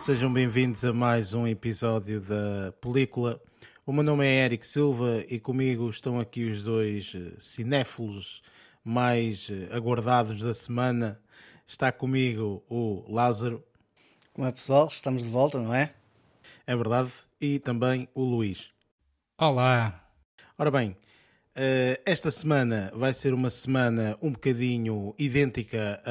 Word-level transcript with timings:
sejam 0.00 0.32
bem-vindos 0.32 0.82
a 0.82 0.94
mais 0.94 1.34
um 1.34 1.46
episódio 1.46 2.22
da 2.22 2.72
película. 2.80 3.38
O 3.84 3.92
meu 3.92 4.02
nome 4.02 4.26
é 4.26 4.46
Eric 4.46 4.66
Silva 4.66 5.22
e 5.28 5.38
comigo 5.38 5.90
estão 5.90 6.18
aqui 6.18 6.44
os 6.44 6.62
dois 6.62 7.14
eh, 7.14 7.34
cinéfilos 7.38 8.40
mais 8.82 9.50
eh, 9.50 9.68
aguardados 9.70 10.40
da 10.40 10.54
semana. 10.54 11.20
Está 11.66 11.92
comigo 11.92 12.64
o 12.70 13.04
Lázaro. 13.12 13.62
Como 14.32 14.46
é 14.46 14.52
pessoal? 14.52 14.88
Estamos 14.88 15.22
de 15.22 15.28
volta, 15.28 15.60
não 15.60 15.74
é? 15.74 15.92
É 16.66 16.74
verdade. 16.74 17.12
E 17.38 17.58
também 17.58 18.08
o 18.14 18.24
Luís. 18.24 18.72
Olá. 19.36 20.02
Ora 20.56 20.70
bem, 20.70 20.96
eh, 21.54 22.00
esta 22.06 22.30
semana 22.30 22.90
vai 22.94 23.12
ser 23.12 23.34
uma 23.34 23.50
semana 23.50 24.16
um 24.22 24.32
bocadinho 24.32 25.14
idêntica 25.18 26.02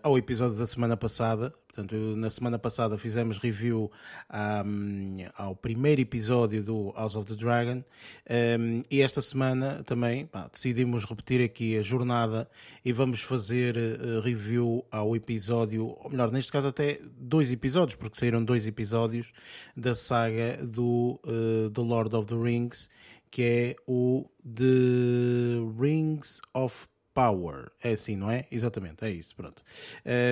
ao 0.00 0.16
episódio 0.16 0.56
da 0.56 0.66
semana 0.66 0.96
passada. 0.96 1.52
Portanto, 1.72 1.96
na 2.16 2.28
semana 2.28 2.58
passada 2.58 2.98
fizemos 2.98 3.38
review 3.38 3.90
um, 4.30 5.16
ao 5.34 5.56
primeiro 5.56 6.02
episódio 6.02 6.62
do 6.62 6.90
House 6.90 7.16
of 7.16 7.26
the 7.26 7.34
Dragon. 7.34 7.82
Um, 8.28 8.82
e 8.90 9.00
esta 9.00 9.22
semana 9.22 9.82
também 9.82 10.26
pá, 10.26 10.50
decidimos 10.52 11.06
repetir 11.06 11.42
aqui 11.42 11.78
a 11.78 11.80
jornada 11.80 12.46
e 12.84 12.92
vamos 12.92 13.22
fazer 13.22 13.74
uh, 13.74 14.20
review 14.20 14.84
ao 14.90 15.16
episódio, 15.16 15.96
ou 15.98 16.10
melhor, 16.10 16.30
neste 16.30 16.52
caso 16.52 16.68
até 16.68 17.00
dois 17.16 17.50
episódios, 17.50 17.96
porque 17.96 18.18
saíram 18.18 18.44
dois 18.44 18.66
episódios 18.66 19.32
da 19.74 19.94
saga 19.94 20.58
do 20.62 21.18
uh, 21.24 21.70
The 21.70 21.80
Lord 21.80 22.14
of 22.14 22.26
the 22.26 22.36
Rings, 22.36 22.90
que 23.30 23.42
é 23.42 23.76
o 23.86 24.28
The 24.44 25.56
Rings 25.80 26.42
of 26.52 26.86
Power. 27.14 27.70
É 27.82 27.92
assim, 27.92 28.16
não 28.16 28.30
é? 28.30 28.46
Exatamente, 28.50 29.04
é 29.04 29.10
isso, 29.10 29.34
pronto. 29.36 29.62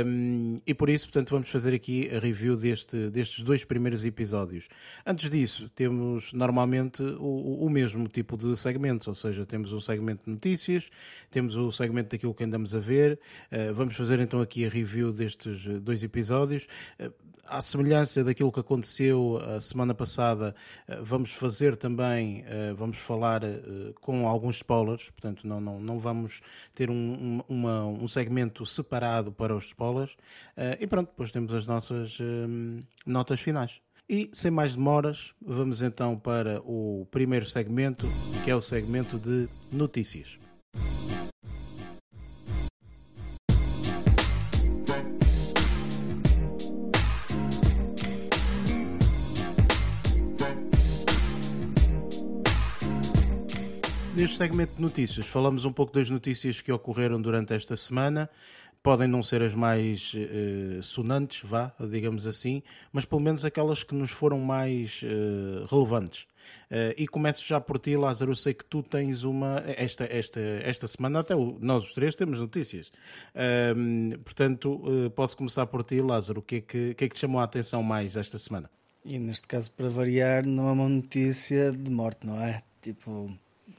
Um, 0.06 0.56
e 0.66 0.74
por 0.74 0.88
isso, 0.88 1.06
portanto, 1.06 1.30
vamos 1.30 1.50
fazer 1.50 1.74
aqui 1.74 2.08
a 2.14 2.18
review 2.18 2.56
deste, 2.56 3.10
destes 3.10 3.44
dois 3.44 3.64
primeiros 3.64 4.04
episódios. 4.04 4.68
Antes 5.04 5.30
disso, 5.30 5.68
temos 5.74 6.32
normalmente 6.32 7.02
o, 7.02 7.64
o 7.64 7.70
mesmo 7.70 8.06
tipo 8.08 8.36
de 8.36 8.56
segmentos, 8.56 9.06
ou 9.08 9.14
seja, 9.14 9.44
temos 9.44 9.72
o 9.72 9.80
segmento 9.80 10.24
de 10.24 10.30
notícias, 10.30 10.90
temos 11.30 11.56
o 11.56 11.70
segmento 11.70 12.10
daquilo 12.10 12.34
que 12.34 12.44
andamos 12.44 12.74
a 12.74 12.78
ver. 12.78 13.18
Uh, 13.52 13.74
vamos 13.74 13.96
fazer 13.96 14.18
então 14.20 14.40
aqui 14.40 14.64
a 14.64 14.68
review 14.68 15.12
destes 15.12 15.66
dois 15.80 16.02
episódios. 16.02 16.66
Uh, 16.98 17.12
à 17.46 17.60
semelhança 17.62 18.22
daquilo 18.24 18.50
que 18.52 18.60
aconteceu 18.60 19.38
a 19.38 19.60
semana 19.60 19.94
passada, 19.94 20.54
uh, 20.88 21.04
vamos 21.04 21.32
fazer 21.32 21.76
também, 21.76 22.44
vamos 22.76 22.98
falar 22.98 23.42
com 24.00 24.26
alguns 24.26 24.56
spoilers, 24.56 25.10
portanto, 25.10 25.46
não, 25.46 25.60
não, 25.60 25.80
não 25.80 25.98
vamos 25.98 26.40
ter 26.74 26.90
um, 26.90 27.40
uma, 27.48 27.86
um 27.86 28.08
segmento 28.08 28.64
separado 28.66 29.32
para 29.32 29.54
os 29.54 29.66
spoilers. 29.66 30.16
E 30.78 30.86
pronto, 30.86 31.08
depois 31.08 31.30
temos 31.30 31.52
as 31.52 31.66
nossas 31.66 32.18
uh, 32.20 32.84
notas 33.06 33.40
finais. 33.40 33.80
E 34.08 34.28
sem 34.32 34.50
mais 34.50 34.74
demoras, 34.74 35.32
vamos 35.40 35.82
então 35.82 36.18
para 36.18 36.60
o 36.62 37.06
primeiro 37.12 37.46
segmento, 37.46 38.06
que 38.44 38.50
é 38.50 38.56
o 38.56 38.60
segmento 38.60 39.18
de 39.18 39.48
notícias. 39.72 40.36
Neste 54.20 54.36
segmento 54.36 54.74
de 54.74 54.82
notícias, 54.82 55.24
falamos 55.24 55.64
um 55.64 55.72
pouco 55.72 55.94
das 55.94 56.10
notícias 56.10 56.60
que 56.60 56.70
ocorreram 56.70 57.18
durante 57.22 57.54
esta 57.54 57.74
semana. 57.74 58.28
Podem 58.82 59.08
não 59.08 59.22
ser 59.22 59.40
as 59.40 59.54
mais 59.54 60.12
uh, 60.12 60.82
sonantes, 60.82 61.40
vá, 61.42 61.72
digamos 61.88 62.26
assim, 62.26 62.62
mas 62.92 63.06
pelo 63.06 63.22
menos 63.22 63.46
aquelas 63.46 63.82
que 63.82 63.94
nos 63.94 64.10
foram 64.10 64.38
mais 64.38 65.00
uh, 65.04 65.64
relevantes. 65.74 66.24
Uh, 66.70 66.92
e 66.98 67.08
começo 67.08 67.48
já 67.48 67.58
por 67.58 67.78
ti, 67.78 67.96
Lázaro. 67.96 68.32
Eu 68.32 68.36
sei 68.36 68.52
que 68.52 68.62
tu 68.62 68.82
tens 68.82 69.24
uma. 69.24 69.62
Esta, 69.66 70.04
esta, 70.04 70.38
esta 70.38 70.86
semana, 70.86 71.20
até 71.20 71.34
o, 71.34 71.56
nós 71.58 71.84
os 71.84 71.94
três 71.94 72.14
temos 72.14 72.40
notícias. 72.40 72.92
Uh, 73.34 74.18
portanto, 74.18 74.82
uh, 74.86 75.08
posso 75.12 75.34
começar 75.34 75.64
por 75.64 75.82
ti, 75.82 75.98
Lázaro. 76.02 76.40
O 76.40 76.42
que, 76.42 76.56
é 76.56 76.60
que, 76.60 76.94
que 76.94 77.04
é 77.04 77.08
que 77.08 77.14
te 77.14 77.20
chamou 77.20 77.40
a 77.40 77.44
atenção 77.44 77.82
mais 77.82 78.18
esta 78.18 78.36
semana? 78.36 78.70
E 79.02 79.18
neste 79.18 79.48
caso, 79.48 79.70
para 79.70 79.88
variar, 79.88 80.44
não 80.44 80.68
é 80.68 80.72
uma 80.72 80.90
notícia 80.90 81.72
de 81.72 81.90
morte, 81.90 82.26
não 82.26 82.38
é? 82.38 82.62
Tipo, 82.82 83.34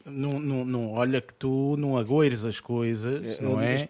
não, 0.05 0.39
não, 0.39 0.65
não, 0.65 0.91
olha 0.91 1.21
que 1.21 1.33
tu 1.33 1.75
não 1.77 1.97
agoires 1.97 2.45
as 2.45 2.59
coisas, 2.59 3.39
eu, 3.39 3.49
não 3.49 3.61
é? 3.61 3.87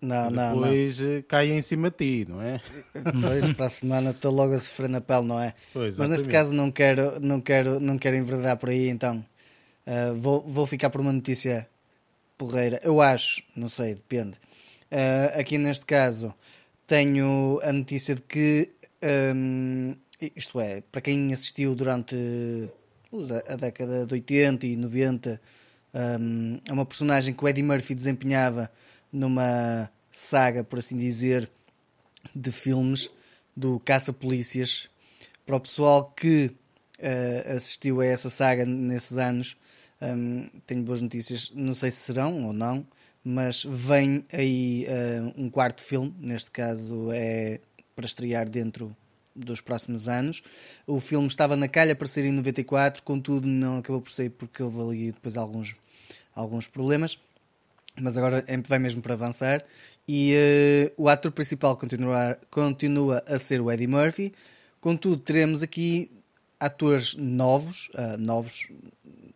Não, 0.00 0.30
não, 0.30 0.60
Depois 0.60 1.00
eh, 1.00 1.22
cai 1.28 1.50
em 1.50 1.60
cima 1.60 1.90
de 1.90 1.96
ti, 1.96 2.26
não 2.28 2.40
é? 2.40 2.60
Depois 2.94 3.52
para 3.52 3.66
a 3.66 3.70
semana 3.70 4.10
estou 4.10 4.32
logo 4.32 4.54
a 4.54 4.58
sofrer 4.58 4.88
na 4.88 5.00
pele, 5.00 5.26
não 5.26 5.38
é? 5.38 5.54
Pois, 5.72 5.98
Mas 5.98 6.08
neste 6.08 6.28
caso 6.28 6.52
não 6.54 6.70
quero, 6.70 7.20
não 7.20 7.40
quero, 7.40 7.78
não 7.78 7.98
quero 7.98 8.16
enverdar 8.16 8.56
por 8.56 8.70
aí, 8.70 8.88
então 8.88 9.24
uh, 9.86 10.14
vou, 10.16 10.40
vou 10.40 10.66
ficar 10.66 10.88
por 10.88 11.00
uma 11.02 11.12
notícia 11.12 11.68
porreira. 12.38 12.80
Eu 12.82 13.00
acho, 13.02 13.42
não 13.54 13.68
sei, 13.68 13.94
depende. 13.94 14.38
Uh, 14.90 15.38
aqui 15.38 15.58
neste 15.58 15.84
caso 15.84 16.34
tenho 16.86 17.60
a 17.62 17.72
notícia 17.72 18.14
de 18.14 18.22
que, 18.22 18.70
um, 19.34 19.94
isto 20.34 20.58
é, 20.58 20.82
para 20.90 21.02
quem 21.02 21.32
assistiu 21.32 21.74
durante 21.74 22.16
a 23.48 23.56
década 23.56 24.06
de 24.06 24.14
80 24.14 24.66
e 24.66 24.76
90, 24.76 25.40
um, 25.92 26.60
é 26.68 26.72
uma 26.72 26.86
personagem 26.86 27.34
que 27.34 27.44
o 27.44 27.48
Eddie 27.48 27.62
Murphy 27.62 27.94
desempenhava 27.94 28.70
numa 29.12 29.90
saga, 30.12 30.62
por 30.62 30.78
assim 30.78 30.96
dizer, 30.96 31.50
de 32.34 32.52
filmes 32.52 33.10
do 33.56 33.80
Caça-Polícias. 33.80 34.88
Para 35.44 35.56
o 35.56 35.60
pessoal 35.60 36.12
que 36.12 36.52
uh, 36.98 37.56
assistiu 37.56 38.00
a 38.00 38.06
essa 38.06 38.30
saga 38.30 38.64
nesses 38.64 39.18
anos, 39.18 39.56
um, 40.00 40.48
tenho 40.66 40.82
boas 40.82 41.00
notícias. 41.00 41.50
Não 41.54 41.74
sei 41.74 41.90
se 41.90 41.98
serão 41.98 42.44
ou 42.44 42.52
não, 42.52 42.86
mas 43.24 43.64
vem 43.64 44.24
aí 44.32 44.86
uh, 44.86 45.34
um 45.36 45.50
quarto 45.50 45.82
filme. 45.82 46.14
Neste 46.20 46.50
caso 46.50 47.10
é 47.12 47.60
para 47.96 48.06
estrear 48.06 48.48
dentro 48.48 48.96
dos 49.34 49.60
próximos 49.60 50.08
anos. 50.08 50.42
O 50.86 51.00
filme 51.00 51.26
estava 51.26 51.56
na 51.56 51.68
calha 51.68 51.94
para 51.94 52.06
ser 52.06 52.24
em 52.24 52.32
94, 52.32 53.02
contudo 53.02 53.46
não 53.46 53.78
acabou 53.78 54.00
por 54.00 54.10
sair 54.10 54.30
porque 54.30 54.62
houve 54.62 54.80
ali 54.80 55.12
depois 55.12 55.36
alguns, 55.36 55.76
alguns 56.34 56.66
problemas, 56.66 57.18
mas 58.00 58.16
agora 58.16 58.44
vai 58.66 58.78
mesmo 58.78 59.02
para 59.02 59.14
avançar. 59.14 59.64
E 60.06 60.34
uh, 60.34 61.02
o 61.04 61.08
ator 61.08 61.30
principal 61.30 61.76
continua, 61.76 62.38
continua 62.50 63.22
a 63.26 63.38
ser 63.38 63.60
o 63.60 63.70
Eddie 63.70 63.86
Murphy, 63.86 64.32
contudo 64.80 65.16
teremos 65.18 65.62
aqui 65.62 66.10
atores 66.58 67.14
novos, 67.14 67.90
uh, 67.94 68.18
novos 68.18 68.66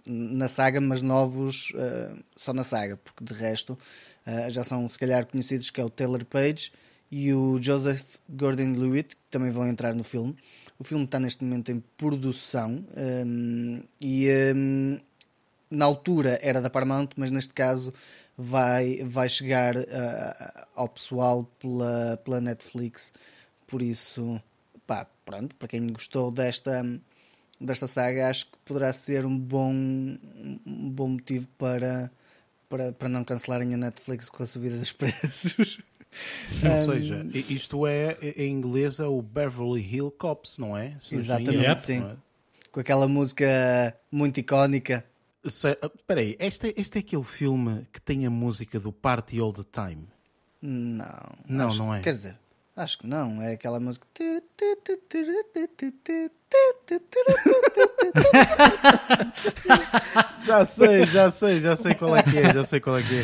na 0.06 0.48
saga, 0.48 0.80
mas 0.80 1.00
novos 1.00 1.70
uh, 1.70 2.22
só 2.36 2.52
na 2.52 2.64
saga, 2.64 2.96
porque 2.96 3.24
de 3.24 3.32
resto 3.32 3.78
já 4.48 4.64
são 4.64 4.88
se 4.88 4.98
calhar 4.98 5.26
conhecidos 5.26 5.68
que 5.68 5.78
é 5.78 5.84
o 5.84 5.90
Taylor 5.90 6.24
Page 6.24 6.72
e 7.16 7.32
o 7.32 7.62
Joseph 7.62 8.16
Gordon-Levitt, 8.28 9.14
que 9.14 9.22
também 9.30 9.52
vão 9.52 9.68
entrar 9.68 9.94
no 9.94 10.02
filme. 10.02 10.34
O 10.76 10.82
filme 10.82 11.04
está 11.04 11.20
neste 11.20 11.44
momento 11.44 11.70
em 11.70 11.78
produção 11.96 12.84
um, 13.24 13.80
e 14.00 14.28
um, 14.52 14.98
na 15.70 15.84
altura 15.84 16.40
era 16.42 16.60
da 16.60 16.68
Paramount, 16.68 17.10
mas 17.16 17.30
neste 17.30 17.54
caso 17.54 17.94
vai, 18.36 19.04
vai 19.04 19.28
chegar 19.28 19.76
uh, 19.76 20.66
ao 20.74 20.88
pessoal 20.88 21.44
pela, 21.60 22.16
pela 22.16 22.40
Netflix. 22.40 23.12
Por 23.64 23.80
isso, 23.80 24.42
pá, 24.84 25.06
pronto, 25.24 25.54
para 25.54 25.68
quem 25.68 25.86
gostou 25.92 26.32
desta, 26.32 26.84
desta 27.60 27.86
saga, 27.86 28.28
acho 28.28 28.46
que 28.46 28.58
poderá 28.64 28.92
ser 28.92 29.24
um 29.24 29.38
bom, 29.38 29.72
um 29.72 30.90
bom 30.90 31.10
motivo 31.10 31.46
para, 31.56 32.10
para, 32.68 32.92
para 32.92 33.08
não 33.08 33.24
cancelarem 33.24 33.74
a 33.74 33.76
Netflix 33.76 34.28
com 34.28 34.42
a 34.42 34.46
subida 34.46 34.76
dos 34.78 34.92
preços. 34.92 35.80
Ou 36.62 36.94
seja, 36.94 37.26
isto 37.32 37.86
é 37.86 38.16
em 38.36 38.52
inglês 38.52 39.00
é 39.00 39.06
o 39.06 39.20
Beverly 39.20 39.82
Hill 39.82 40.10
Cops, 40.12 40.58
não 40.58 40.76
é? 40.76 40.96
Exatamente, 41.10 41.66
é, 41.66 41.76
sim. 41.76 42.04
É? 42.04 42.16
Com 42.70 42.80
aquela 42.80 43.08
música 43.08 43.96
muito 44.10 44.38
icónica. 44.38 45.04
Ah, 45.44 45.48
espera 45.48 46.20
aí, 46.20 46.36
este, 46.38 46.72
este 46.76 46.98
é 46.98 47.00
aquele 47.00 47.24
filme 47.24 47.86
que 47.92 48.00
tem 48.00 48.26
a 48.26 48.30
música 48.30 48.78
do 48.80 48.92
Party 48.92 49.40
All 49.40 49.52
the 49.52 49.64
Time? 49.70 50.06
Não. 50.62 51.06
Não, 51.46 51.68
acho, 51.68 51.78
não 51.78 51.94
é? 51.94 52.00
Quer 52.00 52.12
dizer, 52.12 52.38
acho 52.76 52.98
que 52.98 53.06
não. 53.06 53.40
É 53.40 53.52
aquela 53.52 53.80
música. 53.80 54.06
já 60.44 60.64
sei, 60.64 61.06
já 61.06 61.30
sei, 61.30 61.60
já 61.60 61.76
sei 61.76 61.94
qual 61.94 62.16
é 62.16 62.22
que 62.22 62.38
é, 62.38 62.52
já 62.52 62.64
sei 62.64 62.80
qual 62.80 62.98
é 62.98 63.02
que 63.02 63.18
é. 63.18 63.22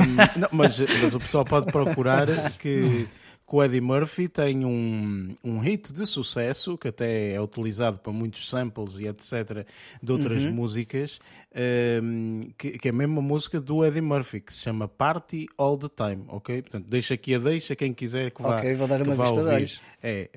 Um, 0.00 0.40
não, 0.40 0.48
mas, 0.52 0.78
mas 0.78 1.14
o 1.14 1.18
pessoal 1.18 1.44
pode 1.44 1.66
procurar 1.72 2.26
que 2.58 3.08
que 3.48 3.54
o 3.54 3.62
Eddie 3.62 3.80
Murphy 3.80 4.28
tem 4.28 4.64
um, 4.64 5.34
um 5.44 5.60
hit 5.60 5.92
de 5.92 6.04
sucesso 6.04 6.76
que 6.76 6.88
até 6.88 7.32
é 7.32 7.40
utilizado 7.40 7.98
para 7.98 8.12
muitos 8.12 8.48
samples 8.50 8.98
e 8.98 9.06
etc. 9.06 9.64
de 10.02 10.12
outras 10.12 10.44
uhum. 10.44 10.52
músicas 10.52 11.20
um, 11.56 12.50
que, 12.58 12.78
que, 12.78 12.88
é 12.88 12.90
a 12.90 12.94
mesma 12.94 13.22
música 13.22 13.58
do 13.58 13.82
Eddie 13.82 14.02
Murphy, 14.02 14.40
que 14.40 14.52
se 14.52 14.60
chama 14.60 14.86
Party 14.86 15.46
All 15.56 15.78
the 15.78 15.88
Time, 15.88 16.24
ok? 16.28 16.60
Portanto, 16.60 16.86
deixa 16.86 17.14
aqui 17.14 17.34
a 17.34 17.38
deixa, 17.38 17.74
quem 17.74 17.94
quiser 17.94 18.30
que 18.30 18.42
vá. 18.42 18.56
Ok, 18.56 18.74
vou 18.74 18.86
dar 18.86 19.00
uma 19.00 19.14
vista 19.16 19.42
de 19.42 19.48
olhos. 19.48 19.82
É, 20.02 20.28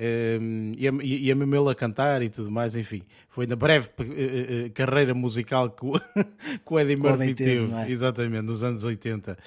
um, 0.42 0.71
e, 0.77 0.88
a, 0.88 0.92
e 1.04 1.31
a 1.31 1.36
mesmo 1.36 1.56
ele 1.56 1.69
a 1.69 1.75
cantar 1.75 2.21
e 2.21 2.30
tudo 2.30 2.50
mais, 2.50 2.75
enfim. 2.75 3.04
Foi 3.27 3.45
na 3.45 3.56
breve 3.56 3.89
uh, 4.00 4.01
uh, 4.01 4.71
carreira 4.74 5.13
musical 5.13 5.69
que 5.69 5.86
o, 5.86 6.00
que 6.66 6.74
o 6.74 6.80
Eddie 6.80 6.95
Murphy 6.95 7.36
teve, 7.36 7.74
é? 7.74 7.92
exatamente, 7.92 8.44
nos 8.44 8.63
anos 8.63 8.86
80. 8.86 9.38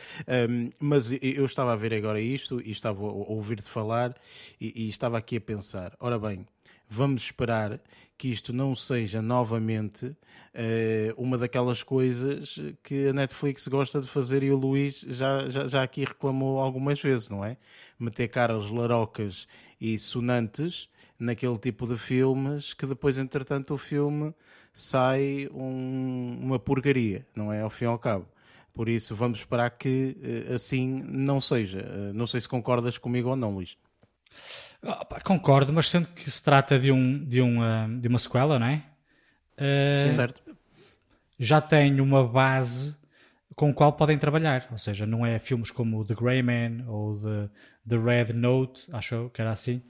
Um, 0.51 0.69
mas 0.79 1.11
eu 1.23 1.45
estava 1.45 1.73
a 1.73 1.77
ver 1.77 1.95
agora 1.95 2.21
isto 2.21 2.61
e 2.61 2.71
estava 2.71 3.01
a 3.01 3.05
ouvir-te 3.05 3.69
falar 3.69 4.15
e, 4.61 4.85
e 4.85 4.89
estava 4.89 5.17
aqui 5.17 5.39
a 5.39 5.41
pensar, 5.41 5.97
ora 5.99 6.19
bem, 6.19 6.47
vamos 6.89 7.23
esperar 7.23 7.81
que 8.23 8.29
isto 8.29 8.53
não 8.53 8.73
seja 8.73 9.21
novamente 9.21 10.07
uh, 10.07 10.17
uma 11.17 11.37
daquelas 11.37 11.83
coisas 11.83 12.57
que 12.81 13.09
a 13.09 13.13
Netflix 13.13 13.67
gosta 13.67 14.01
de 14.01 14.07
fazer 14.07 14.45
e 14.45 14.53
o 14.53 14.57
Luís 14.57 15.05
já, 15.09 15.49
já, 15.49 15.67
já 15.67 15.83
aqui 15.83 16.05
reclamou 16.05 16.61
algumas 16.61 17.03
vezes, 17.03 17.29
não 17.31 17.45
é? 17.45 17.57
Meter 17.99 18.29
caras 18.29 18.71
larocas 18.71 19.49
e 19.81 19.99
sonantes 19.99 20.89
naquele 21.19 21.59
tipo 21.59 21.85
de 21.85 21.97
filmes 21.97 22.73
que 22.73 22.87
depois, 22.87 23.19
entretanto, 23.19 23.75
o 23.75 23.77
filme 23.77 24.33
sai 24.73 25.49
um, 25.53 26.39
uma 26.41 26.61
porcaria, 26.61 27.27
não 27.35 27.53
é? 27.53 27.63
Ao 27.63 27.71
fim 27.71 27.87
e 27.87 27.89
ao 27.89 27.99
cabo. 27.99 28.29
Por 28.73 28.89
isso, 28.89 29.17
vamos 29.17 29.41
esperar 29.41 29.71
que 29.71 30.17
uh, 30.49 30.55
assim 30.55 31.03
não 31.09 31.41
seja. 31.41 31.81
Uh, 31.81 32.15
não 32.15 32.29
sei 32.29 32.41
se 32.41 32.49
concordas 32.49 32.99
comigo 32.99 33.31
ou 33.31 33.35
não, 33.35 33.53
Luís. 33.53 33.77
Oh, 34.85 35.07
concordo, 35.25 35.73
mas 35.73 35.89
sendo 35.89 36.09
que 36.09 36.29
se 36.29 36.43
trata 36.43 36.79
de, 36.79 36.91
um, 36.91 37.25
de, 37.25 37.41
um, 37.41 37.61
uh, 37.61 38.01
de 38.01 38.09
uma 38.09 38.19
sequela, 38.19 38.59
não 38.59 38.67
é? 38.67 38.83
Uh, 39.57 40.09
Sim, 40.09 40.13
certo. 40.13 40.43
Já 41.39 41.61
tem 41.61 42.01
uma 42.01 42.27
base 42.27 42.95
com 43.55 43.71
a 43.71 43.75
qual 43.75 43.93
podem 43.93 44.19
trabalhar. 44.19 44.67
Ou 44.73 44.79
seja, 44.79 45.07
não 45.07 45.25
é 45.25 45.39
filmes 45.39 45.71
como 45.71 46.05
The 46.05 46.15
Grey 46.15 46.43
Man 46.43 46.85
ou 46.89 47.17
The, 47.19 47.49
The 47.89 47.97
Red 47.97 48.33
Note, 48.33 48.89
acho 48.93 49.31
que 49.33 49.41
era 49.41 49.53
assim. 49.53 49.83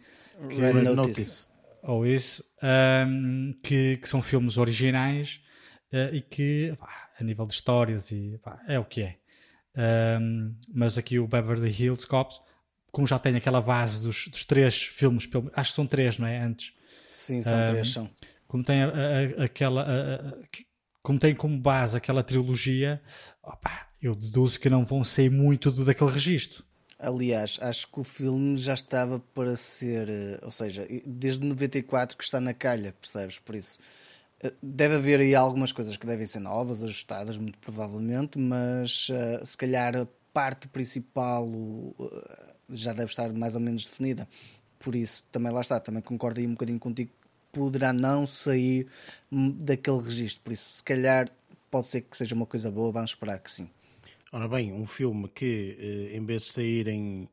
Red, 0.49 0.73
Red 0.73 0.94
Notice. 0.94 1.47
Ou 1.83 2.06
isso, 2.06 2.44
um, 2.62 3.55
que, 3.62 3.97
que, 3.97 4.09
são 4.09 4.23
filmes 4.23 4.56
originais 4.56 5.41
uh, 5.93 6.15
e 6.15 6.21
que, 6.21 6.77
pá, 6.79 7.11
a 7.19 7.25
nível 7.25 7.44
de 7.44 7.55
histórias, 7.55 8.12
e, 8.12 8.39
pá, 8.43 8.61
é 8.69 8.79
o 8.79 8.85
que 8.85 9.03
é. 9.03 9.17
Um, 10.21 10.55
mas 10.73 10.97
aqui 10.97 11.19
o 11.19 11.27
Beverly 11.27 11.71
Hills 11.71 12.06
Cops 12.06 12.41
como 12.93 13.06
já 13.06 13.19
tem 13.19 13.35
aquela 13.35 13.61
base 13.61 14.03
dos, 14.03 14.29
dos 14.29 14.44
três 14.44 14.83
filmes, 14.83 15.29
acho 15.55 15.71
que 15.71 15.77
são 15.77 15.87
três, 15.87 16.19
não 16.19 16.27
é? 16.27 16.39
Antes. 16.39 16.75
Sim, 17.11 17.43
são 17.43 17.61
um, 17.61 17.67
três, 17.67 17.93
são. 17.93 18.11
Como 18.47 18.62
tem 18.62 18.83
a, 18.83 18.89
a, 18.89 19.44
aquela. 19.44 19.83
A, 19.83 20.37
como 21.03 21.19
tem 21.19 21.35
como 21.35 21.59
base 21.59 21.97
aquela 21.97 22.23
trilogia, 22.23 23.03
opa, 23.43 23.89
eu 24.00 24.15
deduzo 24.15 24.61
que 24.61 24.71
não 24.71 24.85
vão 24.85 25.03
sair 25.03 25.31
muito 25.31 25.73
do, 25.73 25.85
daquele 25.85 26.12
registro. 26.12 26.65
Aliás, 26.99 27.59
acho 27.61 27.91
que 27.91 27.99
o 27.99 28.05
filme 28.05 28.56
já 28.56 28.75
estava 28.75 29.19
para 29.19 29.56
ser, 29.56 30.09
eh, 30.09 30.39
ou 30.43 30.53
seja, 30.53 30.87
desde 31.05 31.44
94 31.44 32.17
que 32.17 32.23
está 32.23 32.41
na 32.41 32.55
calha, 32.55 32.94
percebes? 33.00 33.41
Por 33.41 33.56
isso, 33.56 33.77
eh, 34.41 34.53
deve 34.62 34.94
haver 34.94 35.19
aí 35.19 35.35
algumas 35.35 35.73
coisas 35.73 35.97
que 35.97 36.06
devem 36.06 36.29
ser 36.29 36.39
novas, 36.39 36.81
ajustadas, 36.81 37.37
muito 37.37 37.59
provavelmente, 37.59 38.39
mas 38.39 39.09
uh, 39.09 39.44
se 39.44 39.56
calhar 39.56 39.97
a 39.97 40.06
parte 40.33 40.69
principal, 40.69 41.44
uh, 41.44 42.52
já 42.70 42.93
deve 42.93 43.11
estar 43.11 43.32
mais 43.32 43.55
ou 43.55 43.61
menos 43.61 43.85
definida. 43.85 44.29
Por 44.79 44.94
isso, 44.94 45.25
também 45.31 45.53
lá 45.53 45.61
está, 45.61 45.79
também 45.79 46.03
concordo 46.03 46.41
aí 46.41 46.47
um 46.47 46.53
bocadinho 46.53 46.79
contigo, 46.79 47.11
poderá 47.53 47.93
não 47.93 48.26
sair 48.26 48.87
daquele 49.31 50.00
registro. 50.00 50.43
Por 50.43 50.53
isso, 50.53 50.76
se 50.76 50.82
calhar, 50.82 51.31
pode 51.70 51.88
ser 51.88 52.03
que 52.03 52.17
seja 52.17 52.35
uma 52.35 52.47
coisa 52.47 52.70
boa, 52.70 52.91
vamos 52.91 53.11
esperar 53.11 53.38
que 53.38 53.50
sim. 53.50 53.69
Ora 54.32 54.49
bem, 54.49 54.73
um 54.73 54.87
filme 54.87 55.29
que, 55.29 55.76
eh, 55.79 56.17
em 56.17 56.25
vez 56.25 56.43
de 56.44 56.53
sair 56.53 56.88
em 56.88 57.29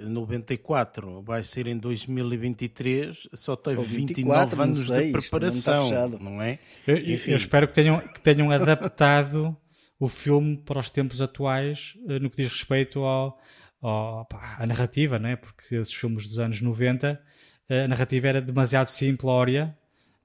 94, 0.00 1.18
eh, 1.18 1.22
vai 1.22 1.44
ser 1.44 1.66
em 1.66 1.76
2023, 1.76 3.28
só 3.34 3.56
tem 3.56 3.76
29 3.76 4.62
anos 4.62 4.86
sei, 4.86 5.06
de 5.06 5.12
preparação, 5.12 5.90
não, 5.90 6.18
não, 6.18 6.42
é? 6.42 6.58
Eu, 6.86 6.96
eu, 6.96 7.36
espero 7.36 7.66
que 7.66 7.74
tenham, 7.74 7.98
que 8.00 8.20
tenham 8.20 8.50
adaptado 8.50 9.56
o 9.98 10.08
filme 10.08 10.56
para 10.56 10.78
os 10.78 10.88
tempos 10.88 11.20
atuais 11.20 11.96
eh, 12.08 12.18
no 12.18 12.30
que 12.30 12.38
diz 12.38 12.50
respeito 12.50 13.00
ao, 13.00 13.38
pá, 14.28 14.56
a 14.58 14.66
narrativa, 14.66 15.18
não 15.18 15.28
é? 15.28 15.36
Porque 15.36 15.74
esses 15.74 15.92
filmes 15.92 16.26
dos 16.26 16.38
anos 16.38 16.60
90, 16.60 17.20
a 17.68 17.88
narrativa 17.88 18.28
era 18.28 18.40
demasiado 18.40 18.88
simplória 18.88 19.76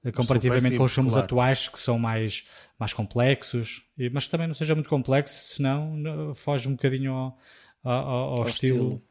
eh, 0.04 0.12
comparativamente 0.12 0.62
simples, 0.62 0.78
com 0.78 0.84
os 0.84 0.94
filmes 0.94 1.12
claro. 1.12 1.24
atuais 1.24 1.68
que 1.68 1.78
são 1.78 1.98
mais, 1.98 2.44
mais 2.78 2.92
complexos, 2.92 3.82
mas 4.12 4.28
também 4.28 4.46
não 4.46 4.54
seja 4.54 4.74
muito 4.74 4.88
complexo, 4.88 5.54
senão 5.54 6.32
foge 6.34 6.68
um 6.68 6.72
bocadinho 6.72 7.12
ao, 7.12 7.38
ao, 7.82 7.92
ao, 7.92 8.34
ao 8.38 8.48
estilo, 8.48 8.76
estilo 8.76 9.07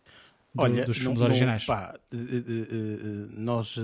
Olha, 0.57 0.85
dos 0.85 0.97
filmes 0.97 1.19
não, 1.19 1.27
originais. 1.27 1.65
pá, 1.65 1.97
nós 3.31 3.75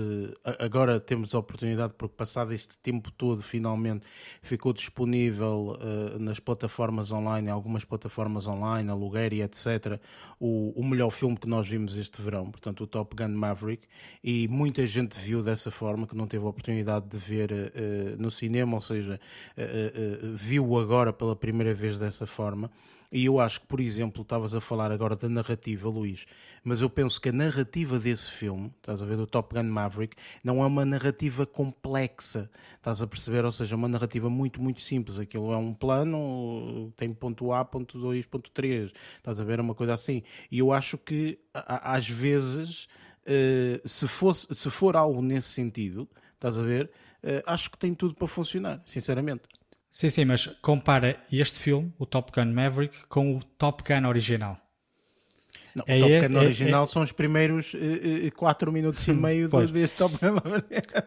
agora 0.58 0.98
temos 1.00 1.34
a 1.34 1.38
oportunidade, 1.38 1.94
porque 1.96 2.14
passado 2.16 2.52
este 2.52 2.76
tempo 2.78 3.10
todo, 3.10 3.42
finalmente 3.42 4.06
ficou 4.42 4.72
disponível 4.72 5.78
nas 6.18 6.38
plataformas 6.38 7.10
online, 7.10 7.50
algumas 7.50 7.84
plataformas 7.84 8.46
online, 8.46 8.90
aluguer 8.90 9.32
e 9.32 9.42
etc., 9.42 10.00
o, 10.38 10.72
o 10.78 10.84
melhor 10.84 11.10
filme 11.10 11.36
que 11.36 11.48
nós 11.48 11.68
vimos 11.68 11.96
este 11.96 12.20
verão, 12.20 12.50
portanto, 12.50 12.84
o 12.84 12.86
Top 12.86 13.14
Gun 13.14 13.34
Maverick, 13.34 13.86
e 14.22 14.48
muita 14.48 14.86
gente 14.86 15.18
viu 15.18 15.42
dessa 15.42 15.70
forma, 15.70 16.06
que 16.06 16.16
não 16.16 16.26
teve 16.26 16.44
a 16.44 16.48
oportunidade 16.48 17.06
de 17.08 17.16
ver 17.16 17.50
no 18.18 18.30
cinema, 18.30 18.74
ou 18.74 18.80
seja, 18.80 19.20
viu 20.34 20.78
agora 20.78 21.12
pela 21.12 21.36
primeira 21.36 21.74
vez 21.74 21.98
dessa 21.98 22.26
forma. 22.26 22.70
E 23.14 23.26
eu 23.26 23.38
acho 23.38 23.60
que, 23.60 23.68
por 23.68 23.78
exemplo, 23.78 24.22
estavas 24.22 24.56
a 24.56 24.60
falar 24.60 24.90
agora 24.90 25.14
da 25.14 25.28
narrativa, 25.28 25.88
Luís, 25.88 26.26
mas 26.64 26.80
eu 26.80 26.90
penso 26.90 27.20
que 27.20 27.28
a 27.28 27.32
narrativa 27.32 27.96
desse 27.96 28.28
filme, 28.28 28.72
estás 28.76 29.00
a 29.00 29.06
ver, 29.06 29.16
do 29.16 29.24
Top 29.24 29.54
Gun 29.54 29.62
Maverick, 29.70 30.16
não 30.42 30.60
é 30.60 30.66
uma 30.66 30.84
narrativa 30.84 31.46
complexa, 31.46 32.50
estás 32.74 33.00
a 33.00 33.06
perceber? 33.06 33.44
Ou 33.44 33.52
seja, 33.52 33.72
é 33.72 33.76
uma 33.76 33.86
narrativa 33.86 34.28
muito, 34.28 34.60
muito 34.60 34.80
simples. 34.80 35.20
Aquilo 35.20 35.52
é 35.52 35.56
um 35.56 35.72
plano, 35.72 36.92
tem 36.96 37.14
ponto 37.14 37.52
A, 37.52 37.64
ponto 37.64 37.96
2, 38.00 38.26
ponto 38.26 38.50
3, 38.50 38.90
estás 39.16 39.38
a 39.38 39.44
ver? 39.44 39.60
É 39.60 39.62
uma 39.62 39.76
coisa 39.76 39.94
assim. 39.94 40.24
E 40.50 40.58
eu 40.58 40.72
acho 40.72 40.98
que, 40.98 41.38
às 41.54 42.08
vezes, 42.08 42.88
eh, 43.24 43.80
se, 43.84 44.08
fosse, 44.08 44.52
se 44.52 44.68
for 44.70 44.96
algo 44.96 45.22
nesse 45.22 45.50
sentido, 45.50 46.08
estás 46.34 46.58
a 46.58 46.62
ver? 46.64 46.90
Eh, 47.22 47.44
acho 47.46 47.70
que 47.70 47.78
tem 47.78 47.94
tudo 47.94 48.16
para 48.16 48.26
funcionar, 48.26 48.82
sinceramente. 48.84 49.42
Sim, 49.94 50.08
sim, 50.08 50.24
mas 50.24 50.48
compara 50.60 51.16
este 51.30 51.56
filme, 51.60 51.94
o 51.96 52.04
Top 52.04 52.32
Gun 52.32 52.52
Maverick, 52.52 53.06
com 53.08 53.36
o 53.36 53.40
Top 53.44 53.84
Gun 53.84 54.08
original. 54.08 54.58
Não, 55.72 55.84
é, 55.86 55.98
o 55.98 56.00
Top 56.00 56.28
Gun 56.28 56.40
é, 56.40 56.44
original 56.46 56.82
é, 56.82 56.86
são 56.88 57.02
os 57.02 57.12
primeiros 57.12 57.76
4 58.34 58.68
uh, 58.68 58.74
minutos 58.74 59.06
e 59.06 59.12
meio 59.12 59.48
pois. 59.48 59.70
deste 59.70 59.96
Top 59.96 60.16
Gun 60.16 60.34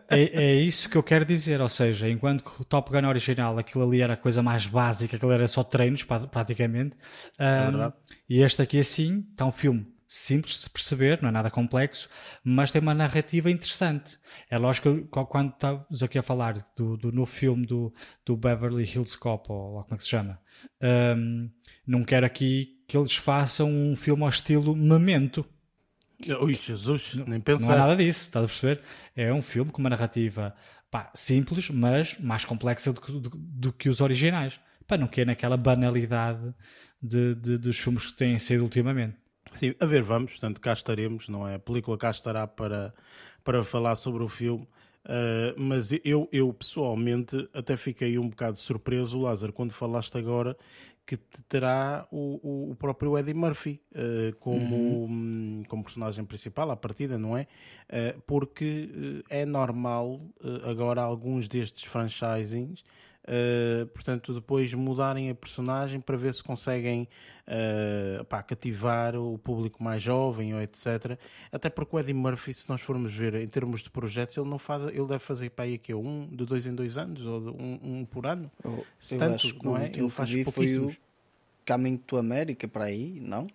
é, 0.09 0.41
é 0.41 0.55
isso 0.55 0.89
que 0.89 0.95
eu 0.95 1.03
quero 1.03 1.25
dizer, 1.25 1.59
ou 1.59 1.67
seja, 1.67 2.09
enquanto 2.09 2.45
que 2.45 2.61
o 2.61 2.63
Top 2.63 2.89
Gun 2.89 3.05
original 3.09 3.57
aquilo 3.57 3.83
ali 3.83 3.99
era 3.99 4.13
a 4.13 4.17
coisa 4.17 4.41
mais 4.41 4.65
básica, 4.65 5.17
aquilo 5.17 5.33
era 5.33 5.49
só 5.49 5.65
treinos 5.65 6.05
praticamente, 6.05 6.95
um, 7.37 7.91
e 8.29 8.41
este 8.41 8.61
aqui 8.61 8.79
assim 8.79 9.27
está 9.33 9.45
um 9.45 9.51
filme 9.51 9.85
simples 10.07 10.53
de 10.53 10.59
se 10.61 10.69
perceber, 10.69 11.21
não 11.21 11.29
é 11.29 11.31
nada 11.31 11.51
complexo, 11.51 12.07
mas 12.43 12.71
tem 12.71 12.81
uma 12.81 12.93
narrativa 12.93 13.51
interessante. 13.51 14.17
É 14.49 14.57
lógico 14.57 15.01
que 15.01 15.25
quando 15.25 15.51
estamos 15.51 16.01
aqui 16.01 16.17
a 16.17 16.23
falar 16.23 16.65
do, 16.75 16.95
do 16.95 17.11
no 17.11 17.25
filme 17.25 17.65
do, 17.65 17.93
do 18.25 18.37
Beverly 18.37 18.83
Hills 18.83 19.17
Cop, 19.17 19.51
ou, 19.51 19.81
como 19.83 19.93
é 19.93 19.97
que 19.97 20.03
se 20.03 20.09
chama, 20.09 20.39
um, 21.17 21.49
não 21.85 22.03
quero 22.03 22.25
aqui 22.25 22.77
que 22.87 22.97
eles 22.97 23.15
façam 23.15 23.69
um 23.69 23.95
filme 23.95 24.23
ao 24.23 24.29
estilo 24.29 24.75
Memento. 24.75 25.45
Ui, 26.41 26.55
Jesus, 26.55 27.15
nem 27.27 27.39
pensar. 27.39 27.67
Não 27.67 27.73
é 27.73 27.77
nada 27.77 27.95
disso, 27.95 28.21
estás 28.21 28.45
a 28.45 28.47
perceber? 28.47 28.81
É 29.15 29.31
um 29.31 29.41
filme 29.41 29.71
com 29.71 29.79
uma 29.79 29.89
narrativa 29.89 30.55
pá, 30.89 31.11
simples, 31.13 31.69
mas 31.69 32.17
mais 32.17 32.45
complexa 32.45 32.93
do, 32.93 33.01
do, 33.19 33.29
do 33.29 33.73
que 33.73 33.89
os 33.89 34.01
originais. 34.01 34.59
Para 34.87 34.97
não 34.97 35.07
cair 35.07 35.25
naquela 35.25 35.57
banalidade 35.57 36.55
de, 37.01 37.35
de, 37.35 37.57
dos 37.57 37.77
filmes 37.77 38.05
que 38.05 38.13
têm 38.13 38.39
sido 38.39 38.63
ultimamente. 38.63 39.17
Sim, 39.53 39.73
a 39.79 39.85
ver, 39.85 40.01
vamos, 40.01 40.31
portanto, 40.31 40.61
cá 40.61 40.73
estaremos, 40.73 41.27
não 41.29 41.47
é? 41.47 41.55
A 41.55 41.59
película 41.59 41.97
cá 41.97 42.09
estará 42.09 42.47
para, 42.47 42.93
para 43.43 43.63
falar 43.63 43.95
sobre 43.95 44.23
o 44.23 44.27
filme. 44.27 44.67
Uh, 45.07 45.55
mas 45.57 45.91
eu, 46.03 46.27
eu 46.33 46.51
pessoalmente 46.53 47.49
até 47.53 47.77
fiquei 47.77 48.19
um 48.19 48.27
bocado 48.27 48.59
surpreso, 48.59 49.21
Lázaro, 49.21 49.53
quando 49.53 49.71
falaste 49.71 50.17
agora 50.17 50.57
que 51.05 51.15
terá 51.47 52.05
o, 52.11 52.71
o 52.71 52.75
próprio 52.75 53.17
Eddie 53.17 53.33
Murphy 53.33 53.79
uh, 53.93 54.35
como, 54.35 54.75
uhum. 54.75 55.63
como 55.69 55.81
personagem 55.81 56.25
principal 56.25 56.69
à 56.69 56.75
partida, 56.75 57.17
não 57.17 57.37
é? 57.37 57.47
Uh, 57.89 58.21
porque 58.27 59.23
é 59.29 59.45
normal 59.45 60.19
agora 60.65 61.01
alguns 61.01 61.47
destes 61.47 61.85
franchisings 61.85 62.83
uh, 63.27 63.85
portanto, 63.87 64.33
depois 64.33 64.73
mudarem 64.73 65.29
a 65.29 65.35
personagem 65.35 65.99
para 65.99 66.17
ver 66.17 66.33
se 66.33 66.43
conseguem 66.43 67.07
uh, 67.47 68.23
pá, 68.25 68.41
cativar 68.41 69.15
o 69.15 69.37
público 69.37 69.83
mais 69.83 70.01
jovem 70.01 70.53
ou 70.53 70.61
etc. 70.61 71.17
Até 71.51 71.69
porque 71.69 71.95
o 71.95 71.99
Eddie 71.99 72.13
Murphy, 72.13 72.53
se 72.53 72.69
nós 72.69 72.81
formos 72.81 73.13
ver 73.13 73.35
em 73.35 73.47
termos 73.47 73.83
de 73.83 73.89
projetos, 73.89 74.37
ele 74.37 74.49
não 74.49 74.59
faz, 74.59 74.83
ele 74.83 75.05
deve 75.05 75.19
fazer 75.19 75.49
para 75.51 75.65
aí 75.65 75.75
aqui 75.75 75.93
um 75.93 76.27
de 76.27 76.45
dois 76.45 76.65
em 76.65 76.73
dois 76.73 76.97
anos 76.97 77.25
ou 77.25 77.55
um, 77.59 77.79
um 77.83 78.05
por 78.05 78.25
ano. 78.25 78.49
Oh, 78.63 78.83
se 78.99 79.17
tanto, 79.17 79.55
não 79.63 79.77
é? 79.77 79.87
Ele 79.87 80.09
faz 80.09 80.31
pouquíssimos. 80.43 80.93
Foi 80.93 81.03
o 81.03 81.07
Caminho 81.65 81.97
to 81.97 82.17
América 82.17 82.67
para 82.67 82.85
aí, 82.85 83.19
não? 83.19 83.47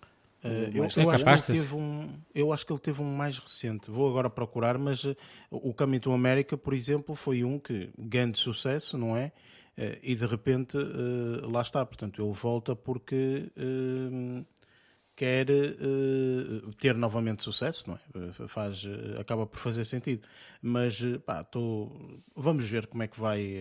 Uh, 0.43 0.69
eu, 0.73 0.75
eu, 0.75 0.83
acho 0.83 1.23
que 1.23 1.29
ele 1.29 1.41
teve 1.41 1.75
um, 1.75 2.09
eu 2.35 2.51
acho 2.51 2.65
que 2.65 2.73
ele 2.73 2.79
teve 2.79 3.01
um 3.01 3.15
mais 3.15 3.39
recente. 3.39 3.89
Vou 3.89 4.09
agora 4.09 4.29
procurar, 4.29 4.77
mas 4.77 5.05
uh, 5.05 5.15
o 5.49 5.73
Caminho 5.73 6.01
to 6.01 6.11
América, 6.11 6.57
por 6.57 6.73
exemplo, 6.73 7.15
foi 7.15 7.45
um 7.45 7.57
que 7.57 7.89
grande 7.97 8.37
sucesso, 8.37 8.97
não 8.97 9.15
é? 9.15 9.31
Uh, 9.77 9.97
e 10.03 10.15
de 10.15 10.25
repente 10.25 10.77
lá 11.51 11.61
está. 11.61 11.85
Portanto, 11.85 12.21
ele 12.23 12.33
volta 12.33 12.75
porque 12.75 13.51
quer 15.15 15.47
uh, 15.49 16.73
ter 16.73 16.95
novamente 16.95 17.43
sucesso, 17.43 17.87
não 17.87 17.95
é? 17.95 18.47
Faz, 18.47 18.83
acaba 19.19 19.45
por 19.45 19.59
fazer 19.59 19.85
sentido. 19.85 20.27
Mas 20.61 21.01
pá, 21.25 21.43
tô, 21.43 21.91
vamos 22.35 22.67
ver 22.67 22.87
como 22.87 23.03
é 23.03 23.07
que 23.07 23.19
vai, 23.19 23.55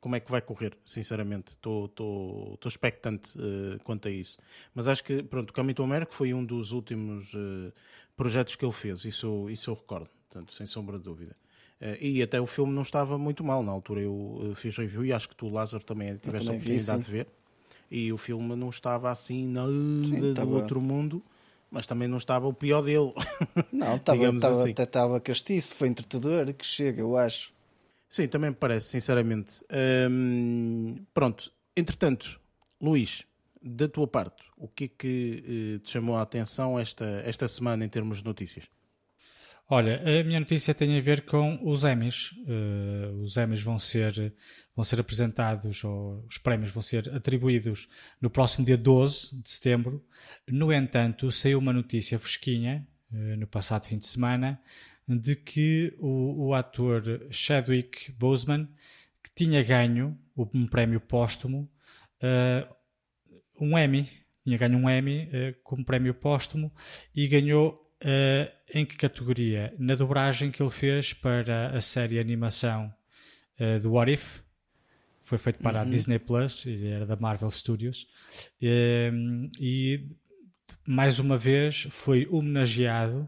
como 0.00 0.16
é 0.16 0.20
que 0.20 0.30
vai 0.30 0.42
correr, 0.42 0.76
sinceramente. 0.84 1.52
Estou 1.52 2.58
expectante 2.66 3.32
quanto 3.82 4.08
a 4.08 4.10
isso. 4.10 4.36
Mas 4.74 4.86
acho 4.88 5.02
que, 5.04 5.22
pronto, 5.22 5.50
o 5.50 5.52
Caminho 5.52 5.82
América 5.82 6.12
foi 6.12 6.34
um 6.34 6.44
dos 6.44 6.72
últimos 6.72 7.32
projetos 8.16 8.54
que 8.56 8.64
ele 8.64 8.72
fez, 8.72 9.04
isso, 9.04 9.50
isso 9.50 9.70
eu 9.70 9.74
recordo, 9.74 10.08
portanto, 10.28 10.52
sem 10.54 10.66
sombra 10.66 10.98
de 10.98 11.04
dúvida. 11.04 11.34
E 12.00 12.22
até 12.22 12.40
o 12.40 12.46
filme 12.46 12.72
não 12.72 12.82
estava 12.82 13.18
muito 13.18 13.44
mal 13.44 13.62
na 13.62 13.72
altura. 13.72 14.00
Eu 14.00 14.52
fiz 14.56 14.76
review 14.76 15.04
e 15.04 15.12
acho 15.12 15.28
que 15.28 15.34
tu, 15.34 15.48
Lázaro, 15.48 15.84
também 15.84 16.16
tiveste 16.16 16.48
a 16.48 16.52
oportunidade 16.52 17.04
de 17.04 17.10
ver 17.10 17.26
e 17.90 18.12
o 18.12 18.16
filme 18.16 18.56
não 18.56 18.70
estava 18.70 19.10
assim 19.10 19.46
nada 19.46 19.70
Sim, 19.70 20.32
do 20.34 20.50
outro 20.50 20.80
mundo, 20.80 21.22
mas 21.70 21.86
também 21.86 22.08
não 22.08 22.18
estava 22.18 22.46
o 22.46 22.52
pior 22.52 22.82
dele. 22.82 23.12
Não, 23.72 23.96
estava, 23.96 24.28
estava 24.28 24.60
assim. 24.62 24.70
até 24.70 24.82
estava 24.84 25.20
castiço, 25.20 25.74
foi 25.74 25.88
entretador, 25.88 26.52
que 26.54 26.64
chega, 26.64 27.00
eu 27.00 27.16
acho. 27.16 27.52
Sim, 28.08 28.28
também 28.28 28.50
me 28.50 28.56
parece, 28.56 28.88
sinceramente. 28.88 29.60
Hum, 30.08 30.96
pronto, 31.12 31.52
entretanto, 31.76 32.40
Luís, 32.80 33.24
da 33.60 33.88
tua 33.88 34.06
parte, 34.06 34.44
o 34.56 34.68
que 34.68 34.84
é 34.84 34.88
que 34.88 35.44
eh, 35.46 35.78
te 35.84 35.90
chamou 35.90 36.16
a 36.16 36.22
atenção 36.22 36.78
esta, 36.78 37.04
esta 37.24 37.48
semana 37.48 37.84
em 37.84 37.88
termos 37.88 38.18
de 38.18 38.24
notícias? 38.24 38.68
Olha, 39.66 40.02
a 40.20 40.22
minha 40.22 40.40
notícia 40.40 40.74
tem 40.74 40.98
a 40.98 41.00
ver 41.00 41.22
com 41.22 41.58
os 41.62 41.84
Emmys. 41.84 42.32
Uh, 42.46 43.22
os 43.22 43.38
Emmys 43.38 43.62
vão 43.62 43.78
ser, 43.78 44.34
vão 44.76 44.84
ser 44.84 45.00
apresentados, 45.00 45.82
ou 45.82 46.22
os 46.28 46.36
prémios 46.36 46.70
vão 46.70 46.82
ser 46.82 47.08
atribuídos 47.14 47.88
no 48.20 48.28
próximo 48.28 48.66
dia 48.66 48.76
12 48.76 49.40
de 49.40 49.48
setembro. 49.48 50.04
No 50.46 50.70
entanto, 50.70 51.30
saiu 51.32 51.58
uma 51.58 51.72
notícia 51.72 52.18
fresquinha, 52.18 52.86
uh, 53.10 53.36
no 53.38 53.46
passado 53.46 53.86
fim 53.86 53.96
de 53.96 54.06
semana, 54.06 54.60
de 55.08 55.34
que 55.34 55.96
o, 55.98 56.48
o 56.48 56.54
ator 56.54 57.26
Chadwick 57.30 58.12
Boseman, 58.12 58.68
que 59.22 59.30
tinha 59.34 59.62
ganho 59.62 60.18
um 60.36 60.66
prémio 60.66 61.00
póstumo, 61.00 61.70
uh, 62.22 62.74
um 63.58 63.78
Emmy, 63.78 64.10
tinha 64.44 64.58
ganho 64.58 64.76
um 64.76 64.90
Emmy 64.90 65.30
como 65.62 65.86
prémio 65.86 66.12
póstumo 66.12 66.70
e 67.14 67.26
ganhou 67.26 67.83
Uh, 68.04 68.52
em 68.72 68.84
que 68.84 68.96
categoria? 68.96 69.74
Na 69.78 69.94
dobragem 69.94 70.50
que 70.50 70.62
ele 70.62 70.70
fez 70.70 71.14
para 71.14 71.74
a 71.74 71.80
série 71.80 72.18
animação 72.18 72.92
uh, 73.58 73.80
do 73.80 73.92
What 73.92 74.12
If, 74.12 74.40
foi 75.22 75.38
feito 75.38 75.58
para 75.60 75.80
uhum. 75.80 75.88
a 75.88 75.90
Disney 75.90 76.18
Plus 76.18 76.66
e 76.66 76.86
era 76.86 77.06
da 77.06 77.16
Marvel 77.16 77.48
Studios, 77.48 78.06
uh, 78.62 79.50
e 79.58 80.06
mais 80.86 81.18
uma 81.18 81.38
vez 81.38 81.86
foi 81.90 82.28
homenageado 82.30 83.26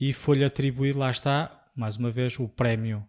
e 0.00 0.12
foi-lhe 0.12 0.44
atribuído, 0.44 0.98
lá 0.98 1.10
está, 1.10 1.70
mais 1.74 1.96
uma 1.96 2.10
vez, 2.10 2.38
o 2.38 2.48
prémio, 2.48 3.06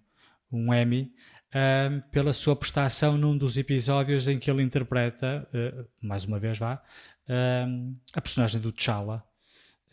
um 0.51 0.73
Emmy, 0.73 1.11
ehm, 1.51 2.01
pela 2.11 2.33
sua 2.33 2.55
prestação 2.55 3.17
num 3.17 3.37
dos 3.37 3.57
episódios 3.57 4.27
em 4.27 4.39
que 4.39 4.49
ele 4.49 4.63
interpreta, 4.63 5.47
uh, 5.53 5.87
mais 6.01 6.25
uma 6.25 6.39
vez 6.39 6.57
vá, 6.57 6.81
uh, 7.27 7.95
a 8.13 8.21
personagem 8.21 8.59
do 8.59 8.71
T'Challa, 8.71 9.23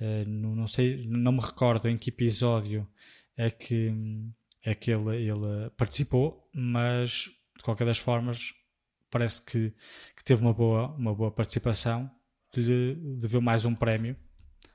Uh, 0.00 0.28
não, 0.28 0.54
não, 0.54 0.66
sei, 0.66 1.06
não 1.06 1.32
me 1.32 1.40
recordo 1.40 1.88
em 1.88 1.96
que 1.96 2.10
episódio 2.10 2.86
é 3.36 3.50
que, 3.50 3.92
é 4.62 4.74
que 4.74 4.90
ele, 4.90 5.16
ele 5.28 5.70
participou, 5.76 6.48
mas 6.52 7.30
de 7.56 7.62
qualquer 7.62 7.86
das 7.86 7.98
formas 7.98 8.52
parece 9.10 9.42
que, 9.42 9.72
que 10.14 10.24
teve 10.24 10.42
uma 10.42 10.52
boa, 10.52 10.88
uma 10.96 11.14
boa 11.14 11.30
participação. 11.30 12.10
De, 12.52 12.96
ver 13.18 13.40
mais 13.40 13.66
um 13.66 13.74
prémio, 13.74 14.16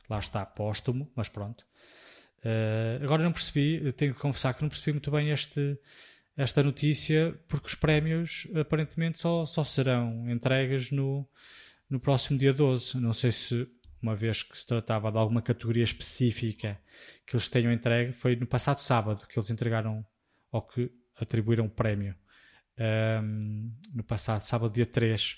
lá 0.08 0.20
está, 0.20 0.46
póstumo, 0.46 1.12
mas 1.16 1.28
pronto. 1.30 1.66
Uh, 2.44 3.04
agora 3.04 3.24
não 3.24 3.32
percebi, 3.32 3.92
tenho 3.94 4.13
que 4.13 4.20
confessar 4.20 4.54
que 4.54 4.62
não 4.62 4.70
percebi 4.70 4.92
muito 4.92 5.10
bem 5.10 5.32
este, 5.32 5.80
esta 6.38 6.62
notícia, 6.62 7.40
porque 7.48 7.68
os 7.68 7.75
prémios 7.75 8.48
aparentemente 8.56 9.20
só, 9.20 9.46
só 9.46 9.63
serão 9.63 10.30
entregues 10.30 10.92
no, 10.92 11.28
no 11.90 12.00
próximo 12.00 12.38
dia 12.38 12.54
12. 12.54 13.00
Não 13.00 13.13
sei 13.13 13.32
se 13.32 13.68
uma 14.01 14.15
vez 14.15 14.43
que 14.43 14.58
se 14.58 14.65
tratava 14.65 15.12
de 15.12 15.17
alguma 15.17 15.41
categoria 15.41 15.84
específica 15.84 16.79
que 17.25 17.36
eles 17.36 17.48
tenham 17.50 17.72
entregue, 17.72 18.13
foi 18.13 18.36
no 18.36 18.48
passado 18.48 18.79
sábado 18.79 19.27
que 19.27 19.38
eles 19.38 19.50
entregaram 19.50 20.05
ou 20.51 20.62
que 20.62 20.91
atribuíram 21.15 21.65
o 21.65 21.70
prémio. 21.70 22.15
Um, 22.79 23.72
no 23.93 24.03
passado 24.03 24.41
sábado, 24.41 24.74
dia 24.74 24.86
3. 24.86 25.34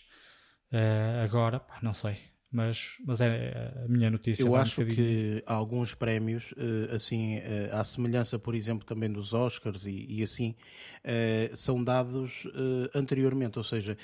Uh, 0.72 0.75
ah, 0.75 1.24
agora, 1.24 1.65
não 1.82 1.93
sei 1.93 2.33
mas, 2.54 2.98
mas 3.04 3.20
é 3.20 3.74
a 3.84 3.88
minha 3.88 4.12
notícia. 4.12 4.44
Eu 4.44 4.56
acho 4.56 4.84
um 4.84 4.86
que 4.86 5.44
alguns 5.44 5.96
prémios, 5.96 6.54
eh, 6.56 6.96
assim, 6.96 7.38
eh, 7.38 7.70
à 7.72 7.84
semelhança, 7.84 8.38
por 8.38 8.54
exemplo, 8.54 8.86
também 8.86 9.12
dos 9.12 9.34
Oscars 9.34 9.88
e, 9.88 10.06
e 10.08 10.22
assim, 10.22 10.56
eh, 11.04 11.50
são 11.56 11.84
dados 11.84 12.48
anteriormente. 12.94 13.58
Ou 13.58 13.64
seja, 13.64 13.98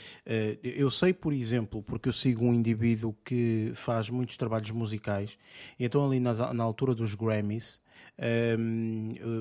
eu 0.63 0.89
sei, 0.89 1.13
por 1.13 1.31
exemplo, 1.31 1.83
porque 1.83 2.09
eu 2.09 2.13
sigo 2.13 2.45
um 2.45 2.53
indivíduo 2.53 3.15
que 3.23 3.71
faz 3.75 4.09
muitos 4.09 4.35
trabalhos 4.35 4.71
musicais, 4.71 5.37
então 5.79 6.03
ali 6.03 6.19
na, 6.19 6.51
na 6.53 6.63
altura 6.63 6.95
dos 6.95 7.13
Grammys, 7.13 7.79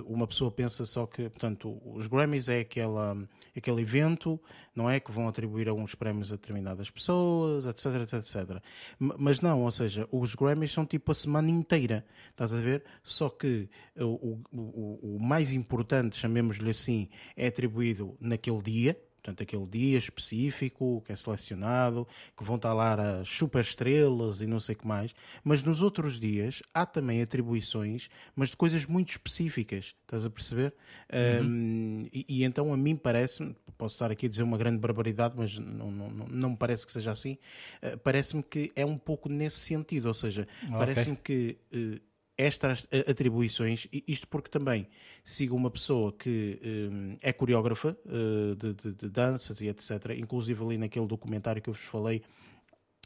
uma 0.06 0.26
pessoa 0.26 0.50
pensa 0.50 0.84
só 0.84 1.06
que, 1.06 1.28
portanto, 1.28 1.80
os 1.84 2.06
Grammys 2.06 2.48
é 2.48 2.60
aquela, 2.60 3.16
aquele 3.56 3.82
evento, 3.82 4.40
não 4.74 4.88
é? 4.88 5.00
Que 5.00 5.10
vão 5.10 5.26
atribuir 5.26 5.68
alguns 5.68 5.94
prémios 5.94 6.32
a 6.32 6.36
determinadas 6.36 6.90
pessoas, 6.90 7.66
etc, 7.66 7.86
etc, 8.02 8.14
etc. 8.14 8.62
Mas 8.98 9.40
não, 9.40 9.62
ou 9.62 9.70
seja, 9.70 10.08
os 10.12 10.34
Grammys 10.34 10.70
são 10.70 10.86
tipo 10.86 11.10
a 11.10 11.14
semana 11.14 11.50
inteira, 11.50 12.04
estás 12.30 12.52
a 12.52 12.60
ver? 12.60 12.84
Só 13.02 13.28
que 13.28 13.68
o, 13.96 14.38
o, 14.52 15.16
o 15.16 15.18
mais 15.20 15.52
importante, 15.52 16.16
chamemos-lhe 16.16 16.70
assim, 16.70 17.08
é 17.36 17.48
atribuído 17.48 18.16
naquele 18.20 18.62
dia, 18.62 18.96
portanto, 19.28 19.42
aquele 19.42 19.66
dia 19.66 19.98
específico 19.98 21.02
que 21.04 21.12
é 21.12 21.16
selecionado, 21.16 22.06
que 22.36 22.44
vão 22.44 22.56
estar 22.56 22.72
lá 22.72 23.20
as 23.20 23.28
super 23.28 23.60
estrelas 23.60 24.40
e 24.40 24.46
não 24.46 24.58
sei 24.60 24.74
o 24.74 24.78
que 24.78 24.86
mais, 24.86 25.14
mas 25.44 25.62
nos 25.62 25.82
outros 25.82 26.18
dias 26.18 26.62
há 26.72 26.86
também 26.86 27.20
atribuições, 27.20 28.08
mas 28.34 28.50
de 28.50 28.56
coisas 28.56 28.86
muito 28.86 29.10
específicas, 29.10 29.94
estás 30.02 30.24
a 30.24 30.30
perceber? 30.30 30.74
Uhum. 31.12 31.46
Um, 31.46 32.08
e, 32.12 32.24
e, 32.28 32.44
então 32.44 32.72
a 32.72 32.76
mim 32.76 32.96
parece-me, 32.96 33.54
posso 33.76 33.94
estar 33.94 34.10
aqui 34.10 34.26
a 34.26 34.28
dizer 34.28 34.42
uma 34.42 34.56
grande 34.56 34.78
barbaridade, 34.78 35.34
mas 35.36 35.58
não, 35.58 35.90
não, 35.90 36.10
não, 36.10 36.26
não 36.26 36.50
me 36.50 36.56
parece 36.56 36.86
que 36.86 36.92
seja 36.92 37.10
assim, 37.10 37.38
uh, 37.82 37.98
parece-me 37.98 38.42
que 38.42 38.72
é 38.74 38.84
um 38.84 38.96
pouco 38.96 39.28
nesse 39.28 39.58
sentido, 39.58 40.06
ou 40.06 40.14
seja, 40.14 40.46
okay. 40.62 40.76
parece-me 40.76 41.16
que. 41.16 41.58
Uh, 41.72 42.07
estas 42.38 42.86
atribuições, 43.08 43.88
isto 44.06 44.28
porque 44.28 44.48
também 44.48 44.86
sigo 45.24 45.56
uma 45.56 45.70
pessoa 45.70 46.12
que 46.12 46.60
um, 46.64 47.16
é 47.20 47.32
coreógrafa 47.32 47.98
uh, 48.06 48.54
de, 48.54 48.74
de, 48.74 48.92
de, 48.94 49.08
danças 49.08 49.60
e 49.60 49.66
etc. 49.66 50.16
Inclusive 50.16 50.62
ali 50.64 50.78
naquele 50.78 51.06
documentário 51.08 51.60
que 51.60 51.68
eu 51.68 51.74
vos 51.74 51.82
falei 51.82 52.22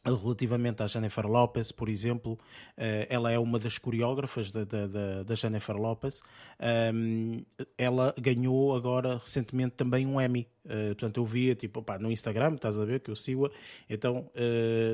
relativamente 0.04 0.82
à 0.82 0.86
Jennifer 0.86 1.26
Lopez, 1.26 1.70
por 1.70 1.88
exemplo, 1.88 2.32
uh, 2.32 3.06
ela 3.08 3.30
é 3.30 3.38
uma 3.38 3.58
das 3.58 3.78
coreógrafas 3.78 4.50
da 4.50 5.34
Jennifer 5.34 5.76
Lopez. 5.76 6.20
Um, 6.92 7.42
ela 7.78 8.14
ganhou 8.20 8.74
agora 8.74 9.18
recentemente 9.18 9.76
também 9.76 10.06
um 10.06 10.20
Emmy. 10.20 10.46
Uh, 10.64 10.88
portanto, 10.88 11.18
eu 11.18 11.24
via 11.24 11.54
tipo, 11.54 11.80
opa, 11.80 11.98
no 11.98 12.10
Instagram, 12.10 12.54
estás 12.54 12.78
a 12.78 12.84
ver 12.84 13.00
que 13.00 13.10
eu 13.10 13.16
sigo-a, 13.16 13.50
então, 13.88 14.30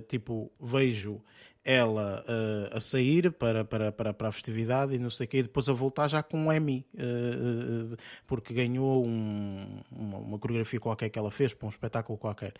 tipo, 0.08 0.52
vejo 0.60 1.20
ela 1.68 2.24
uh, 2.26 2.78
a 2.78 2.80
sair 2.80 3.30
para, 3.30 3.62
para, 3.62 3.92
para, 3.92 4.14
para 4.14 4.28
a 4.28 4.32
festividade 4.32 4.94
e 4.94 4.98
não 4.98 5.10
sei 5.10 5.26
o 5.26 5.28
quê, 5.28 5.38
e 5.40 5.42
depois 5.42 5.68
a 5.68 5.74
voltar 5.74 6.08
já 6.08 6.22
com 6.22 6.46
um 6.46 6.50
Emmy, 6.50 6.86
uh, 6.94 7.94
porque 8.26 8.54
ganhou 8.54 9.06
um, 9.06 9.82
uma, 9.92 10.16
uma, 10.16 10.38
coreografia 10.38 10.80
qualquer 10.80 11.10
que 11.10 11.18
ela 11.18 11.30
fez 11.30 11.52
para 11.52 11.66
um 11.66 11.68
espetáculo 11.68 12.16
qualquer. 12.18 12.54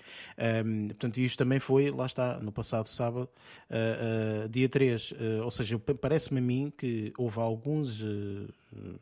Um, 0.63 0.89
portanto, 0.89 1.17
isto 1.17 1.39
também 1.39 1.59
foi, 1.59 1.91
lá 1.91 2.05
está, 2.05 2.39
no 2.39 2.53
passado 2.53 2.87
sábado, 2.87 3.31
dia 4.51 4.69
3. 4.69 5.15
ou 5.43 5.51
seja, 5.51 5.79
parece-me 5.79 6.41
a 6.41 6.43
mim 6.43 6.73
que 6.77 7.11
houve 7.17 7.41
alguns 7.41 8.05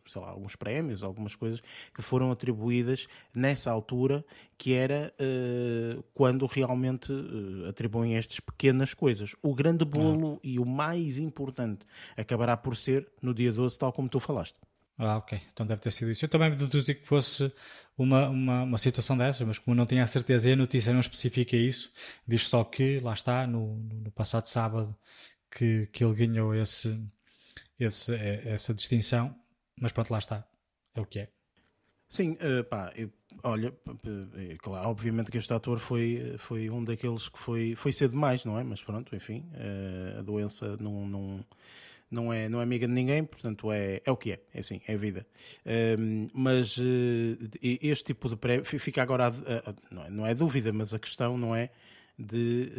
sei 0.06 0.20
lá, 0.20 0.30
alguns 0.30 0.56
prémios, 0.56 1.02
algumas 1.02 1.35
coisas 1.35 1.62
que 1.94 2.02
foram 2.02 2.30
atribuídas 2.30 3.06
nessa 3.35 3.70
altura, 3.70 4.25
que 4.56 4.73
era 4.73 5.12
uh, 5.20 6.02
quando 6.14 6.46
realmente 6.46 7.12
uh, 7.12 7.68
atribuem 7.68 8.16
estas 8.16 8.40
pequenas 8.40 8.94
coisas. 8.94 9.35
O 9.42 9.54
grande 9.54 9.85
bolo 9.85 10.35
ah. 10.37 10.40
e 10.42 10.58
o 10.58 10.64
mais 10.64 11.18
importante 11.18 11.87
acabará 12.16 12.56
por 12.56 12.76
ser 12.76 13.08
no 13.20 13.35
dia 13.35 13.52
12, 13.52 13.78
tal 13.78 13.92
como 13.92 14.08
tu 14.08 14.20
falaste. 14.20 14.56
Ah, 14.99 15.18
ok. 15.18 15.40
Então 15.52 15.66
deve 15.66 15.80
ter 15.82 15.90
sido 15.90 16.11
isso. 16.11 16.25
Eu 16.25 16.28
também 16.28 16.50
me 16.50 16.56
deduzi 16.56 16.94
que 16.94 17.06
fosse 17.06 17.52
uma, 17.99 18.28
uma, 18.28 18.62
uma 18.62 18.78
situação 18.78 19.16
dessas, 19.16 19.46
mas 19.46 19.58
como 19.58 19.75
não 19.75 19.85
tinha 19.87 20.02
a 20.02 20.06
certeza 20.06 20.49
e 20.49 20.52
a 20.52 20.56
notícia 20.56 20.92
não 20.92 21.00
especifica 21.00 21.56
isso, 21.56 21.92
diz 22.26 22.46
só 22.46 22.64
que, 22.64 22.99
lá 23.00 23.12
está, 23.12 23.46
no, 23.46 23.76
no 23.76 24.11
passado 24.11 24.46
sábado, 24.46 24.96
que, 25.50 25.87
que 25.92 26.02
ele 26.02 26.14
ganhou 26.14 26.54
esse, 26.54 26.99
esse, 27.78 28.14
essa 28.14 28.73
distinção 28.73 29.35
mas 29.80 29.92
pronto, 29.92 30.11
lá 30.11 30.18
está. 30.18 30.47
É 30.95 31.00
o 31.00 31.06
que 31.06 31.21
é. 31.21 31.28
Sim, 32.09 32.33
uh, 32.33 32.64
pá, 32.64 32.92
olha, 33.42 33.75
claro, 34.59 34.88
obviamente 34.88 35.30
que 35.30 35.38
este 35.38 35.52
ator 35.52 35.78
foi, 35.78 36.37
foi 36.38 36.71
um 36.71 36.85
daqueles 36.85 37.28
que 37.28 37.38
foi, 37.38 37.75
foi 37.75 37.92
ser 37.92 38.09
demais, 38.09 38.45
não 38.45 38.59
é? 38.59 38.62
Mas 38.62 38.83
pronto, 38.83 39.14
enfim, 39.14 39.45
uh, 39.54 40.21
a 40.21 40.23
doença 40.23 40.76
não, 40.76 41.06
não, 41.06 41.45
não, 42.09 42.33
é, 42.33 42.49
não 42.49 42.61
é 42.61 42.62
amiga 42.62 42.87
de 42.87 42.92
ninguém, 42.92 43.25
portanto 43.25 43.73
é, 43.73 44.00
é 44.04 44.11
o 44.11 44.16
que 44.16 44.33
é, 44.33 44.40
é 44.54 44.61
assim, 44.61 44.80
é 44.87 44.95
a 44.95 44.97
vida. 44.97 45.26
Uh, 45.64 46.30
mas 46.33 46.78
este 47.61 48.04
tipo 48.04 48.28
de 48.28 48.37
prémio, 48.37 48.64
fica 48.64 49.02
agora, 49.02 49.26
a, 49.26 49.30
a, 49.30 49.75
não, 49.90 50.04
é, 50.04 50.11
não 50.11 50.26
é 50.26 50.35
dúvida, 50.35 50.73
mas 50.73 50.95
a 50.95 50.99
questão 51.00 51.37
não 51.37 51.56
é 51.56 51.71
de 52.18 52.73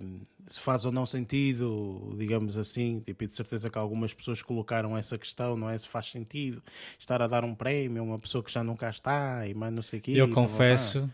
uh, 0.00 0.26
se 0.46 0.60
faz 0.60 0.84
ou 0.84 0.92
não 0.92 1.04
sentido, 1.04 2.14
digamos 2.16 2.56
assim, 2.56 3.00
tipo, 3.00 3.24
e 3.24 3.26
de 3.26 3.32
certeza 3.32 3.68
que 3.68 3.76
algumas 3.76 4.14
pessoas 4.14 4.40
colocaram 4.42 4.96
essa 4.96 5.18
questão, 5.18 5.56
não 5.56 5.68
é? 5.68 5.76
Se 5.76 5.88
faz 5.88 6.06
sentido 6.06 6.62
estar 6.98 7.20
a 7.20 7.26
dar 7.26 7.44
um 7.44 7.54
prémio 7.54 8.00
a 8.02 8.04
uma 8.04 8.18
pessoa 8.18 8.42
que 8.42 8.52
já 8.52 8.62
não 8.62 8.76
cá 8.76 8.90
está 8.90 9.46
e 9.46 9.54
mais 9.54 9.72
não 9.72 9.82
sei 9.82 9.98
o 9.98 10.02
quê. 10.02 10.12
Eu 10.12 10.30
confesso, 10.30 11.10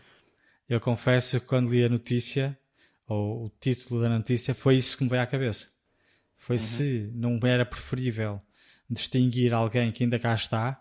eu 0.69 0.79
confesso 0.79 1.39
que 1.39 1.45
quando 1.47 1.71
li 1.71 1.83
a 1.83 1.89
notícia, 1.89 2.57
ou 3.07 3.45
o 3.45 3.51
título 3.59 4.01
da 4.01 4.09
notícia, 4.09 4.53
foi 4.53 4.77
isso 4.77 4.95
que 4.97 5.03
me 5.03 5.09
veio 5.09 5.23
à 5.23 5.27
cabeça. 5.27 5.67
Foi 6.37 6.57
uhum. 6.57 6.61
se 6.61 7.11
não 7.13 7.39
era 7.43 7.65
preferível 7.65 8.39
distinguir 8.87 9.51
alguém 9.51 9.91
que 9.91 10.03
ainda 10.03 10.19
cá 10.19 10.35
está 10.35 10.79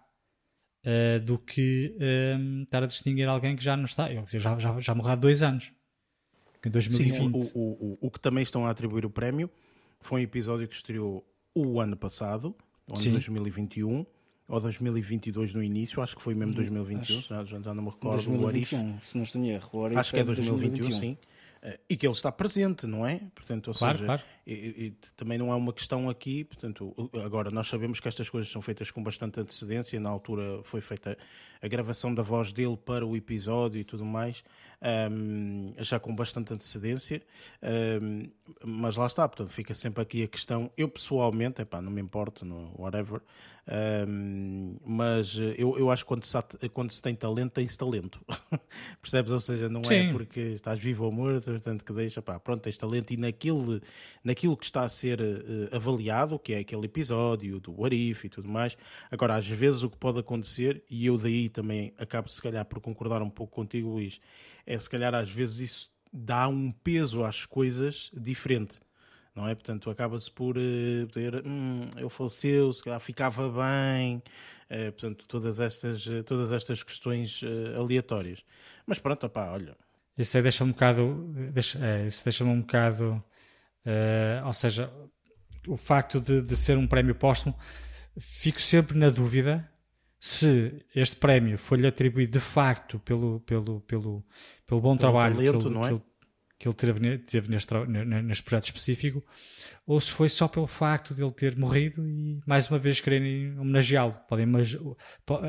uh, 0.84 1.20
do 1.20 1.38
que 1.38 1.96
uh, 1.96 2.62
estar 2.64 2.82
a 2.82 2.86
distinguir 2.86 3.26
alguém 3.26 3.56
que 3.56 3.64
já 3.64 3.76
não 3.76 3.86
está. 3.86 4.12
Eu 4.12 4.26
já, 4.26 4.58
já, 4.58 4.78
já 4.78 4.94
morreu 4.94 5.12
há 5.12 5.16
dois 5.16 5.42
anos 5.42 5.72
em 6.68 6.70
2020. 6.70 7.16
Sim, 7.16 7.50
o, 7.54 7.58
o, 7.58 7.62
o, 7.62 7.98
o, 8.02 8.10
que 8.10 8.20
também 8.20 8.42
estão 8.42 8.66
a 8.66 8.70
atribuir 8.70 9.04
o 9.04 9.10
prémio 9.10 9.50
foi 10.00 10.20
um 10.20 10.24
episódio 10.24 10.66
que 10.68 10.74
estreou 10.74 11.26
o 11.54 11.80
ano 11.80 11.96
passado, 11.96 12.54
o 12.88 12.94
ano 12.94 12.98
Sim. 12.98 13.12
2021, 13.12 14.06
ou 14.46 14.60
2022 14.60 15.54
no 15.54 15.62
início, 15.62 16.02
acho 16.02 16.16
que 16.16 16.22
foi 16.22 16.34
mesmo 16.34 16.54
2021, 16.54 17.18
acho, 17.18 17.28
já, 17.28 17.44
já 17.44 17.74
não 17.74 17.82
me 17.82 17.90
recordo. 17.90 18.16
2021, 18.16 19.00
se 19.00 19.16
não 19.16 19.24
estou 19.24 19.40
em 19.40 19.50
erro. 19.50 19.86
Acho 19.96 20.12
que 20.12 20.20
é 20.20 20.24
2021, 20.24 20.88
2021. 20.88 21.00
sim. 21.00 21.18
Eh, 21.64 21.80
e 21.88 21.96
que 21.96 22.06
ele 22.06 22.12
está 22.12 22.30
presente, 22.30 22.86
não 22.86 23.06
é? 23.06 23.22
Portanto, 23.34 23.68
ou 23.68 23.74
claro, 23.74 23.96
seja, 23.96 24.06
claro. 24.06 24.22
E, 24.46 24.52
e, 24.52 24.90
também 25.16 25.38
não 25.38 25.50
é 25.50 25.54
uma 25.54 25.72
questão 25.72 26.10
aqui, 26.10 26.44
portanto, 26.44 26.94
agora 27.24 27.50
nós 27.50 27.68
sabemos 27.68 28.00
que 28.00 28.06
estas 28.06 28.28
coisas 28.28 28.52
são 28.52 28.60
feitas 28.60 28.90
com 28.90 29.02
bastante 29.02 29.40
antecedência, 29.40 29.98
na 29.98 30.10
altura 30.10 30.62
foi 30.62 30.82
feita 30.82 31.16
a 31.62 31.66
gravação 31.66 32.14
da 32.14 32.22
voz 32.22 32.52
dele 32.52 32.76
para 32.76 33.06
o 33.06 33.16
episódio 33.16 33.80
e 33.80 33.84
tudo 33.84 34.04
mais, 34.04 34.44
um, 34.84 35.72
já 35.78 35.98
com 35.98 36.14
bastante 36.14 36.52
antecedência, 36.52 37.22
um, 38.02 38.28
mas 38.64 38.96
lá 38.96 39.06
está, 39.06 39.26
portanto, 39.26 39.50
fica 39.50 39.72
sempre 39.74 40.02
aqui 40.02 40.22
a 40.22 40.28
questão, 40.28 40.70
eu 40.76 40.88
pessoalmente, 40.88 41.62
epá, 41.62 41.80
não 41.80 41.90
me 41.90 42.00
importo, 42.00 42.44
no, 42.44 42.72
whatever, 42.78 43.20
um, 44.06 44.76
mas 44.84 45.38
eu, 45.56 45.78
eu 45.78 45.90
acho 45.90 46.04
que 46.04 46.08
quando 46.08 46.24
se, 46.24 46.38
quando 46.72 46.90
se 46.90 47.00
tem 47.00 47.14
talento, 47.14 47.52
tem-se 47.52 47.78
talento, 47.78 48.20
percebes? 49.00 49.32
Ou 49.32 49.40
seja, 49.40 49.68
não 49.70 49.80
é 49.80 49.84
Sim. 49.84 50.10
é 50.10 50.12
porque 50.12 50.40
estás 50.40 50.78
vivo 50.78 51.04
ou 51.04 51.12
morto, 51.12 51.50
portanto, 51.50 51.84
que 51.84 51.92
deixa, 51.92 52.20
pá, 52.20 52.38
pronto, 52.38 52.60
tens 52.60 52.76
talento. 52.76 53.12
E 53.12 53.16
naquele, 53.16 53.80
naquilo 54.22 54.56
que 54.56 54.66
está 54.66 54.82
a 54.82 54.88
ser 54.88 55.20
uh, 55.20 55.74
avaliado, 55.74 56.38
que 56.38 56.52
é 56.52 56.58
aquele 56.58 56.84
episódio 56.84 57.58
do 57.58 57.80
What 57.80 57.96
If 57.96 58.24
e 58.24 58.28
tudo 58.28 58.48
mais, 58.48 58.76
agora, 59.10 59.36
às 59.36 59.46
vezes 59.46 59.82
o 59.82 59.88
que 59.88 59.96
pode 59.96 60.18
acontecer, 60.18 60.84
e 60.90 61.06
eu 61.06 61.16
daí 61.16 61.48
também 61.48 61.94
acabo 61.98 62.28
se 62.28 62.42
calhar 62.42 62.64
por 62.66 62.80
concordar 62.80 63.22
um 63.22 63.30
pouco 63.30 63.54
contigo, 63.54 63.88
Luís, 63.88 64.20
é 64.66 64.78
se 64.78 64.88
calhar 64.88 65.14
às 65.14 65.30
vezes 65.30 65.70
isso 65.70 65.90
dá 66.12 66.46
um 66.48 66.70
peso 66.70 67.24
às 67.24 67.44
coisas 67.44 68.10
diferente. 68.14 68.78
Não 69.34 69.48
é? 69.48 69.54
Portanto, 69.54 69.90
acaba-se 69.90 70.30
por 70.30 70.56
uh, 70.56 71.06
ter, 71.12 71.44
hum, 71.44 71.88
eu 71.96 72.08
faleceu, 72.08 72.72
se 72.72 72.84
calhar 72.84 73.00
ficava 73.00 73.50
bem, 73.50 74.18
uh, 74.70 74.92
portanto, 74.92 75.24
todas 75.26 75.58
estas, 75.58 76.06
uh, 76.06 76.22
todas 76.22 76.52
estas 76.52 76.84
questões 76.84 77.40
aleatórias. 77.76 78.44
Mas 78.86 79.00
pronto, 79.00 79.26
opá, 79.26 79.50
olha. 79.50 79.76
Isso 80.16 80.36
aí 80.36 80.42
deixa 80.44 80.62
um 80.62 80.70
bocado, 80.70 81.32
deixa, 81.52 81.84
é, 81.84 82.06
isso 82.06 82.22
deixa-me 82.22 82.50
um 82.50 82.60
bocado, 82.60 83.20
ou 84.46 84.52
seja, 84.52 84.88
o 85.66 85.76
facto 85.76 86.20
de, 86.20 86.40
de 86.40 86.56
ser 86.56 86.78
um 86.78 86.86
prémio 86.86 87.16
póstumo, 87.16 87.58
fico 88.16 88.60
sempre 88.60 88.96
na 88.96 89.10
dúvida 89.10 89.68
se 90.24 90.82
este 90.94 91.16
prémio 91.16 91.58
foi-lhe 91.58 91.86
atribuído 91.86 92.32
de 92.32 92.40
facto 92.40 92.98
pelo, 93.00 93.40
pelo, 93.40 93.82
pelo, 93.82 94.24
pelo 94.66 94.80
bom 94.80 94.96
pelo 94.96 94.98
trabalho 94.98 95.34
talento, 95.34 95.58
que, 95.58 95.66
ele, 95.66 95.76
é? 95.76 96.02
que, 96.58 96.66
ele, 96.66 96.74
teve, 96.74 97.18
teve 97.18 97.50
neste, 97.50 97.74
neste 97.86 98.42
projeto 98.42 98.64
específico, 98.64 99.22
ou 99.86 100.00
se 100.00 100.10
foi 100.10 100.30
só 100.30 100.48
pelo 100.48 100.66
facto 100.66 101.14
de 101.14 101.22
ele 101.22 101.30
ter 101.30 101.58
morrido 101.58 102.08
e 102.08 102.40
mais 102.46 102.70
uma 102.70 102.78
vez 102.78 103.02
quererem 103.02 103.58
homenageá-lo. 103.58 104.16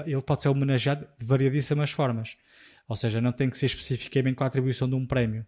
Ele 0.05 0.21
pode 0.21 0.41
ser 0.41 0.49
homenageado 0.49 1.07
de 1.17 1.25
variadíssimas 1.25 1.91
formas. 1.91 2.35
Ou 2.85 2.97
seja, 2.97 3.21
não 3.21 3.31
tem 3.31 3.49
que 3.49 3.57
ser 3.57 3.67
especificamente 3.67 4.35
com 4.35 4.43
a 4.43 4.47
atribuição 4.47 4.89
de 4.89 4.95
um 4.95 5.07
prémio. 5.07 5.47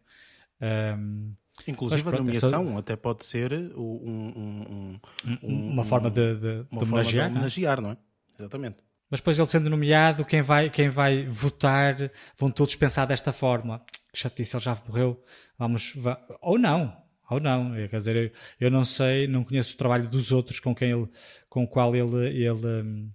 Um, 0.62 1.34
Inclusive 1.68 2.02
pronto, 2.02 2.16
a 2.16 2.24
nomeação 2.24 2.70
essa... 2.70 2.80
até 2.80 2.96
pode 2.96 3.26
ser 3.26 3.52
um, 3.76 5.00
um, 5.44 5.70
uma 5.74 5.84
forma 5.84 6.10
de, 6.10 6.34
de, 6.36 6.64
de 6.64 6.68
homenagear, 6.72 7.28
de 7.28 7.36
homenagear, 7.36 7.82
não 7.82 7.92
é? 7.92 7.98
Exatamente. 8.40 8.87
Mas 9.10 9.20
depois 9.20 9.38
ele 9.38 9.48
sendo 9.48 9.70
nomeado, 9.70 10.26
quem 10.26 10.42
vai, 10.42 10.70
quem 10.70 10.90
vai 10.90 11.26
votar 11.26 11.96
vão 12.38 12.52
todos 12.52 12.76
pensar 12.76 13.06
desta 13.06 13.32
forma. 13.32 13.84
Que 14.12 14.20
chatice, 14.20 14.56
ele 14.56 14.64
já 14.64 14.78
morreu. 14.88 15.24
Vamos. 15.58 15.94
Ou 16.42 16.60
não. 16.60 16.96
Ou 17.30 17.40
não. 17.40 17.74
Quer 17.74 17.98
dizer, 17.98 18.16
eu, 18.16 18.32
eu 18.60 18.72
não 18.72 18.84
sei, 18.84 19.28
não 19.28 19.44
conheço 19.44 19.74
o 19.74 19.78
trabalho 19.78 20.10
dos 20.10 20.32
outros 20.32 20.60
com 20.60 20.76
quem 20.76 20.92
ele, 20.92 21.08
com 21.50 21.64
o 21.64 21.68
qual 21.68 21.96
ele, 21.96 22.28
ele 22.28 23.12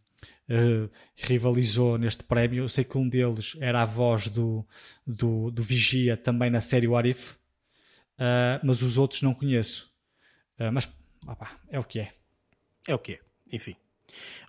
uh, 0.48 0.90
rivalizou 1.14 1.98
neste 1.98 2.24
prémio. 2.24 2.64
Eu 2.64 2.68
sei 2.68 2.84
que 2.84 2.96
um 2.96 3.08
deles 3.08 3.56
era 3.60 3.82
a 3.82 3.86
voz 3.86 4.28
do, 4.28 4.66
do, 5.06 5.50
do 5.50 5.62
Vigia 5.62 6.16
também 6.16 6.50
na 6.50 6.60
série 6.60 6.88
What 6.88 7.08
If, 7.08 7.32
uh, 7.34 8.60
mas 8.62 8.82
os 8.82 8.98
outros 8.98 9.22
não 9.22 9.34
conheço. 9.34 9.90
Uh, 10.58 10.72
mas 10.72 10.88
é 11.70 11.78
o 11.78 11.84
que 11.84 12.00
é. 12.00 12.12
É 12.88 12.94
o 12.94 12.98
que 12.98 13.12
é. 13.12 13.20
Enfim. 13.52 13.76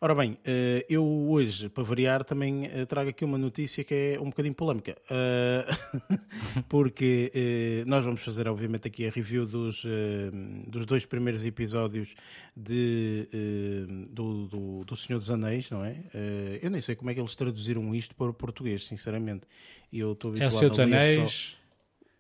Ora 0.02 0.14
bem, 0.14 0.38
eh, 0.46 0.86
eu 0.90 1.06
hoje, 1.06 1.70
para 1.70 1.84
variar, 1.84 2.24
também 2.24 2.66
eh, 2.66 2.86
trago 2.86 3.10
aqui 3.10 3.24
uma 3.24 3.38
notícia 3.38 3.84
que 3.84 3.94
é 3.94 4.20
um 4.20 4.26
bocadinho 4.26 4.54
polémica, 4.54 4.96
eh, 5.10 5.66
porque 6.68 7.84
nós 7.86 8.04
vamos 8.04 8.24
fazer, 8.24 8.48
obviamente, 8.48 8.88
aqui 8.88 9.08
a 9.08 9.10
review 9.10 9.46
dos, 9.46 9.86
dos 10.68 10.86
dois 10.86 11.06
primeiros 11.06 11.46
episódios 11.46 12.16
de, 12.56 13.28
do, 14.10 14.48
do, 14.48 14.84
do 14.86 14.96
Senhor 14.96 15.20
dos 15.20 15.30
Anéis, 15.30 15.70
não 15.70 15.84
é? 15.84 15.96
Eu 16.62 16.70
nem 16.70 16.82
sei 16.82 16.96
como 16.96 17.10
é 17.10 17.14
que 17.14 17.20
eles 17.20 17.36
traduziram 17.36 17.94
isto 17.96 18.16
para 18.16 18.30
o 18.30 18.34
português, 18.34 18.86
sinceramente. 18.86 19.48
Eu 19.92 20.14
estou 20.14 20.32
habituado 20.32 20.54
é 20.54 20.56
o 20.56 20.60
Senhor 20.60 20.70
dos 20.70 20.80
Anéis. 20.80 21.32
Só 21.58 21.63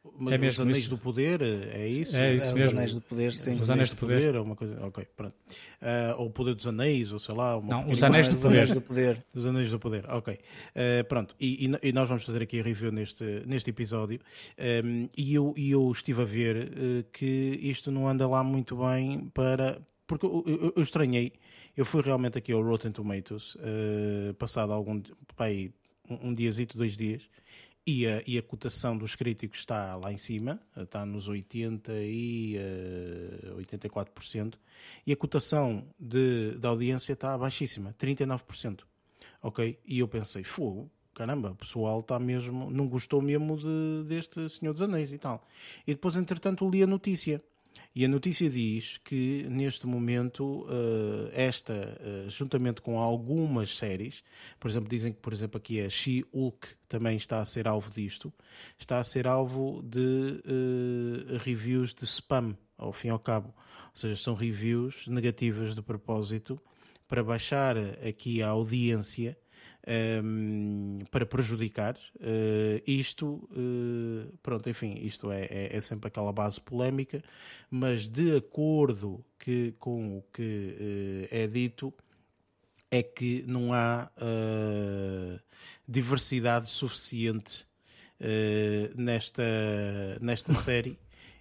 é 0.05 0.37
mesmo 0.37 0.47
os 0.47 0.59
Anéis 0.59 0.77
isso. 0.79 0.89
do 0.89 0.97
Poder, 0.97 1.41
é 1.41 1.87
isso? 1.87 2.17
É 2.17 2.35
isso 2.35 2.47
é, 2.47 2.53
mesmo. 2.53 2.65
Os 2.65 2.73
Anéis 2.73 2.93
do 2.93 3.01
Poder, 3.01 3.33
sim. 3.33 3.55
Os 3.55 3.69
Anéis 3.69 3.89
do 3.91 3.95
Poder. 3.95 4.15
poder 4.15 4.39
uma 4.39 4.55
coisa, 4.55 4.85
ok, 4.85 5.07
pronto. 5.15 5.35
Uh, 5.81 6.19
ou 6.19 6.27
o 6.27 6.29
Poder 6.29 6.55
dos 6.55 6.67
Anéis, 6.67 7.13
ou 7.13 7.19
sei 7.19 7.33
lá. 7.33 7.59
Não, 7.61 7.89
os 7.89 8.03
Anéis 8.03 8.27
do, 8.27 8.35
Poder. 8.35 8.73
do 8.73 8.81
Poder. 8.81 9.25
Os 9.33 9.45
Anéis 9.45 9.71
do 9.71 9.79
Poder, 9.79 10.05
ok. 10.09 10.33
Uh, 10.33 11.03
pronto, 11.07 11.33
e, 11.39 11.67
e, 11.67 11.89
e, 11.89 11.93
nós 11.93 12.09
vamos 12.09 12.25
fazer 12.25 12.41
aqui 12.41 12.59
a 12.59 12.63
review 12.63 12.91
neste, 12.91 13.23
neste 13.45 13.69
episódio. 13.69 14.19
Um, 14.83 15.07
e, 15.15 15.33
eu, 15.33 15.53
e 15.55 15.71
eu 15.71 15.89
estive 15.89 16.21
a 16.21 16.25
ver 16.25 16.57
uh, 16.57 17.03
que 17.11 17.59
isto 17.61 17.89
não 17.89 18.07
anda 18.07 18.27
lá 18.27 18.43
muito 18.43 18.75
bem 18.75 19.31
para... 19.33 19.81
Porque 20.05 20.25
eu, 20.25 20.43
eu, 20.45 20.73
eu 20.75 20.83
estranhei, 20.83 21.31
eu 21.77 21.85
fui 21.85 22.01
realmente 22.01 22.37
aqui 22.37 22.51
ao 22.51 22.61
Rotten 22.61 22.91
Tomatoes, 22.91 23.57
passado 24.37 24.73
algum... 24.73 25.01
Pai, 25.35 25.71
um, 26.09 26.29
um 26.29 26.33
diazito, 26.33 26.77
dois 26.77 26.97
dias, 26.97 27.29
e 27.85 28.07
a, 28.07 28.23
e 28.25 28.37
a 28.37 28.41
cotação 28.41 28.97
dos 28.97 29.15
críticos 29.15 29.59
está 29.59 29.95
lá 29.95 30.11
em 30.11 30.17
cima, 30.17 30.59
está 30.75 31.05
nos 31.05 31.27
80 31.27 31.91
e 31.95 32.57
uh, 33.53 33.61
84%, 33.61 34.55
e 35.05 35.11
a 35.11 35.15
cotação 35.15 35.85
de, 35.99 36.51
da 36.57 36.69
audiência 36.69 37.13
está 37.13 37.37
baixíssima, 37.37 37.93
39%. 37.99 38.81
Ok? 39.41 39.77
E 39.85 39.99
eu 39.99 40.07
pensei, 40.07 40.43
fogo, 40.43 40.89
caramba, 41.13 41.51
o 41.51 41.55
pessoal 41.55 41.99
está 41.99 42.17
mesmo, 42.17 42.71
não 42.71 42.87
gostou 42.87 43.21
mesmo 43.21 43.57
de, 43.57 44.07
deste 44.07 44.49
Senhor 44.49 44.71
dos 44.71 44.81
Anéis 44.81 45.11
e 45.11 45.17
tal. 45.17 45.45
E 45.85 45.93
depois, 45.93 46.15
entretanto, 46.15 46.69
li 46.69 46.81
a 46.81 46.87
notícia 46.87 47.43
e 47.95 48.03
a 48.03 48.07
notícia 48.07 48.49
diz 48.49 48.97
que 49.03 49.45
neste 49.47 49.85
momento 49.85 50.63
uh, 50.63 51.29
esta, 51.31 51.73
uh, 52.01 52.29
juntamente 52.29 52.81
com 52.81 52.97
algumas 52.99 53.77
séries, 53.77 54.23
por 54.59 54.69
exemplo, 54.69 54.89
dizem 54.89 55.13
que 55.13 55.19
por 55.19 55.31
exemplo 55.31 55.57
aqui 55.57 55.79
a 55.79 55.89
She-Hulk 55.89 56.69
também 56.89 57.15
está 57.15 57.39
a 57.39 57.45
ser 57.45 57.67
alvo 57.67 57.91
disto, 57.91 58.33
está 58.79 58.97
a 58.97 59.03
ser 59.03 59.27
alvo 59.27 59.83
de 59.83 60.41
uh, 60.43 61.37
reviews 61.43 61.93
de 61.93 62.05
spam, 62.05 62.57
ao 62.77 62.91
fim 62.91 63.09
e 63.09 63.11
ao 63.11 63.19
cabo. 63.19 63.53
Ou 63.91 63.97
seja, 63.97 64.15
são 64.15 64.33
reviews 64.33 65.05
negativas 65.05 65.75
de 65.75 65.81
propósito 65.83 66.59
para 67.07 67.23
baixar 67.23 67.77
aqui 67.77 68.41
a 68.41 68.47
audiência 68.47 69.37
um, 69.87 70.99
ehm, 70.99 71.05
para 71.11 71.25
prejudicar. 71.25 71.97
Uh, 72.15 72.81
isto, 72.87 73.47
uh, 73.51 74.37
pronto, 74.41 74.69
enfim, 74.69 74.95
isto 75.01 75.31
é, 75.31 75.45
é, 75.45 75.77
é, 75.77 75.81
sempre 75.81 76.07
aquela 76.07 76.31
base 76.31 76.59
polémica, 76.59 77.21
mas 77.69 78.07
de 78.07 78.35
acordo 78.35 79.23
que, 79.37 79.73
com 79.79 80.17
o 80.17 80.21
que 80.33 81.27
uh, 81.31 81.35
é 81.35 81.47
dito, 81.47 81.93
é 82.89 83.01
que 83.01 83.43
não 83.47 83.73
há 83.73 84.11
diversidade 85.87 86.69
suficiente 86.69 87.65
nesta, 88.95 89.43
nesta 90.21 90.53
série 90.53 90.95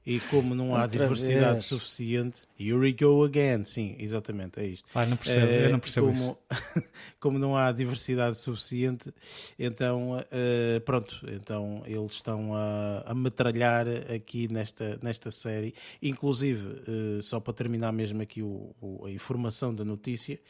e 0.04 0.18
como 0.20 0.54
não 0.54 0.74
há 0.74 0.82
Outra 0.82 1.02
diversidade 1.04 1.52
vez. 1.52 1.64
suficiente, 1.64 2.42
here 2.58 2.74
we 2.74 2.92
go 2.92 3.22
again, 3.22 3.64
sim, 3.64 3.94
exatamente, 3.98 4.58
é 4.58 4.66
isto. 4.66 4.88
Ah, 4.94 5.06
não 5.06 5.16
percebo, 5.16 5.46
uh, 5.46 5.50
eu 5.50 5.70
não 5.70 5.78
percebo 5.78 6.06
como, 6.08 6.18
isso. 6.18 6.38
como 7.20 7.38
não 7.38 7.56
há 7.56 7.70
diversidade 7.70 8.36
suficiente, 8.36 9.14
então, 9.56 10.18
uh, 10.18 10.80
pronto, 10.84 11.24
então 11.30 11.82
eles 11.86 12.12
estão 12.12 12.52
a, 12.54 13.04
a 13.06 13.14
metralhar 13.14 13.86
aqui 14.12 14.52
nesta, 14.52 14.98
nesta 15.00 15.30
série, 15.30 15.72
inclusive, 16.02 16.66
uh, 16.68 17.22
só 17.22 17.38
para 17.38 17.52
terminar 17.52 17.92
mesmo 17.92 18.20
aqui 18.22 18.42
o, 18.42 18.74
o, 18.80 19.06
a 19.06 19.10
informação 19.10 19.72
da 19.72 19.84
notícia, 19.84 20.40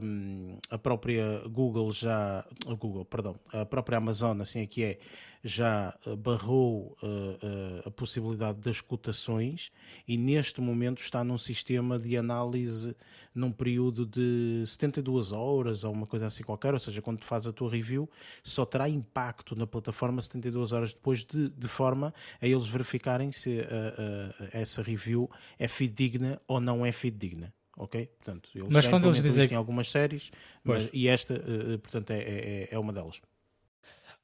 um, 0.00 0.58
a 0.70 0.78
própria 0.78 1.42
Google 1.48 1.90
já, 1.90 2.44
Google, 2.78 3.04
perdão, 3.04 3.34
a 3.52 3.64
própria 3.64 3.98
Amazon, 3.98 4.40
assim 4.40 4.62
aqui 4.62 4.84
é, 4.84 4.98
já 5.42 5.96
eh, 6.06 6.16
barrou 6.16 6.96
uh, 7.02 7.06
uh, 7.06 7.88
a 7.88 7.90
possibilidade 7.90 8.58
das 8.60 8.80
cotações 8.80 9.70
e 10.06 10.16
neste 10.16 10.60
momento 10.60 11.00
está 11.00 11.22
num 11.22 11.38
sistema 11.38 11.98
de 11.98 12.16
análise 12.16 12.96
num 13.34 13.52
período 13.52 14.06
de 14.06 14.64
72 14.66 15.32
horas 15.32 15.84
ou 15.84 15.92
uma 15.92 16.06
coisa 16.06 16.26
assim 16.26 16.42
qualquer, 16.42 16.72
ou 16.72 16.80
seja, 16.80 17.02
quando 17.02 17.18
tu 17.18 17.26
fazes 17.26 17.46
a 17.46 17.52
tua 17.52 17.70
review, 17.70 18.08
só 18.42 18.64
terá 18.64 18.88
impacto 18.88 19.54
na 19.54 19.66
plataforma 19.66 20.22
72 20.22 20.72
horas 20.72 20.94
depois, 20.94 21.22
de, 21.22 21.50
de 21.50 21.68
forma 21.68 22.14
a 22.40 22.46
eles 22.46 22.66
verificarem 22.66 23.30
se 23.30 23.60
uh, 23.60 24.48
essa 24.52 24.82
review 24.82 25.30
é 25.58 25.68
fidedigna 25.68 26.40
ou 26.48 26.60
não 26.60 26.84
é 26.84 26.92
fidedigna 26.92 27.52
ok? 27.78 28.06
Portanto, 28.06 28.48
eles 28.54 28.68
mas 28.70 28.88
quando 28.88 29.06
eles 29.06 29.22
dizem 29.22 29.54
algumas 29.54 29.90
séries, 29.90 30.30
mas, 30.64 30.88
e 30.94 31.08
esta, 31.08 31.38
portanto, 31.82 32.10
é, 32.10 32.20
é, 32.20 32.68
é 32.70 32.78
uma 32.78 32.90
delas. 32.90 33.20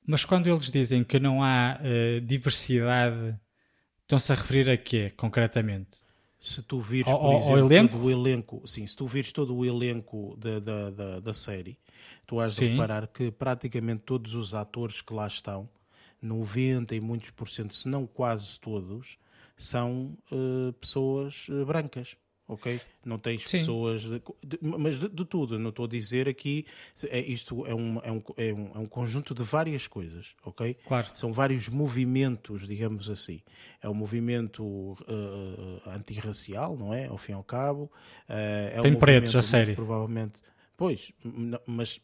Mas 0.06 0.24
quando 0.24 0.48
eles 0.48 0.70
dizem 0.70 1.04
que 1.04 1.18
não 1.18 1.42
há 1.42 1.78
uh, 1.80 2.20
diversidade, 2.20 3.38
estão-se 4.02 4.32
a 4.32 4.34
referir 4.34 4.70
a 4.70 4.76
quê, 4.76 5.12
concretamente? 5.16 6.00
Se 6.40 6.60
tu 6.60 6.80
vires, 6.80 7.10
por 7.10 7.20
ao, 7.20 7.40
exemplo, 7.40 7.58
elenco? 7.58 7.92
todo 7.94 8.04
o 8.04 8.10
elenco, 8.10 8.62
sim, 8.66 8.84
se 8.84 8.96
tu 8.96 9.06
vires 9.06 9.32
todo 9.32 9.54
o 9.54 9.64
elenco 9.64 10.36
da, 10.36 10.58
da, 10.58 10.90
da, 10.90 11.20
da 11.20 11.34
série, 11.34 11.78
tu 12.26 12.40
has 12.40 12.56
de 12.56 12.66
reparar 12.66 13.06
que 13.06 13.30
praticamente 13.30 14.02
todos 14.04 14.34
os 14.34 14.52
atores 14.52 15.00
que 15.00 15.14
lá 15.14 15.26
estão, 15.26 15.68
90 16.20 16.96
e 16.96 17.00
muitos 17.00 17.30
por 17.30 17.48
cento, 17.48 17.74
se 17.74 17.88
não 17.88 18.08
quase 18.08 18.58
todos, 18.58 19.18
são 19.56 20.18
uh, 20.32 20.72
pessoas 20.74 21.46
uh, 21.48 21.64
brancas 21.64 22.16
ok? 22.46 22.80
Não 23.04 23.18
tens 23.18 23.42
Sim. 23.48 23.58
pessoas, 23.58 24.02
de, 24.02 24.22
de, 24.44 24.58
mas 24.60 24.98
de, 24.98 25.08
de, 25.08 25.24
tudo. 25.24 25.58
Não 25.58 25.70
estou 25.70 25.86
a 25.86 25.88
dizer 25.88 26.28
aqui, 26.28 26.66
é, 27.08 27.20
isto 27.20 27.66
é 27.66 27.74
um, 27.74 27.98
é, 28.02 28.12
um, 28.12 28.22
é, 28.36 28.52
um, 28.52 28.70
é 28.74 28.78
um 28.78 28.86
conjunto 28.86 29.34
de 29.34 29.42
várias 29.42 29.86
coisas, 29.86 30.34
ok? 30.44 30.76
Claro. 30.86 31.08
São 31.14 31.32
vários 31.32 31.68
movimentos, 31.68 32.66
digamos 32.66 33.08
assim. 33.08 33.40
É 33.80 33.88
um 33.88 33.94
movimento 33.94 34.62
uh, 34.64 35.90
antirracial, 35.90 36.76
não 36.76 36.92
é? 36.92 37.06
Ao 37.06 37.18
fim 37.18 37.32
e 37.32 37.34
ao 37.34 37.44
cabo. 37.44 37.84
Uh, 38.28 38.76
é 38.76 38.80
Tem 38.80 38.92
um 38.92 38.98
pretos, 38.98 39.34
a 39.34 39.42
série. 39.42 39.74
Provavelmente. 39.74 40.40
Pois, 40.76 41.12
mas 41.66 42.00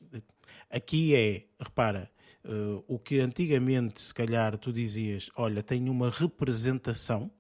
aqui 0.71 1.15
é, 1.15 1.45
repara, 1.59 2.11
uh, 2.45 2.85
o 2.87 2.99
que 2.99 3.19
antigamente, 3.21 4.01
se 4.01 4.15
calhar, 4.15 4.57
tu 4.59 4.73
dizias, 4.73 5.31
olha, 5.37 5.63
tem 5.63 5.89
uma 5.89 6.11
representação 6.11 7.31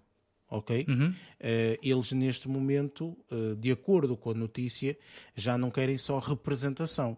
ok? 0.50 0.86
Uhum. 0.88 1.08
Uh, 1.10 1.78
eles 1.82 2.12
neste 2.12 2.48
momento, 2.48 3.16
uh, 3.30 3.54
de 3.56 3.70
acordo 3.70 4.16
com 4.16 4.30
a 4.30 4.34
notícia, 4.34 4.96
já 5.36 5.58
não 5.58 5.70
querem 5.70 5.98
só 5.98 6.18
representação. 6.18 7.16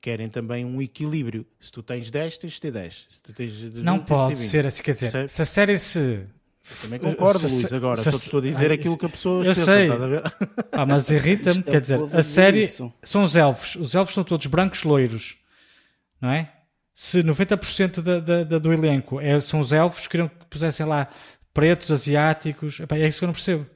Querem 0.00 0.28
também 0.28 0.64
um 0.64 0.80
equilíbrio. 0.80 1.46
Se 1.58 1.72
tu 1.72 1.82
tens 1.82 2.10
10, 2.10 2.38
tens 2.38 2.52
de 2.52 2.60
ter 2.60 2.70
10. 2.70 3.06
Se 3.08 3.22
tu 3.22 3.32
tens 3.32 3.52
20, 3.52 3.82
não 3.82 3.98
pode 3.98 4.36
ser 4.36 4.66
assim. 4.66 4.82
Quer 4.82 4.94
dizer, 4.94 5.28
se 5.28 5.42
a 5.42 5.44
série 5.44 5.78
se. 5.78 5.98
Eu 5.98 6.76
também 6.82 6.98
concordo, 6.98 7.48
se, 7.48 7.54
Luís, 7.54 7.72
agora. 7.72 7.96
Se, 7.96 8.10
só 8.10 8.18
te 8.18 8.24
estou 8.24 8.40
a 8.40 8.42
dizer 8.42 8.70
aquilo 8.70 8.98
que 8.98 9.06
a 9.06 9.08
pessoa 9.08 9.44
eu 9.44 9.54
sei. 9.54 9.84
estás 9.84 10.02
a 10.02 10.06
ver? 10.06 10.22
Ah, 10.72 10.84
mas 10.84 11.10
irrita-me, 11.10 11.62
quer 11.64 11.80
dizer, 11.80 11.98
a 12.12 12.22
série 12.22 12.64
isso. 12.64 12.92
são 13.02 13.22
os 13.22 13.34
elfos. 13.34 13.76
Os 13.76 13.94
elfos 13.94 14.14
são 14.14 14.22
todos 14.22 14.46
brancos 14.46 14.82
loiros, 14.82 15.36
não 16.20 16.30
é? 16.30 16.52
Se 16.98 17.22
90% 17.22 18.00
da, 18.00 18.20
da, 18.20 18.42
da, 18.42 18.58
do 18.58 18.72
elenco 18.72 19.20
é, 19.20 19.38
são 19.38 19.60
os 19.60 19.70
elfos, 19.70 20.06
queriam 20.06 20.28
que 20.28 20.46
pusessem 20.46 20.86
lá 20.86 21.08
pretos, 21.56 21.90
asiáticos. 21.90 22.80
Epá, 22.80 22.96
é 22.96 23.08
isso 23.08 23.18
que 23.18 23.24
eu 23.24 23.28
não 23.28 23.34
percebo. 23.34 23.66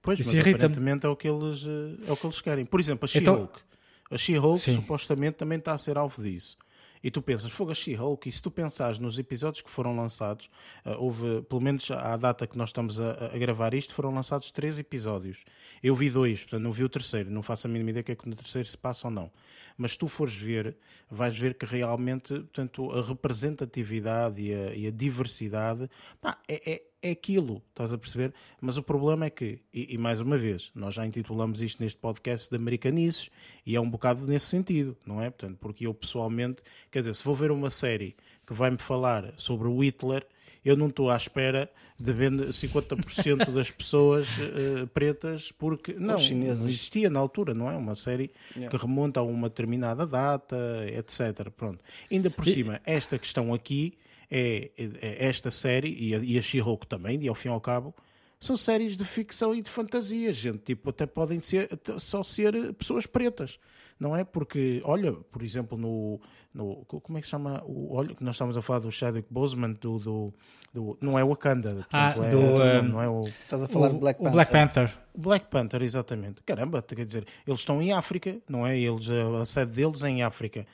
Pois, 0.00 0.18
isso 0.18 0.34
mas 0.34 0.40
aparentemente 0.40 1.06
é 1.06 1.08
o, 1.08 1.16
que 1.16 1.28
eles, 1.28 1.66
eh, 1.66 2.08
é 2.08 2.12
o 2.12 2.16
que 2.16 2.26
eles 2.26 2.40
querem. 2.40 2.64
Por 2.64 2.80
exemplo, 2.80 3.08
a 3.12 3.18
então- 3.18 3.34
She-Hulk. 3.34 3.58
Então... 3.58 3.72
A 4.10 4.18
She-Hulk 4.18 4.60
supostamente 4.60 5.36
também 5.38 5.58
está 5.58 5.72
a 5.72 5.78
ser 5.78 5.96
alvo 5.96 6.22
disso. 6.22 6.58
E 7.02 7.10
tu 7.10 7.20
pensas, 7.20 7.50
fogo 7.50 7.72
a 7.72 7.74
She-Hulk, 7.74 8.28
e 8.28 8.32
se 8.32 8.40
tu 8.40 8.50
pensares 8.50 8.98
nos 8.98 9.18
episódios 9.18 9.60
que 9.60 9.70
foram 9.70 9.96
lançados, 9.96 10.48
uh, 10.86 10.90
houve, 10.98 11.42
pelo 11.42 11.60
menos 11.60 11.90
à 11.90 12.16
data 12.16 12.46
que 12.46 12.56
nós 12.56 12.68
estamos 12.68 13.00
a, 13.00 13.32
a, 13.34 13.38
gravar 13.38 13.74
isto, 13.74 13.92
foram 13.92 14.14
lançados 14.14 14.52
três 14.52 14.78
episódios. 14.78 15.44
Eu 15.82 15.96
vi 15.96 16.10
dois, 16.10 16.42
portanto 16.42 16.62
não 16.62 16.70
vi 16.70 16.84
o 16.84 16.88
terceiro, 16.88 17.28
não 17.30 17.42
faço 17.42 17.66
a 17.66 17.70
mínima 17.70 17.90
ideia 17.90 18.04
que 18.04 18.12
é 18.12 18.14
que 18.14 18.28
no 18.28 18.36
terceiro 18.36 18.68
se 18.68 18.78
passa 18.78 19.08
ou 19.08 19.10
não. 19.10 19.32
Mas 19.76 19.92
se 19.92 19.98
tu 19.98 20.06
fores 20.06 20.34
ver, 20.34 20.76
vais 21.10 21.36
ver 21.36 21.54
que 21.54 21.66
realmente 21.66 22.34
portanto, 22.34 22.92
a 22.92 23.02
representatividade 23.02 24.40
e 24.40 24.54
a, 24.54 24.74
e 24.74 24.86
a 24.86 24.90
diversidade 24.90 25.90
pá, 26.20 26.38
é, 26.46 26.72
é 26.72 26.82
é 27.02 27.10
aquilo, 27.10 27.60
estás 27.70 27.92
a 27.92 27.98
perceber? 27.98 28.32
Mas 28.60 28.78
o 28.78 28.82
problema 28.82 29.26
é 29.26 29.30
que, 29.30 29.58
e, 29.74 29.94
e, 29.94 29.98
mais 29.98 30.20
uma 30.20 30.38
vez, 30.38 30.70
nós 30.74 30.94
já 30.94 31.04
intitulamos 31.04 31.60
isto 31.60 31.82
neste 31.82 31.98
podcast 31.98 32.48
de 32.48 32.56
americanices 32.56 33.28
e 33.66 33.74
é 33.74 33.80
um 33.80 33.90
bocado 33.90 34.24
nesse 34.26 34.46
sentido, 34.46 34.96
não 35.04 35.20
é? 35.20 35.28
Portanto, 35.28 35.58
porque 35.60 35.86
eu 35.86 35.92
pessoalmente, 35.92 36.62
quer 36.90 37.00
dizer, 37.00 37.14
se 37.14 37.24
vou 37.24 37.34
ver 37.34 37.50
uma 37.50 37.70
série 37.70 38.14
que 38.46 38.54
vai-me 38.54 38.78
falar 38.78 39.34
sobre 39.36 39.66
o 39.66 39.82
Hitler, 39.82 40.24
eu 40.64 40.76
não 40.76 40.86
estou 40.86 41.10
à 41.10 41.16
espera 41.16 41.68
de 41.98 42.12
ver 42.12 42.30
50% 42.30 43.50
das 43.50 43.70
pessoas 43.70 44.28
uh, 44.38 44.86
pretas, 44.88 45.50
porque 45.50 45.94
não, 45.94 46.16
não 46.16 46.68
existia 46.68 47.10
na 47.10 47.18
altura, 47.18 47.52
não 47.52 47.68
é? 47.68 47.76
Uma 47.76 47.96
série 47.96 48.30
yeah. 48.54 48.70
que 48.70 48.80
remonta 48.80 49.18
a 49.18 49.22
uma 49.24 49.48
determinada 49.48 50.06
data, 50.06 50.56
etc. 50.86 51.50
Pronto. 51.50 51.80
Ainda 52.10 52.30
por 52.30 52.46
e... 52.46 52.52
cima, 52.52 52.80
esta 52.84 53.18
questão 53.18 53.52
aqui 53.52 53.98
é, 54.32 54.70
é 54.78 55.26
esta 55.26 55.50
série, 55.50 55.94
e 55.94 56.14
a, 56.14 56.18
e 56.18 56.38
a 56.38 56.42
She-Hulk 56.42 56.86
também, 56.86 57.22
e 57.22 57.28
ao 57.28 57.34
fim 57.34 57.48
e 57.48 57.52
ao 57.52 57.60
cabo, 57.60 57.94
são 58.40 58.56
séries 58.56 58.96
de 58.96 59.04
ficção 59.04 59.54
e 59.54 59.60
de 59.60 59.70
fantasia, 59.70 60.32
gente. 60.32 60.58
Tipo, 60.58 60.90
até 60.90 61.06
podem 61.06 61.38
ser, 61.40 61.68
só 61.98 62.22
ser 62.22 62.72
pessoas 62.74 63.06
pretas, 63.06 63.60
não 64.00 64.16
é? 64.16 64.24
Porque, 64.24 64.82
olha, 64.84 65.12
por 65.12 65.42
exemplo, 65.42 65.78
no. 65.78 66.18
no 66.52 66.84
como 66.86 67.18
é 67.18 67.20
que 67.20 67.26
se 67.26 67.30
chama? 67.30 67.62
O, 67.64 67.94
olha, 67.94 68.16
nós 68.20 68.34
estamos 68.34 68.56
a 68.56 68.62
falar 68.62 68.80
do 68.80 68.90
Chadwick 68.90 69.28
Boseman, 69.30 69.74
do. 69.74 69.98
do, 70.00 70.34
do 70.74 70.98
não 71.00 71.16
é 71.16 71.24
Wakanda. 71.24 71.86
Ah, 71.92 72.14
é, 72.16 72.28
do, 72.30 72.62
é, 72.62 72.82
não 72.82 73.00
é 73.00 73.08
o. 73.08 73.20
Estás 73.20 73.62
a 73.62 73.68
falar 73.68 73.90
o, 73.90 73.92
do 73.92 73.98
Black 74.00 74.18
Panther. 74.18 74.32
Black 74.32 74.52
Panther. 74.52 74.98
Black 75.14 75.46
Panther, 75.46 75.82
exatamente. 75.82 76.42
Caramba, 76.42 76.82
quer 76.82 77.06
dizer, 77.06 77.26
eles 77.46 77.60
estão 77.60 77.80
em 77.80 77.92
África, 77.92 78.38
não 78.48 78.66
é? 78.66 78.76
Eles, 78.76 79.08
a 79.08 79.44
sede 79.44 79.72
deles 79.72 80.02
é 80.02 80.08
em 80.08 80.22
África. 80.24 80.66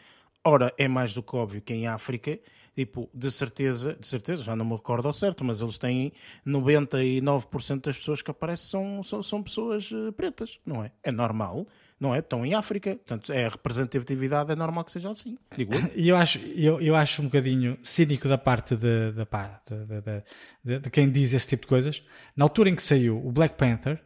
Ora, 0.42 0.73
é 0.79 0.88
mais 0.88 1.12
do 1.12 1.23
que 1.23 1.37
óbvio 1.37 1.61
que 1.61 1.75
em 1.75 1.87
África 1.87 2.38
tipo, 2.78 3.10
de 3.12 3.28
certeza, 3.28 3.96
de 3.98 4.06
certeza, 4.06 4.44
já 4.44 4.54
não 4.54 4.64
me 4.64 4.76
recordo 4.76 5.08
ao 5.08 5.12
certo, 5.12 5.42
mas 5.42 5.60
eles 5.60 5.78
têm 5.78 6.12
99% 6.46 7.80
das 7.80 7.98
pessoas 7.98 8.22
que 8.22 8.30
aparecem 8.30 8.70
são, 8.70 9.02
são, 9.02 9.20
são 9.20 9.42
pessoas 9.42 9.90
uh, 9.90 10.12
pretas, 10.12 10.60
não 10.64 10.84
é? 10.84 10.92
É 11.02 11.10
normal, 11.10 11.66
não 11.98 12.14
é? 12.14 12.20
Estão 12.20 12.46
em 12.46 12.54
África, 12.54 12.94
portanto, 12.94 13.32
é 13.32 13.46
a 13.46 13.48
representatividade, 13.48 14.52
é 14.52 14.54
normal 14.54 14.84
que 14.84 14.92
seja 14.92 15.10
assim, 15.10 15.36
digo 15.56 15.74
eu. 15.74 15.90
E 15.96 16.08
eu 16.08 16.16
acho, 16.16 16.38
eu, 16.38 16.80
eu 16.80 16.94
acho 16.94 17.20
um 17.20 17.24
bocadinho 17.24 17.76
cínico 17.82 18.28
da 18.28 18.38
parte 18.38 18.76
de, 18.76 19.10
de, 19.10 19.24
de, 19.24 20.22
de, 20.64 20.78
de 20.78 20.90
quem 20.90 21.10
diz 21.10 21.32
esse 21.32 21.48
tipo 21.48 21.62
de 21.62 21.68
coisas. 21.68 22.00
Na 22.36 22.44
altura 22.44 22.70
em 22.70 22.76
que 22.76 22.82
saiu 22.82 23.18
o 23.26 23.32
Black 23.32 23.56
Panther, 23.56 24.00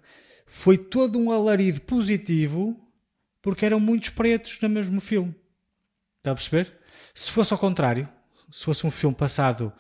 foi 0.46 0.78
todo 0.78 1.18
um 1.18 1.30
alarido 1.30 1.82
positivo 1.82 2.74
porque 3.42 3.66
eram 3.66 3.78
muitos 3.78 4.08
pretos 4.08 4.58
no 4.62 4.68
mesmo 4.70 4.98
filme. 4.98 5.34
Está 6.20 6.30
a 6.30 6.34
perceber? 6.34 6.72
Se 7.12 7.30
fosse 7.30 7.52
ao 7.52 7.58
contrário, 7.58 8.08
se 8.52 8.64
fosse 8.64 8.86
um 8.86 8.90
filme 8.90 9.16
passado. 9.16 9.72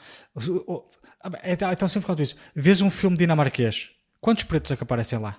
É, 1.42 1.52
então 1.72 1.88
sempre 1.88 2.06
falo 2.06 2.22
isso. 2.22 2.34
Vês 2.54 2.80
um 2.80 2.90
filme 2.90 3.16
dinamarquês, 3.16 3.90
quantos 4.20 4.44
pretos 4.44 4.72
é 4.72 4.76
que 4.76 4.82
aparecem 4.82 5.18
lá? 5.18 5.36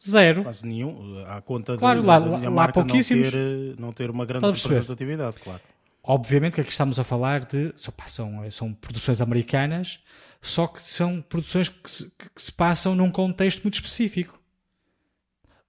Zero. 0.00 0.42
Quase 0.42 0.66
nenhum. 0.66 1.24
À 1.26 1.40
conta 1.40 1.76
claro, 1.78 2.02
de, 2.02 2.06
lá, 2.06 2.18
lá 2.18 2.68
pouquíssimos. 2.68 3.32
Não 3.32 3.32
ter, 3.32 3.80
não 3.80 3.92
ter 3.92 4.10
uma 4.10 4.26
grande 4.26 4.46
representatividade, 4.46 5.36
claro. 5.38 5.60
Obviamente 6.02 6.54
que 6.54 6.60
aqui 6.60 6.70
estamos 6.70 7.00
a 7.00 7.04
falar 7.04 7.44
de. 7.44 7.72
São, 7.74 8.50
são 8.52 8.74
produções 8.74 9.20
americanas, 9.20 9.98
só 10.40 10.66
que 10.66 10.80
são 10.82 11.20
produções 11.22 11.68
que 11.68 11.90
se, 11.90 12.10
que 12.10 12.42
se 12.42 12.52
passam 12.52 12.94
num 12.94 13.10
contexto 13.10 13.62
muito 13.62 13.74
específico. 13.74 14.38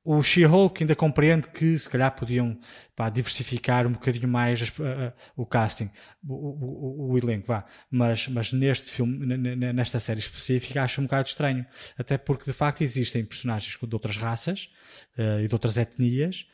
O 0.10 0.24
She-Hulk 0.24 0.84
ainda 0.84 0.96
compreende 0.96 1.50
que 1.50 1.78
se 1.78 1.90
calhar 1.90 2.16
podiam 2.16 2.58
pá, 2.96 3.10
diversificar 3.10 3.86
um 3.86 3.92
bocadinho 3.92 4.26
mais 4.26 4.62
uh, 4.62 4.82
uh, 4.82 5.14
o 5.36 5.46
casting, 5.46 5.92
o, 6.26 6.34
o, 6.34 7.12
o, 7.12 7.18
elenco, 7.18 7.48
vá. 7.48 7.66
Mas, 7.92 8.26
mas 8.30 8.54
neste 8.54 8.90
filme, 8.90 9.36
nesta 9.74 10.00
série 10.00 10.22
específica, 10.22 10.82
acho 10.82 11.02
um 11.02 11.04
bocado 11.04 11.28
estranho. 11.28 11.66
Até 11.98 12.18
porque 12.18 12.46
de 12.46 12.54
facto 12.54 12.84
existem 12.84 13.26
personagens 13.26 13.78
de 13.78 13.94
outras 13.94 14.16
raças 14.16 14.70
uh, 15.18 15.42
e 15.42 15.48
de 15.50 15.54
outras 15.54 15.76
etnias 15.76 16.46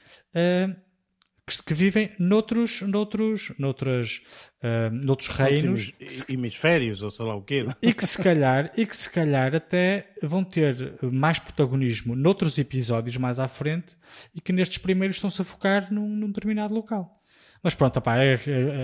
que, 1.66 1.74
vivem 1.74 2.12
noutros, 2.18 2.82
noutros, 2.82 3.52
noutros, 3.60 4.22
uh, 4.64 4.90
noutros 4.94 5.28
reinos. 5.30 5.92
Hemisférios, 6.30 7.04
ou 7.04 7.12
sei 7.12 7.26
lá 7.26 7.36
o 7.36 7.42
quê. 7.42 7.66
E 7.82 7.94
que, 7.94 8.06
se 8.06 8.22
calhar, 8.22 8.72
e 8.78 8.86
que 8.86 8.96
se 8.96 9.10
calhar 9.10 9.56
até 9.56 10.14
vão 10.22 10.44
ter 10.44 10.98
mais 11.02 11.40
protagonismo 11.40 12.16
noutros 12.16 12.58
episódios 12.58 13.18
mais 13.18 13.40
à 13.40 13.48
frente 13.48 13.96
e 14.34 14.40
que 14.40 14.54
nestes 14.54 14.78
primeiros 14.78 15.18
estão-se 15.18 15.42
a 15.42 15.46
focar 15.46 15.94
num, 15.94 16.08
num 16.08 16.28
determinado 16.28 16.74
local. 16.74 17.22
Mas 17.64 17.74
pronto, 17.74 17.98
opá, 17.98 18.22
é, 18.22 18.34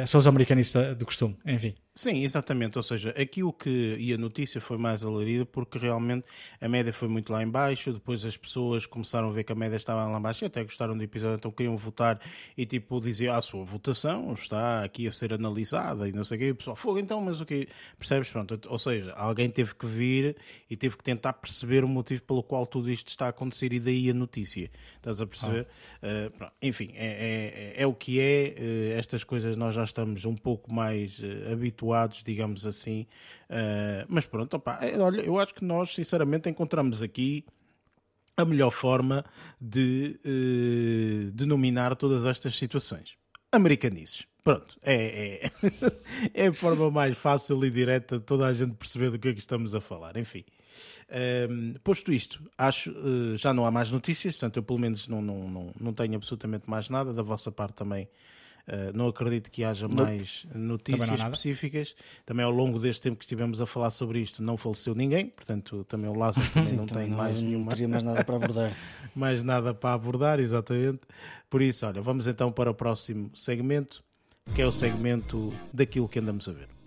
é, 0.02 0.06
são 0.06 0.19
os 0.19 0.28
americanistas 0.28 0.98
de 0.98 1.04
costume, 1.04 1.38
enfim. 1.45 1.76
Sim, 1.99 2.23
exatamente. 2.23 2.77
Ou 2.77 2.83
seja, 2.83 3.09
aqui 3.09 3.43
o 3.43 3.51
que. 3.51 3.97
E 3.99 4.13
a 4.13 4.17
notícia 4.17 4.62
foi 4.62 4.77
mais 4.77 5.03
alarida 5.03 5.45
porque 5.45 5.77
realmente 5.77 6.25
a 6.62 6.69
média 6.69 6.93
foi 6.93 7.09
muito 7.09 7.29
lá 7.29 7.43
em 7.43 7.49
baixo. 7.49 7.91
Depois 7.91 8.23
as 8.23 8.38
pessoas 8.38 8.85
começaram 8.85 9.27
a 9.27 9.33
ver 9.33 9.43
que 9.43 9.51
a 9.51 9.55
média 9.55 9.75
estava 9.75 10.07
lá 10.07 10.17
em 10.17 10.21
baixo 10.21 10.45
e 10.45 10.47
até 10.47 10.63
gostaram 10.63 10.97
do 10.97 11.03
episódio, 11.03 11.35
então 11.35 11.51
queriam 11.51 11.75
votar 11.75 12.17
e 12.57 12.65
tipo 12.65 13.01
diziam: 13.01 13.35
ah, 13.35 13.39
a 13.39 13.41
sua 13.41 13.65
votação 13.65 14.31
está 14.31 14.81
aqui 14.81 15.07
a 15.07 15.12
ser 15.12 15.33
analisada 15.33 16.07
e 16.07 16.13
não 16.13 16.23
sei 16.23 16.38
o 16.38 16.39
quê. 16.39 16.45
E 16.45 16.51
o 16.51 16.55
pessoal, 16.55 16.77
fogo 16.77 16.99
então, 16.99 17.19
mas 17.19 17.41
o 17.41 17.45
que. 17.45 17.67
Percebes? 17.97 18.29
Pronto. 18.29 18.57
Ou 18.69 18.79
seja, 18.79 19.12
alguém 19.15 19.49
teve 19.49 19.75
que 19.75 19.85
vir 19.85 20.38
e 20.69 20.77
teve 20.77 20.95
que 20.95 21.03
tentar 21.03 21.33
perceber 21.33 21.83
o 21.83 21.88
motivo 21.89 22.23
pelo 22.23 22.41
qual 22.41 22.65
tudo 22.65 22.89
isto 22.89 23.09
está 23.09 23.25
a 23.25 23.29
acontecer 23.29 23.73
e 23.73 23.79
daí 23.79 24.09
a 24.09 24.13
notícia. 24.13 24.71
Estás 24.95 25.19
a 25.19 25.27
perceber? 25.27 25.67
Ah. 26.01 26.31
Uh, 26.31 26.51
enfim, 26.62 26.93
é, 26.95 27.73
é, 27.75 27.83
é, 27.83 27.85
o 27.85 27.93
que 27.93 28.21
é. 28.21 28.55
Uh, 28.57 28.97
estas 28.97 29.25
coisas 29.25 29.57
nós 29.57 29.75
já 29.75 29.83
estamos 29.83 30.23
um 30.23 30.35
pouco 30.35 30.73
mais 30.73 31.19
uh, 31.19 31.51
habituados 31.51 31.88
habituados, 31.89 32.23
digamos 32.23 32.65
assim. 32.65 33.06
Uh, 33.49 34.06
mas 34.08 34.25
pronto, 34.25 34.56
opa, 34.56 34.80
é, 34.82 34.97
olha, 34.99 35.21
eu 35.21 35.39
acho 35.39 35.54
que 35.54 35.63
nós, 35.63 35.93
sinceramente, 35.93 36.49
encontramos 36.49 37.02
aqui 37.02 37.45
a 38.38 38.45
melhor 38.45 38.71
forma 38.71 39.25
de 39.60 40.19
uh, 40.25 41.32
denominar 41.32 41.95
todas 41.95 42.25
estas 42.25 42.56
situações. 42.56 43.17
Americanices. 43.52 44.28
Pronto, 44.43 44.80
é, 44.82 45.45
é, 45.45 45.52
é, 46.45 46.47
a 46.47 46.54
forma 46.54 46.89
mais 46.89 47.17
fácil 47.17 47.63
e 47.65 47.69
direta 47.69 48.17
de 48.17 48.25
toda 48.25 48.45
a 48.45 48.54
gente 48.54 48.73
perceber 48.75 49.12
do 49.12 49.19
que 49.19 49.28
é 49.28 49.34
que 49.34 49.39
estamos 49.39 49.75
a 49.75 49.82
falar. 49.82 50.15
Enfim, 50.15 50.45
um, 51.49 51.73
posto 51.84 52.12
isto, 52.12 52.41
acho 52.58 52.91
uh, 52.91 53.36
já 53.36 53.54
não 53.54 53.65
há 53.65 53.71
mais 53.71 53.91
notícias, 53.91 54.36
portanto, 54.36 54.58
eu 54.58 54.63
pelo 54.63 54.80
menos 54.80 55.08
não, 55.08 55.21
não, 55.21 55.49
não, 55.49 55.73
não 55.80 55.93
tenho 55.93 56.15
absolutamente 56.15 56.69
mais 56.69 56.89
nada. 56.89 57.13
Da 57.13 57.21
vossa 57.21 57.52
parte 57.52 57.75
também 57.75 58.08
Uh, 58.69 58.95
não 58.95 59.08
acredito 59.08 59.49
que 59.49 59.63
haja 59.63 59.88
não. 59.88 60.05
mais 60.05 60.45
notícias 60.53 61.10
também 61.10 61.25
específicas. 61.25 61.95
Também 62.23 62.45
ao 62.45 62.51
longo 62.51 62.77
deste 62.77 63.01
tempo 63.01 63.17
que 63.17 63.23
estivemos 63.23 63.60
a 63.60 63.65
falar 63.65 63.89
sobre 63.89 64.19
isto, 64.19 64.43
não 64.43 64.58
faleceu 64.58 64.93
ninguém, 64.93 65.25
portanto, 65.27 65.84
também 65.86 66.08
o 66.08 66.13
Lázaro 66.13 66.47
também 66.53 66.69
Sim, 66.69 66.75
não 66.75 66.86
tem 66.86 67.10
não, 67.10 67.17
mais 67.17 67.41
nenhuma. 67.41 67.65
Não 67.65 67.69
teria 67.69 67.88
mais 67.88 68.03
nada 68.03 68.23
para 68.23 68.36
abordar. 68.36 68.77
mais 69.15 69.43
nada 69.43 69.73
para 69.73 69.93
abordar, 69.95 70.39
exatamente. 70.39 71.01
Por 71.49 71.63
isso, 71.63 71.84
olha, 71.88 71.99
vamos 71.99 72.27
então 72.27 72.51
para 72.51 72.69
o 72.69 72.73
próximo 72.75 73.32
segmento, 73.36 74.03
que 74.55 74.62
é 74.62 74.65
o 74.67 74.71
segmento 74.71 75.51
daquilo 75.73 76.08
que 76.08 76.19
andamos 76.19 76.47
a 76.47 76.51
ver. 76.51 76.79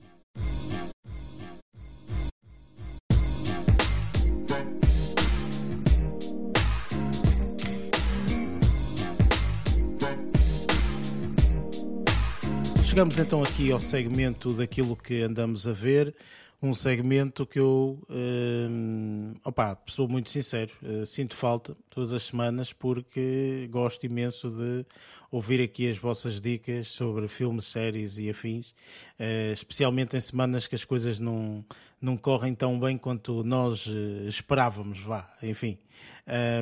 Chegamos 12.93 13.17
então 13.17 13.43
aqui 13.43 13.73
ao 13.73 13.81
segmento 13.81 14.53
daquilo 14.53 14.95
que 14.95 15.23
andamos 15.23 15.67
a 15.67 15.73
ver, 15.73 16.15
um 16.61 16.75
segmento 16.75 17.47
que 17.47 17.59
eu, 17.59 17.99
uh, 18.03 19.41
opa, 19.43 19.79
sou 19.87 20.07
muito 20.07 20.31
sincero, 20.31 20.71
uh, 20.83 21.07
sinto 21.07 21.35
falta 21.35 21.75
todas 21.89 22.13
as 22.13 22.25
semanas 22.25 22.71
porque 22.71 23.67
gosto 23.71 24.05
imenso 24.05 24.51
de 24.51 24.85
ouvir 25.31 25.63
aqui 25.63 25.89
as 25.89 25.97
vossas 25.97 26.39
dicas 26.39 26.89
sobre 26.89 27.29
filmes, 27.29 27.65
séries 27.65 28.19
e 28.19 28.29
afins, 28.29 28.73
uh, 29.19 29.55
especialmente 29.55 30.15
em 30.15 30.21
semanas 30.21 30.67
que 30.67 30.75
as 30.75 30.85
coisas 30.85 31.19
não, 31.19 31.65
não 31.99 32.15
correm 32.19 32.55
tão 32.55 32.79
bem 32.79 32.99
quanto 32.99 33.43
nós 33.43 33.87
uh, 33.87 34.29
esperávamos, 34.29 35.01
vá, 35.01 35.35
enfim. 35.43 35.79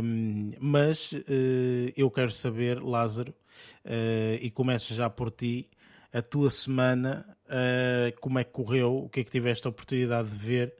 Um, 0.00 0.52
mas 0.60 1.12
eu 1.96 2.08
quero 2.08 2.30
saber, 2.30 2.80
Lázaro, 2.80 3.34
e 4.40 4.48
começo 4.52 4.94
já 4.94 5.10
por 5.10 5.32
ti, 5.32 5.68
a 6.12 6.22
tua 6.22 6.50
semana, 6.50 7.24
uh, 7.46 8.20
como 8.20 8.38
é 8.38 8.44
que 8.44 8.50
correu, 8.50 9.04
o 9.04 9.08
que 9.08 9.20
é 9.20 9.24
que 9.24 9.30
tiveste 9.30 9.66
a 9.66 9.70
oportunidade 9.70 10.28
de 10.28 10.36
ver. 10.36 10.74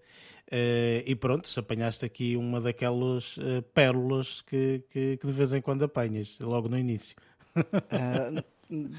Uh, 0.49 1.07
e 1.07 1.14
pronto, 1.14 1.49
se 1.49 1.61
apanhaste 1.61 2.05
aqui 2.05 2.37
uma 2.37 2.61
daquelas 2.61 3.37
uh, 3.37 3.62
pérolas 3.73 4.43
que, 4.43 4.83
que, 4.90 5.16
que, 5.16 5.27
de 5.27 5.33
vez 5.33 5.53
em 5.53 5.61
quando 5.61 5.85
apanhas, 5.85 6.37
logo 6.40 6.69
no 6.69 6.77
início. 6.77 7.16
uh, 7.57 8.45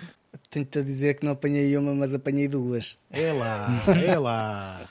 Tenho-te 0.50 0.80
a 0.80 0.82
dizer 0.82 1.16
que 1.16 1.26
não 1.26 1.34
apanhei 1.34 1.76
uma, 1.76 1.94
mas 1.94 2.14
apanhei 2.14 2.48
duas. 2.48 2.98
É 3.10 3.34
lá, 3.34 3.68
é 4.06 4.18
lá. 4.18 4.90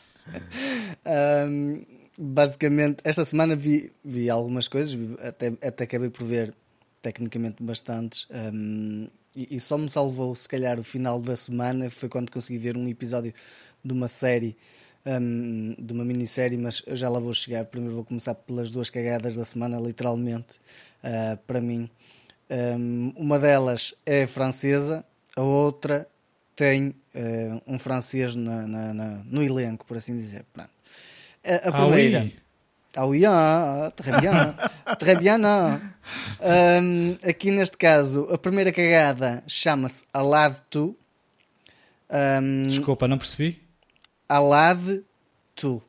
um, 1.49 1.83
basicamente, 2.19 2.99
esta 3.05 3.25
semana 3.25 3.57
vi, 3.57 3.91
vi 4.05 4.29
algumas 4.29 4.69
coisas, 4.69 4.99
até, 5.21 5.47
até 5.63 5.85
acabei 5.85 6.11
por 6.11 6.27
ver 6.27 6.55
tecnicamente 7.01 7.63
bastantes. 7.63 8.27
Um, 8.31 9.09
e, 9.35 9.57
e, 9.57 9.61
só 9.61 9.79
me 9.79 9.89
salvou, 9.89 10.35
se 10.35 10.49
calhar, 10.49 10.79
o 10.79 10.83
final 10.83 11.21
da 11.21 11.37
semana 11.37 11.91
foi 11.91 12.09
quando 12.09 12.31
consegui 12.31 12.59
ver 12.59 12.77
um 12.77 12.89
episódio 12.89 13.33
de 13.85 13.93
uma 13.93 14.09
série, 14.09 14.57
um, 15.07 15.75
de 15.79 15.93
uma 15.93 16.05
minissérie, 16.05 16.59
mas 16.59 16.83
já 16.89 17.09
lá 17.09 17.21
vou 17.21 17.33
chegar. 17.33 17.65
Primeiro 17.65 17.95
vou 17.95 18.05
começar 18.05 18.35
pelas 18.35 18.71
duas 18.71 18.91
cagadas 18.91 19.37
da 19.37 19.45
semana, 19.45 19.79
literalmente, 19.79 20.49
uh, 21.05 21.37
para 21.47 21.61
mim. 21.61 21.89
Um, 22.51 23.13
uma 23.17 23.39
delas 23.39 23.95
é 24.05 24.27
francesa, 24.27 25.05
a 25.37 25.43
outra 25.43 26.09
tem 26.57 26.89
uh, 26.89 27.63
um 27.67 27.79
francês 27.79 28.35
na, 28.35 28.67
na, 28.67 28.93
na, 28.93 29.25
no 29.25 29.43
elenco, 29.43 29.87
por 29.87 29.97
assim 29.97 30.17
dizer. 30.17 30.45
Pronto. 30.53 30.71
A, 31.45 31.69
a 31.69 31.73
primeira. 31.73 32.21
Ah, 32.21 32.23
oui. 32.23 32.50
Ah 32.97 33.07
oui, 33.07 33.25
ah, 33.25 33.93
très 33.97 34.21
bien. 34.21 34.55
très 34.99 35.17
bien, 35.17 35.39
não. 35.39 35.81
Um, 36.41 37.17
aqui 37.23 37.51
neste 37.51 37.77
caso, 37.77 38.29
a 38.33 38.39
primeira 38.39 38.73
cagada 38.73 39.45
chama-se 39.47 40.03
Alad 40.13 40.57
Tu. 40.69 40.97
Um, 42.11 42.69
Desculpa, 42.69 43.07
não 43.07 43.17
percebi. 43.17 43.63
Alad 44.29 45.03
Tu. 45.55 45.81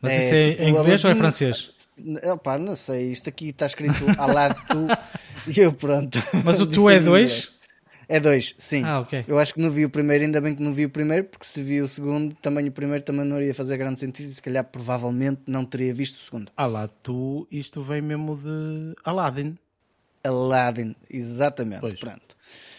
Mas 0.00 0.12
é, 0.12 0.16
isso 0.16 0.34
é 0.34 0.50
tipo, 0.50 0.62
em 0.62 0.70
inglês 0.70 1.04
ou 1.04 1.10
é 1.10 1.14
francês? 1.16 1.70
Opa, 2.24 2.58
não 2.58 2.76
sei, 2.76 3.10
isto 3.10 3.28
aqui 3.28 3.48
está 3.48 3.66
escrito 3.66 4.04
Alad 4.18 4.54
Tu 4.68 4.86
e 5.50 5.60
eu 5.60 5.72
pronto. 5.72 6.22
Mas 6.44 6.60
o 6.60 6.66
Tu 6.66 6.88
é 6.88 7.00
dois? 7.00 7.55
É 8.08 8.20
dois, 8.20 8.54
sim. 8.58 8.84
Ah, 8.84 9.00
ok. 9.00 9.24
Eu 9.26 9.38
acho 9.38 9.52
que 9.52 9.60
não 9.60 9.70
vi 9.70 9.84
o 9.84 9.90
primeiro, 9.90 10.24
ainda 10.24 10.40
bem 10.40 10.54
que 10.54 10.62
não 10.62 10.72
vi 10.72 10.84
o 10.84 10.90
primeiro, 10.90 11.24
porque 11.24 11.44
se 11.44 11.60
vi 11.60 11.82
o 11.82 11.88
segundo, 11.88 12.36
também 12.36 12.68
o 12.68 12.72
primeiro 12.72 13.02
também 13.02 13.24
não 13.24 13.40
iria 13.40 13.54
fazer 13.54 13.76
grande 13.76 13.98
sentido 13.98 14.30
e 14.30 14.34
se 14.34 14.40
calhar 14.42 14.64
provavelmente 14.64 15.42
não 15.46 15.64
teria 15.64 15.92
visto 15.92 16.16
o 16.16 16.20
segundo. 16.20 16.52
Ah 16.56 16.66
lá, 16.66 16.88
tu, 16.88 17.48
isto 17.50 17.82
vem 17.82 18.00
mesmo 18.00 18.36
de 18.36 18.94
Aladdin. 19.04 19.58
Aladdin, 20.22 20.94
exatamente. 21.10 21.80
Pois. 21.80 21.98
Pronto. 21.98 22.36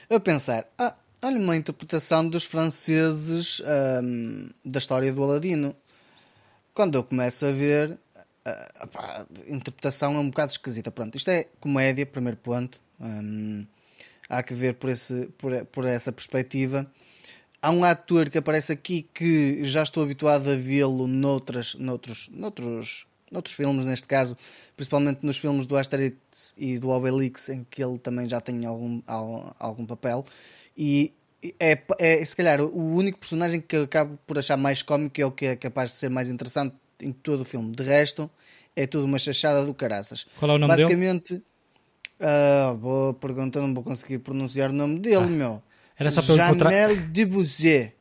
Eu 0.09 0.21
pensar, 0.21 0.65
ah, 0.77 0.95
olha 1.21 1.37
uma 1.37 1.57
interpretação 1.57 2.27
dos 2.27 2.45
franceses 2.45 3.61
hum, 4.01 4.49
da 4.63 4.79
história 4.79 5.11
do 5.11 5.21
Aladino. 5.23 5.75
Quando 6.73 6.95
eu 6.95 7.03
começo 7.03 7.45
a 7.45 7.51
ver, 7.51 7.91
uh, 7.91 7.99
a 8.45 9.25
interpretação 9.47 10.15
é 10.15 10.19
um 10.19 10.29
bocado 10.29 10.53
esquisita. 10.53 10.89
Pronto, 10.89 11.17
isto 11.17 11.29
é 11.29 11.47
comédia, 11.59 12.05
primeiro 12.05 12.37
ponto 12.37 12.79
há 14.29 14.43
que 14.43 14.53
ver 14.53 14.75
por, 14.75 14.89
esse, 14.89 15.27
por, 15.37 15.65
por 15.65 15.85
essa 15.85 16.11
perspectiva. 16.11 16.89
Há 17.61 17.71
um 17.71 17.83
ator 17.83 18.29
que 18.29 18.37
aparece 18.37 18.71
aqui 18.71 19.07
que 19.13 19.65
já 19.65 19.83
estou 19.83 20.03
habituado 20.03 20.49
a 20.49 20.55
vê-lo 20.55 21.07
noutras, 21.07 21.75
noutros, 21.75 22.29
noutros, 22.31 23.07
noutros 23.31 23.55
filmes, 23.55 23.85
neste 23.85 24.07
caso, 24.07 24.37
principalmente 24.75 25.25
nos 25.25 25.37
filmes 25.37 25.65
do 25.65 25.75
Asterix 25.75 26.53
e 26.55 26.77
do 26.77 26.89
Obelix, 26.89 27.49
em 27.49 27.65
que 27.69 27.83
ele 27.83 27.97
também 27.97 28.29
já 28.29 28.39
tem 28.39 28.65
algum, 28.65 29.01
algum 29.05 29.85
papel. 29.85 30.23
E 30.77 31.13
é, 31.59 31.81
é 31.99 32.25
se 32.25 32.35
calhar 32.35 32.61
o 32.61 32.95
único 32.95 33.19
personagem 33.19 33.59
que 33.59 33.75
eu 33.75 33.83
acabo 33.83 34.17
por 34.27 34.37
achar 34.37 34.57
mais 34.57 34.81
cómico 34.81 35.19
é 35.19 35.25
o 35.25 35.31
que 35.31 35.47
é 35.47 35.55
capaz 35.55 35.91
de 35.91 35.97
ser 35.97 36.09
mais 36.09 36.29
interessante 36.29 36.75
em 36.99 37.11
todo 37.11 37.41
o 37.41 37.45
filme. 37.45 37.75
De 37.75 37.83
resto, 37.83 38.29
é 38.75 38.85
tudo 38.85 39.05
uma 39.05 39.19
chachada 39.19 39.65
do 39.65 39.73
caraças. 39.73 40.25
Qual 40.39 40.51
é 40.51 40.55
o 40.55 40.57
nome 40.57 40.75
Basicamente, 40.75 41.33
dele? 41.33 41.45
Uh, 42.19 42.75
boa 42.75 43.13
pergunta, 43.13 43.61
não 43.61 43.73
vou 43.73 43.83
conseguir 43.83 44.19
pronunciar 44.19 44.71
o 44.71 44.73
nome 44.73 44.99
dele, 44.99 45.17
ah, 45.17 45.27
meu. 45.27 45.63
Era 45.97 46.11
só 46.11 46.21
pelo 46.21 46.37
Jamel 46.37 46.95
Debussy. 47.07 47.91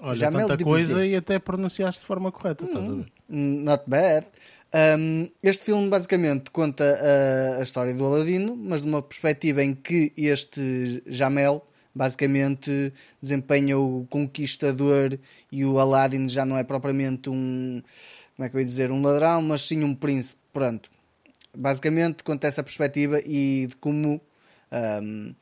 Olha, 0.00 0.14
Jamel 0.14 0.42
tanta 0.42 0.56
Debussy. 0.56 0.86
coisa 0.86 1.06
e 1.06 1.16
até 1.16 1.38
pronunciaste 1.38 2.00
de 2.00 2.06
forma 2.06 2.30
correta, 2.30 2.64
hum, 2.64 2.68
estás 2.68 2.90
a 2.90 2.94
ver? 2.94 3.06
Hum, 3.28 3.62
not 3.64 3.84
bad. 3.86 4.26
Um, 4.98 5.28
este 5.42 5.64
filme 5.64 5.88
basicamente 5.88 6.50
conta 6.50 6.84
a, 6.84 7.60
a, 7.60 7.62
história 7.62 7.94
do 7.94 8.04
Aladino, 8.04 8.56
mas 8.56 8.82
de 8.82 8.88
uma 8.88 9.00
perspectiva 9.00 9.62
em 9.62 9.74
que 9.74 10.12
este 10.16 11.02
Jamel 11.06 11.66
basicamente 11.94 12.92
desempenha 13.22 13.78
o 13.78 14.06
conquistador 14.10 15.18
e 15.50 15.64
o 15.64 15.78
Aladdin 15.78 16.28
já 16.28 16.44
não 16.44 16.58
é 16.58 16.62
propriamente 16.62 17.30
um 17.30 17.82
como 18.36 18.46
é 18.46 18.50
que 18.50 18.56
eu 18.56 18.60
ia 18.60 18.66
dizer, 18.66 18.92
um 18.92 19.00
ladrão, 19.00 19.40
mas 19.40 19.62
sim 19.62 19.82
um 19.82 19.94
príncipe. 19.94 20.40
Pronto. 20.52 20.90
Basicamente 21.56 22.22
conta 22.22 22.46
essa 22.46 22.62
perspectiva 22.62 23.20
e 23.24 23.66
de 23.68 23.76
como 23.76 24.20
um, 25.02 25.34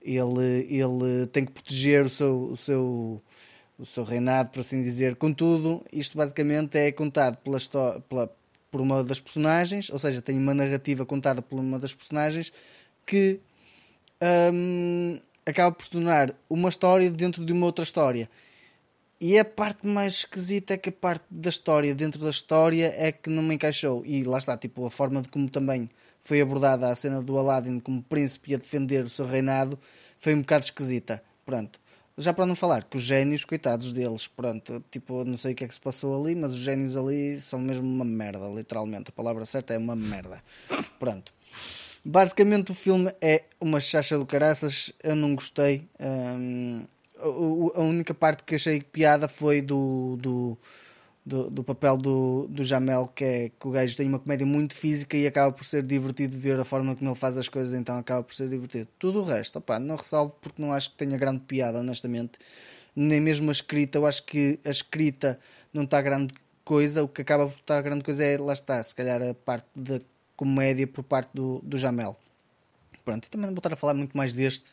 ele, 0.00 0.66
ele 0.68 1.26
tem 1.28 1.44
que 1.44 1.52
proteger 1.52 2.04
o 2.04 2.08
seu, 2.08 2.50
o 2.50 2.56
seu, 2.56 3.22
o 3.78 3.86
seu 3.86 4.04
reinado, 4.04 4.50
por 4.50 4.60
assim 4.60 4.82
dizer. 4.82 5.16
Contudo, 5.16 5.84
isto 5.92 6.16
basicamente 6.16 6.76
é 6.76 6.92
contado 6.92 7.36
pela, 7.38 7.58
pela, 8.08 8.30
por 8.70 8.80
uma 8.80 9.02
das 9.04 9.20
personagens, 9.20 9.90
ou 9.90 9.98
seja, 9.98 10.20
tem 10.20 10.36
uma 10.36 10.54
narrativa 10.54 11.06
contada 11.06 11.40
por 11.40 11.58
uma 11.58 11.78
das 11.78 11.94
personagens 11.94 12.52
que 13.06 13.40
um, 14.52 15.18
acaba 15.46 15.74
por 15.74 15.86
tornar 15.86 16.34
uma 16.48 16.68
história 16.68 17.10
dentro 17.10 17.44
de 17.44 17.52
uma 17.52 17.66
outra 17.66 17.84
história. 17.84 18.28
E 19.24 19.38
a 19.38 19.44
parte 19.44 19.86
mais 19.86 20.14
esquisita 20.14 20.74
é 20.74 20.76
que 20.76 20.88
a 20.88 20.92
parte 20.92 21.24
da 21.30 21.48
história, 21.48 21.94
dentro 21.94 22.20
da 22.20 22.30
história, 22.30 22.92
é 22.96 23.12
que 23.12 23.30
não 23.30 23.40
me 23.40 23.54
encaixou. 23.54 24.04
E 24.04 24.24
lá 24.24 24.38
está, 24.38 24.56
tipo, 24.56 24.84
a 24.84 24.90
forma 24.90 25.22
de 25.22 25.28
como 25.28 25.48
também 25.48 25.88
foi 26.24 26.40
abordada 26.40 26.88
a 26.88 26.94
cena 26.96 27.22
do 27.22 27.38
Aladdin 27.38 27.78
como 27.78 28.02
príncipe 28.02 28.52
a 28.52 28.58
defender 28.58 29.04
o 29.04 29.08
seu 29.08 29.24
reinado 29.24 29.78
foi 30.18 30.34
um 30.34 30.40
bocado 30.40 30.64
esquisita. 30.64 31.22
Pronto. 31.46 31.78
Já 32.18 32.32
para 32.32 32.46
não 32.46 32.56
falar 32.56 32.82
que 32.82 32.96
os 32.96 33.04
génios, 33.04 33.44
coitados 33.44 33.92
deles, 33.92 34.26
pronto, 34.26 34.84
tipo, 34.90 35.24
não 35.24 35.38
sei 35.38 35.52
o 35.52 35.54
que 35.54 35.62
é 35.62 35.68
que 35.68 35.74
se 35.74 35.80
passou 35.80 36.20
ali, 36.20 36.34
mas 36.34 36.52
os 36.52 36.58
génios 36.58 36.96
ali 36.96 37.40
são 37.42 37.60
mesmo 37.60 37.86
uma 37.86 38.04
merda, 38.04 38.48
literalmente. 38.48 39.10
A 39.10 39.12
palavra 39.12 39.46
certa 39.46 39.72
é 39.72 39.78
uma 39.78 39.94
merda. 39.94 40.42
Pronto. 40.98 41.32
Basicamente 42.04 42.72
o 42.72 42.74
filme 42.74 43.14
é 43.20 43.44
uma 43.60 43.78
chacha 43.78 44.18
do 44.18 44.26
caraças, 44.26 44.92
eu 45.00 45.14
não 45.14 45.36
gostei. 45.36 45.88
Hum, 46.00 46.84
a 47.24 47.80
única 47.80 48.14
parte 48.14 48.42
que 48.42 48.54
achei 48.54 48.80
piada 48.80 49.28
foi 49.28 49.60
do, 49.60 50.16
do, 50.20 50.58
do, 51.24 51.50
do, 51.50 51.64
papel 51.64 51.96
do, 51.96 52.46
do 52.48 52.64
Jamel, 52.64 53.08
que 53.08 53.24
é 53.24 53.48
que 53.48 53.68
o 53.68 53.70
gajo 53.70 53.96
tem 53.96 54.08
uma 54.08 54.18
comédia 54.18 54.46
muito 54.46 54.74
física 54.74 55.16
e 55.16 55.26
acaba 55.26 55.52
por 55.52 55.64
ser 55.64 55.82
divertido 55.82 56.36
ver 56.36 56.58
a 56.58 56.64
forma 56.64 56.96
como 56.96 57.10
ele 57.10 57.18
faz 57.18 57.36
as 57.36 57.48
coisas, 57.48 57.72
então 57.72 57.96
acaba 57.96 58.22
por 58.22 58.34
ser 58.34 58.48
divertido. 58.48 58.88
Tudo 58.98 59.20
o 59.20 59.24
resto, 59.24 59.58
opá, 59.58 59.78
não 59.78 59.96
ressalvo 59.96 60.34
porque 60.40 60.60
não 60.60 60.72
acho 60.72 60.90
que 60.90 60.96
tenha 60.96 61.16
grande 61.16 61.40
piada, 61.40 61.78
honestamente. 61.78 62.32
Nem 62.94 63.20
mesmo 63.20 63.50
a 63.50 63.52
escrita, 63.52 63.98
eu 63.98 64.06
acho 64.06 64.24
que 64.24 64.58
a 64.64 64.70
escrita 64.70 65.38
não 65.72 65.84
está 65.84 66.02
grande 66.02 66.34
coisa, 66.64 67.02
o 67.02 67.08
que 67.08 67.22
acaba 67.22 67.46
por 67.46 67.56
estar 67.56 67.80
grande 67.82 68.04
coisa 68.04 68.24
é, 68.24 68.36
lá 68.38 68.52
está, 68.52 68.82
se 68.82 68.94
calhar 68.94 69.22
a 69.22 69.34
parte 69.34 69.68
da 69.74 70.00
comédia 70.36 70.86
por 70.86 71.02
parte 71.04 71.30
do, 71.32 71.60
do 71.62 71.78
Jamel. 71.78 72.16
Pronto, 73.04 73.26
e 73.26 73.30
também 73.30 73.46
não 73.46 73.54
vou 73.54 73.58
estar 73.58 73.72
a 73.72 73.76
falar 73.76 73.94
muito 73.94 74.16
mais 74.16 74.32
deste, 74.34 74.70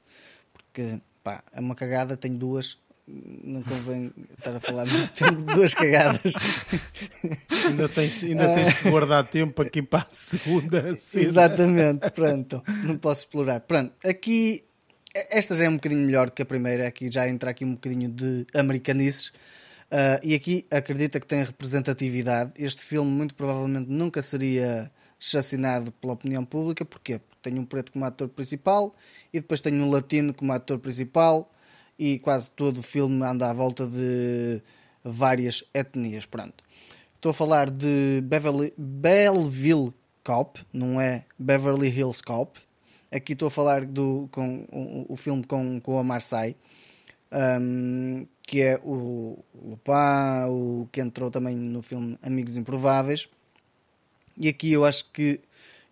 porque 0.53 0.99
pá, 1.23 1.43
é 1.51 1.59
uma 1.59 1.75
cagada, 1.75 2.17
tenho 2.17 2.37
duas. 2.37 2.77
Não 3.07 3.63
convém 3.63 4.13
estar 4.37 4.55
a 4.55 4.59
falar 4.59 4.85
muito 4.85 5.11
tempo 5.13 5.37
de 5.37 5.53
duas 5.55 5.73
cagadas. 5.73 6.33
ainda 7.65 7.89
tens, 7.89 8.23
ainda 8.23 8.53
tens 8.53 8.77
que 8.77 8.89
guardar 8.91 9.25
tempo 9.25 9.61
aqui 9.63 9.81
para 9.81 10.05
a 10.07 10.11
segunda. 10.11 10.93
Cena. 10.93 11.25
Exatamente, 11.25 12.11
pronto. 12.11 12.63
Não 12.83 12.97
posso 12.97 13.21
explorar. 13.21 13.61
Pronto, 13.61 13.93
aqui 14.05 14.63
esta 15.13 15.55
já 15.55 15.63
é 15.63 15.69
um 15.69 15.75
bocadinho 15.75 16.05
melhor 16.05 16.29
que 16.29 16.41
a 16.41 16.45
primeira. 16.45 16.87
Aqui 16.87 17.11
já 17.11 17.27
entra 17.27 17.49
aqui 17.49 17.65
um 17.65 17.73
bocadinho 17.73 18.09
de 18.09 18.45
americanices. 18.53 19.31
Uh, 19.91 20.21
e 20.21 20.35
aqui 20.35 20.67
acredita 20.69 21.19
que 21.19 21.25
tem 21.25 21.43
representatividade. 21.43 22.53
Este 22.57 22.83
filme 22.83 23.09
muito 23.09 23.33
provavelmente 23.33 23.89
nunca 23.89 24.21
seria 24.21 24.91
chacinado 25.19 25.91
pela 25.91 26.13
opinião 26.13 26.45
pública. 26.45 26.85
Porquê? 26.85 27.19
Porque 27.19 27.39
tem 27.41 27.59
um 27.59 27.65
preto 27.65 27.91
como 27.91 28.05
ator 28.05 28.29
principal 28.29 28.95
e 29.33 29.39
depois 29.39 29.61
tenho 29.61 29.83
um 29.83 29.89
latino 29.89 30.33
como 30.33 30.51
ator 30.53 30.79
principal 30.79 31.49
e 31.97 32.19
quase 32.19 32.49
todo 32.51 32.77
o 32.77 32.81
filme 32.81 33.23
anda 33.23 33.49
à 33.49 33.53
volta 33.53 33.85
de 33.85 34.61
várias 35.03 35.63
etnias. 35.73 36.25
Pronto. 36.25 36.63
Estou 37.15 37.31
a 37.31 37.33
falar 37.33 37.69
de 37.69 38.21
Beverly, 38.23 38.73
Belleville 38.77 39.93
Cop, 40.23 40.61
não 40.71 41.01
é 41.01 41.25
Beverly 41.37 41.89
Hills 41.89 42.23
Cop. 42.23 42.57
Aqui 43.11 43.33
estou 43.33 43.47
a 43.47 43.51
falar 43.51 43.85
do 43.85 44.29
com, 44.31 44.65
o, 44.71 45.13
o 45.13 45.15
filme 45.17 45.43
com, 45.43 45.81
com 45.81 45.97
a 45.97 46.03
Marseille, 46.03 46.55
um, 47.59 48.25
que 48.43 48.61
é 48.61 48.79
o 48.83 49.43
Lupin, 49.53 50.47
o 50.49 50.87
que 50.91 51.01
entrou 51.01 51.29
também 51.29 51.55
no 51.55 51.81
filme 51.81 52.17
Amigos 52.21 52.55
Improváveis. 52.55 53.27
E 54.39 54.47
aqui 54.47 54.71
eu 54.71 54.85
acho 54.85 55.05
que 55.11 55.41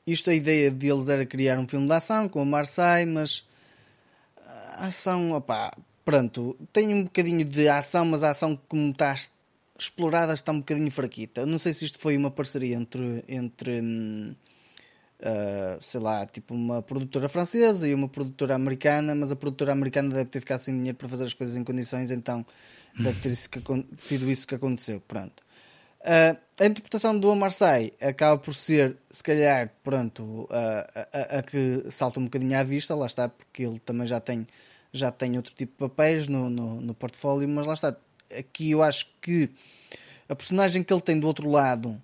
isto, 0.05 0.29
a 0.29 0.33
ideia 0.33 0.71
deles 0.71 1.09
era 1.09 1.25
criar 1.25 1.59
um 1.59 1.67
filme 1.67 1.85
de 1.85 1.93
ação 1.93 2.29
com 2.29 2.41
o 2.41 2.45
Marseille, 2.45 3.11
mas 3.11 3.43
a 4.77 4.87
ação, 4.87 5.33
opá, 5.33 5.75
pronto, 6.05 6.55
tem 6.71 6.93
um 6.93 7.03
bocadinho 7.03 7.43
de 7.43 7.67
ação, 7.67 8.05
mas 8.05 8.23
a 8.23 8.31
ação 8.31 8.57
como 8.69 8.91
está 8.91 9.13
explorada 9.77 10.33
está 10.33 10.53
um 10.53 10.59
bocadinho 10.59 10.89
fraquita. 10.89 11.45
Não 11.45 11.59
sei 11.59 11.73
se 11.73 11.85
isto 11.85 11.99
foi 11.99 12.15
uma 12.15 12.31
parceria 12.31 12.77
entre, 12.77 13.23
entre 13.27 13.81
uh, 13.81 14.35
sei 15.81 15.99
lá, 15.99 16.25
tipo 16.25 16.53
uma 16.53 16.81
produtora 16.81 17.27
francesa 17.27 17.87
e 17.87 17.93
uma 17.93 18.07
produtora 18.07 18.55
americana, 18.55 19.13
mas 19.13 19.31
a 19.31 19.35
produtora 19.35 19.73
americana 19.73 20.09
deve 20.09 20.29
ter 20.29 20.39
ficado 20.39 20.61
sem 20.61 20.75
dinheiro 20.75 20.97
para 20.97 21.09
fazer 21.09 21.25
as 21.25 21.33
coisas 21.33 21.55
em 21.55 21.63
condições, 21.63 22.11
então 22.11 22.45
deve 22.97 23.19
ter 23.19 23.35
sido 23.97 24.31
isso 24.31 24.47
que 24.47 24.55
aconteceu. 24.55 25.01
Pronto. 25.07 25.46
Uh, 26.01 26.37
a 26.59 26.65
interpretação 26.65 27.19
do 27.19 27.29
Omar 27.29 27.51
acaba 28.01 28.37
por 28.37 28.53
ser, 28.53 28.97
se 29.11 29.21
calhar, 29.21 29.71
pronto, 29.83 30.47
a, 30.49 31.07
a, 31.13 31.39
a, 31.39 31.43
que 31.43 31.85
salta 31.91 32.19
um 32.19 32.25
bocadinho 32.25 32.57
à 32.57 32.63
vista, 32.63 32.95
lá 32.95 33.05
está, 33.05 33.29
porque 33.29 33.63
ele 33.63 33.79
também 33.79 34.07
já 34.07 34.19
tem, 34.19 34.47
já 34.91 35.11
tem 35.11 35.37
outro 35.37 35.53
tipo 35.53 35.73
de 35.73 35.89
papéis 35.89 36.27
no, 36.27 36.49
no, 36.49 36.81
no 36.81 36.93
portfólio, 36.93 37.47
mas 37.47 37.65
lá 37.65 37.73
está. 37.73 37.95
Aqui 38.37 38.71
eu 38.71 38.81
acho 38.81 39.07
que 39.21 39.49
a 40.27 40.35
personagem 40.35 40.83
que 40.83 40.91
ele 40.91 41.01
tem 41.01 41.19
do 41.19 41.27
outro 41.27 41.49
lado, 41.49 42.01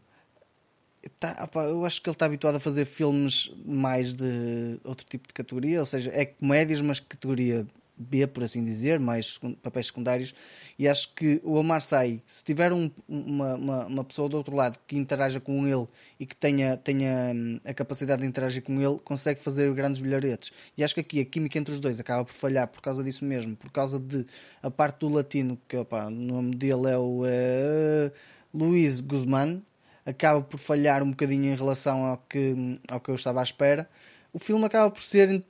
tá, 1.20 1.44
opa, 1.44 1.64
eu 1.64 1.86
acho 1.86 2.02
que 2.02 2.10
ele 2.10 2.16
está 2.16 2.26
habituado 2.26 2.56
a 2.56 2.60
fazer 2.60 2.86
filmes 2.86 3.52
mais 3.66 4.14
de 4.14 4.80
outro 4.84 5.06
tipo 5.06 5.28
de 5.28 5.34
categoria, 5.34 5.80
ou 5.80 5.86
seja, 5.86 6.12
é 6.14 6.26
comédias, 6.26 6.82
mas 6.82 7.00
categoria 7.00 7.66
B, 7.96 8.26
por 8.26 8.44
assim 8.44 8.64
dizer, 8.64 9.00
mais 9.00 9.40
papéis 9.62 9.88
secundários, 9.88 10.34
e 10.78 10.88
acho 10.88 11.14
que 11.14 11.40
o 11.44 11.54
Omar 11.54 11.82
Sy, 11.82 12.22
se 12.26 12.44
tiver 12.44 12.74
um, 12.74 12.90
uma, 13.08 13.56
uma, 13.56 13.86
uma, 13.86 14.04
pessoa 14.04 14.28
do 14.28 14.36
outro 14.36 14.56
lado 14.56 14.80
que 14.88 14.98
interaja 14.98 15.40
com 15.40 15.68
ele 15.68 15.88
e 16.20 16.26
que 16.26 16.36
tenha, 16.36 16.76
tenha 16.76 17.32
hum, 17.34 17.60
a 17.64 17.74
capacidade 17.74 18.22
de 18.24 18.28
interagir 18.28 18.64
com 18.64 18.82
ele, 18.82 19.00
consegue 19.00 19.40
fazer 19.40 19.72
grandes 19.74 20.02
bilharetes. 20.02 20.52
E 20.76 20.84
acho 20.84 20.96
que 20.96 21.02
aqui 21.02 21.20
a 21.22 21.26
química 21.26 21.60
entre 21.60 21.74
os 21.74 21.80
dois 21.80 22.00
acaba 22.00 22.26
por 22.26 22.34
falhar 22.34 22.68
por 22.68 22.82
causa 22.82 23.04
disso 23.04 23.24
mesmo, 23.24 23.56
por 23.56 23.72
causa 23.72 24.00
de 24.00 24.26
a 24.62 24.72
parte 24.72 25.00
do 25.00 25.10
latino, 25.10 25.60
que 25.68 25.78
opa, 25.78 26.08
o 26.08 26.12
nome 26.12 26.56
dele 26.56 26.90
é 26.90 26.98
o 26.98 27.22
uh, 27.22 28.12
Luís 28.54 29.02
Guzmán, 29.02 29.62
acaba 30.06 30.42
por 30.42 30.60
falhar 30.60 31.04
um 31.04 31.12
bocadinho 31.12 31.46
em 31.46 31.56
relação 31.56 32.06
ao 32.06 32.18
que, 32.18 32.80
ao 32.90 33.00
que 33.00 33.10
eu 33.10 33.16
estava 33.16 33.40
à 33.40 33.44
espera. 33.44 33.88
O 34.34 34.40
filme 34.40 34.66
acaba 34.66 34.90
por 34.90 35.02
ser 35.02 35.44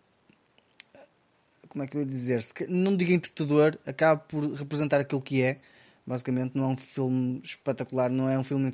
como 1.73 1.83
é 1.83 1.87
que 1.87 1.97
eu 1.97 2.01
ia 2.01 2.07
dizer? 2.07 2.45
Não 2.69 2.95
digo 2.95 3.11
entretador, 3.11 3.77
acaba 3.83 4.21
por 4.21 4.43
representar 4.53 4.99
aquilo 4.99 5.21
que 5.21 5.41
é. 5.41 5.57
Basicamente, 6.05 6.55
não 6.55 6.65
é 6.65 6.67
um 6.67 6.77
filme 6.77 7.41
espetacular, 7.43 8.11
não 8.11 8.29
é 8.29 8.37
um 8.37 8.43
filme 8.43 8.71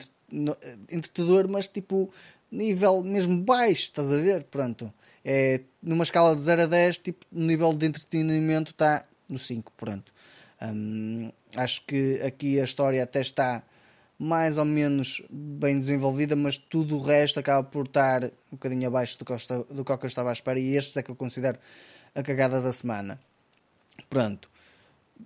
entretador, 0.92 1.48
mas 1.48 1.68
tipo, 1.68 2.12
nível 2.52 3.02
mesmo 3.02 3.42
baixo, 3.42 3.84
estás 3.84 4.12
a 4.12 4.18
ver? 4.18 4.44
Pronto. 4.44 4.94
É 5.24 5.62
numa 5.82 6.04
escala 6.04 6.36
de 6.36 6.42
0 6.42 6.64
a 6.64 6.66
10, 6.66 6.98
tipo, 6.98 7.26
o 7.32 7.40
nível 7.40 7.74
de 7.74 7.86
entretenimento 7.86 8.72
está 8.72 9.06
no 9.30 9.40
5, 9.40 9.72
pronto. 9.78 10.12
Hum, 10.62 11.32
acho 11.56 11.86
que 11.86 12.20
aqui 12.22 12.60
a 12.60 12.66
história 12.66 13.02
até 13.02 13.22
está 13.22 13.64
mais 14.18 14.58
ou 14.58 14.66
menos 14.66 15.24
bem 15.30 15.80
desenvolvida, 15.80 16.36
mas 16.36 16.58
tudo 16.58 16.98
o 16.98 17.02
resto 17.02 17.40
acaba 17.40 17.64
por 17.64 17.86
estar 17.86 18.26
um 18.26 18.30
bocadinho 18.52 18.88
abaixo 18.88 19.18
do 19.18 19.24
que, 19.24 19.32
eu, 19.32 19.38
do 19.70 19.86
que 19.86 19.92
eu 19.92 20.08
estava 20.08 20.32
à 20.32 20.34
espera 20.34 20.60
e 20.60 20.76
este 20.76 21.00
é 21.00 21.04
que 21.04 21.10
eu 21.10 21.16
considero 21.16 21.58
a 22.16 22.24
cagada 22.24 22.62
da 22.62 22.74
semana. 22.74 23.20
Pronto. 24.10 24.50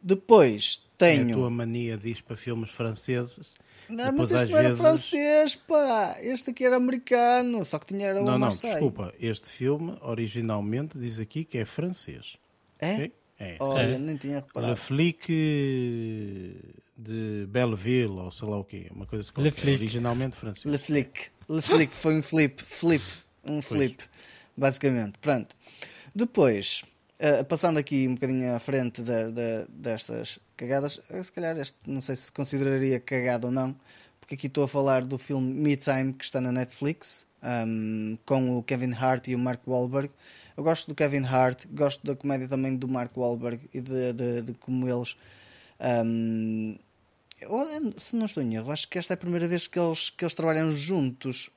Depois 0.02 0.84
tenho. 0.98 1.30
É 1.30 1.32
a 1.32 1.36
tua 1.36 1.50
mania 1.50 1.98
diz 1.98 2.22
para 2.22 2.36
filmes 2.36 2.72
franceses. 2.72 3.54
Não, 3.90 4.12
Depois, 4.12 4.32
mas 4.32 4.42
este 4.42 4.52
não 4.52 4.60
era 4.60 4.70
vezes... 4.70 4.82
francês, 4.82 5.56
pá. 5.56 6.18
Este 6.22 6.50
aqui 6.52 6.66
era 6.66 6.78
americano, 6.78 7.66
só 7.66 7.78
que 7.78 7.88
tinha 7.88 8.08
era 8.08 8.22
Não, 8.22 8.40
não, 8.40 8.50
desculpa. 8.50 9.14
Este 9.20 9.50
filme 9.50 9.96
originalmente 10.02 10.98
diz 10.98 11.20
aqui 11.20 11.44
que 11.44 11.58
é 11.58 11.66
francês. 11.66 12.38
É? 12.80 12.94
Okay? 12.94 13.14
É. 13.40 13.58
Olha, 13.60 13.96
é. 13.96 13.98
nem 13.98 14.16
tinha 14.16 14.40
reparado. 14.40 14.72
Le 14.72 14.78
Flic 14.78 15.28
de 16.98 17.46
Belleville, 17.50 18.14
ou 18.14 18.32
sei 18.32 18.48
lá 18.48 18.58
o 18.58 18.64
quê. 18.64 18.88
Uma 18.92 19.06
coisa 19.06 19.30
assim. 19.30 19.42
Le 19.42 19.52
Flic. 19.52 19.76
Originalmente 19.76 20.36
francês. 20.38 20.72
Le 20.72 20.78
Flic. 20.78 21.30
Le 21.50 21.62
Flic 21.62 21.94
foi 21.94 22.18
um 22.18 22.22
flip. 22.22 22.64
Flip. 22.64 23.04
Um 23.44 23.62
flip. 23.62 23.98
Pois. 23.98 24.10
Basicamente. 24.56 25.18
Pronto. 25.20 25.56
Depois, 26.16 26.84
uh, 27.20 27.43
passando 27.45 27.80
aqui 27.80 28.07
um 28.07 28.14
bocadinho 28.14 28.55
à 28.55 28.59
frente 28.59 29.01
de, 29.01 29.32
de, 29.32 29.66
destas 29.70 30.39
cagadas, 30.55 31.01
eh, 31.09 31.24
se 31.24 31.32
calhar 31.32 31.57
este, 31.57 31.76
não 31.88 32.01
sei 32.01 32.16
se 32.16 32.32
consideraria 32.32 32.99
cagado 32.99 33.47
ou 33.47 33.53
não, 33.53 33.76
porque 34.20 34.36
aqui 34.36 34.45
estou 34.45 34.64
a 34.64 34.68
falar 34.68 35.05
do 35.05 35.18
filme 35.18 35.51
Me 35.51 35.76
Time 35.76 36.14
que 36.14 36.24
está 36.24 36.39
na 36.39 36.51
Netflix, 36.51 37.26
um, 37.43 38.18
com 38.26 38.57
o 38.57 38.64
Kevin 38.64 38.93
Hart 38.93 39.28
e 39.28 39.36
o 39.36 39.39
Mark 39.39 39.61
Wahlberg. 39.68 40.11
Eu 40.55 40.64
gosto 40.64 40.88
do 40.88 40.93
Kevin 40.95 41.26
Hart, 41.26 41.66
gosto 41.72 42.05
da 42.05 42.16
comédia 42.16 42.47
também 42.47 42.76
do 42.76 42.88
Mark 42.88 43.18
Wahlberg 43.18 43.68
e 43.74 43.82
de, 43.82 44.14
de, 44.14 44.41
de 44.43 44.53
como 44.53 44.88
eles. 44.88 45.18
Um, 46.05 46.78
eu, 47.41 47.93
se 47.97 48.16
não 48.16 48.26
estou 48.26 48.43
em 48.43 48.53
erro, 48.53 48.72
acho 48.72 48.88
que 48.88 48.99
esta 48.99 49.14
é 49.14 49.16
a 49.16 49.18
primeira 49.18 49.47
vez 49.47 49.66
que 49.66 49.80
eles, 49.80 50.11
que 50.11 50.24
eles 50.24 50.36
trabalham 50.36 50.72
juntos, 50.72 51.49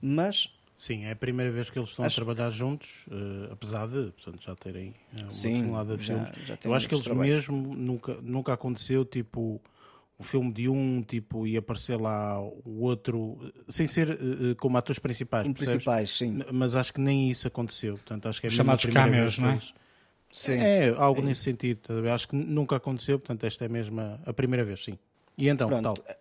mas 0.00 0.48
Sim, 0.82 1.04
é 1.04 1.12
a 1.12 1.16
primeira 1.16 1.52
vez 1.52 1.70
que 1.70 1.78
eles 1.78 1.90
estão 1.90 2.04
acho... 2.04 2.20
a 2.20 2.24
trabalhar 2.24 2.50
juntos, 2.50 3.06
uh, 3.06 3.52
apesar 3.52 3.86
de 3.86 4.10
portanto, 4.10 4.42
já 4.42 4.56
terem 4.56 4.88
uh, 4.88 5.20
uma 5.20 5.30
Sim, 5.30 5.60
tonelada 5.60 5.96
de 5.96 6.04
filmes. 6.04 6.28
Já, 6.38 6.44
já 6.44 6.58
Eu 6.64 6.74
acho 6.74 6.88
que 6.88 6.94
eles 6.96 7.04
trabalhos. 7.04 7.48
mesmo 7.48 7.74
nunca, 7.76 8.18
nunca 8.20 8.52
aconteceu 8.52 9.04
tipo 9.04 9.62
o 10.18 10.22
filme 10.24 10.52
de 10.52 10.68
um 10.68 11.00
tipo 11.00 11.46
e 11.46 11.56
aparecer 11.56 12.00
lá 12.00 12.36
o 12.40 12.80
outro 12.80 13.38
sem 13.68 13.86
ser 13.86 14.10
uh, 14.10 14.56
como 14.56 14.76
atores 14.76 14.98
principais. 14.98 15.44
Como 15.44 15.54
principais, 15.54 16.10
sim. 16.10 16.40
Mas 16.52 16.74
acho 16.74 16.92
que 16.92 17.00
nem 17.00 17.30
isso 17.30 17.46
aconteceu. 17.46 17.92
Portanto, 17.92 18.28
acho 18.28 18.40
que 18.40 18.48
é 18.48 18.50
Chamados 18.50 18.84
cameos, 18.86 19.38
não 19.38 19.50
é? 19.50 19.60
Sim. 20.32 20.58
É, 20.58 20.88
algo 20.98 21.20
é 21.20 21.24
nesse 21.26 21.42
sentido. 21.42 21.80
Acho 22.12 22.26
que 22.26 22.34
nunca 22.34 22.74
aconteceu, 22.74 23.20
portanto, 23.20 23.44
esta 23.44 23.64
é 23.64 23.68
mesmo 23.68 24.00
a, 24.00 24.18
a 24.26 24.32
primeira 24.32 24.64
vez, 24.64 24.82
sim. 24.82 24.98
E 25.38 25.48
então, 25.48 25.68
Pronto, 25.68 26.02
tal? 26.02 26.16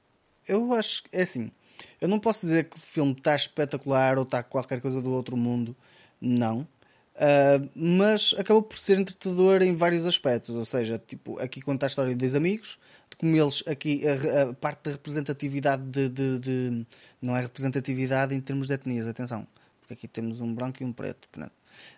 Eu 0.47 0.71
acho 0.71 1.01
que 1.01 1.09
é 1.17 1.23
assim 1.23 1.51
eu 1.99 2.07
não 2.07 2.19
posso 2.19 2.45
dizer 2.45 2.69
que 2.69 2.77
o 2.77 2.79
filme 2.79 3.13
está 3.13 3.35
espetacular 3.35 4.17
ou 4.17 4.23
está 4.23 4.43
qualquer 4.43 4.81
coisa 4.81 5.01
do 5.01 5.11
outro 5.11 5.37
mundo, 5.37 5.75
não. 6.19 6.67
Uh, 7.15 7.69
mas 7.75 8.33
acabou 8.37 8.63
por 8.63 8.77
ser 8.77 8.97
entretador 8.97 9.61
em 9.61 9.75
vários 9.75 10.05
aspectos, 10.05 10.55
ou 10.55 10.65
seja, 10.65 10.97
tipo, 10.97 11.37
aqui 11.39 11.61
conta 11.61 11.85
a 11.85 11.87
história 11.87 12.11
de 12.11 12.17
dois 12.17 12.33
amigos, 12.35 12.79
de 13.09 13.17
como 13.17 13.35
eles 13.35 13.63
aqui 13.67 14.01
a, 14.07 14.49
a 14.49 14.53
parte 14.53 14.85
da 14.85 14.91
representatividade 14.91 15.83
de, 15.83 16.09
de, 16.09 16.39
de, 16.39 16.85
não 17.21 17.35
é 17.35 17.41
representatividade 17.41 18.33
em 18.33 18.39
termos 18.39 18.67
de 18.67 18.73
etnias, 18.73 19.07
atenção, 19.07 19.45
porque 19.81 19.93
aqui 19.93 20.07
temos 20.07 20.39
um 20.39 20.53
branco 20.53 20.81
e 20.81 20.85
um 20.85 20.93
preto. 20.93 21.27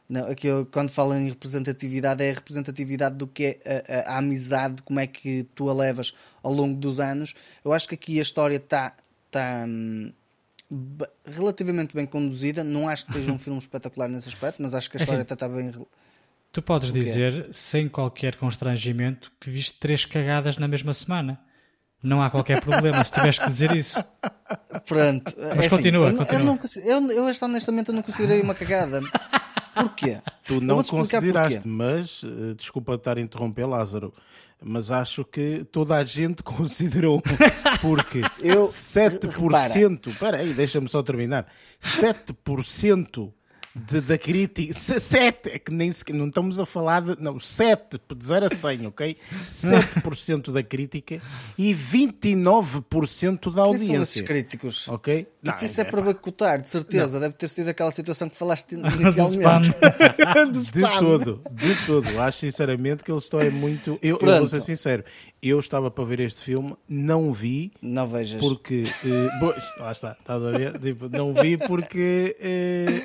Não, 0.10 0.26
aqui 0.28 0.48
eu, 0.48 0.66
quando 0.66 0.90
falo 0.90 1.14
em 1.14 1.30
representatividade 1.30 2.24
é 2.24 2.32
a 2.32 2.34
representatividade 2.34 3.16
do 3.16 3.28
que 3.28 3.62
é 3.64 3.84
a, 3.88 4.12
a, 4.12 4.16
a 4.16 4.18
amizade, 4.18 4.82
como 4.82 5.00
é 5.00 5.08
que 5.08 5.48
tu 5.56 5.70
a 5.70 5.74
levas 5.74 6.14
ao 6.42 6.52
longo 6.52 6.80
dos 6.80 7.00
anos. 7.00 7.34
Eu 7.64 7.72
acho 7.72 7.88
que 7.88 7.96
aqui 7.96 8.20
a 8.20 8.22
história 8.22 8.58
está 8.58 8.96
está 9.34 9.66
hum, 9.68 10.14
relativamente 11.26 11.96
bem 11.96 12.06
conduzida. 12.06 12.64
Não 12.64 12.88
acho 12.88 13.06
que 13.06 13.14
seja 13.14 13.32
um 13.32 13.40
filme 13.40 13.60
espetacular 13.60 14.08
nesse 14.08 14.30
aspecto, 14.30 14.62
mas 14.62 14.74
acho 14.74 14.90
que 14.90 14.98
a 14.98 15.00
é 15.00 15.04
história 15.04 15.24
assim, 15.24 15.34
está 15.34 15.50
bem. 15.50 15.74
Tu 16.52 16.62
podes 16.62 16.94
dizer, 16.94 17.50
sem 17.52 17.90
qualquer 17.90 18.36
constrangimento, 18.36 19.32
que 19.42 19.50
viste 19.50 19.80
três 19.80 20.06
cagadas 20.06 20.58
na 20.58 20.68
mesma 20.68 20.94
semana. 20.94 21.40
Não 22.02 22.22
há 22.22 22.30
qualquer 22.30 22.60
problema 22.60 23.02
se 23.04 23.14
tiveres 23.14 23.40
que 23.40 23.46
dizer 23.46 23.72
isso. 23.72 24.04
Pronto. 24.86 25.34
Mas 25.38 25.52
é 25.52 25.60
assim, 25.60 25.70
continua, 25.70 26.08
assim, 26.08 26.14
eu, 26.14 26.18
continua. 26.18 26.60
Eu, 26.84 27.02
não, 27.02 27.10
eu, 27.10 27.18
eu, 27.18 27.30
esta, 27.30 27.46
honestamente, 27.46 27.90
eu 27.90 27.96
não 27.96 28.04
considerei 28.04 28.42
uma 28.42 28.54
cagada. 28.54 29.02
Porquê? 29.74 30.22
Tu 30.46 30.62
não 30.62 30.84
consideraste, 30.84 31.60
porquê. 31.60 31.70
mas, 31.70 32.24
eh, 32.24 32.54
desculpa 32.56 32.96
estar 32.96 33.18
a 33.18 33.22
interromper, 33.22 33.66
Lázaro, 33.66 34.14
mas 34.62 34.92
acho 34.92 35.26
que 35.26 35.66
toda 35.72 35.96
a 35.96 36.04
gente 36.04 36.42
considerou, 36.44 37.22
porque 37.84 38.22
eu, 38.40 38.64
7%, 38.64 40.08
espera 40.08 40.38
aí, 40.38 40.54
deixa-me 40.54 40.88
só 40.88 41.04
terminar, 41.04 41.46
7% 41.82 43.30
de, 43.76 44.02
da 44.02 44.18
crítica. 44.18 44.74
7, 44.74 45.50
é 45.50 45.60
que 45.60 45.74
nem 45.74 45.92
sequer, 45.92 46.14
não 46.14 46.28
estamos 46.28 46.60
a 46.60 46.66
falar 46.66 47.02
de. 47.02 47.22
Não, 47.22 47.40
7, 47.40 48.00
de 48.16 48.26
0 48.26 48.46
a 48.46 48.50
100, 48.50 48.88
ok? 48.88 49.18
7% 49.48 50.52
da 50.52 50.62
crítica 50.62 51.22
e 51.58 51.74
29% 51.74 53.54
da 53.54 53.64
audiência. 53.64 53.88
Quem 53.88 53.96
são 53.96 54.04
esses 54.04 54.22
críticos? 54.22 54.88
Ok? 54.88 55.28
Não, 55.42 55.54
tipo, 55.54 55.66
isso 55.66 55.82
é, 55.82 55.84
é 55.84 55.86
para 55.86 56.02
bacotar, 56.02 56.62
de 56.62 56.70
certeza. 56.70 57.14
Não. 57.14 57.22
Deve 57.22 57.34
ter 57.34 57.48
sido 57.48 57.68
aquela 57.68 57.92
situação 57.92 58.30
que 58.30 58.38
falaste 58.38 58.74
inicialmente. 58.76 59.70
de 60.52 60.82
todo, 60.82 61.42
de 61.52 61.86
todo. 61.86 62.22
Acho 62.22 62.40
sinceramente 62.40 63.04
que 63.04 63.12
eles 63.12 63.24
estão 63.24 63.40
é 63.40 63.50
muito. 63.50 63.98
Eu, 64.02 64.20
eu 64.22 64.38
vou 64.38 64.48
ser 64.48 64.62
sincero, 64.62 65.04
eu 65.42 65.60
estava 65.60 65.90
para 65.92 66.06
ver 66.06 66.20
este 66.22 66.42
filme, 66.42 66.76
não 66.88 67.34
vi. 67.34 67.72
Não 67.82 68.08
vejas. 68.08 68.40
Porque. 68.40 68.84
Uh, 69.04 69.82
lá 69.82 69.92
está, 69.92 70.16
estás 70.18 70.44
a 70.44 70.52
ver? 70.52 70.80
Tipo, 70.80 71.10
não 71.10 71.34
vi 71.34 71.58
porque 71.58 72.38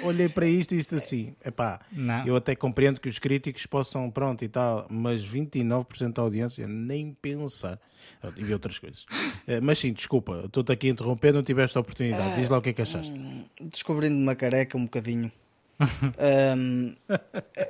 uh, 0.02 0.06
olhei 0.06 0.28
para 0.28 0.46
isto 0.59 0.74
e 0.74 0.78
isto 0.78 0.94
assim. 0.94 1.34
Epá, 1.44 1.80
não. 1.92 2.26
eu 2.26 2.36
até 2.36 2.54
compreendo 2.54 3.00
que 3.00 3.09
os 3.09 3.18
críticos 3.18 3.66
possam, 3.66 4.11
pronto 4.11 4.44
e 4.44 4.48
tal, 4.48 4.86
mas 4.90 5.24
29% 5.24 6.12
da 6.12 6.22
audiência, 6.22 6.66
nem 6.66 7.12
pensar. 7.12 7.78
E 8.36 8.52
outras 8.52 8.78
coisas. 8.78 9.02
Uh, 9.02 9.61
mas 9.62 9.78
sim, 9.78 9.92
desculpa, 9.92 10.42
estou-te 10.44 10.72
aqui 10.72 10.88
a 10.88 10.90
interromper, 10.90 11.32
não 11.32 11.42
tiveste 11.42 11.76
a 11.76 11.80
oportunidade. 11.80 12.36
Diz 12.36 12.48
lá 12.48 12.59
o 12.59 12.62
que 12.62 12.70
é 12.70 12.72
que 12.72 12.82
achaste. 12.82 13.12
Descobrindo 13.61 14.16
uma 14.16 14.34
careca 14.34 14.76
um 14.76 14.84
bocadinho 14.84 15.30
um, 16.56 16.94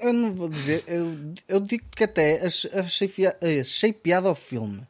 eu 0.01 0.13
não 0.13 0.33
vou 0.33 0.49
dizer, 0.49 0.83
eu, 0.87 1.15
eu 1.47 1.61
digo 1.61 1.85
que 1.95 2.05
até 2.05 2.47
achei, 2.47 3.11
achei 3.61 3.93
piada 3.93 4.29
ao 4.29 4.35
filme. 4.35 4.87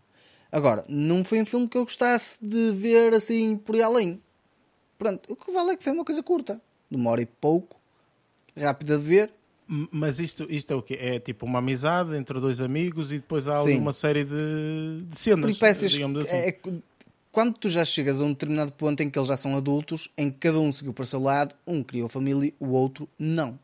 Agora, 0.50 0.84
não 0.88 1.24
foi 1.24 1.42
um 1.42 1.46
filme 1.46 1.68
que 1.68 1.76
eu 1.76 1.84
gostasse 1.84 2.38
de 2.40 2.72
ver 2.72 3.12
assim 3.12 3.56
por 3.56 3.74
aí 3.74 3.82
além. 3.82 4.22
Pronto, 4.98 5.32
o 5.32 5.36
que 5.36 5.52
vale 5.52 5.72
é 5.72 5.76
que 5.76 5.84
foi 5.84 5.92
uma 5.92 6.04
coisa 6.04 6.22
curta, 6.22 6.60
de 6.90 6.96
uma 6.96 7.10
hora 7.10 7.20
e 7.20 7.26
pouco, 7.26 7.77
rápida 8.58 8.98
de 8.98 9.04
ver. 9.04 9.30
Mas 9.66 10.18
isto, 10.18 10.46
isto 10.48 10.72
é 10.72 10.76
o 10.76 10.82
quê? 10.82 10.96
É 10.98 11.20
tipo 11.20 11.44
uma 11.44 11.58
amizade 11.58 12.16
entre 12.16 12.40
dois 12.40 12.58
amigos 12.58 13.12
e 13.12 13.16
depois 13.16 13.46
há 13.46 13.62
uma 13.62 13.92
série 13.92 14.24
de, 14.24 15.02
de 15.02 15.18
cenas, 15.18 15.58
digamos 15.90 16.22
assim. 16.22 16.36
É, 16.36 16.56
quando 17.30 17.58
tu 17.58 17.68
já 17.68 17.84
chegas 17.84 18.20
a 18.20 18.24
um 18.24 18.32
determinado 18.32 18.72
ponto 18.72 19.02
em 19.02 19.10
que 19.10 19.18
eles 19.18 19.28
já 19.28 19.36
são 19.36 19.56
adultos, 19.56 20.10
em 20.16 20.30
que 20.30 20.38
cada 20.38 20.58
um 20.58 20.72
seguiu 20.72 20.94
para 20.94 21.02
o 21.02 21.06
seu 21.06 21.20
lado, 21.20 21.54
um 21.66 21.82
criou 21.82 22.08
família, 22.08 22.52
o 22.58 22.68
outro 22.70 23.06
não. 23.18 23.58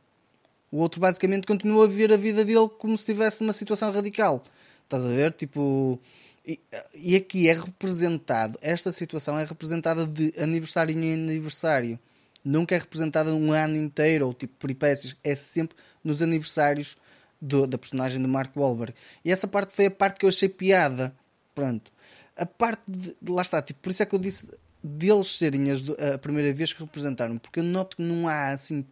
O 0.71 0.79
outro 0.79 1.01
basicamente 1.01 1.47
continua 1.47 1.85
a 1.85 1.89
viver 1.89 2.13
a 2.13 2.17
vida 2.17 2.45
dele 2.45 2.69
como 2.79 2.99
se 2.99 3.03
estivesse 3.03 3.41
numa 3.41 3.53
situação 3.53 3.91
radical. 3.91 4.45
Estás 4.85 5.05
a 5.05 5.09
ver? 5.09 5.33
Tipo. 5.33 5.99
E, 6.47 6.61
e 6.95 7.17
aqui 7.17 7.49
é 7.49 7.55
representado, 7.55 8.59
esta 8.61 8.93
situação 8.93 9.39
é 9.39 9.47
representada 9.47 10.07
de 10.07 10.35
aniversário 10.39 10.95
em 10.95 11.15
aniversário. 11.15 11.99
Nunca 12.45 12.75
é 12.75 12.79
representada 12.79 13.35
um 13.35 13.53
ano 13.53 13.77
inteiro 13.77 14.27
ou 14.27 14.35
tipo 14.35 14.55
peripécias. 14.59 15.17
É 15.25 15.35
sempre 15.35 15.77
nos 16.03 16.21
aniversários 16.21 16.97
do, 17.41 17.67
da 17.67 17.79
personagem 17.79 18.21
de 18.21 18.29
Mark 18.29 18.55
Wahlberg. 18.57 18.95
E 19.25 19.33
essa 19.33 19.47
parte 19.47 19.75
foi 19.75 19.87
a 19.87 19.91
parte 19.91 20.19
que 20.21 20.27
eu 20.27 20.29
achei 20.29 20.49
piada. 20.49 21.15
Pronto 21.55 21.95
a 22.37 22.47
parte 22.47 22.83
de, 22.87 23.15
lá 23.29 23.43
está, 23.43 23.63
tipo, 23.63 23.81
por 23.81 23.91
isso 23.91 24.03
é 24.03 24.07
que 24.07 24.15
eu 24.15 24.19
disse 24.19 24.47
deles 24.83 25.29
serem 25.39 25.71
as, 25.71 25.83
a 26.15 26.19
primeira 26.19 26.53
vez 26.53 26.73
que 26.73 26.81
representaram, 26.81 27.39
porque 27.39 27.61
eu 27.61 27.65
noto 27.65 27.97
que 27.97 28.03
não 28.03 28.29
há 28.29 28.49
assim 28.49 28.85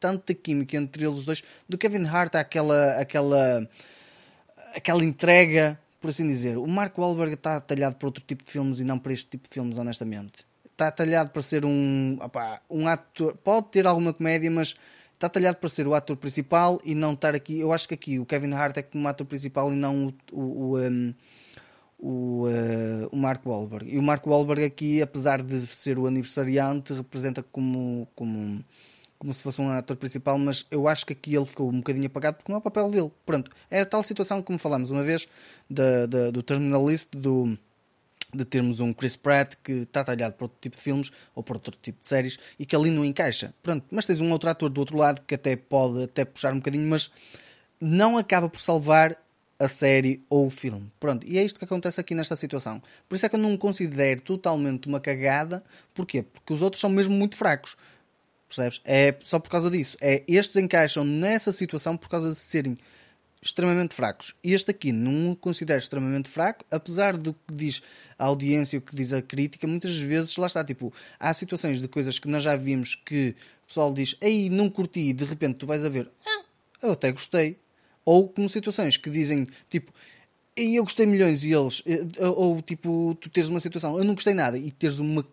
tanta 0.00 0.34
química 0.34 0.76
entre 0.76 1.04
eles 1.04 1.24
dois. 1.24 1.42
Do 1.68 1.76
Kevin 1.76 2.04
Hart 2.06 2.34
aquela, 2.34 2.92
aquela, 2.92 3.68
aquela 4.74 5.04
entrega, 5.04 5.78
por 6.00 6.10
assim 6.10 6.26
dizer. 6.26 6.56
O 6.56 6.66
Mark 6.66 6.96
Wahlberg 6.96 7.34
está 7.34 7.60
talhado 7.60 7.96
para 7.96 8.08
outro 8.08 8.22
tipo 8.24 8.44
de 8.44 8.50
filmes 8.50 8.80
e 8.80 8.84
não 8.84 8.98
para 8.98 9.12
este 9.12 9.30
tipo 9.30 9.48
de 9.48 9.54
filmes, 9.54 9.76
honestamente. 9.76 10.46
Está 10.78 10.92
talhado 10.92 11.30
para 11.30 11.42
ser 11.42 11.64
um, 11.64 12.16
um 12.70 12.86
ator, 12.86 13.36
pode 13.38 13.66
ter 13.66 13.84
alguma 13.84 14.14
comédia, 14.14 14.48
mas 14.48 14.76
está 15.12 15.28
talhado 15.28 15.58
para 15.58 15.68
ser 15.68 15.88
o 15.88 15.92
ator 15.92 16.16
principal 16.16 16.80
e 16.84 16.94
não 16.94 17.14
estar 17.14 17.34
aqui. 17.34 17.58
Eu 17.58 17.72
acho 17.72 17.88
que 17.88 17.94
aqui 17.94 18.20
o 18.20 18.24
Kevin 18.24 18.52
Hart 18.52 18.76
é 18.76 18.82
como 18.82 19.08
ator 19.08 19.26
principal 19.26 19.72
e 19.72 19.74
não 19.74 20.06
o, 20.06 20.14
o, 20.30 20.40
o 20.40 20.78
um, 20.78 21.14
o, 21.98 22.46
uh, 22.46 23.08
o 23.10 23.16
Mark 23.16 23.44
Wahlberg. 23.44 23.92
E 23.92 23.98
o 23.98 24.02
Mark 24.04 24.24
Wahlberg 24.24 24.62
aqui, 24.62 25.02
apesar 25.02 25.42
de 25.42 25.66
ser 25.66 25.98
o 25.98 26.06
aniversariante, 26.06 26.92
representa 26.92 27.42
como, 27.42 28.06
como, 28.14 28.64
como 29.18 29.34
se 29.34 29.42
fosse 29.42 29.60
um 29.60 29.68
ator 29.70 29.96
principal, 29.96 30.38
mas 30.38 30.64
eu 30.70 30.86
acho 30.86 31.04
que 31.04 31.12
aqui 31.12 31.34
ele 31.34 31.44
ficou 31.44 31.68
um 31.70 31.78
bocadinho 31.78 32.06
apagado 32.06 32.36
porque 32.36 32.52
não 32.52 32.58
é 32.58 32.60
o 32.60 32.62
papel 32.62 32.88
dele. 32.88 33.10
Pronto, 33.26 33.50
é 33.68 33.80
a 33.80 33.86
tal 33.86 34.04
situação 34.04 34.40
como 34.40 34.60
falamos 34.60 34.92
uma 34.92 35.02
vez 35.02 35.26
da, 35.68 36.06
do 36.30 36.40
Terminalist 36.40 37.10
do, 37.16 37.58
de 38.34 38.44
termos 38.44 38.80
um 38.80 38.92
Chris 38.92 39.16
Pratt 39.16 39.54
que 39.62 39.72
está 39.72 40.04
talhado 40.04 40.34
para 40.34 40.44
outro 40.44 40.58
tipo 40.60 40.76
de 40.76 40.82
filmes 40.82 41.10
ou 41.34 41.42
para 41.42 41.56
outro 41.56 41.76
tipo 41.80 42.00
de 42.00 42.06
séries 42.06 42.38
e 42.58 42.66
que 42.66 42.76
ali 42.76 42.90
não 42.90 43.04
encaixa. 43.04 43.54
Pronto, 43.62 43.86
mas 43.90 44.06
tens 44.06 44.20
um 44.20 44.30
outro 44.30 44.48
ator 44.50 44.68
do 44.68 44.78
outro 44.78 44.96
lado 44.96 45.22
que 45.26 45.34
até 45.34 45.56
pode 45.56 46.04
até 46.04 46.24
puxar 46.24 46.52
um 46.52 46.58
bocadinho, 46.58 46.88
mas 46.88 47.10
não 47.80 48.18
acaba 48.18 48.48
por 48.48 48.60
salvar 48.60 49.16
a 49.58 49.66
série 49.66 50.22
ou 50.30 50.46
o 50.46 50.50
filme. 50.50 50.90
Pronto, 51.00 51.26
e 51.26 51.38
é 51.38 51.42
isto 51.42 51.58
que 51.58 51.64
acontece 51.64 52.00
aqui 52.00 52.14
nesta 52.14 52.36
situação. 52.36 52.80
Por 53.08 53.16
isso 53.16 53.26
é 53.26 53.28
que 53.28 53.34
eu 53.34 53.40
não 53.40 53.56
considero 53.56 54.20
totalmente 54.20 54.86
uma 54.86 55.00
cagada. 55.00 55.64
Porquê? 55.92 56.22
Porque 56.22 56.52
os 56.52 56.62
outros 56.62 56.80
são 56.80 56.90
mesmo 56.90 57.14
muito 57.14 57.36
fracos. 57.36 57.76
Percebes? 58.46 58.80
É 58.84 59.14
só 59.22 59.38
por 59.38 59.50
causa 59.50 59.70
disso. 59.70 59.96
É, 60.00 60.22
estes 60.28 60.56
encaixam 60.56 61.04
nessa 61.04 61.52
situação 61.52 61.96
por 61.96 62.08
causa 62.08 62.30
de 62.30 62.36
serem 62.36 62.78
extremamente 63.42 63.94
fracos. 63.94 64.34
Este 64.42 64.70
aqui 64.70 64.92
não 64.92 65.32
o 65.32 65.36
considero 65.36 65.78
extremamente 65.78 66.28
fraco, 66.28 66.64
apesar 66.70 67.16
do 67.16 67.32
que 67.32 67.54
diz 67.54 67.82
a 68.18 68.26
audiência, 68.26 68.78
o 68.78 68.82
que 68.82 68.94
diz 68.94 69.12
a 69.12 69.22
crítica, 69.22 69.66
muitas 69.66 69.98
vezes 69.98 70.36
lá 70.36 70.46
está, 70.46 70.64
tipo, 70.64 70.92
há 71.18 71.32
situações 71.32 71.80
de 71.80 71.88
coisas 71.88 72.18
que 72.18 72.28
nós 72.28 72.42
já 72.42 72.56
vimos 72.56 72.94
que 72.94 73.34
o 73.64 73.66
pessoal 73.68 73.92
diz, 73.94 74.16
ei, 74.20 74.50
não 74.50 74.68
curti, 74.68 75.00
e 75.00 75.12
de 75.12 75.24
repente 75.24 75.56
tu 75.56 75.66
vais 75.66 75.84
a 75.84 75.88
ver, 75.88 76.10
ah, 76.26 76.44
eu 76.82 76.92
até 76.92 77.12
gostei. 77.12 77.58
Ou 78.04 78.28
como 78.28 78.48
situações 78.48 78.96
que 78.96 79.10
dizem, 79.10 79.46
tipo, 79.68 79.92
e 80.56 80.76
eu 80.76 80.82
gostei 80.82 81.06
milhões 81.06 81.44
e 81.44 81.52
eles, 81.52 81.82
eh, 81.86 82.26
ou 82.26 82.60
tipo, 82.62 83.16
tu 83.20 83.28
teres 83.28 83.48
uma 83.48 83.60
situação, 83.60 83.96
eu 83.98 84.04
não 84.04 84.14
gostei 84.14 84.34
nada, 84.34 84.58
e 84.58 84.70
teres 84.70 84.98
uma 84.98 85.24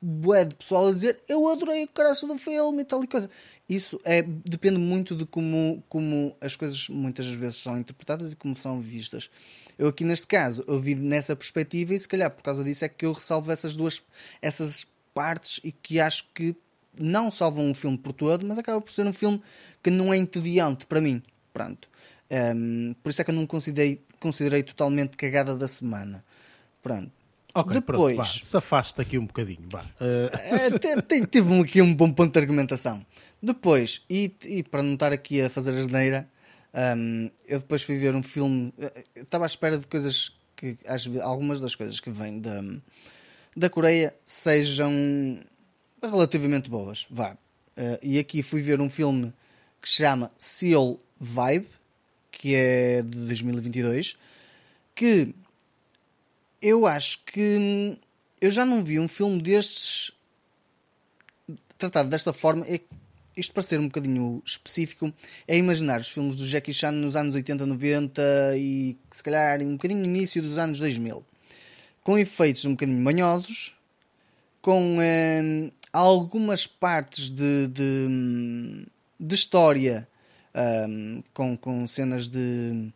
bué 0.00 0.44
de 0.44 0.54
pessoal 0.54 0.88
a 0.88 0.92
dizer, 0.92 1.20
eu 1.28 1.48
adorei 1.48 1.84
o 1.84 1.88
caraço 1.88 2.26
do 2.26 2.36
filme 2.36 2.82
e 2.82 2.84
tal 2.84 3.02
e 3.02 3.06
coisa. 3.06 3.30
Isso 3.68 4.00
é, 4.04 4.22
depende 4.22 4.78
muito 4.78 5.14
de 5.14 5.24
como, 5.24 5.82
como 5.88 6.36
as 6.40 6.56
coisas 6.56 6.88
muitas 6.88 7.26
vezes 7.26 7.56
são 7.56 7.78
interpretadas 7.78 8.32
e 8.32 8.36
como 8.36 8.54
são 8.54 8.80
vistas. 8.80 9.30
Eu 9.78 9.88
aqui 9.88 10.04
neste 10.04 10.26
caso, 10.26 10.64
eu 10.66 10.78
vi 10.78 10.94
nessa 10.94 11.34
perspectiva 11.34 11.94
e 11.94 12.00
se 12.00 12.08
calhar 12.08 12.30
por 12.30 12.42
causa 12.42 12.62
disso 12.62 12.84
é 12.84 12.88
que 12.88 13.06
eu 13.06 13.12
ressalvo 13.12 13.50
essas 13.50 13.74
duas 13.74 14.02
essas 14.40 14.86
partes 15.14 15.60
e 15.64 15.72
que 15.72 16.00
acho 16.00 16.28
que 16.34 16.54
não 17.00 17.30
salvam 17.30 17.66
um 17.66 17.74
filme 17.74 17.96
por 17.96 18.12
todo, 18.12 18.46
mas 18.46 18.58
acaba 18.58 18.80
por 18.80 18.92
ser 18.92 19.06
um 19.06 19.12
filme 19.12 19.42
que 19.82 19.90
não 19.90 20.12
é 20.12 20.16
entediante 20.16 20.84
para 20.86 21.00
mim. 21.00 21.22
Pronto. 21.52 21.88
Um, 22.30 22.94
por 23.02 23.10
isso 23.10 23.20
é 23.20 23.24
que 23.24 23.30
eu 23.30 23.34
não 23.34 23.46
considerei, 23.46 24.00
considerei 24.18 24.62
totalmente 24.62 25.16
cagada 25.16 25.56
da 25.56 25.68
semana. 25.68 26.24
Pronto. 26.82 27.21
Ok, 27.54 27.74
Depois, 27.74 28.16
pronto, 28.16 28.16
vá, 28.16 28.24
se 28.24 28.56
afaste 28.56 29.00
aqui 29.00 29.18
um 29.18 29.26
bocadinho. 29.26 29.64
Vá. 29.70 29.84
Uh... 30.00 31.26
tive 31.26 31.60
aqui 31.60 31.82
um 31.82 31.94
bom 31.94 32.10
ponto 32.10 32.32
de 32.32 32.38
argumentação. 32.38 33.04
Depois, 33.42 34.02
e, 34.08 34.34
e 34.44 34.62
para 34.62 34.82
não 34.82 34.94
estar 34.94 35.12
aqui 35.12 35.42
a 35.42 35.50
fazer 35.50 35.72
a 35.72 35.82
geneira, 35.82 36.28
um, 36.96 37.30
eu 37.46 37.58
depois 37.58 37.82
fui 37.82 37.98
ver 37.98 38.14
um 38.14 38.22
filme. 38.22 38.72
Estava 39.14 39.44
à 39.44 39.46
espera 39.46 39.76
de 39.76 39.86
coisas 39.86 40.32
que, 40.56 40.76
algumas 41.20 41.60
das 41.60 41.74
coisas 41.74 42.00
que 42.00 42.10
vêm 42.10 42.40
da, 42.40 42.62
da 43.56 43.68
Coreia 43.68 44.14
sejam 44.24 44.92
relativamente 46.02 46.70
boas. 46.70 47.06
Vá. 47.10 47.32
Uh, 47.76 47.98
e 48.02 48.18
aqui 48.18 48.42
fui 48.42 48.62
ver 48.62 48.80
um 48.80 48.88
filme 48.88 49.32
que 49.80 49.88
se 49.88 49.96
chama 49.96 50.30
Seoul 50.38 51.00
Vibe, 51.20 51.66
que 52.30 52.54
é 52.54 53.02
de 53.02 53.18
2022, 53.18 54.16
que 54.94 55.34
eu 56.62 56.86
acho 56.86 57.24
que 57.26 57.98
eu 58.40 58.50
já 58.50 58.64
não 58.64 58.82
vi 58.82 58.98
um 58.98 59.08
filme 59.08 59.42
destes 59.42 60.12
tratado 61.76 62.08
desta 62.08 62.32
forma. 62.32 62.64
É, 62.66 62.80
isto 63.36 63.52
para 63.52 63.62
ser 63.62 63.80
um 63.80 63.86
bocadinho 63.86 64.42
específico, 64.44 65.12
é 65.48 65.56
imaginar 65.56 66.00
os 66.00 66.08
filmes 66.08 66.36
do 66.36 66.46
Jackie 66.46 66.72
Chan 66.72 66.92
nos 66.92 67.16
anos 67.16 67.34
80, 67.34 67.66
90 67.66 68.22
e 68.56 68.96
se 69.10 69.22
calhar 69.22 69.60
um 69.62 69.72
bocadinho 69.72 70.00
no 70.00 70.06
início 70.06 70.42
dos 70.42 70.58
anos 70.58 70.78
2000, 70.78 71.24
com 72.04 72.18
efeitos 72.18 72.64
um 72.64 72.72
bocadinho 72.72 73.00
manhosos, 73.00 73.74
com 74.60 74.98
eh, 75.00 75.70
algumas 75.92 76.66
partes 76.66 77.30
de, 77.30 77.68
de, 77.68 78.86
de 79.18 79.34
história, 79.34 80.06
um, 80.54 81.22
com, 81.32 81.56
com 81.56 81.86
cenas 81.86 82.28
de, 82.28 82.92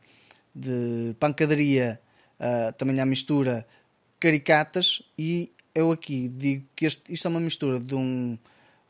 de 0.55 1.15
pancadaria, 1.19 2.01
uh, 2.41 2.73
também 2.77 3.01
há 3.01 3.07
mistura, 3.07 3.67
caricatas, 4.19 5.03
e 5.19 5.51
eu 5.75 5.93
aqui 5.93 6.29
digo 6.29 6.65
que 6.75 6.87
este, 6.87 7.13
isto 7.13 7.27
é 7.27 7.31
uma 7.31 7.41
mistura 7.41 7.79
de 7.79 7.95
um, 7.95 8.39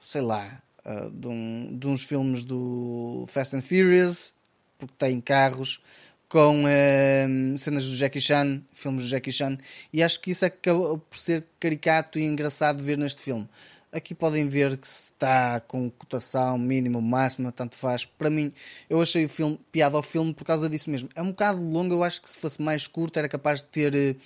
sei 0.00 0.20
lá, 0.20 0.62
uh, 0.84 1.10
de, 1.10 1.26
um, 1.28 1.78
de 1.78 1.86
uns 1.86 2.02
filmes 2.02 2.42
do 2.42 3.24
Fast 3.28 3.56
and 3.56 3.62
Furious, 3.62 4.32
porque 4.78 4.94
tem 4.98 5.20
carros, 5.20 5.80
com 6.28 6.64
uh, 6.64 7.58
cenas 7.58 7.88
do 7.88 7.96
Jackie 7.96 8.20
Chan, 8.20 8.62
filmes 8.72 9.04
do 9.04 9.08
Jackie 9.08 9.32
Chan, 9.32 9.58
e 9.92 10.02
acho 10.02 10.20
que 10.20 10.30
isso 10.30 10.44
acabou 10.44 10.98
por 10.98 11.16
ser 11.18 11.44
caricato 11.58 12.18
e 12.18 12.24
engraçado 12.24 12.82
ver 12.82 12.98
neste 12.98 13.22
filme. 13.22 13.48
Aqui 13.92 14.14
podem 14.14 14.48
ver 14.48 14.76
que 14.76 14.86
está 14.86 15.60
com 15.60 15.88
cotação 15.90 16.58
mínima, 16.58 17.00
máxima, 17.00 17.52
tanto 17.52 17.76
faz. 17.76 18.04
Para 18.04 18.28
mim, 18.28 18.52
eu 18.90 19.00
achei 19.00 19.24
o 19.24 19.28
filme 19.28 19.58
piada 19.72 19.96
ao 19.96 20.02
filme 20.02 20.34
por 20.34 20.44
causa 20.44 20.68
disso 20.68 20.90
mesmo. 20.90 21.08
É 21.14 21.22
um 21.22 21.28
bocado 21.28 21.62
longo, 21.62 21.94
eu 21.94 22.04
acho 22.04 22.20
que 22.20 22.28
se 22.28 22.36
fosse 22.36 22.60
mais 22.60 22.86
curto 22.86 23.18
era 23.18 23.28
capaz 23.28 23.60
de 23.60 23.66
ter, 23.66 23.94
eh, 23.94 24.16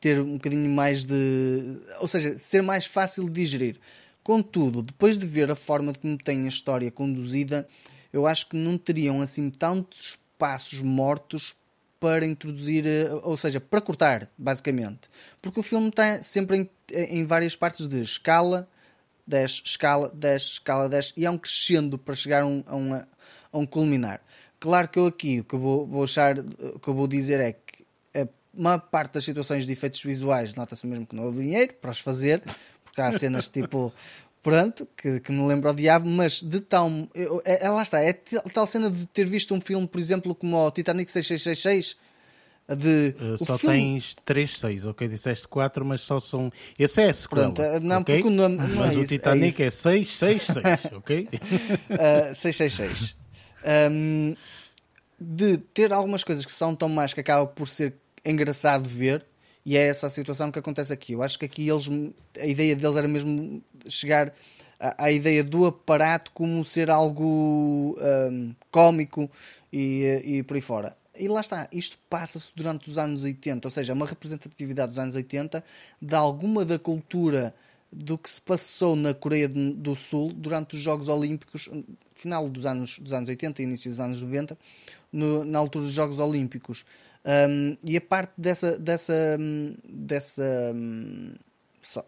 ter 0.00 0.20
um 0.20 0.34
bocadinho 0.34 0.68
mais 0.68 1.04
de. 1.04 1.80
Ou 2.00 2.08
seja, 2.08 2.36
ser 2.38 2.62
mais 2.62 2.84
fácil 2.84 3.24
de 3.24 3.30
digerir. 3.30 3.80
Contudo, 4.22 4.82
depois 4.82 5.16
de 5.16 5.26
ver 5.26 5.50
a 5.50 5.54
forma 5.54 5.94
como 5.94 6.18
tem 6.18 6.44
a 6.44 6.48
história 6.48 6.90
conduzida, 6.90 7.66
eu 8.12 8.26
acho 8.26 8.48
que 8.48 8.56
não 8.56 8.76
teriam 8.76 9.22
assim 9.22 9.48
tantos 9.50 10.18
passos 10.36 10.80
mortos 10.80 11.54
para 12.00 12.26
introduzir, 12.26 12.86
eh, 12.86 13.08
ou 13.22 13.36
seja, 13.36 13.60
para 13.60 13.80
cortar, 13.80 14.30
basicamente. 14.36 15.08
Porque 15.40 15.60
o 15.60 15.62
filme 15.62 15.88
está 15.88 16.22
sempre 16.22 16.56
em, 16.58 16.70
em 16.92 17.24
várias 17.24 17.56
partes 17.56 17.86
de 17.88 18.02
escala, 18.02 18.68
10, 19.26 19.62
escala, 19.64 20.10
10, 20.14 20.42
escala, 20.42 20.88
10, 20.88 21.14
e 21.16 21.26
é 21.26 21.30
um 21.30 21.38
crescendo 21.38 21.98
para 21.98 22.14
chegar 22.14 22.42
a 22.42 22.46
um, 22.46 22.62
a 22.66 22.76
um, 22.76 22.94
a 22.94 23.58
um 23.58 23.66
culminar. 23.66 24.20
Claro 24.60 24.88
que 24.88 24.98
eu 24.98 25.06
aqui 25.06 25.40
o 25.40 25.44
que 25.44 25.54
eu 25.54 25.58
vou, 25.58 25.86
vou 25.86 26.04
achar, 26.04 26.38
o 26.38 26.78
que 26.78 26.88
eu 26.88 26.94
vou 26.94 27.06
dizer 27.06 27.40
é 27.40 27.52
que 27.52 27.84
a 28.14 28.26
maior 28.54 28.80
parte 28.80 29.14
das 29.14 29.24
situações 29.24 29.66
de 29.66 29.72
efeitos 29.72 30.02
visuais 30.02 30.54
nota-se 30.54 30.86
mesmo 30.86 31.06
que 31.06 31.14
não 31.14 31.24
houve 31.24 31.44
dinheiro 31.44 31.74
para 31.74 31.90
os 31.90 32.00
fazer, 32.00 32.42
porque 32.84 33.00
há 33.00 33.18
cenas 33.18 33.48
tipo. 33.50 33.92
Pronto, 34.42 34.86
que, 34.96 35.18
que 35.18 35.32
não 35.32 35.48
lembro 35.48 35.68
o 35.68 35.74
diabo, 35.74 36.08
mas 36.08 36.40
de 36.40 36.60
tal. 36.60 36.88
É, 37.44 37.66
é, 37.66 37.68
lá 37.68 37.82
está, 37.82 38.00
é 38.00 38.12
tal 38.12 38.64
cena 38.64 38.88
de 38.88 39.04
ter 39.06 39.24
visto 39.24 39.52
um 39.52 39.60
filme, 39.60 39.88
por 39.88 39.98
exemplo, 39.98 40.36
como 40.36 40.56
o 40.56 40.70
Titanic 40.70 41.10
6666 41.10 41.96
de. 42.74 43.14
Uh, 43.20 43.44
só 43.44 43.56
filme... 43.56 43.76
tens 43.76 44.14
3, 44.24 44.58
6, 44.58 44.86
ok? 44.86 45.08
Disseste 45.08 45.46
4, 45.46 45.84
mas 45.84 46.00
só 46.00 46.18
são. 46.18 46.50
Esse 46.78 47.02
é 47.02 47.10
a 47.10 47.14
sequela. 47.14 47.52
Pronto, 47.52 47.62
eh, 47.62 47.80
não, 47.80 48.00
okay? 48.00 48.16
porque 48.16 48.28
o 48.28 48.30
nome. 48.30 48.56
Não 48.56 48.68
mas 48.76 48.94
é 48.94 48.98
o 48.98 49.02
isso, 49.02 49.08
Titanic 49.08 49.62
é, 49.62 49.66
é 49.66 49.70
6, 49.70 50.08
6, 50.08 50.42
6, 50.42 50.64
ok? 50.96 51.28
uh, 51.30 52.34
666. 52.34 53.16
Um, 53.90 54.34
de 55.18 55.58
ter 55.58 55.92
algumas 55.92 56.24
coisas 56.24 56.44
que 56.44 56.52
são 56.52 56.74
tão 56.74 56.88
más 56.88 57.14
que 57.14 57.20
acaba 57.20 57.46
por 57.46 57.68
ser 57.68 57.94
engraçado 58.24 58.88
ver. 58.88 59.24
E 59.64 59.76
é 59.76 59.88
essa 59.88 60.06
a 60.06 60.10
situação 60.10 60.52
que 60.52 60.58
acontece 60.58 60.92
aqui. 60.92 61.12
Eu 61.12 61.22
acho 61.22 61.38
que 61.38 61.44
aqui 61.44 61.68
eles, 61.68 61.88
a 62.40 62.46
ideia 62.46 62.76
deles 62.76 62.96
era 62.96 63.08
mesmo 63.08 63.60
chegar 63.88 64.32
à, 64.78 65.06
à 65.06 65.12
ideia 65.12 65.42
do 65.42 65.66
aparato 65.66 66.30
como 66.32 66.64
ser 66.64 66.88
algo 66.88 67.96
um, 68.00 68.54
cómico 68.70 69.28
e, 69.72 70.22
e 70.24 70.42
por 70.44 70.54
aí 70.54 70.60
fora 70.60 70.96
e 71.18 71.28
lá 71.28 71.40
está, 71.40 71.68
isto 71.72 71.98
passa-se 72.08 72.50
durante 72.54 72.88
os 72.90 72.98
anos 72.98 73.22
80, 73.22 73.66
ou 73.66 73.72
seja, 73.72 73.92
uma 73.92 74.06
representatividade 74.06 74.90
dos 74.90 74.98
anos 74.98 75.14
80 75.14 75.64
de 76.00 76.14
alguma 76.14 76.64
da 76.64 76.78
cultura 76.78 77.54
do 77.90 78.18
que 78.18 78.28
se 78.28 78.40
passou 78.40 78.96
na 78.96 79.14
Coreia 79.14 79.48
do 79.48 79.94
Sul 79.94 80.32
durante 80.32 80.76
os 80.76 80.82
Jogos 80.82 81.08
Olímpicos, 81.08 81.70
final 82.14 82.48
dos 82.48 82.66
anos, 82.66 82.98
dos 82.98 83.12
anos 83.12 83.28
80 83.28 83.62
e 83.62 83.64
início 83.64 83.90
dos 83.90 84.00
anos 84.00 84.20
90, 84.20 84.58
no, 85.12 85.44
na 85.44 85.58
altura 85.58 85.84
dos 85.84 85.94
Jogos 85.94 86.18
Olímpicos. 86.18 86.84
Um, 87.24 87.76
e 87.82 87.96
a 87.96 88.00
parte 88.00 88.32
dessa, 88.36 88.78
dessa, 88.78 89.38
dessa 89.88 90.74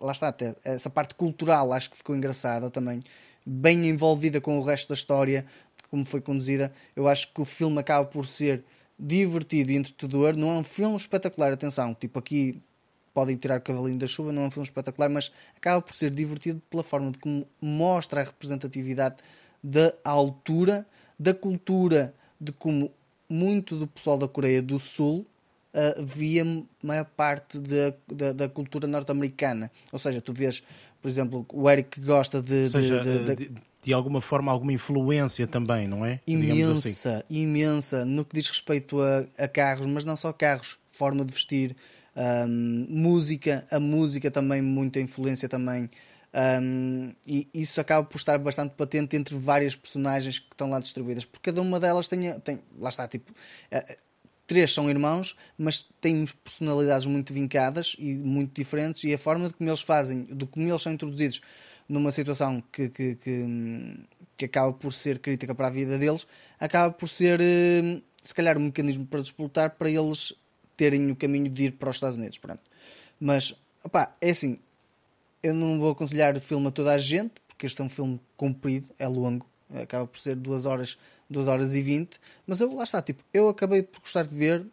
lá 0.00 0.12
está, 0.12 0.28
até, 0.28 0.54
essa 0.64 0.90
parte 0.90 1.14
cultural 1.14 1.72
acho 1.72 1.90
que 1.90 1.96
ficou 1.96 2.16
engraçada 2.16 2.70
também, 2.70 3.02
bem 3.44 3.88
envolvida 3.88 4.40
com 4.40 4.58
o 4.58 4.62
resto 4.62 4.88
da 4.88 4.94
história, 4.94 5.46
como 5.90 6.04
foi 6.04 6.20
conduzida. 6.20 6.72
Eu 6.94 7.08
acho 7.08 7.32
que 7.32 7.40
o 7.40 7.44
filme 7.44 7.78
acaba 7.78 8.04
por 8.04 8.26
ser 8.26 8.64
divertido 8.98 9.72
e 9.72 9.76
entretador. 9.76 10.36
Não 10.36 10.50
é 10.50 10.58
um 10.58 10.64
filme 10.64 10.96
espetacular, 10.96 11.52
atenção, 11.52 11.94
tipo 11.94 12.18
aqui 12.18 12.60
podem 13.14 13.36
tirar 13.36 13.58
o 13.58 13.62
cavalinho 13.62 13.98
da 13.98 14.06
chuva, 14.06 14.32
não 14.32 14.42
é 14.42 14.46
um 14.46 14.50
filme 14.50 14.66
espetacular, 14.66 15.08
mas 15.08 15.32
acaba 15.56 15.82
por 15.82 15.92
ser 15.92 16.10
divertido 16.10 16.62
pela 16.70 16.84
forma 16.84 17.10
de 17.10 17.18
como 17.18 17.46
mostra 17.60 18.20
a 18.20 18.24
representatividade 18.24 19.16
da 19.62 19.92
altura, 20.04 20.86
da 21.18 21.34
cultura, 21.34 22.14
de 22.40 22.52
como 22.52 22.92
muito 23.28 23.76
do 23.76 23.86
pessoal 23.86 24.16
da 24.16 24.28
Coreia 24.28 24.62
do 24.62 24.78
Sul 24.78 25.26
uh, 25.74 26.04
via 26.04 26.44
maior 26.82 27.04
parte 27.04 27.58
da, 27.58 27.92
da, 28.06 28.32
da 28.32 28.48
cultura 28.48 28.86
norte-americana. 28.86 29.70
Ou 29.92 29.98
seja, 29.98 30.20
tu 30.20 30.32
vês, 30.32 30.62
por 31.02 31.08
exemplo, 31.08 31.46
o 31.52 31.68
Eric 31.68 32.00
gosta 32.00 32.40
de, 32.40 32.70
seja, 32.70 33.00
de, 33.00 33.36
de, 33.36 33.52
de 33.88 33.94
alguma 33.94 34.20
forma 34.20 34.52
alguma 34.52 34.70
influência 34.70 35.46
também, 35.46 35.88
não 35.88 36.04
é? 36.04 36.20
Imensa, 36.26 37.16
assim. 37.16 37.24
imensa, 37.30 38.04
no 38.04 38.22
que 38.22 38.36
diz 38.36 38.46
respeito 38.46 39.00
a, 39.00 39.24
a, 39.42 39.48
carros, 39.48 39.86
mas 39.86 40.04
não 40.04 40.14
só 40.14 40.30
carros, 40.30 40.78
forma 40.90 41.24
de 41.24 41.32
vestir, 41.32 41.74
Um, 42.14 42.86
música, 42.90 43.64
a 43.70 43.78
música 43.78 44.28
também, 44.30 44.60
muita 44.60 44.98
influência 45.00 45.48
também. 45.48 45.88
Um, 46.34 47.14
e 47.24 47.48
isso 47.54 47.80
acaba 47.80 48.04
por 48.06 48.18
estar 48.18 48.36
bastante 48.38 48.74
patente 48.74 49.16
entre 49.16 49.36
várias 49.36 49.76
personagens 49.76 50.38
que 50.38 50.52
estão 50.52 50.68
lá 50.68 50.80
distribuídas, 50.80 51.24
porque 51.24 51.50
cada 51.50 51.62
uma 51.62 51.78
delas 51.80 52.08
tem, 52.08 52.38
tem 52.40 52.60
lá 52.78 52.90
está, 52.90 53.06
tipo, 53.06 53.30
uh, 53.30 53.96
três 54.46 54.74
são 54.74 54.90
irmãos, 54.90 55.36
mas 55.56 55.86
têm 56.00 56.26
personalidades 56.44 57.06
muito 57.06 57.32
vincadas 57.32 57.96
e 57.98 58.12
muito 58.14 58.52
diferentes, 58.52 59.04
e 59.04 59.14
a 59.14 59.18
forma 59.18 59.48
de 59.48 59.54
como 59.54 59.70
eles 59.70 59.80
fazem, 59.80 60.24
de 60.24 60.44
como 60.44 60.68
eles 60.68 60.82
são 60.82 60.92
introduzidos 60.92 61.40
numa 61.88 62.12
situação 62.12 62.62
que, 62.72 62.88
que, 62.88 63.14
que, 63.16 64.06
que 64.36 64.44
acaba 64.44 64.72
por 64.72 64.92
ser 64.92 65.18
crítica 65.18 65.54
para 65.54 65.68
a 65.68 65.70
vida 65.70 65.98
deles, 65.98 66.26
acaba 66.60 66.92
por 66.92 67.08
ser, 67.08 67.40
uh, 67.40 68.02
se 68.22 68.34
calhar, 68.34 68.58
um 68.58 68.64
mecanismo 68.64 69.06
para 69.06 69.20
disputar 69.20 69.70
para 69.70 69.90
eles 69.90 70.34
terem 70.76 71.10
o 71.10 71.16
caminho 71.16 71.48
de 71.48 71.64
ir 71.64 71.72
para 71.72 71.90
os 71.90 71.96
Estados 71.96 72.16
Unidos. 72.16 72.38
Pronto. 72.38 72.62
Mas, 73.18 73.54
opá, 73.82 74.14
é 74.20 74.30
assim, 74.30 74.58
eu 75.42 75.54
não 75.54 75.78
vou 75.80 75.92
aconselhar 75.92 76.36
o 76.36 76.40
filme 76.40 76.68
a 76.68 76.70
toda 76.70 76.92
a 76.92 76.98
gente, 76.98 77.34
porque 77.48 77.66
este 77.66 77.80
é 77.80 77.84
um 77.84 77.88
filme 77.88 78.20
comprido, 78.36 78.88
é 78.98 79.08
longo, 79.08 79.46
acaba 79.74 80.06
por 80.06 80.18
ser 80.18 80.36
2 80.36 80.66
horas, 80.66 80.98
2 81.28 81.48
horas 81.48 81.74
e 81.74 81.82
20, 81.82 82.18
mas 82.46 82.60
eu, 82.60 82.72
lá 82.74 82.84
está, 82.84 83.02
tipo, 83.02 83.22
eu 83.32 83.48
acabei 83.48 83.82
por 83.82 84.00
gostar 84.00 84.24
de 84.24 84.36
ver, 84.36 84.64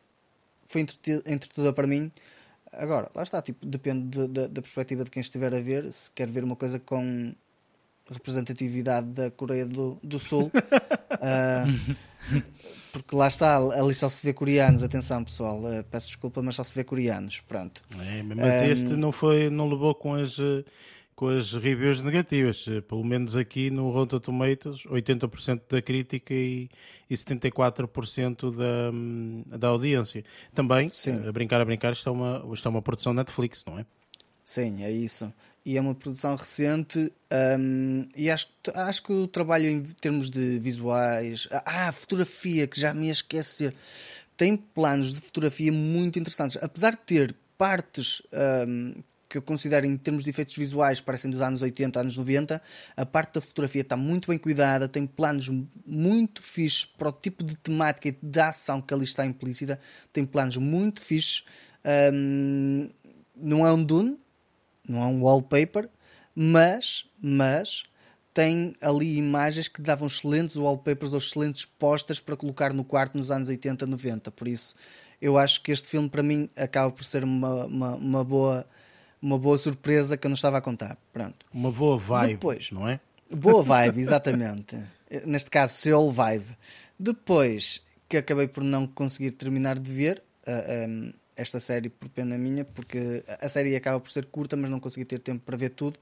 foi 0.68 0.82
entretudo 0.82 1.74
para 1.74 1.88
mim. 1.88 2.12
Agora, 2.78 3.10
lá 3.16 3.24
está, 3.24 3.42
tipo, 3.42 3.66
depende 3.66 4.08
de, 4.18 4.28
de, 4.28 4.48
da 4.48 4.62
perspectiva 4.62 5.04
de 5.04 5.12
quem 5.12 5.22
estiver 5.22 5.54
a 5.54 5.62
ver, 5.62 5.92
se 5.92 6.12
quer 6.12 6.30
ver 6.30 6.44
uma 6.44 6.56
coisa 6.56 6.80
com 6.80 7.34
representatividade 8.10 9.08
da 9.08 9.32
Coreia 9.32 9.66
do, 9.66 9.98
do 10.04 10.20
Sul. 10.20 10.52
uh, 10.54 11.96
porque 12.92 13.16
lá 13.16 13.28
está, 13.28 13.58
ali 13.58 13.94
só 13.94 14.10
se 14.10 14.24
vê 14.24 14.34
coreanos, 14.34 14.84
atenção 14.84 15.24
pessoal, 15.24 15.60
uh, 15.60 15.84
peço 15.90 16.08
desculpa, 16.08 16.42
mas 16.42 16.56
só 16.56 16.64
se 16.64 16.76
vê 16.76 16.84
coreanos, 16.84 17.42
pronto. 17.42 17.82
É, 18.00 18.22
mas 18.24 18.62
um, 18.62 18.66
este 18.66 18.90
não 18.94 19.12
foi, 19.12 19.50
não 19.50 19.68
levou 19.68 19.96
com 19.96 20.14
as 20.14 20.38
com 21.16 21.30
as 21.30 21.54
reviews 21.54 22.02
negativas, 22.02 22.66
pelo 22.88 23.04
menos 23.04 23.36
aqui 23.36 23.70
no 23.70 23.90
Rotten 23.90 24.20
Tomatoes, 24.20 24.84
80% 24.84 25.62
da 25.70 25.82
crítica 25.82 26.34
e, 26.34 26.70
e 27.10 27.16
74% 27.16 28.54
da, 28.54 29.58
da 29.58 29.68
audiência. 29.70 30.24
Também, 30.54 30.90
Sim. 30.94 31.26
a 31.28 31.32
brincar 31.32 31.62
a 31.62 31.66
brincar, 31.66 31.94
está 31.94 32.12
uma, 32.12 32.46
está 32.54 32.70
uma 32.70 32.82
produção 32.82 33.14
Netflix, 33.14 33.64
não 33.66 33.80
é? 33.80 33.86
Sim, 34.44 34.84
é 34.84 34.92
isso 34.92 35.32
e 35.66 35.78
é 35.78 35.82
uma 35.82 35.96
produção 35.96 36.36
recente 36.36 37.12
um, 37.60 38.08
e 38.16 38.30
acho, 38.30 38.48
acho 38.76 39.02
que 39.02 39.12
o 39.12 39.28
trabalho 39.28 39.68
em 39.68 39.82
termos 39.82 40.30
de 40.30 40.60
visuais 40.60 41.48
ah, 41.52 41.92
fotografia, 41.92 42.68
que 42.68 42.80
já 42.80 42.94
me 42.94 43.08
ia 43.08 43.12
esquecer 43.12 43.74
tem 44.38 44.56
planos 44.56 45.14
de 45.14 45.22
fotografia 45.22 45.72
muito 45.72 46.20
interessantes, 46.20 46.58
apesar 46.62 46.92
de 46.92 46.98
ter 46.98 47.36
partes 47.58 48.22
um, 48.68 49.02
que 49.28 49.38
eu 49.38 49.42
considero 49.42 49.86
em 49.86 49.98
termos 49.98 50.24
de 50.24 50.30
efeitos 50.30 50.56
visuais 50.56 51.02
parecem 51.02 51.32
dos 51.32 51.42
anos 51.42 51.62
80, 51.62 52.00
anos 52.00 52.18
90 52.18 52.62
a 52.96 53.06
parte 53.06 53.34
da 53.36 53.42
fotografia 53.42 53.82
está 53.82 53.98
muito 53.98 54.30
bem 54.30 54.38
cuidada 54.38 54.88
tem 54.88 55.06
planos 55.06 55.50
muito 55.86 56.42
fixes 56.42 56.86
para 56.86 57.10
o 57.10 57.12
tipo 57.12 57.44
de 57.44 57.56
temática 57.56 58.10
e 58.10 58.18
de 58.22 58.40
ação 58.40 58.82
que 58.82 58.94
ali 58.94 59.04
está 59.04 59.26
implícita 59.26 59.80
tem 60.14 60.26
planos 60.26 60.58
muito 60.58 61.02
fixes 61.02 61.44
um, 62.14 62.90
não 63.36 63.66
é 63.66 63.74
um 63.74 63.84
Dune 63.84 64.18
não 64.88 65.02
é 65.02 65.06
um 65.08 65.22
wallpaper, 65.22 65.90
mas, 66.34 67.06
mas 67.22 67.84
tem 68.34 68.76
ali 68.82 69.18
imagens 69.18 69.68
que 69.68 69.82
davam 69.82 70.08
excelentes 70.08 70.56
wallpapers 70.56 71.12
ou 71.12 71.18
excelentes 71.18 71.66
postas 71.66 72.20
para 72.20 72.36
colocar 72.36 72.74
no 72.74 72.84
quarto 72.84 73.18
nos 73.18 73.32
anos 73.32 73.48
80, 73.48 73.86
90. 73.86 74.32
Por 74.32 74.48
isso, 74.48 74.76
eu 75.22 75.38
acho 75.38 75.62
que 75.62 75.72
este 75.72 75.88
filme 75.88 76.10
para 76.10 76.22
mim 76.22 76.50
acaba 76.56 76.92
por 76.92 77.04
ser 77.04 77.24
uma, 77.24 77.66
uma, 77.66 77.96
uma 77.96 78.24
boa 78.24 78.68
uma 79.26 79.40
boa 79.40 79.58
surpresa 79.58 80.16
que 80.16 80.28
eu 80.28 80.30
não 80.30 80.36
estava 80.36 80.60
a 80.60 80.62
contar. 80.62 80.96
Pronto. 81.12 81.48
Uma 81.52 81.72
boa 81.72 81.98
vibe, 81.98 82.34
Depois, 82.34 82.72
não 82.72 82.88
é? 82.88 83.00
Boa 83.36 83.64
vibe, 83.64 84.00
exatamente. 84.02 84.78
Neste 85.26 85.50
caso, 85.50 85.74
Seoul 85.74 86.12
Vibe. 86.12 86.46
Depois, 86.98 87.82
que 88.08 88.18
acabei 88.18 88.48
por 88.48 88.64
não 88.64 88.86
conseguir 88.86 89.32
terminar 89.32 89.80
de 89.80 89.92
ver, 89.92 90.24
uh, 90.46 90.52
eh, 90.52 90.88
um, 90.88 91.06
ehm, 91.08 91.14
esta 91.36 91.60
série 91.60 91.90
por 91.90 92.08
pena 92.10 92.38
minha, 92.38 92.64
porque 92.64 93.24
a 93.28 93.50
série 93.50 93.76
acaba 93.76 94.00
por 94.00 94.12
ser 94.12 94.26
curta, 94.26 94.56
mas 94.56 94.70
não 94.70 94.80
consegui 94.80 95.06
ter 95.06 95.20
tempo 95.20 95.42
para 95.44 95.58
ver 95.58 95.70
tudo. 95.70 96.00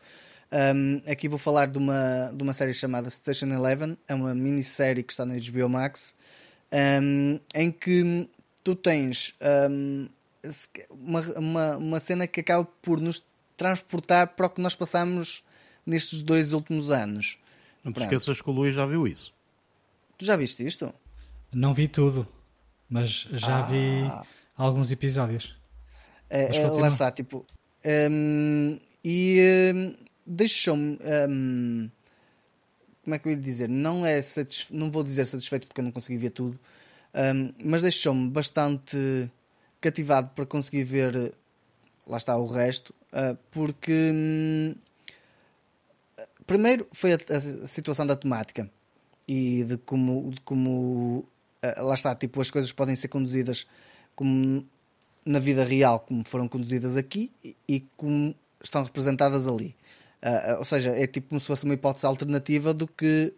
Um, 0.52 1.02
aqui 1.10 1.28
vou 1.30 1.40
falar 1.40 1.68
de 1.68 1.78
uma, 1.78 2.32
de 2.36 2.44
uma 2.44 2.54
série 2.54 2.74
chamada 2.74 3.10
Station 3.10 3.48
Eleven, 3.48 3.98
é 4.08 4.14
uma 4.14 4.36
minissérie 4.36 5.02
que 5.02 5.14
está 5.14 5.26
na 5.26 5.34
HBO 5.36 5.70
Max, 5.70 6.14
um, 7.02 7.40
em 7.56 7.72
que 7.72 8.30
tu 8.64 8.76
tens 8.76 9.34
uma, 10.90 11.22
uma, 11.38 11.78
uma 11.78 12.00
cena 12.00 12.28
que 12.28 12.40
acaba 12.40 12.66
por 12.82 13.00
nos 13.00 13.24
transportar 13.56 14.36
para 14.36 14.48
o 14.48 14.50
que 14.50 14.62
nós 14.62 14.76
passamos 14.76 15.44
nestes 15.86 16.22
dois 16.22 16.54
últimos 16.54 16.92
anos. 16.92 17.38
Não 17.84 17.92
te 17.92 17.96
Pronto. 17.96 18.14
esqueças 18.14 18.42
que 18.42 18.50
o 18.50 18.54
Luís 18.54 18.74
já 18.74 18.86
viu 18.86 19.08
isso. 19.08 19.34
Tu 20.18 20.26
já 20.26 20.36
viste 20.36 20.66
isto? 20.66 20.94
Não 21.52 21.74
vi 21.74 21.88
tudo, 21.88 22.28
mas 22.90 23.28
já 23.32 23.60
ah. 23.60 23.62
vi 23.64 24.12
alguns 24.56 24.92
episódios. 24.92 25.56
É, 26.30 26.58
é, 26.58 26.68
lá 26.68 26.88
está, 26.88 27.12
tipo. 27.12 27.46
Um, 27.86 28.80
e 29.04 29.72
um, 29.76 29.96
deixou-me. 30.26 30.98
Um, 31.30 31.90
como 33.04 33.16
é 33.16 33.20
que 33.20 33.28
eu 33.28 33.32
ia 33.34 33.38
dizer? 33.38 33.68
Não, 33.68 34.06
é 34.06 34.22
satisfe... 34.22 34.74
não 34.74 34.90
vou 34.90 35.04
dizer 35.04 35.26
satisfeito 35.26 35.68
porque 35.68 35.82
eu 35.82 35.86
não 35.86 35.92
consegui 35.92 36.18
ver 36.18 36.30
tudo, 36.30 36.58
mas 37.62 37.82
deixou-me 37.82 38.30
bastante 38.30 39.30
cativado 39.84 40.30
para 40.30 40.46
conseguir 40.46 40.86
ver. 40.86 41.34
Lá 42.08 42.18
está 42.18 42.38
o 42.38 42.48
resto, 42.48 42.94
uh, 43.12 43.38
porque. 43.52 44.12
Hum, 44.14 44.76
primeiro 46.46 46.88
foi 46.92 47.14
a, 47.14 47.16
a, 47.16 47.68
situação 47.68 48.06
da 48.06 48.16
temática 48.16 48.70
e 49.28 49.64
de 49.64 49.78
como, 49.78 50.32
de 50.32 50.42
como 50.42 51.26
uh, 51.64 51.84
lá 51.84 51.94
está, 51.94 52.14
tipo, 52.16 52.42
as 52.42 52.52
coisas 52.52 52.72
podem 52.72 52.96
ser 52.96 53.08
conduzidas 53.08 53.66
como 54.16 54.66
na 55.26 55.40
vida 55.40 55.64
real, 55.64 56.02
como 56.02 56.28
foram 56.28 56.48
conduzidas 56.48 56.98
aqui 56.98 57.32
e, 57.44 57.56
e 57.68 57.80
como 57.96 58.36
estão 58.62 58.84
representadas 58.84 59.48
ali. 59.48 59.76
Uh, 60.22 60.60
ou 60.60 60.66
seja, 60.66 60.92
é 60.92 61.08
tipo 61.08 61.30
como 61.30 61.40
se 61.40 61.48
fosse 61.48 61.64
uma 61.66 61.74
hipótese 61.74 62.06
alternativa 62.06 62.74
do 62.74 62.88
que 62.88 63.34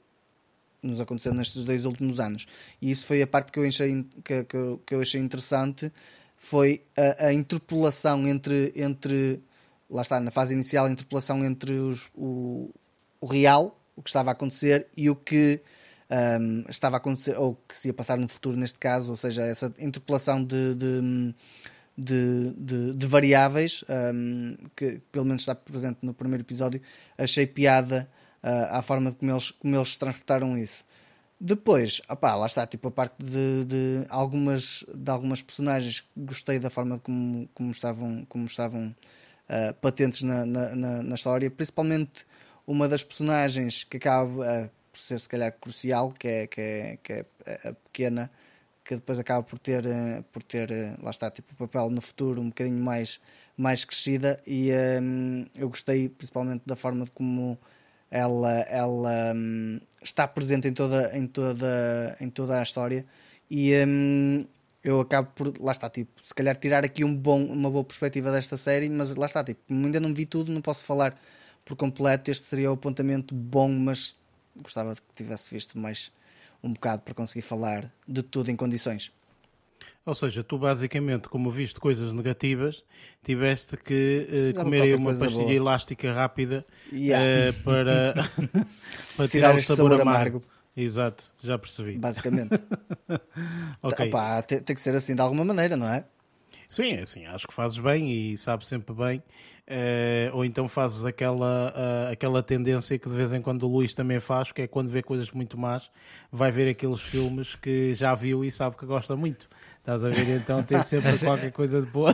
nos 0.81 0.99
aconteceu 0.99 1.33
nestes 1.33 1.63
dois 1.63 1.85
últimos 1.85 2.19
anos. 2.19 2.47
E 2.81 2.91
isso 2.91 3.05
foi 3.05 3.21
a 3.21 3.27
parte 3.27 3.51
que 3.51 3.59
eu 3.59 3.67
achei, 3.67 4.03
que, 4.23 4.43
que, 4.43 4.79
que 4.85 4.95
eu 4.95 5.01
achei 5.01 5.19
interessante, 5.19 5.91
foi 6.45 6.83
a, 6.95 7.25
a, 7.27 7.33
interpolação 7.33 8.27
entre, 8.27 8.71
entre, 8.75 9.41
lá 9.89 10.03
está, 10.03 10.19
na 10.19 10.29
fase 10.29 10.53
inicial, 10.53 10.85
a 10.85 10.91
interpolação 10.91 11.43
entre 11.43 11.73
os, 11.73 12.11
o, 12.13 12.71
o 13.19 13.25
real, 13.25 13.79
o 13.95 14.03
que 14.03 14.09
estava 14.09 14.29
a 14.29 14.33
acontecer, 14.33 14.85
e 14.95 15.09
o 15.09 15.15
que 15.15 15.59
um, 16.39 16.63
estava 16.69 16.97
a 16.97 16.99
acontecer, 16.99 17.35
ou 17.35 17.55
que 17.67 17.75
se 17.75 17.87
ia 17.87 17.93
passar 17.95 18.19
no 18.19 18.29
futuro 18.29 18.55
neste 18.55 18.77
caso, 18.77 19.09
ou 19.09 19.17
seja, 19.17 19.41
essa 19.41 19.73
interpolação 19.79 20.43
de, 20.43 20.75
de, 20.75 21.33
de, 21.97 22.53
de, 22.55 22.93
de 22.93 23.07
variáveis, 23.07 23.83
um, 24.13 24.55
que 24.75 25.01
pelo 25.11 25.25
menos 25.25 25.41
está 25.41 25.55
presente 25.55 25.97
no 26.03 26.13
primeiro 26.13 26.43
episódio, 26.43 26.79
achei 27.17 27.47
piada 27.47 28.07
uh, 28.43 28.77
à 28.77 28.83
forma 28.83 29.11
como 29.13 29.31
eles, 29.31 29.49
como 29.49 29.75
eles 29.75 29.97
transportaram 29.97 30.55
isso. 30.55 30.85
Depois, 31.39 32.01
opá, 32.09 32.33
lá 32.35 32.47
está, 32.47 32.65
tipo 32.65 32.87
a 32.87 32.91
parte 32.91 33.23
de, 33.23 33.65
de, 33.65 34.05
algumas, 34.09 34.85
de 34.93 35.11
algumas 35.11 35.41
personagens, 35.41 36.07
gostei 36.15 36.59
da 36.59 36.69
forma 36.69 36.97
como, 36.99 37.49
como 37.53 37.71
estavam, 37.71 38.25
como 38.25 38.45
estavam 38.45 38.95
uh, 39.49 39.73
patentes 39.81 40.23
na, 40.23 40.45
na, 40.45 40.75
na, 40.75 41.03
na, 41.03 41.15
história, 41.15 41.51
principalmente 41.51 42.25
uma 42.65 42.87
das 42.87 43.03
personagens 43.03 43.83
que 43.83 43.97
acaba, 43.97 44.31
uh, 44.31 44.69
por 44.91 44.97
ser 44.99 45.19
se 45.19 45.27
calhar 45.27 45.51
crucial, 45.59 46.13
que 46.13 46.27
é, 46.27 46.47
que 46.47 46.61
é, 46.61 46.97
que 47.03 47.13
é 47.13 47.25
a 47.69 47.73
pequena, 47.73 48.31
que 48.85 48.95
depois 48.95 49.19
acaba 49.19 49.43
por 49.43 49.59
ter, 49.59 49.85
eh, 49.85 50.23
por 50.31 50.43
ter 50.43 50.69
lá 51.01 51.09
está, 51.09 51.29
tipo, 51.31 51.53
o 51.53 51.57
papel 51.57 51.89
no 51.89 52.01
futuro 52.01 52.39
um 52.39 52.49
bocadinho 52.49 52.81
mais, 52.83 53.19
mais 53.57 53.83
crescida. 53.83 54.39
E 54.45 54.69
eu 55.55 55.69
gostei 55.69 56.07
principalmente 56.07 56.63
da 56.65 56.75
forma 56.75 57.03
de 57.05 57.11
como 57.11 57.59
ela, 58.09 58.51
ela 58.61 59.33
um, 59.35 59.79
está 60.01 60.27
presente 60.27 60.67
em 60.67 60.73
toda, 60.73 61.17
em, 61.17 61.27
toda, 61.27 62.17
em 62.19 62.29
toda 62.29 62.59
a 62.59 62.63
história 62.63 63.05
e 63.49 63.73
um, 63.85 64.45
eu 64.83 65.01
acabo 65.01 65.29
por, 65.35 65.53
lá 65.59 65.71
está, 65.71 65.89
tipo, 65.89 66.11
se 66.23 66.33
calhar 66.33 66.55
tirar 66.55 66.85
aqui 66.85 67.03
um 67.03 67.15
bom, 67.15 67.43
uma 67.43 67.71
boa 67.71 67.83
perspectiva 67.83 68.31
desta 68.31 68.55
série, 68.55 68.89
mas 68.89 69.13
lá 69.15 69.25
está, 69.25 69.43
tipo, 69.43 69.61
ainda 69.69 69.99
não 69.99 70.13
vi 70.13 70.25
tudo, 70.25 70.51
não 70.51 70.61
posso 70.61 70.83
falar 70.83 71.19
por 71.65 71.75
completo, 71.75 72.29
este 72.29 72.45
seria 72.45 72.69
o 72.69 72.75
apontamento 72.75 73.33
bom, 73.33 73.67
mas 73.67 74.15
gostava 74.55 74.95
que 74.95 75.01
tivesse 75.15 75.53
visto 75.53 75.77
mais 75.77 76.11
um 76.63 76.71
bocado 76.71 77.01
para 77.01 77.13
conseguir 77.13 77.41
falar 77.41 77.91
de 78.07 78.21
tudo 78.21 78.51
em 78.51 78.55
condições. 78.55 79.11
Ou 80.05 80.13
seja, 80.13 80.43
tu 80.43 80.57
basicamente, 80.59 81.27
como 81.27 81.49
viste 81.49 81.79
coisas 81.79 82.13
negativas, 82.13 82.83
tiveste 83.23 83.75
que 83.75 84.27
uh, 84.53 84.59
comer 84.59 84.95
uma 84.95 85.13
pastilha 85.15 85.43
boa. 85.43 85.53
elástica 85.53 86.13
rápida 86.13 86.63
yeah. 86.93 87.49
uh, 87.49 87.63
para, 87.63 88.13
para 89.17 89.27
tirar, 89.27 89.49
tirar 89.49 89.55
o 89.55 89.61
sabor, 89.63 89.91
sabor 89.91 90.01
amargo. 90.01 90.37
amargo. 90.37 90.43
Exato, 90.77 91.31
já 91.39 91.57
percebi. 91.57 91.97
Basicamente. 91.97 92.53
ok. 93.81 94.07
Opa, 94.07 94.41
tem, 94.43 94.59
tem, 94.59 94.75
que 94.75 94.81
ser 94.81 94.93
assim 94.93 95.15
de 95.15 95.21
alguma 95.21 95.45
maneira, 95.45 95.77
não 95.77 95.87
é? 95.87 96.05
Sim, 96.75 96.91
é 96.91 96.99
assim, 96.99 97.25
acho 97.25 97.47
que 97.47 97.53
fazes 97.53 97.79
bem 97.79 98.11
e 98.11 98.35
sabes 98.37 98.67
sempre 98.67 98.93
bem. 98.93 99.23
Uh, 99.65 100.35
ou 100.35 100.43
então 100.43 100.67
fazes 100.67 101.05
aquela, 101.05 101.73
uh, 101.73 102.11
aquela 102.11 102.43
tendência 102.43 102.99
que 102.99 103.07
de 103.07 103.15
vez 103.15 103.31
em 103.31 103.41
quando 103.41 103.63
o 103.63 103.67
Luís 103.67 103.93
também 103.93 104.19
faz, 104.19 104.51
que 104.51 104.63
é 104.63 104.67
quando 104.67 104.89
vê 104.89 105.01
coisas 105.01 105.31
muito 105.31 105.57
más, 105.57 105.89
vai 106.29 106.51
ver 106.51 106.69
aqueles 106.69 106.99
filmes 106.99 107.55
que 107.55 107.95
já 107.95 108.13
viu 108.13 108.43
e 108.43 108.51
sabe 108.51 108.75
que 108.75 108.85
gosta 108.85 109.15
muito. 109.15 109.47
Estás 109.79 110.03
a 110.03 110.09
ver? 110.09 110.27
Então 110.35 110.61
tem 110.63 110.79
sempre 110.83 111.11
assim, 111.11 111.27
qualquer 111.27 111.53
coisa 111.53 111.81
de 111.81 111.87
boa. 111.87 112.13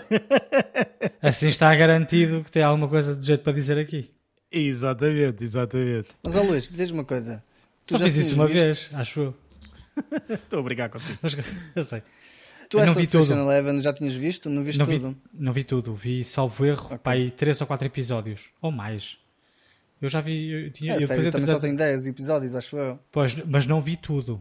assim 1.23 1.47
está 1.47 1.73
garantido 1.75 2.43
que 2.43 2.51
tem 2.51 2.61
alguma 2.61 2.87
coisa 2.87 3.15
de 3.15 3.25
jeito 3.25 3.41
para 3.43 3.53
dizer 3.53 3.79
aqui. 3.79 4.11
Exatamente, 4.51 5.43
exatamente. 5.43 6.09
Mas, 6.23 6.35
ó 6.35 6.43
Luís, 6.43 6.69
diz 6.69 6.91
uma 6.91 7.03
coisa. 7.03 7.43
Tu 7.87 7.97
Só 7.97 8.03
fiz 8.03 8.15
isso 8.15 8.35
uma 8.35 8.45
visto? 8.45 8.63
vez, 8.63 8.89
acho 8.93 9.19
eu. 9.21 9.35
Estou 10.29 10.59
a 10.59 10.63
brigar 10.63 10.87
contigo. 10.91 11.17
Eu 11.75 11.83
sei. 11.83 12.03
Tu 12.71 12.77
não 12.85 12.93
vi 12.93 13.05
tudo. 13.05 13.33
Eleven 13.33 13.81
já 13.81 13.91
tinhas 13.91 14.15
visto? 14.15 14.49
Não 14.49 14.63
viste 14.63 14.79
não 14.79 14.85
tudo? 14.85 15.09
Vi, 15.09 15.17
não 15.33 15.51
vi 15.51 15.63
tudo. 15.65 15.93
Vi, 15.93 16.23
salvo 16.23 16.65
erro, 16.65 16.85
okay. 16.85 16.97
para 16.99 17.11
aí 17.17 17.29
3 17.29 17.59
ou 17.59 17.67
4 17.67 17.85
episódios. 17.85 18.45
Ou 18.61 18.71
mais. 18.71 19.17
Eu 20.01 20.07
já 20.07 20.21
vi. 20.21 20.49
Eu, 20.49 20.71
tinha, 20.71 20.93
é, 20.93 21.03
eu 21.03 21.05
sério, 21.05 21.29
também 21.31 21.47
só 21.47 21.59
tenho 21.59 21.75
10 21.75 22.07
episódios, 22.07 22.55
acho 22.55 22.77
eu. 22.77 22.97
Pois, 23.11 23.35
mas 23.45 23.65
não 23.65 23.81
vi 23.81 23.97
tudo. 23.97 24.35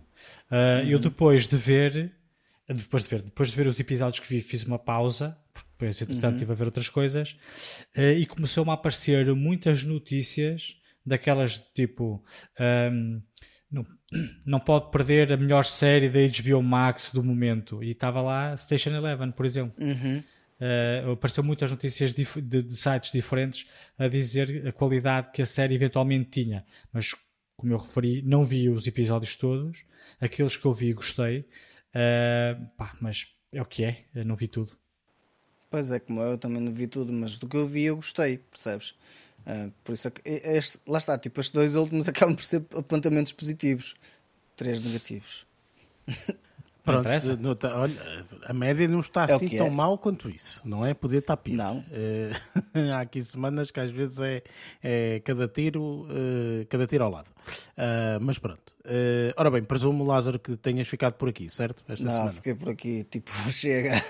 Uh, 0.48 0.84
uhum. 0.84 0.90
Eu 0.90 0.98
depois 1.00 1.48
de 1.48 1.56
ver. 1.56 2.12
Depois 2.68 3.02
de 3.02 3.08
ver, 3.08 3.22
depois 3.22 3.50
de 3.50 3.56
ver 3.56 3.66
os 3.66 3.80
episódios 3.80 4.20
que 4.20 4.28
vi, 4.28 4.40
fiz 4.40 4.62
uma 4.62 4.78
pausa, 4.78 5.36
porque 5.52 5.68
depois, 5.72 6.00
entretanto, 6.00 6.24
uhum. 6.24 6.34
estive 6.34 6.52
a 6.52 6.54
ver 6.54 6.64
outras 6.66 6.88
coisas, 6.88 7.36
uh, 7.96 8.16
e 8.16 8.24
começou-me 8.26 8.70
a 8.70 8.74
aparecer 8.74 9.34
muitas 9.34 9.82
notícias 9.82 10.76
daquelas 11.04 11.54
de 11.54 11.64
tipo. 11.74 12.24
Um, 12.60 13.20
não, 13.70 13.86
não 14.44 14.60
pode 14.60 14.90
perder 14.90 15.32
a 15.32 15.36
melhor 15.36 15.64
série 15.64 16.08
da 16.08 16.18
HBO 16.20 16.62
Max 16.62 17.10
do 17.12 17.22
momento. 17.22 17.82
E 17.82 17.92
estava 17.92 18.20
lá 18.20 18.56
Station 18.56 18.90
Eleven, 18.90 19.30
por 19.30 19.46
exemplo. 19.46 19.74
Uhum. 19.82 20.22
Uh, 20.60 21.12
apareceu 21.12 21.42
muitas 21.42 21.70
notícias 21.70 22.12
de, 22.12 22.24
de, 22.42 22.76
sites 22.76 23.12
diferentes 23.12 23.66
a 23.98 24.08
dizer 24.08 24.68
a 24.68 24.72
qualidade 24.72 25.30
que 25.30 25.40
a 25.40 25.46
série 25.46 25.74
eventualmente 25.74 26.30
tinha. 26.30 26.66
Mas, 26.92 27.14
como 27.56 27.72
eu 27.72 27.78
referi, 27.78 28.20
não 28.22 28.44
vi 28.44 28.68
os 28.68 28.86
episódios 28.86 29.36
todos. 29.36 29.84
Aqueles 30.20 30.56
que 30.56 30.66
eu 30.66 30.74
vi, 30.74 30.92
gostei. 30.92 31.46
Uh, 31.94 32.66
pá, 32.76 32.92
mas 33.00 33.28
é 33.52 33.62
o 33.62 33.64
que 33.64 33.84
é, 33.84 34.04
eu 34.14 34.24
não 34.24 34.36
vi 34.36 34.48
tudo. 34.48 34.72
Pois 35.70 35.90
é, 35.90 36.00
como 36.00 36.20
eu 36.20 36.36
também 36.36 36.60
não 36.60 36.72
vi 36.72 36.88
tudo, 36.88 37.12
mas 37.12 37.38
do 37.38 37.48
que 37.48 37.56
eu 37.56 37.66
vi 37.66 37.84
eu 37.84 37.96
gostei, 37.96 38.38
percebes? 38.38 38.94
Uh, 39.46 39.72
por 39.82 39.92
isso, 39.92 40.08
é 40.24 40.56
este, 40.56 40.78
lá 40.86 40.98
está, 40.98 41.18
tipo, 41.18 41.40
estes 41.40 41.52
dois 41.52 41.74
últimos 41.74 42.06
acabam 42.08 42.34
por 42.34 42.44
ser 42.44 42.64
apontamentos 42.76 43.32
positivos, 43.32 43.94
três 44.56 44.84
negativos. 44.84 45.46
Pronto, 46.82 47.08
não 47.38 47.54
tá, 47.54 47.78
olha, 47.78 48.26
a 48.44 48.52
média 48.52 48.88
não 48.88 49.00
está 49.00 49.26
é 49.28 49.32
assim 49.32 49.48
tão 49.48 49.66
é. 49.66 49.70
mal 49.70 49.98
quanto 49.98 50.30
isso, 50.30 50.60
não 50.64 50.84
é? 50.84 50.94
Poder 50.94 51.18
estar 51.18 51.36
pior. 51.36 51.56
Não. 51.56 51.78
Uh, 51.78 52.92
há 52.94 53.00
aqui 53.00 53.22
semanas 53.22 53.70
que 53.70 53.80
às 53.80 53.90
vezes 53.90 54.18
é, 54.20 54.42
é 54.82 55.20
cada 55.20 55.46
tiro, 55.46 56.06
uh, 56.06 56.66
cada 56.68 56.86
tiro 56.86 57.04
ao 57.04 57.10
lado. 57.10 57.28
Uh, 57.28 58.20
mas 58.20 58.38
pronto. 58.38 58.72
ora 59.36 59.50
bem, 59.50 59.62
presumo, 59.62 60.04
Lázaro, 60.04 60.38
que 60.38 60.56
tenhas 60.56 60.88
ficado 60.88 61.14
por 61.14 61.28
aqui, 61.28 61.48
certo? 61.50 61.82
Esta 61.88 62.04
não, 62.04 62.12
semana. 62.12 62.32
fiquei 62.32 62.54
por 62.54 62.68
aqui, 62.70 63.04
tipo, 63.04 63.30
chega. 63.50 64.02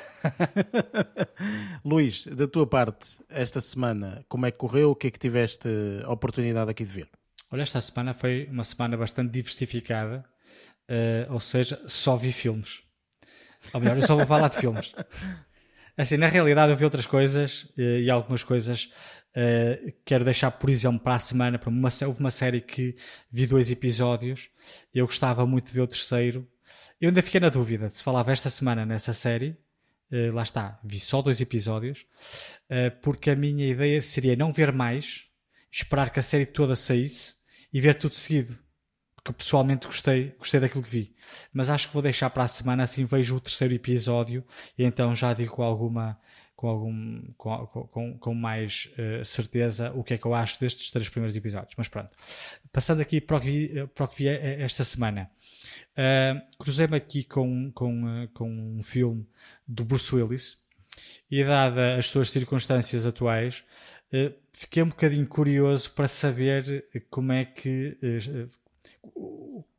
Luís, 1.85 2.27
da 2.27 2.47
tua 2.47 2.67
parte, 2.67 3.21
esta 3.29 3.61
semana, 3.61 4.25
como 4.29 4.47
é 4.47 4.51
que 4.51 4.59
correu? 4.59 4.91
O 4.93 4.95
que 4.95 5.09
é 5.09 5.11
que 5.11 5.19
tiveste 5.19 5.69
a 6.05 6.11
oportunidade 6.11 6.71
aqui 6.71 6.85
de 6.85 6.91
ver? 6.91 7.09
Olha, 7.51 7.63
esta 7.63 7.81
semana 7.81 8.15
foi 8.15 8.49
uma 8.51 8.63
semana 8.63 8.97
bastante 8.97 9.33
diversificada 9.33 10.25
Uh, 10.91 11.33
ou 11.33 11.39
seja, 11.39 11.81
só 11.87 12.17
vi 12.17 12.33
filmes. 12.33 12.83
Ou 13.73 13.81
melhor, 13.81 13.97
eu 13.97 14.03
só 14.03 14.17
vou 14.17 14.27
falar 14.27 14.49
de 14.49 14.59
filmes. 14.59 14.93
Assim, 15.97 16.17
na 16.17 16.27
realidade 16.27 16.73
eu 16.73 16.77
vi 16.77 16.85
outras 16.85 17.07
coisas 17.07 17.65
uh, 17.77 17.81
e 17.81 18.11
algumas 18.11 18.43
coisas 18.43 18.91
uh, 19.37 19.93
quero 20.05 20.25
deixar, 20.25 20.51
por 20.51 20.69
exemplo, 20.69 20.99
para 20.99 21.15
a 21.15 21.19
semana. 21.21 21.61
Para 21.61 21.69
uma, 21.69 21.91
houve 22.07 22.19
uma 22.19 22.31
série 22.31 22.61
que 22.61 22.97
vi 23.31 23.47
dois 23.47 23.71
episódios. 23.71 24.51
Eu 24.93 25.07
gostava 25.07 25.47
muito 25.47 25.67
de 25.67 25.73
ver 25.73 25.83
o 25.83 25.87
terceiro. 25.87 26.49
Eu 27.01 27.09
ainda 27.09 27.23
fiquei 27.23 27.39
na 27.39 27.51
dúvida 27.51 27.89
se 27.91 28.03
falava 28.03 28.33
esta 28.33 28.51
semana 28.51 28.85
nessa 28.85 29.13
série. 29.13 29.57
Uh, 30.11 30.33
lá 30.33 30.43
está, 30.43 30.81
vi 30.83 30.99
só 30.99 31.23
dois 31.23 31.41
episódios. 31.41 32.05
porque 33.01 33.31
a 33.31 33.37
minha 33.37 33.69
ideia 33.69 34.03
seria 34.03 34.35
não 34.35 34.53
ver 34.53 34.73
mais, 34.73 35.27
esperar 35.71 36.11
que 36.11 36.19
a 36.19 36.23
série 36.23 36.47
toda 36.47 36.75
saísse 36.75 37.35
e 37.73 37.81
ver 37.81 37.95
tudo 37.95 38.17
seguido 38.17 38.59
porque 39.23 39.33
pessoalmente 39.33 39.87
gostei, 39.87 40.35
gostei 40.39 40.61
daquilo 40.61 40.83
que 40.83 40.91
vi. 40.91 41.15
Mas 41.53 41.69
acho 41.69 41.89
que 41.89 41.95
vou 41.95 42.03
deixar 42.03 42.31
para 42.31 42.45
a 42.45 42.49
semana, 42.49 42.83
assim 42.83 43.05
vejo 43.05 43.37
o 43.37 43.41
terceiro 43.41 43.75
episódio 43.75 44.45
e 44.77 44.85
então 44.85 45.15
já 45.15 45.33
digo 45.35 45.55
com 45.55 45.63
alguma 45.63 46.19
com, 46.57 46.69
algum, 46.69 47.23
com, 47.39 47.67
com, 47.67 48.19
com 48.19 48.35
mais 48.35 48.91
uh, 48.99 49.25
certeza 49.25 49.93
o 49.95 50.05
que 50.05 50.13
é 50.13 50.19
que 50.19 50.27
eu 50.27 50.35
acho 50.35 50.61
destes 50.61 50.91
três 50.91 51.09
primeiros 51.09 51.35
episódios. 51.35 51.73
Mas 51.75 51.89
pronto, 51.89 52.11
passando 52.71 53.01
aqui 53.01 53.19
para 53.19 53.39
o 53.39 53.41
que, 53.41 53.73
eh, 53.75 53.87
para 53.87 54.05
o 54.05 54.09
que 54.09 54.17
vi 54.19 54.29
eh, 54.29 54.61
esta 54.61 54.85
semana, 54.85 55.31
uh, 55.97 56.57
cruzei-me 56.59 56.99
aqui 56.99 57.25
com, 57.25 57.73
com, 57.73 58.05
uh, 58.05 58.29
com 58.35 58.77
um 58.77 58.83
filme 58.83 59.27
do 59.67 59.87
Bruce 59.87 60.15
Willis 60.15 60.59
e, 61.31 61.43
dada 61.43 61.97
as 61.97 62.09
suas 62.09 62.29
circunstâncias 62.29 63.07
atuais, 63.07 63.65
fiquei 64.53 64.83
um 64.83 64.89
bocadinho 64.89 65.27
curioso 65.27 65.91
para 65.93 66.09
saber 66.09 66.85
como 67.09 67.33
é 67.33 67.47
que 67.47 67.97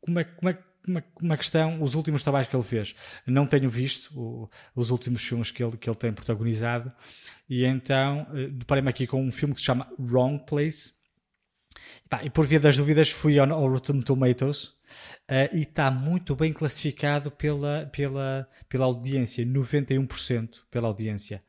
como 0.00 0.18
é, 0.18 0.24
como 0.24 0.48
é 0.50 0.58
como 0.84 0.98
é, 0.98 1.34
é 1.34 1.36
que 1.36 1.44
estão 1.44 1.82
os 1.82 1.94
últimos 1.94 2.22
trabalhos 2.22 2.48
que 2.48 2.56
ele 2.56 2.62
fez. 2.62 2.94
Não 3.26 3.46
tenho 3.46 3.70
visto 3.70 4.10
o, 4.18 4.50
os 4.74 4.90
últimos 4.90 5.22
filmes 5.22 5.50
que 5.50 5.62
ele, 5.62 5.76
que 5.76 5.88
ele 5.88 5.96
tem 5.96 6.12
protagonizado, 6.12 6.92
e 7.48 7.64
então 7.64 8.26
uh, 8.32 8.50
deparei-me 8.50 8.90
aqui 8.90 9.06
com 9.06 9.22
um 9.22 9.30
filme 9.30 9.54
que 9.54 9.60
se 9.60 9.66
chama 9.66 9.90
Wrong 9.98 10.44
Place. 10.44 10.92
E, 12.04 12.08
pá, 12.08 12.22
e 12.24 12.30
por 12.30 12.46
via 12.46 12.60
das 12.60 12.76
dúvidas 12.76 13.10
fui 13.10 13.38
ao, 13.38 13.50
ao 13.50 13.68
Rotten 13.68 14.02
Tomatoes 14.02 14.64
uh, 14.64 15.48
e 15.52 15.62
está 15.62 15.90
muito 15.90 16.34
bem 16.34 16.52
classificado 16.52 17.30
pela, 17.30 17.88
pela, 17.92 18.48
pela 18.68 18.84
audiência, 18.84 19.46
91% 19.46 20.62
pela 20.70 20.88
audiência. 20.88 21.42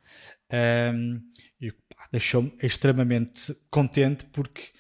Um, 0.94 1.20
e 1.60 1.74
deixou-me 2.12 2.54
extremamente 2.62 3.56
contente 3.72 4.26
porque 4.26 4.72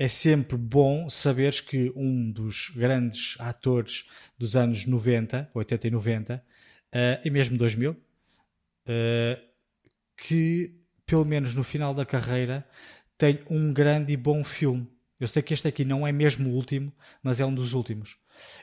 é 0.00 0.08
sempre 0.08 0.56
bom 0.56 1.10
saberes 1.10 1.60
que 1.60 1.92
um 1.94 2.32
dos 2.32 2.70
grandes 2.74 3.36
atores 3.38 4.08
dos 4.38 4.56
anos 4.56 4.86
90, 4.86 5.50
80 5.52 5.88
e 5.88 5.90
90, 5.90 6.36
uh, 6.36 6.98
e 7.22 7.28
mesmo 7.28 7.58
2000, 7.58 7.90
uh, 7.92 7.96
eh, 8.86 9.38
que 10.16 10.74
pelo 11.04 11.26
menos 11.26 11.54
no 11.54 11.62
final 11.62 11.92
da 11.92 12.06
carreira 12.06 12.66
tem 13.18 13.40
um 13.50 13.74
grande 13.74 14.14
e 14.14 14.16
bom 14.16 14.42
filme. 14.42 14.90
Eu 15.20 15.28
sei 15.28 15.42
que 15.42 15.52
este 15.52 15.68
aqui 15.68 15.84
não 15.84 16.06
é 16.06 16.12
mesmo 16.12 16.48
o 16.48 16.54
último, 16.54 16.90
mas 17.22 17.38
é 17.38 17.44
um 17.44 17.54
dos 17.54 17.74
últimos. 17.74 18.16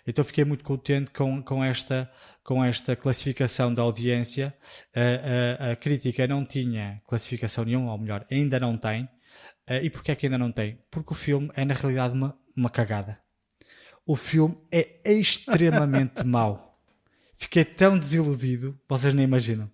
Então 0.07 0.25
fiquei 0.25 0.43
muito 0.43 0.63
contente 0.63 1.11
com, 1.11 1.43
com, 1.43 1.63
esta, 1.63 2.11
com 2.43 2.65
esta 2.65 2.95
classificação 2.95 3.71
da 3.71 3.83
audiência. 3.83 4.55
A, 4.91 5.67
a, 5.67 5.71
a 5.73 5.75
crítica 5.75 6.25
não 6.25 6.43
tinha 6.43 6.99
classificação 7.05 7.63
nenhuma, 7.63 7.91
ou 7.91 7.99
melhor, 7.99 8.25
ainda 8.31 8.59
não 8.59 8.75
tem. 8.75 9.07
Uh, 9.69 9.83
e 9.83 9.89
porquê 9.89 10.11
é 10.11 10.15
que 10.15 10.25
ainda 10.25 10.37
não 10.37 10.51
tem? 10.51 10.79
Porque 10.89 11.13
o 11.13 11.15
filme 11.15 11.51
é 11.53 11.65
na 11.65 11.73
realidade 11.73 12.13
uma, 12.13 12.37
uma 12.55 12.69
cagada. 12.69 13.19
O 14.05 14.15
filme 14.15 14.57
é 14.71 15.01
extremamente 15.05 16.23
mau. 16.25 16.81
Fiquei 17.35 17.65
tão 17.65 17.99
desiludido, 17.99 18.79
vocês 18.87 19.13
nem 19.13 19.25
imaginam. 19.25 19.69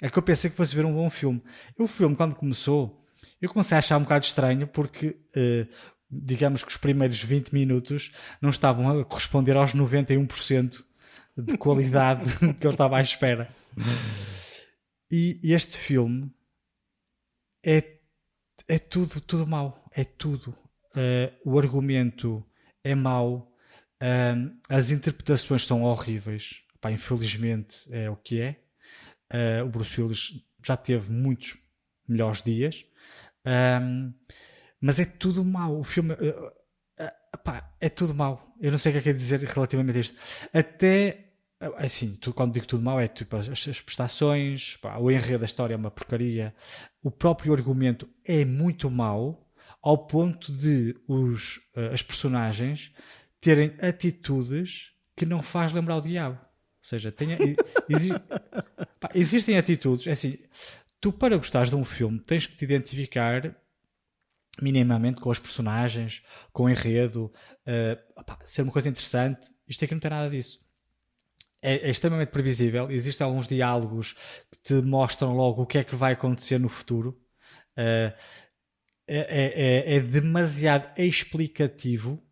É 0.00 0.08
que 0.08 0.18
eu 0.18 0.22
pensei 0.22 0.50
que 0.50 0.56
fosse 0.56 0.74
ver 0.74 0.84
um 0.84 0.92
bom 0.92 1.08
filme. 1.08 1.42
E 1.78 1.82
o 1.82 1.86
filme, 1.86 2.16
quando 2.16 2.34
começou, 2.34 3.04
eu 3.40 3.48
comecei 3.48 3.76
a 3.76 3.78
achar 3.78 3.98
um 3.98 4.02
bocado 4.02 4.24
estranho 4.24 4.66
porque, 4.66 5.16
uh, 5.36 5.68
digamos 6.10 6.64
que 6.64 6.70
os 6.70 6.76
primeiros 6.76 7.22
20 7.22 7.52
minutos 7.52 8.10
não 8.40 8.50
estavam 8.50 9.00
a 9.00 9.04
corresponder 9.04 9.56
aos 9.56 9.74
91% 9.74 10.82
de 11.36 11.58
qualidade 11.58 12.24
que 12.58 12.66
eu 12.66 12.70
estava 12.70 12.98
à 12.98 13.02
espera. 13.02 13.48
E 15.16 15.38
este 15.44 15.76
filme 15.76 16.28
é 17.64 18.00
é 18.68 18.78
tudo, 18.78 19.20
tudo 19.20 19.46
mau. 19.46 19.84
É 19.92 20.04
tudo. 20.04 20.56
Uh, 20.94 21.32
o 21.44 21.58
argumento 21.58 22.44
é 22.82 22.94
mau. 22.94 23.52
Uh, 24.02 24.56
as 24.68 24.90
interpretações 24.90 25.66
são 25.66 25.82
horríveis. 25.82 26.62
Pá, 26.80 26.90
infelizmente 26.90 27.84
é 27.90 28.10
o 28.10 28.16
que 28.16 28.40
é. 28.40 28.60
Uh, 29.32 29.64
o 29.64 29.68
Bruce 29.68 30.00
Willis 30.00 30.32
já 30.62 30.76
teve 30.76 31.10
muitos 31.10 31.56
melhores 32.08 32.42
dias. 32.42 32.84
mas 34.80 34.98
é 34.98 35.04
tudo 35.04 35.44
mau. 35.44 35.78
O 35.78 35.84
filme. 35.84 36.14
Pá, 37.42 37.74
é 37.80 37.88
tudo 37.88 38.14
mau. 38.14 38.54
Eu 38.60 38.70
não 38.70 38.78
sei 38.78 38.90
o 38.90 38.92
que 38.94 38.98
é 38.98 39.02
que 39.02 39.08
é 39.10 39.12
dizer 39.12 39.40
relativamente 39.40 39.96
a 39.96 40.00
isto. 40.00 40.16
Até 40.52 41.33
assim, 41.76 42.14
tu, 42.16 42.32
quando 42.32 42.52
digo 42.52 42.66
tudo 42.66 42.82
mal, 42.82 43.00
é 43.00 43.08
tipo 43.08 43.36
as, 43.36 43.48
as 43.48 43.80
prestações, 43.80 44.76
pá, 44.76 44.96
o 44.98 45.10
enredo 45.10 45.40
da 45.40 45.44
história 45.44 45.74
é 45.74 45.76
uma 45.76 45.90
porcaria, 45.90 46.54
o 47.02 47.10
próprio 47.10 47.52
argumento 47.52 48.08
é 48.24 48.44
muito 48.44 48.90
mau, 48.90 49.44
ao 49.82 49.98
ponto 49.98 50.52
de 50.52 50.96
os, 51.06 51.58
uh, 51.76 51.92
as 51.92 52.02
personagens 52.02 52.92
terem 53.40 53.76
atitudes 53.80 54.92
que 55.14 55.26
não 55.26 55.42
faz 55.42 55.72
lembrar 55.72 55.96
o 55.96 56.00
diabo. 56.00 56.36
Ou 56.36 56.88
seja, 56.88 57.12
tem, 57.12 57.28
Pá, 58.98 59.10
existem 59.14 59.58
atitudes, 59.58 60.06
é 60.06 60.12
assim, 60.12 60.38
tu 61.00 61.12
para 61.12 61.36
gostares 61.36 61.68
de 61.68 61.76
um 61.76 61.84
filme 61.84 62.18
tens 62.18 62.46
que 62.46 62.56
te 62.56 62.64
identificar 62.64 63.54
minimamente 64.62 65.20
com 65.20 65.28
os 65.28 65.38
personagens, 65.38 66.22
com 66.52 66.64
o 66.64 66.70
enredo, 66.70 67.30
uh, 67.66 68.24
ser 68.46 68.62
uma 68.62 68.72
coisa 68.72 68.88
interessante. 68.88 69.50
Isto 69.68 69.84
aqui 69.84 69.94
não 69.94 70.00
tem 70.00 70.10
nada 70.10 70.30
disso. 70.30 70.63
É, 71.66 71.76
é, 71.76 71.90
extremamente 71.90 72.28
previsível. 72.28 72.90
Existem 72.90 73.24
alguns 73.24 73.48
diálogos 73.48 74.12
que 74.52 74.58
te 74.62 74.74
mostram 74.74 75.34
logo 75.34 75.62
o 75.62 75.66
que 75.66 75.78
é 75.78 75.84
que 75.84 75.96
vai 75.96 76.12
acontecer 76.12 76.58
no 76.58 76.68
futuro. 76.68 77.18
Uh, 77.72 78.12
é, 79.08 79.86
é, 79.88 79.96
é, 79.96 80.00
demasiado 80.00 80.92
explicativo. 80.98 82.22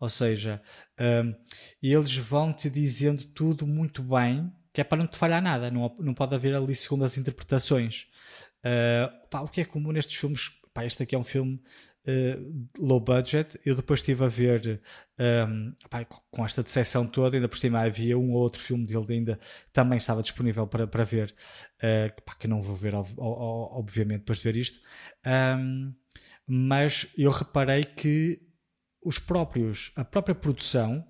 Ou 0.00 0.08
seja, 0.08 0.62
um, 0.98 1.34
eles 1.82 2.16
vão 2.16 2.54
te 2.54 2.70
dizendo 2.70 3.24
tudo 3.24 3.66
muito 3.66 4.02
bem, 4.02 4.50
que 4.72 4.80
é 4.80 4.84
para 4.84 4.98
não 4.98 5.06
te 5.06 5.18
falhar 5.18 5.42
nada. 5.42 5.70
Não, 5.70 5.94
não 5.98 6.14
pode 6.14 6.34
haver 6.34 6.54
ali 6.54 6.74
segundas 6.74 7.18
interpretações. 7.18 8.06
Uh, 8.64 9.28
pá, 9.28 9.42
o 9.42 9.48
que 9.48 9.60
é 9.60 9.64
comum 9.66 9.92
nestes 9.92 10.16
filmes? 10.16 10.50
Pá, 10.72 10.86
este 10.86 11.02
aqui 11.02 11.14
é 11.14 11.18
um 11.18 11.24
filme 11.24 11.62
uh, 12.06 12.68
low 12.78 13.00
budget. 13.00 13.58
Eu 13.64 13.74
depois 13.74 14.00
estive 14.00 14.24
a 14.24 14.28
ver 14.28 14.80
um, 15.18 15.74
pá, 15.88 16.04
com 16.04 16.44
esta 16.44 16.62
decepção 16.62 17.06
toda, 17.06 17.36
ainda 17.36 17.48
por 17.48 17.58
cima 17.58 17.80
havia 17.80 18.18
um 18.18 18.32
ou 18.32 18.42
outro 18.42 18.60
filme 18.60 18.86
dele 18.86 19.06
ainda 19.08 19.38
também 19.72 19.98
estava 19.98 20.22
disponível 20.22 20.66
para, 20.66 20.86
para 20.86 21.04
ver, 21.04 21.34
uh, 21.78 22.22
pá, 22.22 22.34
que 22.34 22.48
não 22.48 22.60
vou 22.60 22.76
ver, 22.76 22.94
obviamente, 22.94 24.20
depois 24.20 24.38
de 24.38 24.44
ver 24.44 24.56
isto. 24.56 24.80
Um, 25.26 25.94
mas 26.46 27.06
eu 27.16 27.30
reparei 27.30 27.84
que 27.84 28.40
os 29.02 29.18
próprios, 29.18 29.92
a 29.96 30.04
própria 30.04 30.34
produção 30.34 31.04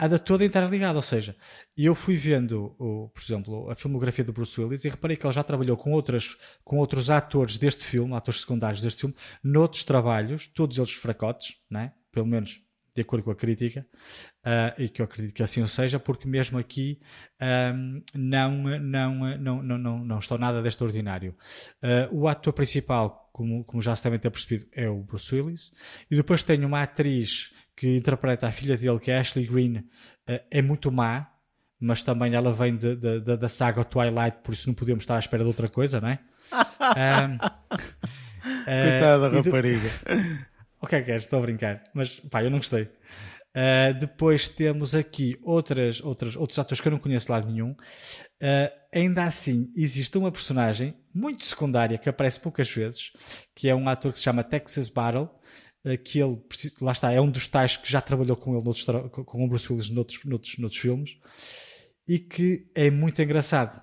anda 0.00 0.18
toda 0.18 0.44
interligada, 0.44 0.96
ou 0.96 1.02
seja, 1.02 1.36
eu 1.76 1.94
fui 1.94 2.16
vendo, 2.16 2.74
o, 2.78 3.08
por 3.10 3.22
exemplo, 3.22 3.70
a 3.70 3.74
filmografia 3.74 4.24
do 4.24 4.32
Bruce 4.32 4.58
Willis 4.60 4.84
e 4.84 4.88
reparei 4.88 5.16
que 5.16 5.26
ele 5.26 5.34
já 5.34 5.42
trabalhou 5.42 5.76
com, 5.76 5.92
outras, 5.92 6.36
com 6.64 6.78
outros 6.78 7.10
atores 7.10 7.58
deste 7.58 7.84
filme, 7.84 8.14
atores 8.14 8.40
secundários 8.40 8.80
deste 8.80 9.02
filme, 9.02 9.14
noutros 9.44 9.84
trabalhos, 9.84 10.46
todos 10.46 10.78
eles 10.78 10.92
fracotes, 10.92 11.56
né? 11.70 11.92
pelo 12.10 12.26
menos 12.26 12.60
de 12.94 13.02
acordo 13.02 13.24
com 13.24 13.30
a 13.30 13.36
crítica, 13.36 13.86
uh, 14.44 14.80
e 14.80 14.88
que 14.88 15.00
eu 15.00 15.04
acredito 15.04 15.34
que 15.34 15.42
assim 15.42 15.62
o 15.62 15.68
seja, 15.68 15.98
porque 15.98 16.26
mesmo 16.26 16.58
aqui 16.58 17.00
um, 17.40 18.02
não, 18.14 18.58
não, 18.80 19.38
não, 19.38 19.62
não, 19.62 19.78
não, 19.78 20.04
não 20.04 20.18
estou 20.18 20.36
nada 20.36 20.60
deste 20.60 20.82
ordinário. 20.82 21.36
Uh, 21.82 22.22
o 22.22 22.28
ator 22.28 22.52
principal, 22.52 23.30
como, 23.32 23.64
como 23.64 23.80
já 23.80 23.94
se 23.94 24.02
devem 24.02 24.18
ter 24.18 24.30
percebido, 24.30 24.66
é 24.72 24.88
o 24.88 25.02
Bruce 25.02 25.34
Willis, 25.34 25.72
e 26.10 26.16
depois 26.16 26.42
tenho 26.42 26.66
uma 26.66 26.82
atriz 26.82 27.52
que 27.76 27.96
interpreta 27.96 28.46
a 28.46 28.52
filha 28.52 28.76
dele, 28.76 28.98
que 28.98 29.10
é 29.10 29.18
Ashley 29.18 29.46
Green, 29.46 29.78
uh, 29.78 30.40
é 30.50 30.62
muito 30.62 30.90
má, 30.90 31.30
mas 31.78 32.02
também 32.02 32.34
ela 32.34 32.52
vem 32.52 32.76
de, 32.76 32.94
de, 32.94 33.20
de, 33.20 33.36
da 33.36 33.48
saga 33.48 33.84
Twilight, 33.84 34.38
por 34.44 34.52
isso 34.52 34.68
não 34.68 34.74
podíamos 34.74 35.02
estar 35.02 35.16
à 35.16 35.18
espera 35.18 35.42
de 35.42 35.48
outra 35.48 35.68
coisa, 35.68 36.00
não 36.00 36.08
é? 36.08 36.18
um, 37.30 37.38
Coitada 38.42 39.30
da 39.30 39.36
rapariga. 39.36 39.90
O 40.82 40.86
que 40.86 40.96
é 40.96 41.02
que 41.02 41.12
és? 41.12 41.24
Estou 41.24 41.40
a 41.40 41.42
brincar. 41.42 41.84
Mas 41.92 42.20
pá, 42.30 42.42
eu 42.42 42.50
não 42.50 42.56
gostei. 42.56 42.84
Uh, 42.84 43.92
depois 43.98 44.48
temos 44.48 44.94
aqui 44.94 45.36
outras, 45.42 46.00
outras, 46.00 46.36
outros 46.36 46.58
atores 46.58 46.80
que 46.80 46.88
eu 46.88 46.92
não 46.92 46.98
conheço 46.98 47.26
de 47.26 47.32
lado 47.32 47.50
nenhum. 47.50 47.72
Uh, 47.72 48.70
ainda 48.94 49.24
assim, 49.24 49.70
existe 49.76 50.16
uma 50.16 50.32
personagem 50.32 50.96
muito 51.12 51.44
secundária 51.44 51.98
que 51.98 52.08
aparece 52.08 52.40
poucas 52.40 52.70
vezes, 52.70 53.12
que 53.54 53.68
é 53.68 53.74
um 53.74 53.88
ator 53.88 54.12
que 54.12 54.18
se 54.18 54.24
chama 54.24 54.44
Texas 54.44 54.88
Battle, 54.88 55.28
que 56.04 56.18
ele, 56.18 56.38
lá 56.80 56.92
está, 56.92 57.10
é 57.10 57.20
um 57.20 57.30
dos 57.30 57.46
tais 57.46 57.76
que 57.76 57.90
já 57.90 58.00
trabalhou 58.00 58.36
com 58.36 58.54
ele, 58.54 58.64
noutros, 58.64 58.84
com 59.10 59.44
o 59.44 59.48
Bruce 59.48 59.72
Willis 59.72 59.90
noutros, 59.90 60.24
noutros, 60.24 60.58
noutros 60.58 60.80
filmes, 60.80 61.16
e 62.06 62.18
que 62.18 62.70
é 62.74 62.90
muito 62.90 63.20
engraçado. 63.22 63.80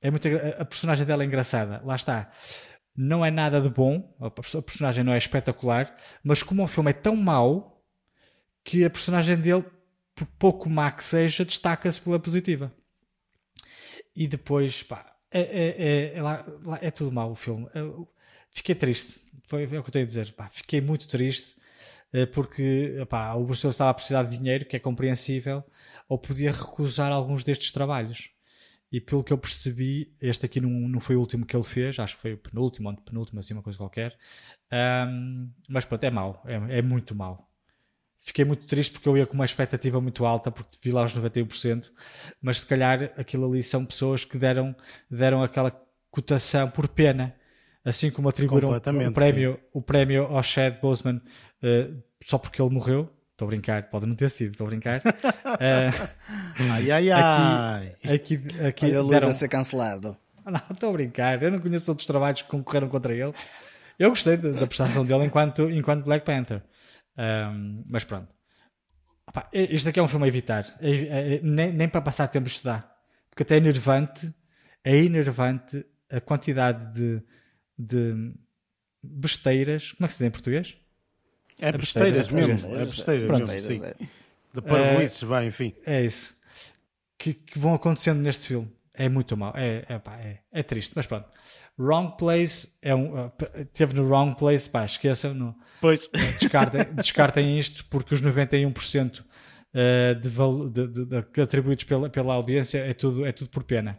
É 0.00 0.10
muito, 0.10 0.26
a 0.58 0.64
personagem 0.64 1.06
dela 1.06 1.22
é 1.22 1.26
engraçada, 1.26 1.82
lá 1.84 1.96
está. 1.96 2.30
Não 2.96 3.24
é 3.24 3.30
nada 3.30 3.60
de 3.60 3.68
bom, 3.68 4.14
a 4.20 4.30
personagem 4.62 5.02
não 5.02 5.12
é 5.12 5.18
espetacular, 5.18 5.94
mas 6.22 6.42
como 6.42 6.62
o 6.62 6.66
filme 6.66 6.90
é 6.90 6.94
tão 6.94 7.16
mau 7.16 7.82
que 8.62 8.84
a 8.84 8.90
personagem 8.90 9.36
dele, 9.36 9.64
por 10.14 10.26
pouco 10.38 10.70
má 10.70 10.90
que 10.92 11.02
seja, 11.02 11.44
destaca-se 11.44 12.00
pela 12.00 12.20
positiva. 12.20 12.72
E 14.14 14.28
depois, 14.28 14.82
pá, 14.82 15.14
é, 15.30 15.40
é, 15.40 15.68
é, 15.68 16.18
é, 16.18 16.86
é 16.86 16.90
tudo 16.90 17.10
mau 17.10 17.32
o 17.32 17.34
filme. 17.34 17.66
Fiquei 18.54 18.74
triste 18.74 19.24
foi, 19.46 19.66
foi 19.66 19.78
o 19.78 19.82
que 19.82 19.88
eu 19.88 19.92
tenho 19.92 20.04
a 20.04 20.08
dizer. 20.08 20.32
Pá, 20.32 20.48
fiquei 20.50 20.80
muito 20.80 21.06
triste 21.08 21.54
eh, 22.12 22.26
porque 22.26 22.96
o 23.36 23.44
Bruce 23.44 23.66
estava 23.66 23.90
a 23.90 23.94
precisar 23.94 24.24
de 24.24 24.38
dinheiro, 24.38 24.64
que 24.64 24.76
é 24.76 24.78
compreensível, 24.78 25.62
ou 26.08 26.18
podia 26.18 26.50
recusar 26.50 27.12
alguns 27.12 27.44
destes 27.44 27.70
trabalhos. 27.70 28.30
E 28.90 29.00
pelo 29.00 29.24
que 29.24 29.32
eu 29.32 29.38
percebi, 29.38 30.14
este 30.20 30.46
aqui 30.46 30.60
não, 30.60 30.70
não 30.70 31.00
foi 31.00 31.16
o 31.16 31.20
último 31.20 31.44
que 31.44 31.56
ele 31.56 31.64
fez, 31.64 31.98
acho 31.98 32.16
que 32.16 32.22
foi 32.22 32.32
o 32.34 32.38
penúltimo 32.38 32.88
ou 32.88 32.96
penúltimo, 32.96 33.40
assim, 33.40 33.54
uma 33.54 33.62
coisa 33.62 33.78
qualquer. 33.78 34.16
Um, 34.72 35.50
mas 35.68 35.84
pronto, 35.84 36.04
é 36.04 36.10
mau, 36.10 36.42
é, 36.46 36.78
é 36.78 36.82
muito 36.82 37.14
mau. 37.14 37.50
Fiquei 38.18 38.44
muito 38.44 38.66
triste 38.66 38.92
porque 38.92 39.08
eu 39.08 39.18
ia 39.18 39.26
com 39.26 39.34
uma 39.34 39.44
expectativa 39.44 40.00
muito 40.00 40.24
alta, 40.24 40.50
porque 40.50 40.76
vi 40.82 40.92
lá 40.92 41.04
os 41.04 41.14
91%, 41.14 41.90
mas 42.40 42.60
se 42.60 42.66
calhar 42.66 43.12
aquilo 43.18 43.46
ali 43.50 43.62
são 43.62 43.84
pessoas 43.84 44.24
que 44.24 44.38
deram, 44.38 44.74
deram 45.10 45.42
aquela 45.42 45.70
cotação 46.10 46.70
por 46.70 46.88
pena 46.88 47.34
assim 47.84 48.10
como 48.10 48.28
atribuíram 48.28 48.70
o 48.70 49.12
prémio, 49.12 49.60
o 49.72 49.82
prémio 49.82 50.24
ao 50.24 50.42
Chad 50.42 50.80
Boseman 50.80 51.16
uh, 51.62 52.02
só 52.22 52.38
porque 52.38 52.60
ele 52.60 52.70
morreu. 52.70 53.10
Estou 53.32 53.46
a 53.46 53.48
brincar, 53.48 53.90
pode 53.90 54.06
não 54.06 54.14
ter 54.14 54.30
sido, 54.30 54.52
estou 54.52 54.66
a 54.66 54.70
brincar. 54.70 55.00
Uh, 55.00 56.08
ai, 56.70 56.90
ai, 56.90 57.10
ai. 57.10 57.96
Aqui, 58.04 58.36
aqui, 58.36 58.64
aqui 58.64 58.96
Olha 58.96 59.08
deram... 59.08 59.30
a 59.30 59.34
ser 59.34 59.48
cancelado. 59.48 60.16
Não, 60.46 60.60
estou 60.70 60.90
a 60.90 60.92
brincar. 60.92 61.42
Eu 61.42 61.50
não 61.50 61.58
conheço 61.58 61.90
outros 61.90 62.06
trabalhos 62.06 62.42
que 62.42 62.48
concorreram 62.48 62.88
contra 62.88 63.14
ele. 63.14 63.32
Eu 63.98 64.10
gostei 64.10 64.36
da, 64.36 64.50
da 64.50 64.66
prestação 64.66 65.04
dele 65.04 65.24
enquanto, 65.24 65.70
enquanto 65.70 66.04
Black 66.04 66.24
Panther. 66.24 66.62
Um, 67.16 67.82
mas 67.88 68.04
pronto. 68.04 68.28
Opa, 69.26 69.48
este 69.52 69.88
aqui 69.88 69.98
é 69.98 70.02
um 70.02 70.08
filme 70.08 70.26
a 70.26 70.28
evitar. 70.28 70.66
É, 70.80 70.90
é, 70.90 71.34
é, 71.36 71.40
nem, 71.42 71.72
nem 71.72 71.88
para 71.88 72.02
passar 72.02 72.28
tempo 72.28 72.46
a 72.46 72.48
estudar. 72.48 72.94
Porque 73.30 73.42
até 73.42 73.54
é 73.54 73.58
enervante. 73.58 74.34
É 74.84 74.96
enervante 74.96 75.84
a 76.10 76.20
quantidade 76.20 76.92
de 76.92 77.22
de 77.78 78.32
besteiras. 79.02 79.92
Como 79.92 80.06
é 80.06 80.08
que 80.08 80.12
se 80.14 80.18
diz 80.18 80.26
em 80.26 80.30
português? 80.30 80.76
É, 81.60 81.72
besteiras, 81.72 82.28
mesmo. 82.30 82.74
É 82.74 82.84
besteiras 82.84 83.40
mesmo, 83.40 83.60
sim. 83.60 83.84
É. 83.84 83.94
De 84.54 84.62
parvoices, 84.62 85.22
é, 85.22 85.26
vai, 85.26 85.46
enfim. 85.46 85.74
É 85.84 86.02
isso. 86.02 86.34
Que, 87.18 87.34
que, 87.34 87.58
vão 87.58 87.74
acontecendo 87.74 88.20
neste 88.20 88.46
filme. 88.46 88.70
É 88.92 89.08
muito 89.08 89.36
mal. 89.36 89.52
É, 89.56 89.84
é, 89.88 89.98
pá, 89.98 90.16
é, 90.18 90.40
é, 90.52 90.62
triste, 90.62 90.92
mas 90.94 91.06
pronto. 91.06 91.28
Wrong 91.78 92.16
Place 92.16 92.68
é 92.80 92.94
um. 92.94 93.26
Uh, 93.26 93.32
teve 93.72 93.94
no 93.94 94.06
Wrong 94.06 94.36
Place, 94.36 94.70
pá, 94.70 94.84
esqueçam. 94.84 95.34
No, 95.34 95.56
pois. 95.80 96.08
Descartem, 96.40 96.84
descartem 96.94 97.58
isto, 97.58 97.84
porque 97.86 98.14
os 98.14 98.22
91% 98.22 99.20
uh, 99.20 100.14
de, 100.14 100.30
de, 100.70 101.04
de, 101.06 101.06
de, 101.06 101.40
atribuídos 101.40 101.84
pela, 101.84 102.08
pela 102.08 102.34
audiência 102.34 102.78
é 102.78 102.92
tudo, 102.92 103.26
é 103.26 103.32
tudo 103.32 103.50
por 103.50 103.64
pena. 103.64 103.98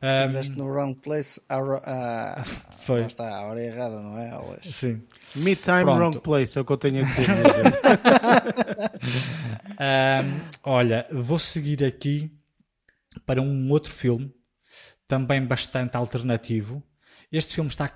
Estiveste 0.00 0.52
um, 0.52 0.56
no 0.56 0.66
wrong 0.68 0.94
place, 0.94 1.40
a, 1.48 1.56
a, 1.58 2.44
foi. 2.78 3.04
está, 3.04 3.28
a 3.36 3.48
hora 3.48 3.60
errada, 3.60 4.00
não 4.00 4.16
é? 4.16 4.30
Aulas. 4.30 4.64
Sim. 4.64 5.02
Me 5.34 5.56
time, 5.56 5.82
Pronto. 5.82 5.98
wrong 5.98 6.20
place, 6.20 6.56
é 6.56 6.60
o 6.60 6.64
que 6.64 6.72
eu 6.72 6.76
tenho 6.76 7.04
a 7.04 7.08
dizer. 7.08 7.28
um, 9.80 10.40
olha, 10.70 11.06
vou 11.10 11.38
seguir 11.38 11.84
aqui 11.84 12.32
para 13.26 13.42
um 13.42 13.70
outro 13.70 13.92
filme, 13.92 14.32
também 15.08 15.44
bastante 15.44 15.96
alternativo. 15.96 16.82
Este 17.32 17.54
filme 17.54 17.68
está 17.68 17.92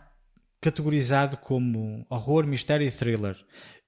categorizado 0.61 1.37
como 1.37 2.07
horror, 2.09 2.47
mistério 2.47 2.87
e 2.87 2.91
thriller. 2.91 3.37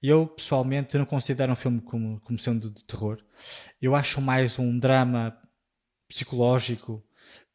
Eu, 0.01 0.27
pessoalmente, 0.27 0.97
não 0.97 1.05
considero 1.05 1.51
um 1.51 1.55
filme 1.55 1.81
como, 1.81 2.19
como 2.21 2.37
sendo 2.39 2.69
de 2.69 2.83
terror. 2.85 3.17
Eu 3.81 3.95
acho 3.95 4.21
mais 4.21 4.59
um 4.59 4.77
drama 4.77 5.35
psicológico, 6.07 7.03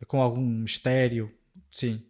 com 0.06 0.20
algum 0.20 0.40
mistério, 0.40 1.32
sim. 1.70 2.02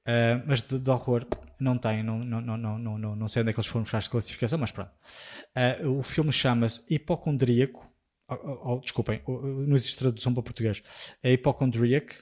Uh, 0.00 0.42
mas 0.46 0.62
de, 0.62 0.78
de, 0.78 0.90
horror 0.90 1.26
não 1.58 1.76
tem, 1.76 2.02
não, 2.02 2.18
não, 2.18 2.40
não, 2.40 2.56
não, 2.56 2.98
não, 2.98 3.16
não 3.16 3.28
sei 3.28 3.42
onde 3.42 3.50
é 3.50 3.52
que 3.52 3.60
eles 3.60 3.66
foram 3.66 3.82
buscar 3.82 3.98
a 3.98 4.08
classificação, 4.08 4.58
mas 4.58 4.70
pronto. 4.70 4.90
Uh, 5.84 5.98
o 5.98 6.02
filme 6.02 6.32
chama-se 6.32 6.82
Hipocondríaco. 6.88 7.86
Oh, 8.28 8.74
oh, 8.74 8.80
desculpem, 8.80 9.20
não 9.26 9.74
existe 9.74 9.98
tradução 9.98 10.32
para 10.32 10.42
português. 10.42 10.82
É 11.22 11.32
Hipocondríaco. 11.32 12.14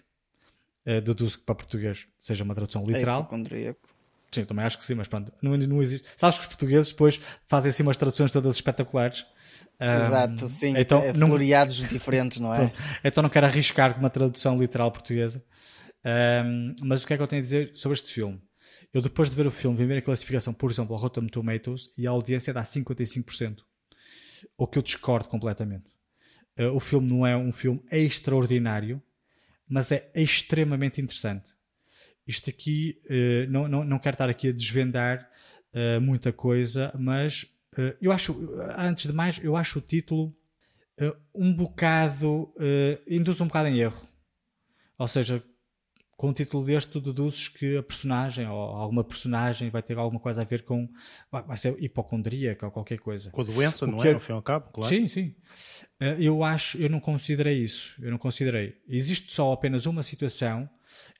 Uh, 0.86 1.00
deduzo 1.02 1.38
que 1.38 1.44
para 1.44 1.54
português 1.54 2.08
seja 2.18 2.44
uma 2.44 2.54
tradução 2.54 2.84
literal. 2.84 3.18
É 3.18 3.22
hipocondríaco. 3.22 3.88
Sim, 4.30 4.44
também 4.44 4.64
acho 4.64 4.76
que 4.76 4.84
sim, 4.84 4.94
mas 4.94 5.08
pronto, 5.08 5.32
não, 5.40 5.56
não 5.56 5.82
existe. 5.82 6.06
Sabes 6.16 6.38
que 6.38 6.42
os 6.42 6.48
portugueses 6.48 6.90
depois 6.90 7.20
fazem 7.46 7.70
assim 7.70 7.82
umas 7.82 7.96
traduções 7.96 8.30
todas 8.30 8.56
espetaculares 8.56 9.26
Exato, 9.80 10.48
sim, 10.48 10.74
então, 10.76 11.00
é 11.00 11.14
floreados 11.14 11.82
não... 11.82 11.88
diferentes, 11.88 12.40
não 12.40 12.52
é? 12.52 12.72
então 13.04 13.22
não 13.22 13.30
quero 13.30 13.46
arriscar 13.46 13.94
com 13.94 14.00
uma 14.00 14.10
tradução 14.10 14.58
literal 14.58 14.90
portuguesa. 14.90 15.42
Um, 16.04 16.74
mas 16.82 17.02
o 17.02 17.06
que 17.06 17.14
é 17.14 17.16
que 17.16 17.22
eu 17.22 17.26
tenho 17.28 17.40
a 17.40 17.44
dizer 17.44 17.70
sobre 17.74 17.94
este 17.94 18.12
filme? 18.12 18.40
Eu 18.92 19.02
depois 19.02 19.28
de 19.28 19.36
ver 19.36 19.46
o 19.46 19.50
filme, 19.50 19.76
vi 19.76 19.86
ver 19.86 19.98
a 19.98 20.02
classificação, 20.02 20.52
por 20.52 20.70
exemplo, 20.70 20.94
ao 20.94 21.00
Rotten 21.00 21.26
Tomatoes 21.26 21.90
e 21.96 22.06
a 22.06 22.10
audiência 22.10 22.52
dá 22.52 22.62
55%. 22.62 23.58
O 24.56 24.66
que 24.66 24.78
eu 24.78 24.82
discordo 24.82 25.28
completamente. 25.28 25.86
Uh, 26.58 26.74
o 26.74 26.80
filme 26.80 27.08
não 27.08 27.26
é 27.26 27.36
um 27.36 27.52
filme 27.52 27.80
extraordinário, 27.90 29.02
mas 29.68 29.92
é 29.92 30.10
extremamente 30.14 31.00
interessante. 31.00 31.52
Isto 32.26 32.50
aqui, 32.50 33.00
uh, 33.04 33.50
não, 33.50 33.68
não, 33.68 33.84
não 33.84 33.98
quero 33.98 34.14
estar 34.14 34.28
aqui 34.28 34.48
a 34.48 34.52
desvendar 34.52 35.28
uh, 35.72 36.00
muita 36.00 36.32
coisa, 36.32 36.92
mas 36.98 37.46
eu 38.00 38.12
acho, 38.12 38.36
antes 38.76 39.06
de 39.06 39.12
mais, 39.12 39.38
eu 39.42 39.56
acho 39.56 39.78
o 39.78 39.82
título 39.82 40.34
um 41.34 41.54
bocado, 41.54 42.52
induz 43.06 43.40
um 43.40 43.46
bocado 43.46 43.68
em 43.68 43.78
erro. 43.78 44.02
Ou 44.98 45.06
seja, 45.06 45.42
com 46.18 46.30
o 46.30 46.32
título 46.34 46.64
deste, 46.64 46.90
tu 46.90 47.00
deduzes 47.00 47.46
que 47.46 47.76
a 47.76 47.82
personagem 47.82 48.44
ou 48.48 48.58
alguma 48.58 49.04
personagem 49.04 49.70
vai 49.70 49.80
ter 49.80 49.96
alguma 49.96 50.18
coisa 50.18 50.42
a 50.42 50.44
ver 50.44 50.62
com. 50.62 50.88
vai 51.30 51.56
ser 51.56 51.76
hipocondríaca 51.80 52.66
ou 52.66 52.72
qualquer 52.72 52.98
coisa. 52.98 53.30
Com 53.30 53.42
a 53.42 53.44
doença, 53.44 53.86
não 53.86 54.02
é? 54.02 54.12
Ao 54.12 54.18
fim 54.18 54.32
e 54.32 54.34
ao 54.34 54.42
cabo, 54.42 54.68
claro. 54.72 54.92
Sim, 54.92 55.06
sim. 55.06 55.36
Eh, 56.00 56.16
eu 56.18 56.42
acho, 56.42 56.76
eu 56.78 56.90
não 56.90 56.98
considerei 56.98 57.62
isso. 57.62 57.94
Eu 58.02 58.10
não 58.10 58.18
considerei. 58.18 58.76
Existe 58.88 59.32
só 59.32 59.52
apenas 59.52 59.86
uma 59.86 60.02
situação 60.02 60.68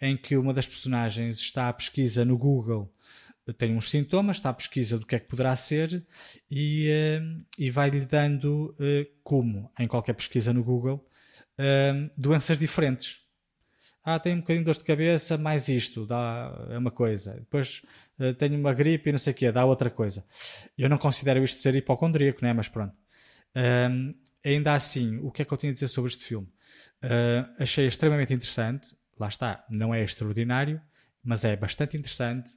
em 0.01 0.17
que 0.17 0.37
uma 0.37 0.53
das 0.53 0.67
personagens 0.67 1.39
está 1.39 1.69
à 1.69 1.73
pesquisa 1.73 2.25
no 2.25 2.37
Google, 2.37 2.93
tem 3.53 3.75
uns 3.77 3.91
sintomas, 3.91 4.37
está 4.37 4.51
à 4.51 4.55
pesquisa 4.55 4.99
do 4.99 5.07
que 5.07 5.17
é 5.17 5.19
que 5.19 5.29
poderá 5.29 5.55
ser 5.57 6.05
e, 6.51 6.91
uh, 6.91 7.45
e 7.59 7.71
vai-lhe 7.71 8.05
dando, 8.05 8.75
uh, 8.79 9.07
como 9.23 9.71
em 9.79 9.87
qualquer 9.87 10.15
pesquisa 10.15 10.53
no 10.53 10.63
Google, 10.63 11.07
uh, 11.59 12.11
doenças 12.17 12.59
diferentes 12.59 13.19
ah, 14.05 14.19
tenho 14.19 14.37
um 14.37 14.41
bocadinho 14.41 14.65
de 14.65 14.73
dor 14.73 14.79
de 14.79 14.85
cabeça, 14.85 15.37
mais 15.37 15.69
isto, 15.69 16.07
dá 16.07 16.67
é 16.71 16.79
uma 16.79 16.91
coisa. 16.91 17.35
Depois 17.35 17.83
tenho 18.39 18.59
uma 18.59 18.73
gripe 18.73 19.11
e 19.11 19.13
não 19.13 19.19
sei 19.19 19.35
o 19.35 19.37
quê, 19.37 19.53
dá 19.53 19.67
outra 19.67 19.91
coisa. 19.91 20.25
Eu 20.79 20.89
não 20.89 20.97
considero 20.97 21.45
isto 21.45 21.61
ser 21.61 21.75
hipocondríaco, 21.77 22.43
né? 22.43 22.55
mas 22.55 22.69
pronto. 22.69 22.97
Ainda 24.43 24.75
assim, 24.75 25.19
o 25.19 25.31
que 25.31 25.43
é 25.43 25.45
que 25.45 25.53
eu 25.53 25.59
tenho 25.59 25.73
a 25.73 25.75
dizer 25.75 25.89
sobre 25.89 26.11
este 26.11 26.25
filme? 26.25 26.49
Uh, 27.03 27.47
achei 27.59 27.87
extremamente 27.87 28.33
interessante. 28.33 28.97
Lá 29.19 29.29
está, 29.29 29.65
não 29.69 29.93
é 29.95 30.03
extraordinário, 30.03 30.81
mas 31.23 31.45
é 31.45 31.57
bastante 31.57 31.97
interessante. 31.97 32.57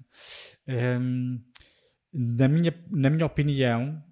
Um, 0.68 1.42
na, 2.14 2.48
minha, 2.48 2.74
na 2.90 3.10
minha 3.10 3.26
opinião, 3.26 4.04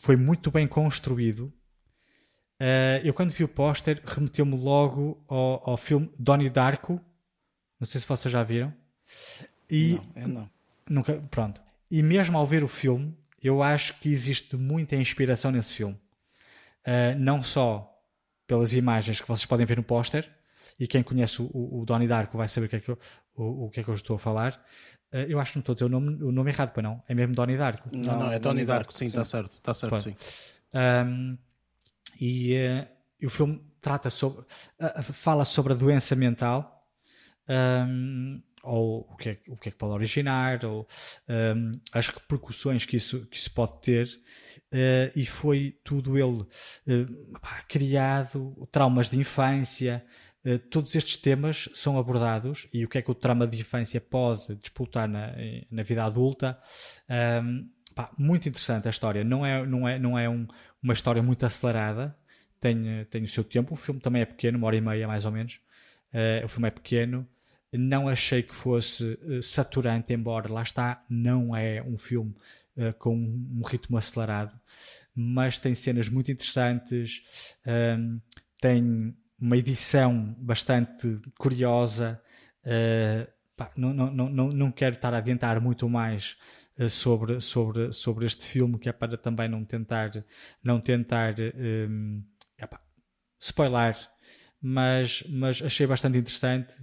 foi 0.00 0.16
muito 0.16 0.50
bem 0.50 0.66
construído 0.66 1.52
Uh, 2.60 2.98
eu 3.04 3.14
quando 3.14 3.30
vi 3.30 3.44
o 3.44 3.48
póster 3.48 4.02
remeteu-me 4.04 4.56
logo 4.56 5.24
ao, 5.28 5.70
ao 5.70 5.76
filme 5.76 6.10
Donnie 6.18 6.50
Darko. 6.50 7.00
Não 7.78 7.86
sei 7.86 8.00
se 8.00 8.06
vocês 8.06 8.32
já 8.32 8.42
viram. 8.42 8.74
E 9.70 9.94
não, 9.94 10.22
eu 10.22 10.28
não. 10.28 10.50
Nunca, 10.90 11.14
pronto. 11.30 11.60
E 11.88 12.02
mesmo 12.02 12.36
ao 12.36 12.46
ver 12.46 12.64
o 12.64 12.68
filme, 12.68 13.16
eu 13.40 13.62
acho 13.62 13.98
que 14.00 14.08
existe 14.08 14.56
muita 14.56 14.96
inspiração 14.96 15.52
nesse 15.52 15.74
filme. 15.74 15.94
Uh, 16.84 17.16
não 17.16 17.42
só 17.42 17.94
pelas 18.46 18.72
imagens 18.72 19.20
que 19.20 19.28
vocês 19.28 19.46
podem 19.46 19.66
ver 19.66 19.76
no 19.76 19.84
póster, 19.84 20.28
e 20.80 20.86
quem 20.86 21.02
conhece 21.02 21.40
o, 21.42 21.50
o, 21.52 21.84
Donnie 21.84 22.08
Darko 22.08 22.38
vai 22.38 22.48
saber 22.48 22.66
o 22.66 22.68
que 22.68 22.76
é 22.76 22.80
que 22.80 22.88
eu, 22.88 22.98
o, 23.42 23.66
o 23.66 23.70
que 23.70 23.80
é 23.80 23.82
que 23.82 23.88
eu 23.88 23.94
estou 23.94 24.16
a 24.16 24.18
falar. 24.18 24.60
Uh, 25.12 25.24
eu 25.28 25.38
acho 25.38 25.52
que 25.52 25.58
não 25.58 25.60
estou 25.60 25.72
a 25.72 25.74
dizer 25.74 25.84
o 25.86 25.88
nome, 25.88 26.22
o 26.22 26.32
nome 26.32 26.50
errado, 26.50 26.72
para 26.72 26.82
não. 26.82 27.02
É 27.08 27.14
mesmo 27.14 27.34
Donnie 27.34 27.56
Darko. 27.56 27.88
Não, 27.92 28.02
não, 28.02 28.18
não 28.20 28.32
é 28.32 28.38
Donnie 28.38 28.64
Darko, 28.64 28.92
sim, 28.92 29.06
está 29.06 29.24
certo. 29.24 29.52
Está 29.52 29.72
certo, 29.72 30.00
sim. 30.00 30.14
Um, 30.74 31.38
e, 32.20 32.54
uh, 32.54 32.86
e 33.20 33.26
o 33.26 33.30
filme 33.30 33.62
trata 33.80 34.10
sobre, 34.10 34.40
uh, 34.40 35.02
fala 35.12 35.44
sobre 35.44 35.72
a 35.72 35.76
doença 35.76 36.14
mental, 36.14 36.86
um, 37.48 38.42
ou 38.62 39.08
o 39.10 39.16
que, 39.16 39.30
é, 39.30 39.38
o 39.48 39.56
que 39.56 39.68
é 39.68 39.72
que 39.72 39.78
pode 39.78 39.92
originar, 39.92 40.64
ou 40.64 40.86
um, 41.28 41.80
as 41.92 42.08
repercussões 42.08 42.84
que 42.84 42.96
isso, 42.96 43.24
que 43.26 43.36
isso 43.36 43.50
pode 43.52 43.80
ter, 43.80 44.06
uh, 44.72 45.10
e 45.16 45.24
foi 45.24 45.78
tudo 45.84 46.18
ele 46.18 46.44
criado, 47.68 48.68
traumas 48.70 49.08
de 49.08 49.18
infância, 49.18 50.04
todos 50.70 50.94
estes 50.94 51.16
temas 51.16 51.68
são 51.74 51.98
abordados 51.98 52.68
e 52.72 52.84
o 52.84 52.88
que 52.88 52.98
é 52.98 53.02
que 53.02 53.10
o 53.10 53.14
trauma 53.14 53.46
de 53.46 53.60
infância 53.60 54.00
pode 54.00 54.54
disputar 54.56 55.08
na, 55.08 55.32
na 55.70 55.82
vida 55.82 56.04
adulta. 56.04 56.58
Um, 57.42 57.68
pá, 57.94 58.10
muito 58.16 58.48
interessante 58.48 58.86
a 58.86 58.90
história. 58.90 59.24
Não 59.24 59.44
é, 59.44 59.66
não 59.66 59.88
é, 59.88 59.98
não 59.98 60.18
é 60.18 60.28
um, 60.28 60.46
uma 60.82 60.92
história 60.92 61.22
muito 61.22 61.44
acelerada, 61.44 62.16
tem, 62.60 63.04
tem 63.10 63.24
o 63.24 63.28
seu 63.28 63.44
tempo. 63.44 63.74
O 63.74 63.76
filme 63.76 64.00
também 64.00 64.22
é 64.22 64.24
pequeno, 64.24 64.58
uma 64.58 64.66
hora 64.68 64.76
e 64.76 64.80
meia 64.80 65.08
mais 65.08 65.24
ou 65.24 65.32
menos. 65.32 65.60
Uh, 66.12 66.44
o 66.44 66.48
filme 66.48 66.68
é 66.68 66.70
pequeno. 66.70 67.26
Não 67.72 68.08
achei 68.08 68.42
que 68.42 68.54
fosse 68.54 69.18
uh, 69.22 69.42
saturante, 69.42 70.12
embora 70.12 70.50
lá 70.52 70.62
está, 70.62 71.04
não 71.08 71.54
é 71.54 71.82
um 71.82 71.98
filme 71.98 72.34
uh, 72.76 72.92
com 72.98 73.14
um, 73.14 73.62
ritmo 73.66 73.98
acelerado, 73.98 74.58
mas 75.14 75.58
tem 75.58 75.74
cenas 75.74 76.08
muito 76.08 76.30
interessantes, 76.30 77.22
ehm, 77.66 78.18
tem 78.60 79.14
uma 79.40 79.56
edição 79.56 80.34
bastante 80.38 81.20
curiosa. 81.38 82.20
Pá, 83.56 83.72
não, 83.76 83.92
não, 83.92 84.28
não, 84.30 84.48
não 84.50 84.70
quero 84.70 84.94
estar 84.94 85.12
a 85.12 85.18
adiantar 85.18 85.60
muito 85.60 85.88
mais 85.88 86.36
eh, 86.78 86.88
sobre, 86.88 87.40
sobre, 87.40 87.92
sobre 87.92 88.24
este 88.24 88.46
filme, 88.46 88.78
que 88.78 88.88
é 88.88 88.92
para 88.92 89.16
também 89.16 89.48
não 89.48 89.64
tentar, 89.64 90.12
não 90.62 90.80
tentar 90.80 91.34
um, 91.56 92.22
epá, 92.56 92.80
spoiler, 93.38 93.96
mas, 94.62 95.24
mas 95.28 95.60
achei 95.60 95.88
bastante 95.88 96.16
interessante. 96.18 96.76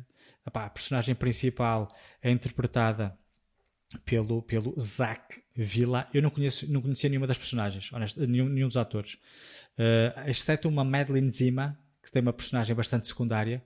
Epá, 0.46 0.66
a 0.66 0.70
personagem 0.70 1.16
principal 1.16 1.88
é 2.22 2.30
interpretada 2.30 3.18
pelo, 4.04 4.42
pelo 4.42 4.78
Zach 4.78 5.42
Villa. 5.56 6.10
Eu 6.14 6.22
não, 6.22 6.30
conheço, 6.30 6.70
não 6.70 6.82
conhecia 6.82 7.10
nenhuma 7.10 7.26
das 7.26 7.38
personagens, 7.38 7.92
honesto, 7.94 8.20
nenhum, 8.28 8.50
nenhum 8.50 8.68
dos 8.68 8.78
atores, 8.78 9.14
uh, 9.80 10.30
exceto 10.30 10.68
uma 10.68 10.84
Madeline 10.84 11.30
Zima, 11.30 11.80
que 12.06 12.12
tem 12.12 12.22
uma 12.22 12.32
personagem 12.32 12.76
bastante 12.76 13.08
secundária, 13.08 13.64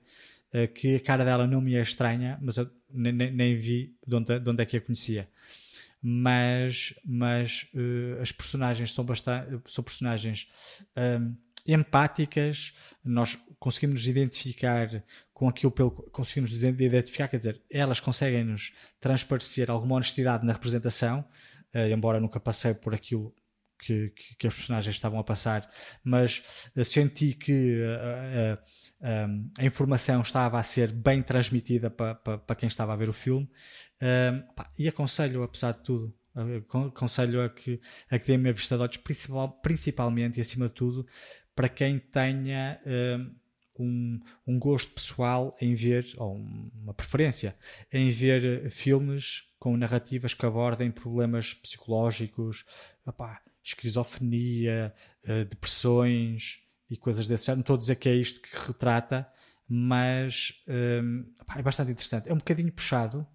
uh, 0.54 0.68
que 0.74 0.96
a 0.96 1.00
cara 1.00 1.26
dela 1.26 1.46
não 1.46 1.62
me 1.62 1.76
é 1.76 1.82
estranha, 1.82 2.40
mas 2.42 2.58
eu 2.58 2.70
nem, 2.90 3.14
nem, 3.14 3.58
vi 3.58 3.96
de 4.08 4.16
onde, 4.16 4.40
de 4.40 4.50
onde 4.50 4.64
é 4.64 4.66
que 4.66 4.78
a 4.78 4.82
conhecia. 4.82 5.30
Mas, 6.02 6.94
mas 7.04 7.68
uh, 7.74 8.22
as 8.22 8.32
personagens 8.32 8.94
são, 8.94 9.04
bastante, 9.04 9.60
são 9.68 9.84
personagens 9.84 10.48
um, 10.96 11.36
empáticas, 11.68 12.74
nós 13.04 13.38
conseguimos 13.60 14.00
nos 14.00 14.08
identificar 14.08 15.04
com 15.34 15.50
aquilo 15.50 15.72
pelo 15.72 15.92
conseguimos 15.92 16.54
nos 16.54 16.64
identificar, 16.64 17.28
quer 17.28 17.38
dizer, 17.38 17.62
elas 17.70 18.00
conseguem 18.00 18.46
nos 18.46 18.72
transparecer 19.00 19.70
alguma 19.70 19.96
honestidade 19.96 20.46
na 20.46 20.54
representação, 20.54 21.26
uh, 21.76 21.94
embora 21.94 22.20
nunca 22.22 22.40
passei 22.40 22.74
por 22.74 22.96
aquilo 22.96 23.36
que, 23.80 24.10
que, 24.10 24.36
que, 24.36 24.48
as 24.48 24.54
personagens 24.54 24.96
estavam 24.96 25.20
a 25.20 25.24
passar, 25.24 25.70
mas 26.04 26.44
uh, 26.76 26.84
senti 26.84 27.34
que 27.34 27.82
uh, 27.82 28.56
uh, 28.56 29.52
a 29.58 29.66
informação 29.66 30.22
estava 30.22 30.60
a 30.60 30.64
ser 30.64 30.92
bem 30.92 31.24
transmitida 31.24 31.90
para 31.90 32.16
pa, 32.16 32.38
pa 32.38 32.56
quem 32.56 32.68
estava 32.68 32.94
a 32.94 32.96
ver 32.96 33.10
o 33.10 33.14
filme. 33.14 33.50
E 34.78 34.88
aconselho, 34.88 35.44
apesar 35.44 35.74
de 35.74 35.84
tudo, 35.84 36.16
aconselho 36.88 37.44
a 37.44 37.50
que, 37.50 37.82
a 38.10 38.18
que 38.18 38.28
dê 38.28 38.38
uma 38.38 38.54
vista 38.54 38.78
de 38.78 38.84
olhos, 38.84 38.98
principal, 38.98 39.60
principalmente 39.62 40.38
e 40.38 40.42
acima 40.42 40.68
de 40.68 40.74
tudo, 40.74 41.06
para 41.54 41.68
quem 41.68 42.00
tenha 42.00 42.80
um, 43.78 44.20
um 44.48 44.60
gosto 44.60 44.94
pessoal 44.94 45.56
em 45.60 45.74
ver, 45.76 46.14
ou 46.18 46.36
uma 46.36 46.94
preferência, 46.94 47.58
em 47.92 48.10
ver 48.12 48.70
filmes 48.70 49.44
com 49.60 49.76
narrativas 49.76 50.34
que 50.34 50.46
abordem 50.46 50.92
problemas 50.92 51.54
psicológicos, 51.54 52.66
esquizofrenia, 53.70 54.94
uh, 55.24 55.46
depressões 55.46 56.60
e 56.90 56.98
coisas 56.98 57.28
desse 57.28 57.46
género. 57.46 57.58
Não 57.58 57.62
estou 57.62 57.76
a 57.76 57.80
dizer 57.80 57.96
que 57.96 58.10
é 58.10 58.16
isto 58.16 58.42
que 58.42 58.50
retrata, 58.68 59.28
mas 59.68 60.64
um, 60.68 61.26
é 61.56 61.62
bastante 61.62 61.92
interessante. 61.92 62.28
É 62.28 62.34
um 62.34 62.38
bocadinho 62.38 62.72
puxado. 62.72 63.26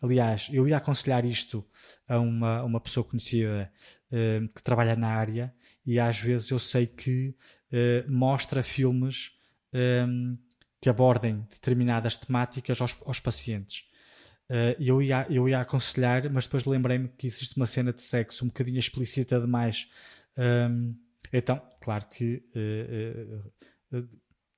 Aliás, 0.00 0.48
eu 0.52 0.68
ia 0.68 0.76
aconselhar 0.76 1.24
isto 1.24 1.64
a 2.08 2.18
uma, 2.18 2.62
uma 2.62 2.80
pessoa 2.80 3.04
conhecida 3.04 3.70
uh, 4.12 4.48
que 4.48 4.62
trabalha 4.62 4.94
na 4.94 5.08
área 5.08 5.52
e 5.84 5.98
às 5.98 6.20
vezes 6.20 6.50
eu 6.50 6.58
sei 6.58 6.86
que 6.86 7.34
uh, 7.72 8.10
mostra 8.10 8.62
filmes 8.62 9.32
um, 9.74 10.38
que 10.80 10.88
abordem 10.88 11.46
determinadas 11.50 12.16
temáticas 12.16 12.80
aos, 12.80 12.96
aos 13.04 13.20
pacientes. 13.20 13.84
Uh, 14.50 14.74
eu, 14.80 15.00
ia, 15.00 15.24
eu 15.30 15.48
ia 15.48 15.60
aconselhar, 15.60 16.28
mas 16.28 16.44
depois 16.44 16.66
lembrei-me 16.66 17.08
que 17.10 17.28
existe 17.28 17.56
uma 17.56 17.66
cena 17.66 17.92
de 17.92 18.02
sexo 18.02 18.44
um 18.44 18.48
bocadinho 18.48 18.80
explícita 18.80 19.40
demais. 19.40 19.88
Um, 20.36 20.92
então, 21.32 21.62
claro 21.80 22.06
que 22.08 22.42
uh, 22.56 23.96
uh, 23.96 24.08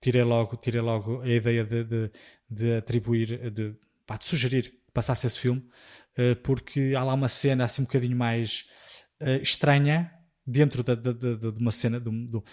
tirei, 0.00 0.22
logo, 0.22 0.56
tirei 0.56 0.80
logo 0.80 1.20
a 1.20 1.28
ideia 1.28 1.62
de, 1.62 1.84
de, 1.84 2.10
de 2.48 2.76
atribuir, 2.76 3.50
de, 3.50 3.74
pá, 4.06 4.16
de 4.16 4.24
sugerir 4.24 4.62
que 4.62 4.92
passasse 4.94 5.26
esse 5.26 5.38
filme, 5.38 5.62
porque 6.42 6.94
há 6.96 7.02
lá 7.02 7.14
uma 7.14 7.28
cena 7.28 7.64
assim 7.64 7.80
um 7.80 7.86
bocadinho 7.86 8.16
mais 8.16 8.66
estranha 9.40 10.12
dentro 10.46 10.82
de, 10.82 10.94
de, 10.96 11.36
de, 11.36 11.58
uma 11.58 11.72
cena, 11.72 11.98
de, 11.98 12.10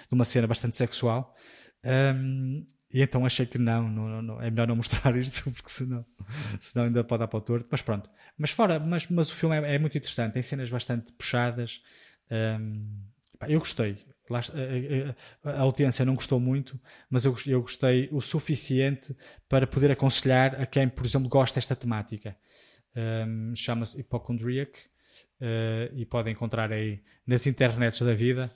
uma 0.09 0.23
cena 0.23 0.47
bastante 0.47 0.77
sexual. 0.77 1.35
Um, 1.83 2.65
e 2.91 3.01
então 3.01 3.25
achei 3.25 3.45
que 3.45 3.57
não, 3.57 3.87
não, 3.87 4.21
não, 4.21 4.41
é 4.41 4.49
melhor 4.49 4.67
não 4.67 4.75
mostrar 4.75 5.15
isto, 5.15 5.49
porque 5.53 5.69
senão, 5.69 6.05
senão 6.59 6.85
ainda 6.85 7.03
pode 7.03 7.19
dar 7.19 7.27
para 7.27 7.37
o 7.37 7.41
torto. 7.41 7.67
Mas 7.69 7.81
pronto. 7.81 8.09
Mas 8.37 8.51
fora, 8.51 8.79
mas, 8.79 9.07
mas 9.07 9.29
o 9.29 9.35
filme 9.35 9.55
é, 9.55 9.75
é 9.75 9.79
muito 9.79 9.97
interessante, 9.97 10.33
tem 10.33 10.41
cenas 10.41 10.69
bastante 10.69 11.13
puxadas. 11.13 11.81
Um, 12.31 13.03
eu 13.47 13.59
gostei. 13.59 13.97
a, 15.43 15.49
a, 15.51 15.59
audiência 15.61 16.03
não 16.03 16.15
gostou 16.15 16.39
muito, 16.39 16.79
mas 17.09 17.25
eu, 17.25 17.35
eu 17.45 17.61
gostei 17.61 18.09
o 18.11 18.21
suficiente 18.21 19.15
para 19.47 19.67
poder 19.67 19.91
aconselhar 19.91 20.59
a 20.59 20.65
quem, 20.65 20.89
por 20.89 21.05
exemplo, 21.05 21.29
gosta 21.29 21.55
desta 21.55 21.75
temática. 21.75 22.35
Um, 22.95 23.55
Chama-se 23.55 23.97
Hypochondriac 23.97 24.79
uh, 25.39 25.93
e 25.95 26.05
podem 26.05 26.33
encontrar 26.33 26.71
aí 26.71 27.03
nas 27.25 27.45
internets 27.45 28.01
da 28.01 28.13
vida. 28.13 28.51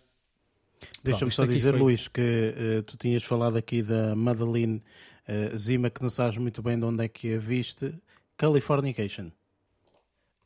Deixa-me 1.03 1.31
só 1.31 1.45
dizer, 1.45 1.71
foi... 1.71 1.79
Luís, 1.79 2.07
que 2.07 2.53
uh, 2.79 2.83
tu 2.83 2.97
tinhas 2.97 3.23
falado 3.23 3.57
aqui 3.57 3.81
da 3.81 4.15
Madeline 4.15 4.81
uh, 5.27 5.57
Zima, 5.57 5.89
que 5.89 6.01
não 6.01 6.09
sabes 6.09 6.37
muito 6.37 6.61
bem 6.61 6.77
de 6.77 6.85
onde 6.85 7.03
é 7.03 7.07
que 7.07 7.35
a 7.35 7.39
viste. 7.39 7.93
Californication. 8.37 9.31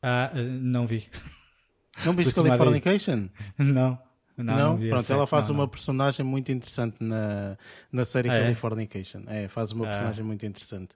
Ah, 0.02 0.30
não 0.34 0.86
vi. 0.86 1.08
Não 2.04 2.12
viste 2.12 2.34
Californication? 2.34 3.28
Não. 3.58 3.98
Não, 4.38 4.56
não? 4.56 4.78
não 4.78 4.88
pronto, 4.88 5.12
ela 5.12 5.26
faz 5.26 5.48
não, 5.48 5.56
uma 5.56 5.68
personagem 5.68 6.24
muito 6.24 6.52
interessante 6.52 6.96
na, 7.00 7.58
na 7.90 8.04
série 8.04 8.30
ah, 8.30 8.40
Californication. 8.40 9.22
É? 9.26 9.44
é? 9.44 9.48
faz 9.48 9.72
uma 9.72 9.84
ah. 9.84 9.88
personagem 9.88 10.24
muito 10.24 10.46
interessante. 10.46 10.90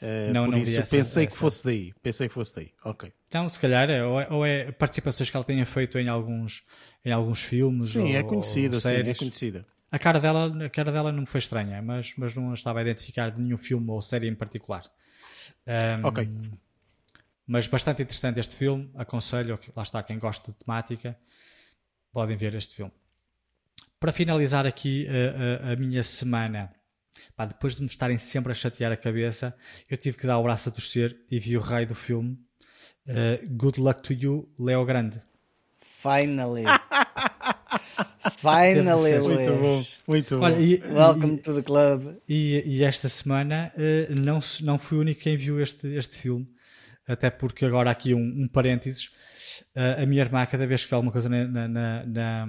Uh, 0.00 0.32
não, 0.32 0.46
não 0.46 0.58
isso 0.58 0.80
essa, 0.80 0.96
pensei 0.96 1.24
essa. 1.24 1.26
que 1.26 1.38
fosse 1.38 1.62
daí. 1.62 1.92
Pensei 2.02 2.26
que 2.26 2.32
fosse 2.32 2.54
daí. 2.54 2.72
Ok. 2.82 3.12
Então, 3.28 3.46
se 3.50 3.60
calhar, 3.60 3.90
é, 3.90 4.02
ou, 4.02 4.20
é, 4.20 4.28
ou 4.30 4.46
é 4.46 4.72
participações 4.72 5.28
que 5.28 5.36
ela 5.36 5.44
tenha 5.44 5.66
feito 5.66 5.98
em 5.98 6.08
alguns, 6.08 6.64
em 7.04 7.12
alguns 7.12 7.42
filmes. 7.42 7.90
Sim, 7.90 8.00
ou, 8.00 8.16
é 8.16 8.22
conhecida, 8.22 8.80
sim, 8.80 8.88
é 8.88 9.14
conhecida. 9.14 9.66
A 9.92 9.98
cara, 9.98 10.18
dela, 10.18 10.64
a 10.64 10.70
cara 10.70 10.90
dela 10.90 11.12
não 11.12 11.20
me 11.20 11.26
foi 11.26 11.38
estranha, 11.38 11.82
mas, 11.82 12.14
mas 12.16 12.34
não 12.34 12.54
estava 12.54 12.78
a 12.78 12.82
identificar 12.82 13.30
de 13.30 13.40
nenhum 13.40 13.58
filme 13.58 13.90
ou 13.90 14.00
série 14.00 14.26
em 14.26 14.34
particular. 14.34 14.84
Um, 15.66 16.06
ok. 16.06 16.28
Mas 17.46 17.66
bastante 17.66 18.02
interessante 18.02 18.40
este 18.40 18.56
filme. 18.56 18.90
Aconselho, 18.94 19.58
lá 19.76 19.82
está, 19.82 20.02
quem 20.02 20.18
gosta 20.18 20.50
de 20.50 20.58
temática 20.58 21.16
podem 22.16 22.34
ver 22.34 22.54
este 22.54 22.74
filme. 22.74 22.92
Para 24.00 24.10
finalizar 24.10 24.66
aqui 24.66 25.06
a, 25.06 25.68
a, 25.68 25.72
a 25.72 25.76
minha 25.76 26.02
semana, 26.02 26.72
pá, 27.36 27.44
depois 27.44 27.74
de 27.74 27.82
me 27.82 27.88
estarem 27.88 28.16
sempre 28.16 28.52
a 28.52 28.54
chatear 28.54 28.90
a 28.90 28.96
cabeça, 28.96 29.54
eu 29.90 29.98
tive 29.98 30.16
que 30.16 30.26
dar 30.26 30.38
o 30.38 30.42
braço 30.42 30.70
a 30.70 30.72
torcer 30.72 31.14
e 31.30 31.38
vi 31.38 31.58
o 31.58 31.60
rei 31.60 31.84
do 31.84 31.94
filme. 31.94 32.38
Uh, 33.06 33.46
good 33.50 33.78
luck 33.78 34.00
to 34.00 34.14
you, 34.14 34.50
Leo 34.58 34.82
Grande. 34.86 35.20
Finally. 35.78 36.64
Finally, 38.38 39.20
Muito 39.20 39.50
bom, 39.50 39.84
muito 40.06 40.40
Olha, 40.40 40.58
e, 40.58 40.82
Welcome 40.90 41.34
e, 41.34 41.38
to 41.38 41.54
the 41.54 41.62
club. 41.62 42.16
E, 42.26 42.62
e 42.64 42.82
esta 42.82 43.10
semana 43.10 43.70
uh, 43.76 44.14
não, 44.14 44.40
não 44.62 44.78
fui 44.78 44.96
o 44.96 45.00
único 45.02 45.20
quem 45.20 45.36
viu 45.36 45.60
este, 45.60 45.86
este 45.88 46.16
filme, 46.16 46.48
até 47.06 47.28
porque 47.28 47.66
agora 47.66 47.90
aqui 47.90 48.14
um, 48.14 48.44
um 48.44 48.48
parênteses 48.48 49.10
a 49.74 50.06
minha 50.06 50.22
irmã, 50.22 50.44
cada 50.46 50.66
vez 50.66 50.84
que 50.84 50.90
vê 50.90 50.94
alguma 50.94 51.12
coisa 51.12 51.28
na, 51.28 51.68
na, 51.68 52.06
na, 52.06 52.48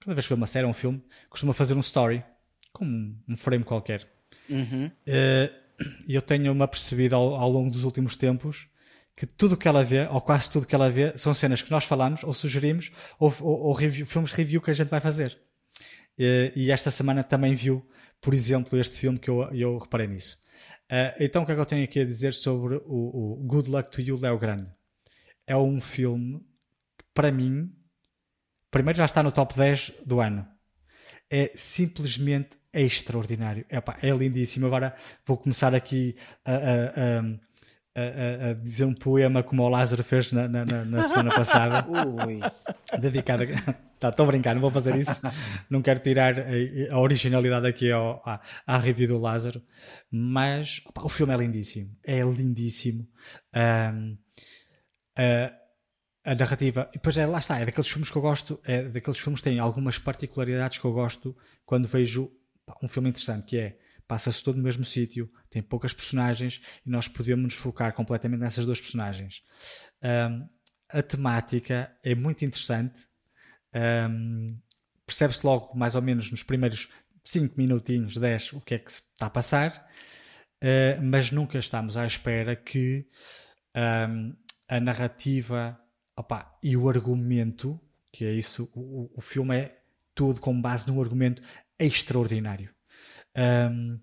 Cada 0.00 0.14
vez 0.14 0.26
que 0.26 0.34
vê 0.34 0.34
uma 0.34 0.46
série 0.46 0.64
ou 0.64 0.70
um 0.70 0.74
filme, 0.74 1.02
costuma 1.30 1.52
fazer 1.52 1.74
um 1.74 1.80
story, 1.80 2.24
com 2.72 2.84
um, 2.84 3.36
frame 3.36 3.64
qualquer. 3.64 4.08
Uhum. 4.48 4.86
Uh, 4.86 5.62
e 6.06 6.14
eu 6.14 6.22
tenho-me 6.22 6.62
apercebido 6.62 7.14
ao, 7.14 7.34
ao 7.34 7.50
longo 7.50 7.70
dos 7.70 7.84
últimos 7.84 8.16
tempos 8.16 8.66
que 9.14 9.26
tudo 9.26 9.52
o 9.52 9.56
que 9.56 9.68
ela 9.68 9.84
vê, 9.84 10.06
ou 10.08 10.20
quase 10.20 10.50
tudo 10.50 10.66
que 10.66 10.74
ela 10.74 10.90
vê, 10.90 11.16
são 11.16 11.34
cenas 11.34 11.62
que 11.62 11.70
nós 11.70 11.84
falamos, 11.84 12.24
ou 12.24 12.32
sugerimos, 12.32 12.90
ou, 13.18 13.32
ou, 13.40 13.60
ou 13.66 13.72
review, 13.72 14.06
filmes 14.06 14.32
review 14.32 14.60
que 14.60 14.70
a 14.70 14.74
gente 14.74 14.88
vai 14.88 15.00
fazer. 15.00 15.38
Uh, 16.18 16.50
e 16.56 16.70
esta 16.70 16.90
semana 16.90 17.22
também 17.22 17.54
viu, 17.54 17.86
por 18.20 18.34
exemplo, 18.34 18.78
este 18.78 18.98
filme 18.98 19.18
que 19.18 19.30
eu, 19.30 19.42
eu 19.52 19.78
reparei 19.78 20.06
nisso. 20.06 20.38
Uh, 20.90 21.14
então, 21.20 21.42
o 21.42 21.46
que 21.46 21.52
é 21.52 21.54
que 21.54 21.60
eu 21.60 21.66
tenho 21.66 21.84
aqui 21.84 22.00
a 22.00 22.04
dizer 22.04 22.34
sobre 22.34 22.76
o, 22.86 23.34
o 23.34 23.46
Good 23.46 23.70
Luck 23.70 23.90
to 23.90 24.00
You, 24.00 24.18
Léo 24.20 24.38
Grande? 24.38 24.66
É 25.52 25.56
um 25.56 25.82
filme 25.82 26.40
para 27.12 27.30
mim, 27.30 27.70
primeiro 28.70 28.96
já 28.96 29.04
está 29.04 29.22
no 29.22 29.30
top 29.30 29.54
10 29.54 29.92
do 30.06 30.18
ano. 30.18 30.48
É 31.30 31.52
simplesmente 31.54 32.56
extraordinário. 32.72 33.66
Epá, 33.68 33.98
é 34.00 34.08
lindíssimo. 34.12 34.66
Agora 34.66 34.94
vou 35.26 35.36
começar 35.36 35.74
aqui 35.74 36.16
a, 36.42 36.54
a, 36.54 36.58
a, 37.94 38.50
a, 38.50 38.54
dizer 38.54 38.86
um 38.86 38.94
poema 38.94 39.42
como 39.42 39.62
o 39.62 39.68
Lázaro 39.68 40.02
fez 40.02 40.32
na, 40.32 40.48
na, 40.48 40.64
na 40.64 41.02
semana 41.02 41.28
passada. 41.36 41.86
Ui. 41.86 42.40
Dedicado 42.98 43.44
Tá, 44.00 44.08
estou 44.08 44.24
a 44.24 44.28
brincar, 44.28 44.54
não 44.54 44.60
vou 44.62 44.70
fazer 44.70 44.96
isso. 44.96 45.20
não 45.68 45.82
quero 45.82 46.00
tirar 46.00 46.34
a, 46.40 46.94
a 46.94 46.98
originalidade 46.98 47.66
aqui 47.66 47.92
ao, 47.92 48.22
à, 48.26 48.40
à 48.66 48.78
review 48.78 49.06
do 49.06 49.18
Lázaro. 49.18 49.62
Mas 50.10 50.80
opa, 50.86 51.04
o 51.04 51.10
filme 51.10 51.34
é 51.34 51.36
lindíssimo. 51.36 51.94
É 52.02 52.22
lindíssimo. 52.22 53.06
Um, 53.54 54.16
uh, 55.18 55.62
a 56.24 56.34
narrativa. 56.34 56.88
E 56.90 56.94
depois 56.94 57.16
é, 57.16 57.26
lá 57.26 57.38
está, 57.38 57.58
é 57.58 57.64
daqueles 57.64 57.88
filmes 57.88 58.10
que 58.10 58.16
eu 58.16 58.22
gosto, 58.22 58.60
é 58.64 58.84
daqueles 58.84 59.18
filmes 59.18 59.40
que 59.40 59.48
têm 59.48 59.58
algumas 59.58 59.98
particularidades 59.98 60.78
que 60.78 60.84
eu 60.84 60.92
gosto 60.92 61.36
quando 61.64 61.88
vejo 61.88 62.30
pá, 62.64 62.76
um 62.82 62.88
filme 62.88 63.08
interessante, 63.08 63.46
que 63.46 63.58
é 63.58 63.78
passa-se 64.06 64.42
todo 64.42 64.56
no 64.56 64.62
mesmo 64.62 64.84
sítio, 64.84 65.30
tem 65.48 65.62
poucas 65.62 65.92
personagens 65.92 66.60
e 66.84 66.90
nós 66.90 67.08
podemos 67.08 67.42
nos 67.44 67.54
focar 67.54 67.94
completamente 67.94 68.40
nessas 68.40 68.66
duas 68.66 68.80
personagens. 68.80 69.42
Um, 70.02 70.48
a 70.90 71.02
temática 71.02 71.90
é 72.02 72.14
muito 72.14 72.44
interessante, 72.44 73.06
um, 74.10 74.58
percebe-se 75.06 75.46
logo, 75.46 75.74
mais 75.74 75.94
ou 75.94 76.02
menos, 76.02 76.30
nos 76.30 76.42
primeiros 76.42 76.88
5 77.24 77.54
minutinhos, 77.56 78.16
10, 78.16 78.52
o 78.54 78.60
que 78.60 78.74
é 78.74 78.78
que 78.78 78.92
se 78.92 79.00
está 79.00 79.26
a 79.26 79.30
passar, 79.30 79.88
uh, 80.62 81.02
mas 81.02 81.30
nunca 81.30 81.58
estamos 81.58 81.96
à 81.96 82.06
espera 82.06 82.54
que 82.54 83.06
um, 83.74 84.36
a 84.72 84.80
narrativa 84.80 85.78
Opa, 86.16 86.58
e 86.62 86.76
o 86.76 86.88
argumento, 86.88 87.80
que 88.10 88.24
é 88.24 88.32
isso, 88.32 88.70
o, 88.74 89.10
o 89.14 89.20
filme 89.20 89.56
é 89.56 89.82
tudo 90.14 90.40
com 90.40 90.60
base 90.60 90.86
num 90.86 91.00
argumento 91.00 91.42
extraordinário. 91.78 92.70
Um, 93.36 93.98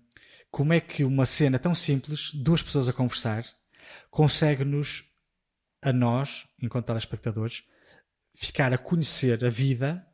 como 0.50 0.72
é 0.72 0.80
que 0.80 1.04
uma 1.04 1.26
cena 1.26 1.58
tão 1.58 1.74
simples, 1.74 2.32
duas 2.34 2.62
pessoas 2.62 2.88
a 2.88 2.92
conversar, 2.92 3.44
consegue-nos, 4.10 5.04
a 5.82 5.92
nós, 5.92 6.46
enquanto 6.60 6.86
telespectadores, 6.86 7.64
ficar 8.34 8.72
a 8.72 8.78
conhecer 8.78 9.44
a 9.44 9.48
vida 9.48 10.06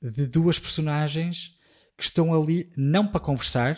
de 0.00 0.26
duas 0.26 0.58
personagens 0.58 1.58
que 1.96 2.04
estão 2.04 2.32
ali 2.32 2.72
não 2.76 3.06
para 3.06 3.20
conversar, 3.20 3.76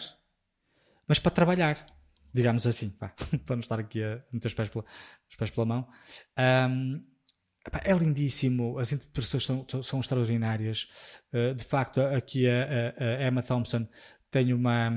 mas 1.07 1.19
para 1.19 1.33
trabalhar, 1.33 1.87
digamos 2.33 2.67
assim, 2.67 2.91
para 2.99 3.57
não 3.57 3.61
estar 3.61 3.79
aqui 3.79 4.03
a 4.03 4.23
meter 4.33 4.49
os 4.49 4.55
pés 4.55 4.69
pela, 4.69 4.85
os 5.29 5.37
pés 5.37 5.51
pela 5.51 5.67
mão. 5.67 5.89
Um, 6.69 7.05
é 7.85 7.93
lindíssimo, 7.93 8.79
as 8.79 8.93
interpretações 8.93 9.45
são, 9.45 9.83
são 9.83 10.01
extraordinárias. 10.01 10.89
Uh, 11.33 11.55
de 11.55 11.65
facto, 11.65 12.01
aqui 12.01 12.49
a, 12.49 12.95
a, 12.99 13.29
Emma 13.29 13.43
Thompson 13.43 13.87
tem 14.31 14.53
uma, 14.53 14.91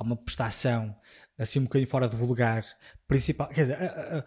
uma 0.00 0.16
prestação 0.16 0.94
assim 1.38 1.60
um 1.60 1.64
bocadinho 1.64 1.88
fora 1.88 2.08
de 2.08 2.16
vulgar. 2.16 2.64
Principal, 3.06 3.48
quer 3.48 3.62
dizer, 3.62 3.82
a, 3.82 4.24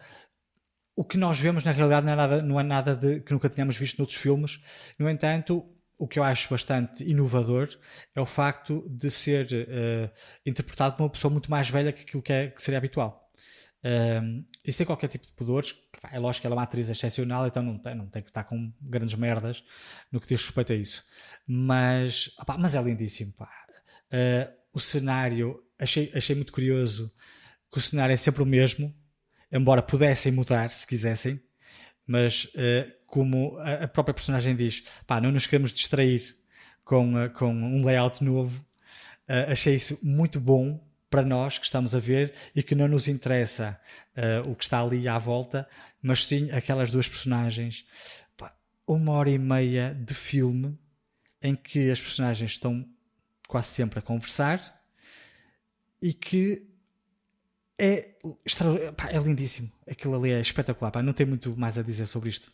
o 0.95 1.03
que 1.03 1.17
nós 1.17 1.39
vemos 1.39 1.63
na 1.63 1.71
realidade 1.71 2.05
não 2.05 2.13
é 2.13 2.15
nada, 2.15 2.41
não 2.41 2.59
é 2.59 2.63
nada 2.63 2.95
de, 2.95 3.21
que 3.21 3.33
nunca 3.33 3.49
tínhamos 3.49 3.77
visto 3.77 3.97
noutros 3.99 4.17
filmes. 4.17 4.59
No 4.97 5.09
entanto, 5.09 5.65
o 6.01 6.07
que 6.07 6.17
eu 6.17 6.23
acho 6.23 6.49
bastante 6.49 7.03
inovador 7.03 7.69
é 8.15 8.19
o 8.19 8.25
facto 8.25 8.83
de 8.89 9.11
ser 9.11 9.45
uh, 9.45 10.11
interpretado 10.43 10.95
por 10.97 11.03
uma 11.03 11.09
pessoa 11.11 11.31
muito 11.31 11.51
mais 11.51 11.69
velha 11.69 11.93
que 11.93 12.01
aquilo 12.01 12.23
que, 12.23 12.33
é, 12.33 12.47
que 12.47 12.59
seria 12.59 12.79
habitual. 12.79 13.31
Um, 13.83 14.43
e 14.65 14.73
sem 14.73 14.83
qualquer 14.83 15.09
tipo 15.09 15.27
de 15.27 15.33
pudores, 15.33 15.75
é 16.11 16.17
lógico 16.17 16.41
que 16.41 16.47
ela 16.47 16.55
é 16.55 16.57
uma 16.57 16.63
atriz 16.63 16.89
excepcional, 16.89 17.45
então 17.45 17.61
não 17.61 17.77
tem, 17.77 17.93
não 17.93 18.07
tem 18.07 18.23
que 18.23 18.31
estar 18.31 18.43
com 18.45 18.73
grandes 18.81 19.13
merdas 19.13 19.63
no 20.11 20.19
que 20.19 20.27
diz 20.27 20.43
respeito 20.43 20.73
a 20.73 20.75
isso. 20.75 21.05
Mas, 21.45 22.31
mas 22.57 22.73
é 22.73 22.81
lindíssimo. 22.81 23.35
Uh, 23.39 24.51
o 24.73 24.79
cenário, 24.79 25.63
achei, 25.77 26.11
achei 26.15 26.35
muito 26.35 26.51
curioso 26.51 27.13
que 27.71 27.77
o 27.77 27.81
cenário 27.81 28.13
é 28.13 28.17
sempre 28.17 28.41
o 28.41 28.45
mesmo, 28.45 28.91
embora 29.51 29.83
pudessem 29.83 30.31
mudar 30.31 30.71
se 30.71 30.87
quisessem, 30.87 31.39
mas 32.07 32.45
uh, 32.45 33.00
como 33.11 33.59
a, 33.59 33.87
própria 33.87 34.13
personagem 34.13 34.55
diz, 34.55 34.83
pá, 35.05 35.21
não 35.21 35.31
nos 35.31 35.45
queremos 35.45 35.71
distrair 35.71 36.35
com, 36.83 37.13
uh, 37.13 37.29
com 37.29 37.53
um 37.53 37.85
layout 37.85 38.23
novo, 38.23 38.65
achei 39.47 39.75
isso 39.75 39.97
muito 40.03 40.41
bom 40.41 40.81
para 41.11 41.23
nós 41.23 41.57
que 41.57 41.65
estamos 41.65 41.93
a 41.93 41.99
ver 41.99 42.33
e 42.55 42.63
que 42.63 42.73
não 42.73 42.87
nos 42.87 43.09
interessa 43.09 43.77
uh, 44.15 44.49
o 44.49 44.55
que 44.55 44.63
está 44.63 44.81
ali 44.81 45.09
à 45.09 45.19
volta, 45.19 45.67
mas 46.01 46.25
sim 46.25 46.49
aquelas 46.51 46.89
duas 46.89 47.07
personagens. 47.07 47.85
Pá, 48.37 48.55
uma 48.87 49.11
hora 49.11 49.29
e 49.29 49.37
meia 49.37 49.93
de 49.93 50.13
filme 50.13 50.79
em 51.41 51.53
que 51.53 51.91
as 51.91 51.99
personagens 51.99 52.51
estão 52.51 52.87
quase 53.45 53.67
sempre 53.67 53.99
a 53.99 54.01
conversar 54.01 54.61
e 56.01 56.13
que 56.13 56.65
é, 57.77 58.15
é 59.09 59.17
lindíssimo. 59.17 59.69
Aquilo 59.89 60.15
ali 60.15 60.31
é 60.31 60.39
espetacular. 60.39 60.91
Pá, 60.91 61.03
não 61.03 61.11
tem 61.11 61.25
muito 61.25 61.57
mais 61.57 61.77
a 61.77 61.81
dizer 61.81 62.05
sobre 62.05 62.29
isto. 62.29 62.49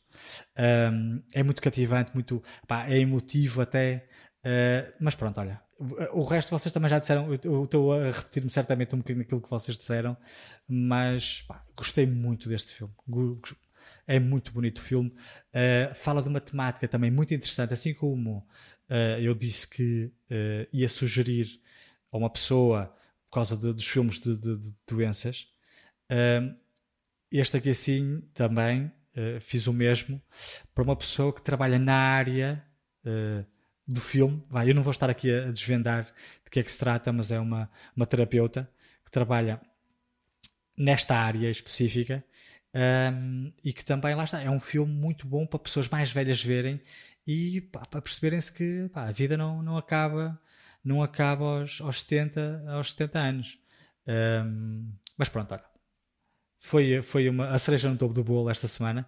Um, 0.58 1.22
é 1.34 1.44
muito 1.44 1.62
cativante, 1.62 2.12
muito, 2.14 2.44
pá, 2.68 2.88
é 2.88 3.00
emotivo 3.00 3.62
até. 3.62 4.08
Uh, 4.40 4.94
mas 5.00 5.16
pronto, 5.16 5.40
olha, 5.40 5.62
o 6.14 6.24
resto 6.24 6.50
vocês 6.50 6.72
também 6.72 6.90
já 6.90 7.00
disseram, 7.00 7.32
eu 7.44 7.64
estou 7.64 7.94
a 7.94 8.12
repetir-me 8.12 8.50
certamente 8.50 8.96
um 8.96 9.00
bocadinho 9.00 9.24
aquilo 9.24 9.42
que 9.42 9.50
vocês 9.50 9.78
disseram, 9.78 10.18
mas 10.68 11.42
pá, 11.42 11.64
gostei 11.76 12.06
muito 12.06 12.50
deste 12.50 12.74
filme. 12.74 12.94
É 14.06 14.20
muito 14.20 14.52
bonito 14.52 14.80
o 14.80 14.82
filme. 14.82 15.10
Uh, 15.10 15.94
fala 15.94 16.22
de 16.22 16.30
uma 16.30 16.42
temática 16.42 16.88
também 16.88 17.12
muito 17.12 17.34
interessante, 17.34 17.74
assim 17.74 17.94
como 17.94 18.40
uh, 18.90 19.20
eu 19.20 19.36
disse 19.36 19.68
que 19.68 20.12
ia 20.72 20.90
sugerir 20.90 21.48
a 22.12 22.18
uma 22.18 22.30
pessoa, 22.30 22.94
por 23.30 23.36
causa 23.36 23.56
de, 23.56 23.74
dos 23.74 23.86
filmes 23.86 24.20
de, 24.20 24.36
de, 24.36 24.58
de 24.58 24.74
doenças, 24.88 25.48
este 27.32 27.58
aqui 27.58 27.70
assim 27.70 28.22
também 28.34 28.92
fiz 29.42 29.68
o 29.68 29.74
mesmo 29.74 30.22
para 30.74 30.84
uma 30.84 30.96
pessoa 30.96 31.34
que 31.34 31.42
trabalha 31.42 31.80
na 31.80 31.96
área 31.96 32.64
do 33.88 34.02
filme. 34.02 34.44
Vai, 34.50 34.70
eu 34.70 34.76
não 34.76 34.84
vou 34.84 34.92
estar 34.92 35.10
aqui 35.10 35.34
a 35.34 35.52
desvendar 35.52 36.06
de 36.44 36.52
que 36.52 36.60
é 36.60 36.64
que 36.64 36.72
se 36.72 36.78
trata, 36.78 37.12
mas 37.12 37.32
é 37.32 37.40
uma, 37.40 37.70
uma 37.96 38.06
terapeuta 38.06 38.70
que 39.04 39.12
trabalha 39.12 39.62
nesta 40.78 41.16
área 41.16 41.50
específica 41.50 42.24
um, 43.14 43.52
e 43.64 43.74
que 43.74 43.84
também, 43.84 44.14
lá 44.14 44.24
está, 44.24 44.42
é 44.42 44.50
um 44.50 44.60
filme 44.60 44.94
muito 44.94 45.26
bom 45.26 45.48
para 45.48 45.58
pessoas 45.58 45.88
mais 45.90 46.12
velhas 46.12 46.44
verem 46.44 46.80
e 47.26 47.62
pá, 47.62 47.86
para 47.86 48.02
perceberem-se 48.02 48.52
que 48.52 48.90
pá, 48.94 49.08
a 49.08 49.12
vida 49.12 49.36
não, 49.36 49.64
não 49.64 49.78
acaba 49.78 50.40
não 50.84 51.02
acaba 51.04 51.44
aos, 51.62 51.82
aos, 51.82 52.00
70, 52.00 52.64
aos 52.70 52.92
70 52.92 53.20
anos. 53.20 53.60
Um, 54.08 54.94
mas 55.18 55.28
pronto, 55.28 55.52
olha. 55.52 55.66
Foi, 56.60 57.02
foi 57.02 57.30
uma, 57.30 57.50
a 57.50 57.58
cereja 57.58 57.90
no 57.90 57.98
topo 57.98 58.14
do 58.14 58.24
bolo 58.24 58.50
esta 58.50 58.68
semana. 58.68 59.08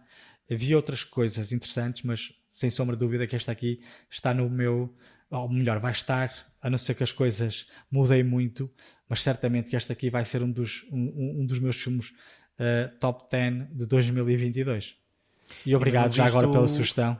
Havia 0.49 0.75
outras 0.75 1.03
coisas 1.03 1.51
interessantes, 1.51 2.03
mas 2.03 2.33
sem 2.51 2.69
sombra 2.69 2.95
de 2.95 2.99
dúvida 2.99 3.27
que 3.27 3.35
esta 3.35 3.51
aqui 3.51 3.81
está 4.09 4.33
no 4.33 4.49
meu. 4.49 4.95
Ou 5.29 5.47
melhor, 5.47 5.79
vai 5.79 5.91
estar, 5.91 6.33
a 6.61 6.69
não 6.69 6.77
ser 6.77 6.95
que 6.95 7.03
as 7.03 7.11
coisas 7.11 7.67
mudem 7.91 8.23
muito, 8.23 8.69
mas 9.07 9.21
certamente 9.21 9.69
que 9.69 9.75
esta 9.75 9.93
aqui 9.93 10.09
vai 10.09 10.25
ser 10.25 10.41
um 10.41 10.51
dos, 10.51 10.83
um, 10.91 11.41
um 11.41 11.45
dos 11.45 11.59
meus 11.59 11.75
filmes 11.75 12.07
uh, 12.59 12.97
top 12.99 13.25
10 13.31 13.69
de 13.71 13.85
2022. 13.85 14.95
E 15.65 15.75
obrigado 15.75 16.13
já 16.13 16.25
agora 16.25 16.49
pela 16.49 16.67
sugestão. 16.67 17.19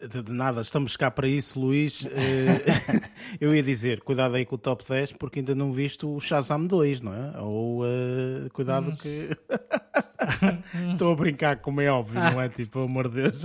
De 0.00 0.32
nada, 0.32 0.60
estamos 0.60 0.96
cá 0.96 1.10
para 1.10 1.26
isso, 1.26 1.58
Luís. 1.58 2.06
Eh, 2.06 3.00
eu 3.40 3.54
ia 3.54 3.62
dizer, 3.62 4.00
cuidado 4.00 4.34
aí 4.34 4.44
com 4.44 4.54
o 4.56 4.58
top 4.58 4.84
10, 4.88 5.12
porque 5.12 5.40
ainda 5.40 5.54
não 5.54 5.72
viste 5.72 6.04
o 6.04 6.20
Shazam 6.20 6.66
2, 6.66 7.00
não 7.00 7.14
é? 7.14 7.40
Ou 7.40 7.82
uh, 7.82 8.50
cuidado 8.52 8.92
que. 8.96 9.30
Estou 10.92 11.12
a 11.12 11.16
brincar, 11.16 11.56
como 11.58 11.80
é 11.80 11.88
óbvio, 11.88 12.20
não 12.20 12.40
é? 12.40 12.48
Tipo, 12.48 12.72
pelo 12.72 12.84
amor 12.84 13.08
de 13.08 13.22
Deus. 13.22 13.44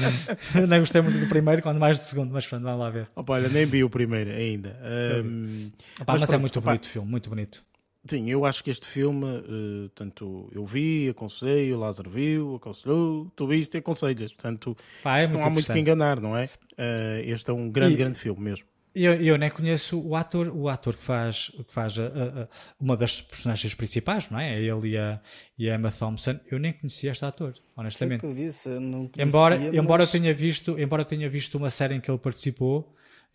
nem 0.68 0.80
gostei 0.80 1.02
muito 1.02 1.18
do 1.18 1.26
primeiro, 1.26 1.62
quando 1.62 1.78
mais 1.78 1.98
do 1.98 2.02
segundo, 2.02 2.32
mas 2.32 2.46
pronto, 2.46 2.62
vamos 2.62 2.80
lá 2.80 2.90
ver. 2.90 3.08
Opa, 3.14 3.34
olha, 3.34 3.48
nem 3.48 3.66
vi 3.66 3.82
o 3.84 3.90
primeiro 3.90 4.30
ainda. 4.30 4.76
Um, 5.24 5.70
Opa, 6.00 6.12
mas, 6.12 6.20
mas 6.20 6.32
é 6.32 6.38
muito 6.38 6.58
opa, 6.58 6.70
bonito 6.70 6.84
o 6.84 6.88
filme, 6.88 7.10
muito 7.10 7.28
bonito. 7.30 7.64
Sim, 8.04 8.28
eu 8.28 8.44
acho 8.44 8.64
que 8.64 8.70
este 8.70 8.86
filme, 8.86 9.24
uh, 9.24 9.88
tanto 9.90 10.48
eu 10.52 10.64
vi, 10.66 11.08
aconselhei, 11.08 11.72
o 11.72 11.78
Lázaro 11.78 12.10
viu, 12.10 12.56
aconselhou, 12.56 13.30
tu 13.36 13.46
viste 13.46 13.74
e 13.74 13.78
aconselhas. 13.78 14.32
Portanto, 14.32 14.76
Pá, 15.02 15.20
é 15.20 15.28
não 15.28 15.40
há 15.40 15.48
muito 15.48 15.72
que 15.72 15.78
enganar, 15.78 16.20
não 16.20 16.36
é? 16.36 16.46
Uh, 16.72 17.22
este 17.24 17.50
é 17.50 17.52
um 17.52 17.70
grande, 17.70 17.94
e, 17.94 17.96
grande 17.96 18.18
filme 18.18 18.40
mesmo. 18.42 18.66
Eu, 18.92 19.14
eu 19.14 19.38
nem 19.38 19.50
conheço 19.50 20.00
o 20.00 20.16
ator, 20.16 20.48
o 20.48 20.68
ator 20.68 20.96
que 20.96 21.02
faz, 21.02 21.50
que 21.50 21.72
faz 21.72 21.96
a, 21.96 22.06
a, 22.06 22.48
uma 22.78 22.96
das 22.96 23.22
personagens 23.22 23.72
principais, 23.72 24.28
não 24.28 24.38
é? 24.38 24.56
é 24.56 24.60
ele 24.60 24.88
e 24.88 24.98
a, 24.98 25.20
e 25.56 25.70
a 25.70 25.76
Emma 25.76 25.92
Thompson. 25.92 26.40
Eu 26.50 26.58
nem 26.58 26.72
conhecia 26.72 27.12
este 27.12 27.24
ator, 27.24 27.54
honestamente. 27.76 28.20
Que 28.22 28.26
eu 28.26 28.34
disse, 28.34 28.68
eu 28.68 28.80
não 28.80 29.06
conhecia, 29.06 29.22
embora, 29.22 29.58
mas... 29.58 29.74
embora 29.74 30.02
eu 30.02 30.06
tenha 30.08 30.34
visto, 30.34 30.76
embora 30.78 31.02
eu 31.02 31.06
tenha 31.06 31.30
visto 31.30 31.54
uma 31.56 31.70
série 31.70 31.94
em 31.94 32.00
que 32.00 32.10
ele 32.10 32.18
participou, 32.18 32.94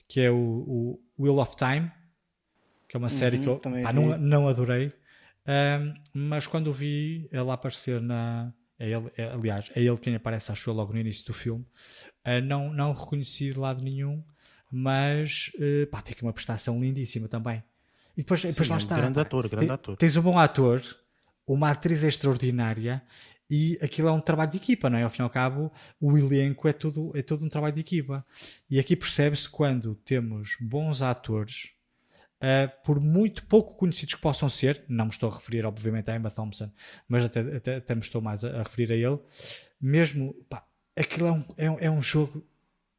que 0.10 0.20
é 0.20 0.30
o, 0.30 0.36
o 0.36 1.00
Wheel 1.18 1.40
of 1.40 1.56
Time 1.56 1.90
que 2.88 2.96
é 2.96 3.00
uma 3.00 3.10
série 3.10 3.38
uhum, 3.38 3.58
que 3.60 3.68
eu 3.68 3.84
pá, 3.84 3.92
não, 3.92 4.18
não 4.18 4.48
adorei. 4.48 4.94
Um, 5.48 5.94
mas 6.14 6.46
quando 6.48 6.74
vi 6.74 7.28
ele 7.32 7.52
aparecer 7.52 8.02
na. 8.02 8.54
É 8.80 8.90
ele, 8.90 9.10
é, 9.18 9.24
aliás, 9.32 9.72
é 9.76 9.82
ele 9.82 9.98
quem 9.98 10.14
aparece, 10.14 10.52
acho 10.52 10.70
eu, 10.70 10.74
logo 10.74 10.94
no 10.94 11.00
início 11.00 11.26
do 11.26 11.34
filme. 11.34 11.66
Uh, 12.26 12.42
não, 12.44 12.72
não 12.72 12.94
reconheci 12.94 13.50
de 13.50 13.58
lado 13.58 13.84
nenhum, 13.84 14.24
mas 14.72 15.52
uh, 15.56 15.88
pá, 15.88 16.02
tem 16.02 16.14
aqui 16.14 16.22
uma 16.22 16.34
prestação 16.34 16.80
lindíssima 16.80 17.28
também. 17.28 17.64
E 18.16 18.22
depois, 18.22 18.42
Sim, 18.42 18.50
depois 18.50 18.68
lá 18.68 18.78
está. 18.78 18.98
Grande 18.98 19.20
ator, 19.20 19.50
grande 19.50 19.72
ator. 19.72 19.98
Tens 19.98 20.16
um 20.16 20.22
bom 20.22 20.38
ator, 20.38 20.82
uma 21.48 21.72
atriz 21.72 22.04
extraordinária 22.04 23.02
e 23.50 23.80
aquilo 23.82 24.10
é 24.10 24.12
um 24.12 24.20
trabalho 24.20 24.52
de 24.52 24.58
equipa, 24.58 24.90
não 24.90 24.98
é? 24.98 25.04
Ao 25.04 25.10
fim 25.10 25.22
e 25.22 25.24
ao 25.24 25.30
cabo, 25.30 25.72
o 26.00 26.18
elenco 26.18 26.68
é 26.68 26.74
tudo, 26.74 27.12
é 27.16 27.22
todo 27.22 27.46
um 27.46 27.50
trabalho 27.50 27.74
de 27.74 27.82
equipa. 27.82 28.26
E 28.70 28.80
aqui 28.80 28.96
percebe-se 28.96 29.50
quando 29.50 29.96
temos 29.96 30.58
bons 30.60 31.02
atores 31.02 31.72
Uh, 32.38 32.70
por 32.84 33.00
muito 33.00 33.44
pouco 33.46 33.76
conhecidos 33.76 34.14
que 34.14 34.22
possam 34.22 34.48
ser, 34.48 34.84
não 34.88 35.06
me 35.06 35.12
estou 35.12 35.28
a 35.28 35.34
referir 35.34 35.66
obviamente 35.66 36.12
a 36.12 36.16
Emma 36.16 36.30
Thompson, 36.30 36.72
mas 37.08 37.26
até, 37.26 37.40
até, 37.40 37.76
até 37.78 37.96
me 37.96 38.02
estou 38.02 38.22
mais 38.22 38.46
a, 38.46 38.50
a, 38.50 38.58
referir 38.60 38.92
a 38.92 38.96
ele, 38.96 39.20
mesmo, 39.82 40.36
pá, 40.48 40.64
aquilo 40.96 41.28
é 41.28 41.32
um, 41.32 41.44
é, 41.58 41.86
é 41.88 41.92
um 41.92 42.00
jogo 42.00 42.46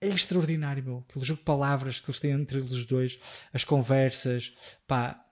extraordinário, 0.00 0.82
meu. 0.82 1.04
aquele 1.08 1.24
jogo 1.24 1.38
de 1.38 1.44
palavras 1.44 2.00
que 2.00 2.10
eles 2.10 2.18
têm 2.18 2.32
entre 2.32 2.58
eles 2.58 2.84
dois, 2.84 3.18
as 3.52 3.62
conversas, 3.62 4.52
pá, 4.88 5.24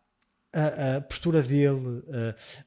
a, 0.53 0.97
a 0.97 1.01
postura 1.03 1.43
dele, 1.43 2.03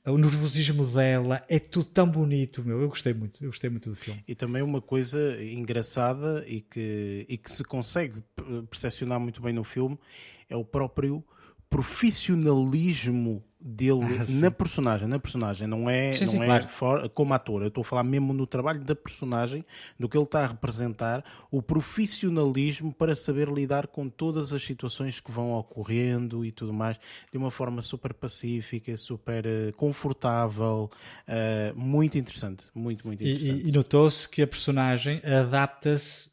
a, 0.06 0.11
o 0.11 0.18
nervosismo 0.18 0.86
dela, 0.86 1.44
é 1.49 1.57
tudo 1.57 1.86
tão 1.86 2.07
bonito, 2.10 2.64
meu. 2.64 2.82
Eu 2.82 2.90
gostei 2.90 3.14
muito, 3.14 3.44
eu 3.44 3.49
gostei 3.49 3.70
muito 3.70 3.90
do 3.90 3.95
filme. 3.95 4.24
E 4.28 4.36
também 4.36 4.61
uma 4.61 4.82
coisa 4.82 5.41
engraçada 5.41 6.45
e 6.48 6.61
que, 6.61 7.26
e 7.28 7.38
que 7.38 7.52
se 7.52 7.64
consegue 7.64 8.22
percepcionar 8.70 9.20
muito 9.20 9.41
bem 9.41 9.53
no 9.53 9.64
filme 9.64 9.98
é 10.50 10.56
o 10.56 10.66
próprio 10.66 11.24
profissionalismo 11.70 13.44
dele 13.62 14.20
ah, 14.20 14.26
na 14.40 14.50
personagem, 14.50 15.08
na 15.08 15.20
personagem, 15.20 15.68
não 15.68 15.90
é, 15.90 16.14
sim, 16.14 16.24
não 16.26 16.32
sim, 16.32 16.42
é 16.42 16.46
claro. 16.46 16.68
for, 16.70 17.10
como 17.10 17.34
ator, 17.34 17.62
eu 17.62 17.68
estou 17.68 17.82
a 17.82 17.84
falar 17.84 18.04
mesmo 18.04 18.34
no 18.34 18.48
trabalho 18.48 18.80
da 18.80 18.96
personagem, 18.96 19.66
do 20.00 20.08
que 20.08 20.18
ele 20.18 20.24
está 20.24 20.46
a 20.46 20.48
representar, 20.48 21.24
o 21.52 21.62
profissionalismo 21.62 22.94
para 22.94 23.14
saber 23.14 23.50
lidar 23.50 23.88
com 23.88 24.08
todas 24.08 24.54
as 24.54 24.64
situações 24.64 25.20
que 25.20 25.30
vão 25.30 25.52
ocorrendo 25.52 26.46
e 26.46 26.54
tudo 26.54 26.74
mais, 26.74 26.98
de 27.32 27.38
uma 27.38 27.52
forma 27.52 27.82
super 27.82 28.14
pacífica, 28.14 28.96
super 28.96 29.46
uh, 29.46 29.74
confortável, 29.74 30.90
uh, 31.28 31.78
muito 31.78 32.18
interessante, 32.18 32.64
muito, 32.74 33.06
muito 33.06 33.22
interessante. 33.22 33.62
E, 33.62 33.66
e, 33.66 33.70
e 33.70 33.72
notou-se 33.74 34.28
que 34.28 34.42
a 34.42 34.48
personagem 34.48 35.22
adapta-se 35.24 36.29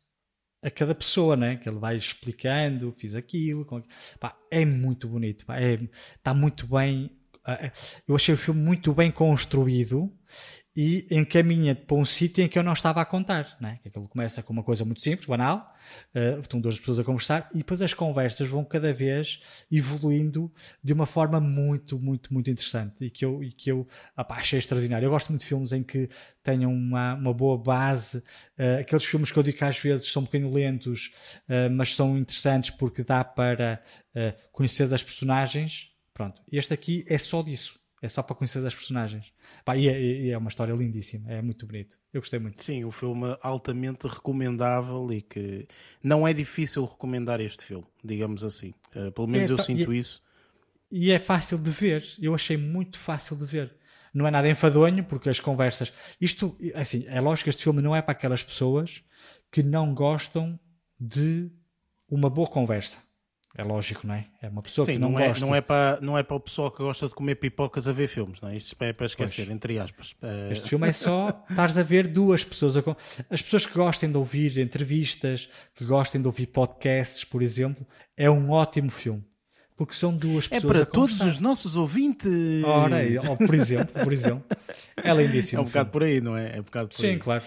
a 0.67 0.71
cada 0.71 0.95
pessoa, 0.95 1.37
né? 1.37 1.57
Que 1.57 1.69
ele 1.69 1.79
vai 1.79 1.97
explicando, 1.97 2.93
fiz 2.93 3.15
aquilo, 3.15 3.65
com... 3.65 3.81
Pá, 4.19 4.37
é 4.51 4.65
muito 4.65 5.09
bonito, 5.09 5.45
é, 5.53 5.79
está 6.17 6.35
muito 6.35 6.67
bem. 6.67 7.11
É, 7.47 7.71
eu 8.09 8.17
achei 8.17 8.35
o 8.35 8.39
filme 8.39 8.61
muito 8.61 8.93
bem 8.93 9.13
construído 9.13 10.13
e 10.77 11.07
encaminha-te 11.11 11.87
para 11.87 11.97
um 11.97 12.05
sítio 12.05 12.45
em 12.45 12.49
que 12.49 12.59
eu 12.59 12.63
não 12.63 12.75
estava 12.75 13.01
a 13.01 13.05
contar. 13.05 13.57
Né? 13.59 13.79
Que 13.83 13.89
aquilo 13.89 14.07
começa 14.07 14.43
com 14.43 14.53
uma 14.53 14.63
coisa 14.63 14.85
muito 14.85 15.01
simples, 15.01 15.27
banal, 15.27 15.75
uh, 16.15 16.39
estão 16.39 16.61
duas 16.61 16.79
pessoas 16.79 16.99
a 16.99 17.05
conversar 17.05 17.49
e 17.55 17.59
depois 17.59 17.81
as 17.81 17.95
conversas 17.95 18.47
vão 18.47 18.63
cada 18.63 18.93
vez 18.93 19.41
evoluindo 19.73 20.53
de 20.85 20.93
uma 20.93 21.07
forma 21.07 21.41
muito, 21.41 21.99
muito, 21.99 22.35
muito 22.35 22.51
interessante 22.51 23.07
e 23.07 23.11
que 23.11 23.25
eu, 23.25 23.43
e 23.43 23.51
que 23.51 23.73
eu 23.73 23.89
opa, 24.15 24.35
achei 24.35 24.59
extraordinário. 24.59 25.07
Eu 25.07 25.11
gosto 25.11 25.31
muito 25.31 25.41
de 25.41 25.47
filmes 25.47 25.73
em 25.73 25.83
que 25.83 26.11
tenham 26.43 26.71
uma, 26.71 27.15
uma 27.15 27.33
boa 27.33 27.57
base, 27.57 28.19
uh, 28.19 28.81
aqueles 28.81 29.05
filmes 29.05 29.33
que 29.33 29.39
eu 29.39 29.43
digo 29.43 29.57
que 29.57 29.65
às 29.65 29.79
vezes 29.79 30.13
são 30.13 30.21
um 30.21 30.25
bocadinho 30.27 30.53
lentos, 30.53 31.11
uh, 31.49 31.71
mas 31.73 31.95
são 31.95 32.19
interessantes 32.19 32.69
porque 32.71 33.03
dá 33.03 33.25
para 33.25 33.83
conhecer 34.53 34.93
as 34.93 35.03
personagens. 35.03 35.91
Pronto, 36.13 36.41
este 36.51 36.73
aqui 36.73 37.05
é 37.09 37.19
só 37.19 37.43
disso 37.43 37.79
é 38.03 38.09
só 38.09 38.23
para 38.23 38.37
conhecer 38.37 38.65
as 38.65 38.75
personagens. 38.75 39.33
Pá, 39.65 39.77
e, 39.77 39.89
é, 39.89 40.01
e, 40.01 40.31
é, 40.31 40.39
uma 40.39 40.49
história 40.49 40.73
lindíssima, 40.73 41.31
é 41.31 41.41
muito 41.41 41.67
bonito. 41.67 41.99
Eu 42.13 42.21
gostei 42.21 42.39
muito. 42.39 42.63
Sim, 42.63 42.85
o 42.85 42.91
filme 42.91 43.37
altamente 43.41 44.07
recomendável 44.07 45.11
e 45.13 45.23
que 45.23 45.67
não 46.03 46.27
é 46.27 46.33
difícil 46.33 46.85
recomendar 46.85 47.41
este 47.41 47.65
filme, 47.65 47.87
digamos 48.05 48.45
assim. 48.45 48.75
Uh, 48.95 49.11
pelo 49.13 49.27
menos 49.27 49.51
é, 49.51 49.53
eu 49.53 49.59
sinto 49.59 49.93
e, 49.93 49.99
isso. 49.99 50.23
E 50.91 51.11
é 51.11 51.19
fácil 51.19 51.59
de 51.59 51.71
ver, 51.71 52.05
eu 52.21 52.35
achei 52.35 52.57
muito 52.57 52.99
fácil 52.99 53.37
de 53.37 53.45
ver. 53.45 53.75
Não 54.13 54.27
é 54.27 54.31
nada 54.31 54.49
enfadonho, 54.49 55.05
porque 55.05 55.29
as 55.29 55.41
conversas. 55.41 55.93
Isto, 56.21 56.57
assim, 56.75 57.05
é 57.07 57.21
lógico 57.21 57.45
que 57.45 57.51
este 57.51 57.63
filme 57.63 57.83
não 57.83 57.95
é 57.95 58.01
para 58.01 58.13
aquelas 58.13 58.43
pessoas 58.43 59.03
que 59.51 59.63
não 59.63 59.95
gostam 59.95 60.59
de 60.99 61.51
uma 62.09 62.31
boa 62.31 62.49
conversa. 62.49 62.99
É 63.59 63.65
lógico, 63.65 64.07
não 64.07 64.15
é? 64.15 64.27
É 64.43 64.49
uma 64.49 64.63
pessoa 64.63 64.85
Sim, 64.85 64.95
que 64.95 64.99
não, 64.99 65.13
não 65.13 65.19
é, 65.19 65.29
gosta. 65.29 65.47
Não 65.47 65.55
é, 65.55 65.61
para, 65.63 65.99
não 66.03 66.19
é 66.19 66.23
para 66.23 66.37
o 66.37 66.41
pessoal 66.41 66.71
que 66.71 66.83
gosta 66.83 67.09
de 67.09 67.15
comer 67.15 67.37
pipocas 67.37 67.89
a 67.89 67.93
ver 67.93 68.07
filmes, 68.07 68.39
não 68.41 68.51
é? 68.51 68.57
Isto 68.57 68.77
é 68.81 68.93
para 68.93 69.07
esquecer, 69.07 69.47
pois. 69.47 69.55
entre 69.55 69.79
aspas. 69.79 70.15
É... 70.21 70.53
Este 70.53 70.69
filme 70.69 70.87
é 70.87 70.93
só 70.93 71.45
estás 71.49 71.79
a 71.79 71.83
ver 71.83 72.07
duas 72.07 72.45
pessoas. 72.45 72.77
A... 72.77 72.83
As 73.31 73.41
pessoas 73.41 73.65
que 73.65 73.73
gostem 73.73 74.11
de 74.11 74.19
ouvir 74.19 74.59
entrevistas, 74.59 75.49
que 75.75 75.87
gostem 75.87 76.21
de 76.21 76.27
ouvir 76.27 76.49
podcasts, 76.49 77.25
por 77.25 77.41
exemplo, 77.41 77.87
é 78.15 78.31
um 78.31 78.51
ótimo 78.51 78.91
filme. 78.91 79.25
Porque 79.75 79.95
são 79.95 80.15
duas 80.15 80.47
é 80.47 80.57
pessoas. 80.57 80.77
É 80.77 80.79
para 80.79 80.87
todos 80.87 81.21
os 81.23 81.39
nossos 81.39 81.77
ouvintes. 81.77 82.31
Ora, 82.65 82.99
por 83.39 83.55
exemplo, 83.55 84.05
por 84.05 84.13
exemplo. 84.13 84.45
É 85.03 85.15
lindíssimo. 85.15 85.61
É 85.61 85.63
um 85.63 85.67
bocado 85.67 85.91
por 85.91 86.03
aí, 86.03 86.21
não 86.21 86.37
é? 86.37 86.57
É 86.57 86.61
um 86.61 86.65
bocado 86.65 86.89
por 86.89 86.97
Sim, 86.97 87.09
aí. 87.09 87.19
claro. 87.19 87.45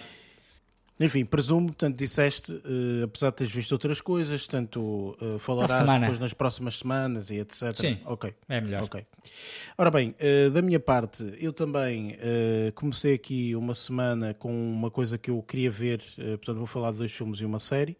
Enfim, 0.99 1.23
presumo, 1.23 1.67
portanto, 1.67 1.95
disseste, 1.95 2.51
uh, 2.51 3.05
apesar 3.05 3.29
de 3.29 3.37
teres 3.37 3.53
visto 3.53 3.71
outras 3.71 4.01
coisas, 4.01 4.45
tanto 4.45 5.15
uh, 5.21 5.39
falarás 5.39 5.79
depois 5.79 6.19
nas 6.19 6.33
próximas 6.33 6.77
semanas 6.77 7.29
e 7.29 7.35
etc. 7.35 7.73
Sim, 7.73 7.99
ok. 8.05 8.33
É 8.49 8.59
melhor. 8.59 8.83
Ok. 8.83 9.05
Ora 9.77 9.89
bem, 9.89 10.13
uh, 10.19 10.51
da 10.51 10.61
minha 10.61 10.79
parte, 10.79 11.23
eu 11.39 11.53
também 11.53 12.17
comecei 12.75 13.13
aqui 13.13 13.55
uma 13.55 13.73
semana 13.73 14.33
com 14.33 14.51
uma 14.51 14.91
coisa 14.91 15.17
que 15.17 15.31
eu 15.31 15.41
queria 15.41 15.71
ver, 15.71 16.01
portanto, 16.15 16.57
vou 16.57 16.67
falar 16.67 16.91
de 16.91 16.97
dois 16.97 17.11
filmes 17.11 17.39
e 17.39 17.45
uma 17.45 17.59
série. 17.59 17.97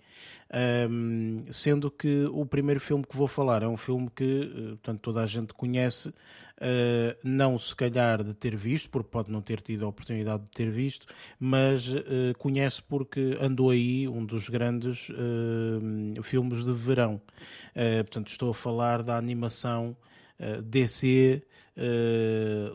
Um, 0.90 1.46
sendo 1.52 1.92
que 1.92 2.26
o 2.26 2.44
primeiro 2.44 2.80
filme 2.80 3.06
que 3.06 3.16
vou 3.16 3.28
falar 3.28 3.62
é 3.62 3.68
um 3.68 3.78
filme 3.78 4.10
que 4.14 4.48
portanto, 4.82 5.00
toda 5.00 5.22
a 5.22 5.26
gente 5.26 5.54
conhece, 5.54 6.12
uh, 6.60 7.18
não 7.24 7.58
se 7.58 7.76
calhar 7.76 8.24
de 8.24 8.34
ter 8.34 8.56
visto, 8.56 8.90
porque 8.90 9.10
pode 9.10 9.32
não 9.32 9.42
ter 9.42 9.62
tido 9.62 9.86
a 9.86 9.90
oportunidade 9.90 10.44
de 10.44 10.50
ter 10.50 10.70
visto, 10.70 11.08
mas 11.40 11.88
uh, 11.88 12.04
conhece 12.38 12.82
porque 12.82 13.38
andou 13.40 13.70
aí 13.70 14.08
um 14.08 14.26
dos 14.26 14.50
grandes 14.50 15.10
uh, 15.10 16.24
filmes 16.24 16.66
de 16.66 16.74
verão. 16.74 17.22
portanto, 18.04 18.30
estou 18.30 18.52
a 18.52 18.54
falar 18.54 19.04
da 19.04 19.18
animação 19.18 19.96
DC 20.64 21.44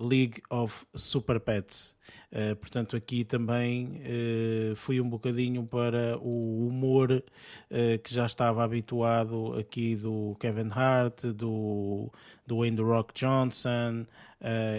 League 0.00 0.42
of 0.50 0.86
Super 0.94 1.38
Pets. 1.40 1.94
Uh, 2.34 2.56
portanto, 2.56 2.96
aqui 2.96 3.24
também 3.24 4.00
uh, 4.02 4.74
fui 4.74 5.00
um 5.00 5.08
bocadinho 5.08 5.64
para 5.64 6.18
o 6.18 6.66
humor 6.66 7.12
uh, 7.12 7.98
que 8.02 8.12
já 8.12 8.26
estava 8.26 8.64
habituado 8.64 9.56
aqui 9.56 9.94
do 9.94 10.36
Kevin 10.40 10.68
Hart, 10.72 11.26
do, 11.26 12.10
do 12.44 12.58
Wayne 12.58 12.80
Rock 12.80 13.14
Johnson, 13.14 14.04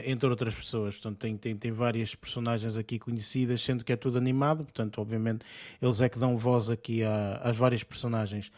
entre 0.03 0.29
outras 0.29 0.53
pessoas. 0.53 0.95
Portanto, 0.95 1.17
tem, 1.17 1.37
tem, 1.37 1.55
tem 1.55 1.71
várias 1.71 2.13
personagens 2.13 2.77
aqui 2.77 2.99
conhecidas, 2.99 3.61
sendo 3.61 3.85
que 3.85 3.93
é 3.93 3.95
tudo 3.95 4.17
animado. 4.17 4.63
Portanto, 4.65 4.99
obviamente, 4.99 5.45
eles 5.81 6.01
é 6.01 6.09
que 6.09 6.19
dão 6.19 6.37
voz 6.37 6.69
aqui 6.69 7.01
às 7.41 7.55
várias 7.57 7.83
personagens. 7.83 8.51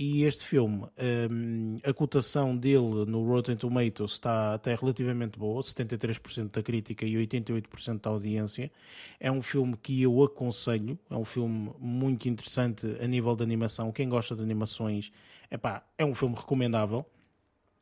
E 0.00 0.22
este 0.22 0.44
filme, 0.44 0.86
um, 1.28 1.76
a 1.82 1.92
cotação 1.92 2.56
dele 2.56 3.04
no 3.04 3.26
Rotten 3.26 3.56
Tomatoes 3.56 4.12
está 4.12 4.54
até 4.54 4.76
relativamente 4.76 5.36
boa, 5.36 5.60
73% 5.60 6.52
da 6.52 6.62
crítica 6.62 7.04
e 7.04 7.14
88% 7.14 8.02
da 8.02 8.10
audiência. 8.10 8.70
É 9.18 9.28
um 9.28 9.42
filme 9.42 9.76
que 9.76 10.00
eu 10.00 10.22
aconselho, 10.22 10.96
é 11.10 11.16
um 11.16 11.24
filme 11.24 11.72
muito 11.80 12.28
interessante 12.28 12.86
a 13.00 13.08
nível 13.08 13.34
de 13.34 13.42
animação. 13.42 13.90
Quem 13.90 14.08
gosta 14.08 14.36
de 14.36 14.42
animações, 14.42 15.10
epá, 15.50 15.84
é 15.98 16.04
um 16.04 16.14
filme 16.14 16.36
recomendável. 16.36 17.04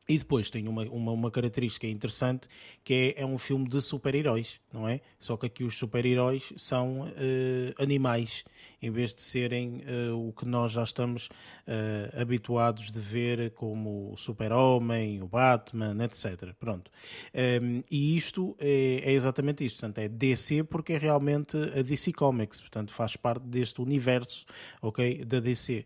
E 0.09 0.19
depois 0.19 0.51
tem 0.51 0.69
uma, 0.69 0.85
uma, 0.85 1.11
uma, 1.11 1.31
característica 1.33 1.85
interessante 1.87 2.47
que 2.85 3.15
é, 3.17 3.23
é 3.23 3.27
um 3.27 3.37
filme 3.39 3.69
de 3.69 3.83
super-heróis, 3.83 4.61
não 4.73 4.89
é? 4.89 5.01
Só 5.19 5.37
que 5.37 5.47
aqui 5.47 5.65
os 5.65 5.77
super-heróis 5.77 6.53
são 6.57 7.01
uh, 7.01 7.83
animais, 7.83 8.45
em 8.81 8.89
vez 8.89 9.13
de 9.13 9.23
serem 9.23 9.81
uh, 9.81 10.29
o 10.29 10.33
que 10.33 10.47
nós 10.47 10.71
já 10.71 10.85
estamos 10.85 11.27
uh, 11.27 12.21
habituados 12.21 12.93
de 12.93 13.01
ver 13.01 13.51
como 13.55 14.13
o 14.13 14.17
Super-Homem, 14.17 15.21
o 15.23 15.27
Batman, 15.27 15.97
etc. 16.05 16.55
Pronto. 16.55 16.89
Um, 17.35 17.41
ehm, 17.41 17.83
e 17.91 18.17
isto 18.17 18.57
é, 18.61 19.03
é, 19.05 19.13
exatamente 19.13 19.65
isto. 19.65 19.81
Portanto, 19.81 19.99
é 19.99 20.09
DC 20.09 20.63
porque 20.65 20.93
é 20.93 20.99
realmente 20.99 21.57
a 21.57 21.83
DC 21.83 22.13
Comics, 22.13 22.61
portanto 22.61 22.93
faz 22.93 23.17
parte 23.17 23.45
deste 23.49 23.81
universo 23.81 24.47
ok, 24.81 25.25
da 25.25 25.41
DC. 25.41 25.85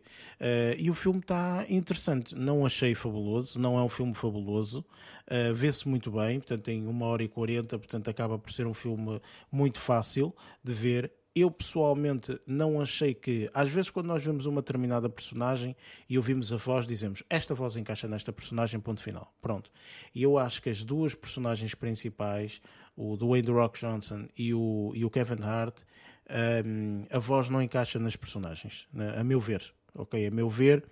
e 0.78 0.90
o 0.90 0.94
filme 0.94 1.20
está 1.20 1.64
interessante. 1.70 2.34
Não 2.34 2.66
achei 2.66 2.94
fabuloso, 2.94 3.58
não 3.58 3.78
é 3.78 3.82
um 3.82 3.88
filme 3.88 4.09
filme 4.14 4.14
fabuloso, 4.14 4.84
uh, 5.26 5.54
vê-se 5.54 5.88
muito 5.88 6.10
bem, 6.10 6.38
portanto 6.38 6.62
tem 6.62 6.86
uma 6.86 7.06
hora 7.06 7.22
e 7.22 7.28
quarenta, 7.28 7.78
portanto 7.78 8.08
acaba 8.08 8.38
por 8.38 8.52
ser 8.52 8.66
um 8.66 8.74
filme 8.74 9.20
muito 9.50 9.78
fácil 9.78 10.34
de 10.62 10.72
ver. 10.72 11.12
Eu 11.32 11.48
pessoalmente 11.48 12.40
não 12.44 12.80
achei 12.80 13.14
que, 13.14 13.48
às 13.54 13.68
vezes, 13.68 13.88
quando 13.88 14.06
nós 14.06 14.22
vemos 14.24 14.46
uma 14.46 14.60
determinada 14.60 15.08
personagem 15.08 15.76
e 16.08 16.16
ouvimos 16.16 16.52
a 16.52 16.56
voz, 16.56 16.88
dizemos 16.88 17.22
esta 17.30 17.54
voz 17.54 17.76
encaixa 17.76 18.08
nesta 18.08 18.32
personagem, 18.32 18.80
ponto 18.80 19.00
final. 19.00 19.32
Pronto. 19.40 19.70
E 20.12 20.24
eu 20.24 20.36
acho 20.36 20.60
que 20.60 20.68
as 20.68 20.82
duas 20.82 21.14
personagens 21.14 21.72
principais, 21.72 22.60
o 22.96 23.16
Dwayne 23.16 23.46
The 23.46 23.52
Rock 23.52 23.78
Johnson 23.78 24.26
e 24.36 24.52
o, 24.52 24.90
e 24.92 25.04
o 25.04 25.10
Kevin 25.10 25.40
Hart, 25.42 25.82
um, 26.28 26.34
ehm, 26.34 27.06
a 27.12 27.18
voz 27.20 27.48
não 27.48 27.62
encaixa 27.62 28.00
nas 28.00 28.16
personagens, 28.16 28.88
a 29.16 29.22
meu 29.22 29.38
ver. 29.38 29.72
Ok? 29.94 30.26
A 30.26 30.30
meu 30.32 30.48
ver, 30.48 30.84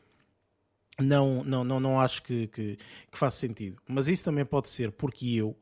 não, 1.00 1.44
não, 1.44 1.64
não, 1.64 1.80
não 1.80 2.00
acho 2.00 2.22
que, 2.22 2.46
que, 2.48 2.76
que 3.10 3.18
faça 3.18 3.38
sentido. 3.38 3.80
Mas 3.86 4.08
isso 4.08 4.24
também 4.24 4.44
pode 4.44 4.68
ser 4.68 4.92
porque 4.92 5.26
eu 5.34 5.56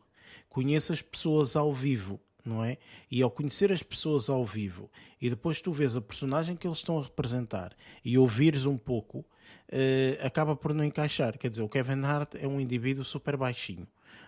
conheço 0.49 0.93
as 0.93 1.03
pessoas 1.03 1.57
ao 1.57 1.73
vivo, 1.73 2.21
não 2.45 2.65
é? 2.65 2.79
E 3.11 3.23
ao 3.23 3.31
conhecer 3.31 3.71
as 3.71 3.83
pessoas 3.83 4.31
ao 4.31 4.45
vivo 4.45 4.91
e 5.21 5.29
depois 5.29 5.61
tu 5.61 5.73
vês 5.73 5.97
a 5.97 6.01
personagem 6.01 6.57
que 6.57 6.67
eles 6.67 6.79
estão 6.79 6.99
a 6.99 7.03
representar 7.03 7.77
e 8.05 8.17
ouvires 8.17 8.65
um 8.65 8.79
pouco, 8.79 9.19
uh, 9.19 10.25
acaba 10.27 10.57
por 10.57 10.73
não 10.73 10.85
encaixar. 10.85 11.37
Quer 11.37 11.51
dizer, 11.51 11.63
o 11.63 11.69
Kevin 11.69 12.03
Hart 12.03 12.35
é 12.37 12.47
um 12.47 12.61
indivíduo 12.61 13.05
super 13.05 13.37
baixinho 13.37 13.87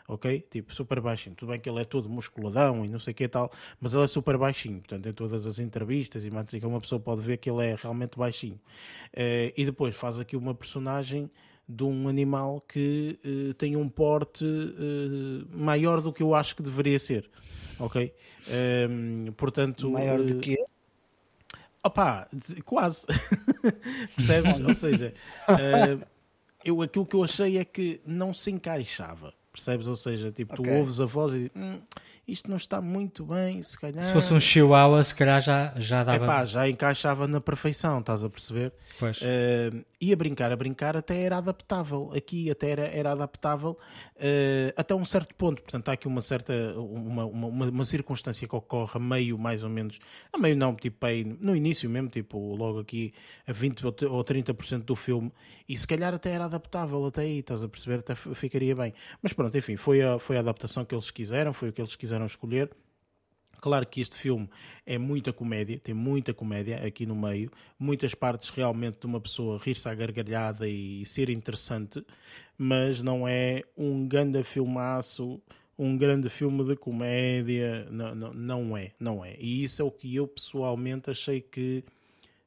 ok? 0.08 0.40
Tipo, 0.50 0.74
super 0.74 1.00
baixinho. 1.00 1.36
Tudo 1.36 1.50
bem 1.50 1.60
que 1.60 1.68
ele 1.68 1.80
é 1.80 1.84
todo 1.84 2.08
musculadão 2.08 2.84
e 2.84 2.88
não 2.88 2.98
sei 2.98 3.12
o 3.12 3.14
que 3.14 3.24
e 3.24 3.28
tal, 3.28 3.52
mas 3.78 3.92
ele 3.92 4.04
é 4.04 4.06
super 4.06 4.38
baixinho. 4.38 4.78
Portanto, 4.78 5.06
em 5.06 5.12
todas 5.12 5.46
as 5.46 5.58
entrevistas 5.58 6.24
e 6.24 6.30
mais 6.30 6.48
que 6.48 6.64
uma 6.64 6.80
pessoa 6.80 6.98
pode 6.98 7.20
ver 7.20 7.36
que 7.36 7.50
ele 7.50 7.64
é 7.66 7.76
realmente 7.76 8.18
baixinho. 8.18 8.58
Uh, 9.12 9.52
e 9.54 9.64
depois 9.66 9.94
faz 9.94 10.18
aqui 10.18 10.34
uma 10.34 10.54
personagem 10.54 11.30
de 11.68 11.84
um 11.84 12.08
animal 12.08 12.62
que 12.62 13.18
uh, 13.22 13.54
tem 13.54 13.76
um 13.76 13.88
porte 13.88 14.44
uh, 14.44 15.46
maior 15.56 16.00
do 16.00 16.10
que 16.12 16.22
eu 16.22 16.34
acho 16.34 16.56
que 16.56 16.62
deveria 16.62 16.98
ser, 16.98 17.28
ok? 17.78 18.14
Ehm, 18.48 19.30
portanto... 19.36 19.90
Maior 19.90 20.22
do 20.22 20.40
que 20.40 20.56
Opá, 21.84 22.26
quase. 22.64 23.06
Percebes? 24.16 24.60
Ou 24.60 24.74
seja, 24.74 25.14
eu, 26.64 26.82
aquilo 26.82 27.06
que 27.06 27.14
eu 27.14 27.22
achei 27.22 27.56
é 27.56 27.64
que 27.64 28.00
não 28.04 28.34
se 28.34 28.50
encaixava. 28.50 29.32
Percebes? 29.52 29.88
Ou 29.88 29.96
seja, 29.96 30.30
tipo, 30.30 30.54
okay. 30.54 30.64
tu 30.64 30.78
ouves 30.78 31.00
a 31.00 31.06
voz 31.06 31.32
e 31.32 31.50
hum, 31.54 31.80
isto 32.28 32.50
não 32.50 32.58
está 32.58 32.80
muito 32.80 33.24
bem, 33.24 33.62
se 33.62 33.78
calhar. 33.80 34.02
Se 34.02 34.12
fosse 34.12 34.34
um 34.34 34.38
chihuahua, 34.38 35.02
se 35.02 35.14
calhar 35.14 35.40
já, 35.40 35.72
já 35.76 36.04
dava. 36.04 36.24
Epá, 36.24 36.44
já 36.44 36.68
encaixava 36.68 37.26
na 37.26 37.40
perfeição, 37.40 38.00
estás 38.00 38.22
a 38.22 38.28
perceber? 38.28 38.70
Pois. 38.98 39.18
Uh, 39.22 39.82
e 39.98 40.12
a 40.12 40.16
brincar, 40.16 40.52
a 40.52 40.56
brincar 40.56 40.94
até 40.94 41.22
era 41.22 41.38
adaptável. 41.38 42.12
Aqui 42.14 42.50
até 42.50 42.70
era, 42.70 42.86
era 42.86 43.12
adaptável 43.12 43.78
uh, 44.16 44.72
até 44.76 44.94
um 44.94 45.06
certo 45.06 45.34
ponto. 45.34 45.62
Portanto, 45.62 45.88
há 45.88 45.92
aqui 45.92 46.06
uma 46.06 46.20
certa, 46.20 46.52
uma, 46.76 47.24
uma, 47.24 47.66
uma, 47.68 47.84
circunstância 47.84 48.46
que 48.46 48.54
ocorre 48.54 48.92
a 48.94 48.98
meio, 48.98 49.38
mais 49.38 49.62
ou 49.64 49.70
menos, 49.70 49.98
a 50.30 50.36
meio 50.36 50.54
não, 50.54 50.74
tipo 50.74 51.06
aí, 51.06 51.24
no 51.24 51.56
início 51.56 51.88
mesmo, 51.88 52.10
tipo 52.10 52.54
logo 52.54 52.80
aqui 52.80 53.14
a 53.46 53.52
20 53.52 53.86
ou 53.86 53.92
30% 53.92 54.84
do 54.84 54.94
filme, 54.94 55.32
e 55.68 55.76
se 55.76 55.86
calhar 55.86 56.14
até 56.14 56.30
era 56.30 56.46
adaptável 56.46 57.04
até 57.04 57.22
aí, 57.22 57.40
estás 57.40 57.62
a 57.62 57.68
perceber? 57.68 58.00
Até 58.00 58.14
ficaria 58.14 58.74
bem. 58.74 58.94
Mas 59.22 59.32
pronto, 59.32 59.56
enfim, 59.56 59.76
foi 59.76 60.02
a, 60.02 60.18
foi 60.18 60.36
a 60.36 60.40
adaptação 60.40 60.84
que 60.84 60.94
eles 60.94 61.10
quiseram, 61.10 61.52
foi 61.52 61.68
o 61.68 61.72
que 61.72 61.80
eles 61.80 61.94
quiseram 61.94 62.17
escolher. 62.26 62.70
Claro 63.60 63.86
que 63.86 64.00
este 64.00 64.16
filme 64.16 64.48
é 64.86 64.96
muita 64.98 65.32
comédia, 65.32 65.78
tem 65.78 65.94
muita 65.94 66.32
comédia 66.32 66.76
aqui 66.86 67.04
no 67.04 67.16
meio, 67.16 67.50
muitas 67.76 68.14
partes 68.14 68.50
realmente 68.50 69.00
de 69.00 69.06
uma 69.06 69.20
pessoa 69.20 69.58
rir-se 69.58 69.88
à 69.88 69.94
gargalhada 69.94 70.68
e 70.68 71.04
ser 71.04 71.28
interessante, 71.28 72.04
mas 72.56 73.02
não 73.02 73.26
é 73.26 73.64
um 73.76 74.06
grande 74.06 74.44
filmaço, 74.44 75.42
um 75.76 75.96
grande 75.96 76.28
filme 76.28 76.64
de 76.64 76.76
comédia, 76.76 77.88
não, 77.90 78.14
não, 78.14 78.32
não 78.32 78.76
é, 78.76 78.92
não 78.98 79.24
é. 79.24 79.36
E 79.40 79.64
isso 79.64 79.82
é 79.82 79.84
o 79.84 79.90
que 79.90 80.14
eu 80.14 80.28
pessoalmente 80.28 81.10
achei 81.10 81.40
que 81.40 81.84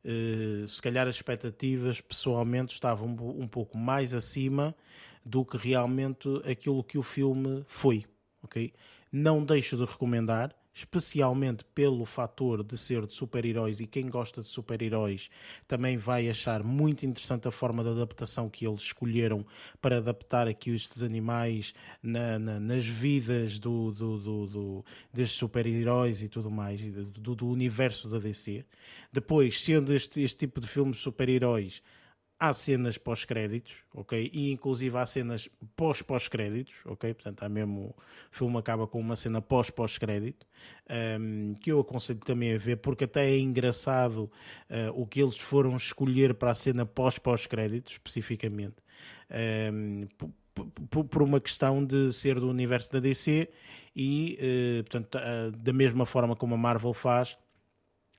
eh, 0.03 0.65
se 0.67 0.81
calhar 0.81 1.07
as 1.07 1.15
expectativas 1.15 2.01
pessoalmente 2.01 2.73
estavam 2.73 3.09
um 3.09 3.47
pouco 3.47 3.77
mais 3.77 4.13
acima 4.13 4.75
do 5.23 5.45
que 5.45 5.57
realmente 5.57 6.27
aquilo 6.49 6.83
que 6.83 6.97
o 6.97 7.03
filme 7.03 7.63
foi, 7.67 8.05
ok? 8.41 8.73
Não 9.11 9.43
deixo 9.43 9.75
de 9.75 9.83
recomendar, 9.83 10.55
especialmente 10.73 11.65
pelo 11.75 12.05
fator 12.05 12.63
de 12.63 12.77
ser 12.77 13.05
de 13.05 13.13
super-heróis 13.13 13.81
e 13.81 13.87
quem 13.87 14.09
gosta 14.09 14.41
de 14.41 14.47
super-heróis 14.47 15.29
também 15.67 15.97
vai 15.97 16.29
achar 16.29 16.63
muito 16.63 17.05
interessante 17.05 17.47
a 17.47 17.51
forma 17.51 17.83
de 17.83 17.89
adaptação 17.89 18.49
que 18.49 18.65
eles 18.65 18.83
escolheram 18.83 19.45
para 19.81 19.97
adaptar 19.97 20.47
aqui 20.47 20.71
estes 20.71 21.03
animais 21.03 21.73
na, 22.01 22.39
na, 22.39 22.59
nas 22.59 22.85
vidas 22.85 23.59
do, 23.59 23.91
do, 23.91 24.17
do, 24.17 24.47
do 24.47 24.85
destes 25.13 25.37
super-heróis 25.37 26.23
e 26.23 26.29
tudo 26.29 26.49
mais, 26.49 26.89
do, 26.89 27.35
do 27.35 27.47
universo 27.47 28.07
da 28.07 28.17
DC. 28.17 28.63
Depois, 29.11 29.61
sendo 29.61 29.93
este, 29.93 30.21
este 30.21 30.37
tipo 30.37 30.61
de 30.61 30.67
filmes 30.67 30.97
de 30.97 31.03
super-heróis 31.03 31.83
há 32.41 32.51
cenas 32.53 32.97
pós-créditos, 32.97 33.75
ok? 33.93 34.31
E 34.33 34.51
inclusive 34.51 34.97
há 34.97 35.05
cenas 35.05 35.47
pós-pós-créditos, 35.75 36.73
ok? 36.85 37.13
Portanto, 37.13 37.43
há 37.43 37.47
mesmo, 37.47 37.95
o 38.31 38.35
filme 38.35 38.57
acaba 38.57 38.87
com 38.87 38.99
uma 38.99 39.15
cena 39.15 39.39
pós-pós-crédito, 39.39 40.47
um, 41.19 41.53
que 41.61 41.71
eu 41.71 41.79
aconselho 41.79 42.17
também 42.17 42.55
a 42.55 42.57
ver, 42.57 42.77
porque 42.77 43.03
até 43.03 43.29
é 43.29 43.37
engraçado 43.37 44.23
uh, 44.23 44.99
o 44.99 45.05
que 45.05 45.21
eles 45.21 45.37
foram 45.37 45.75
escolher 45.75 46.33
para 46.33 46.49
a 46.49 46.55
cena 46.55 46.83
pós-pós-créditos, 46.83 47.93
especificamente, 47.93 48.77
um, 49.69 50.07
por 50.89 51.21
uma 51.21 51.39
questão 51.39 51.85
de 51.85 52.11
ser 52.11 52.39
do 52.39 52.49
universo 52.49 52.91
da 52.91 52.99
DC 52.99 53.49
e, 53.95 54.39
uh, 54.79 54.83
portanto, 54.83 55.15
uh, 55.15 55.51
da 55.51 55.71
mesma 55.71 56.07
forma 56.07 56.35
como 56.35 56.55
a 56.55 56.57
Marvel 56.57 56.91
faz, 56.91 57.37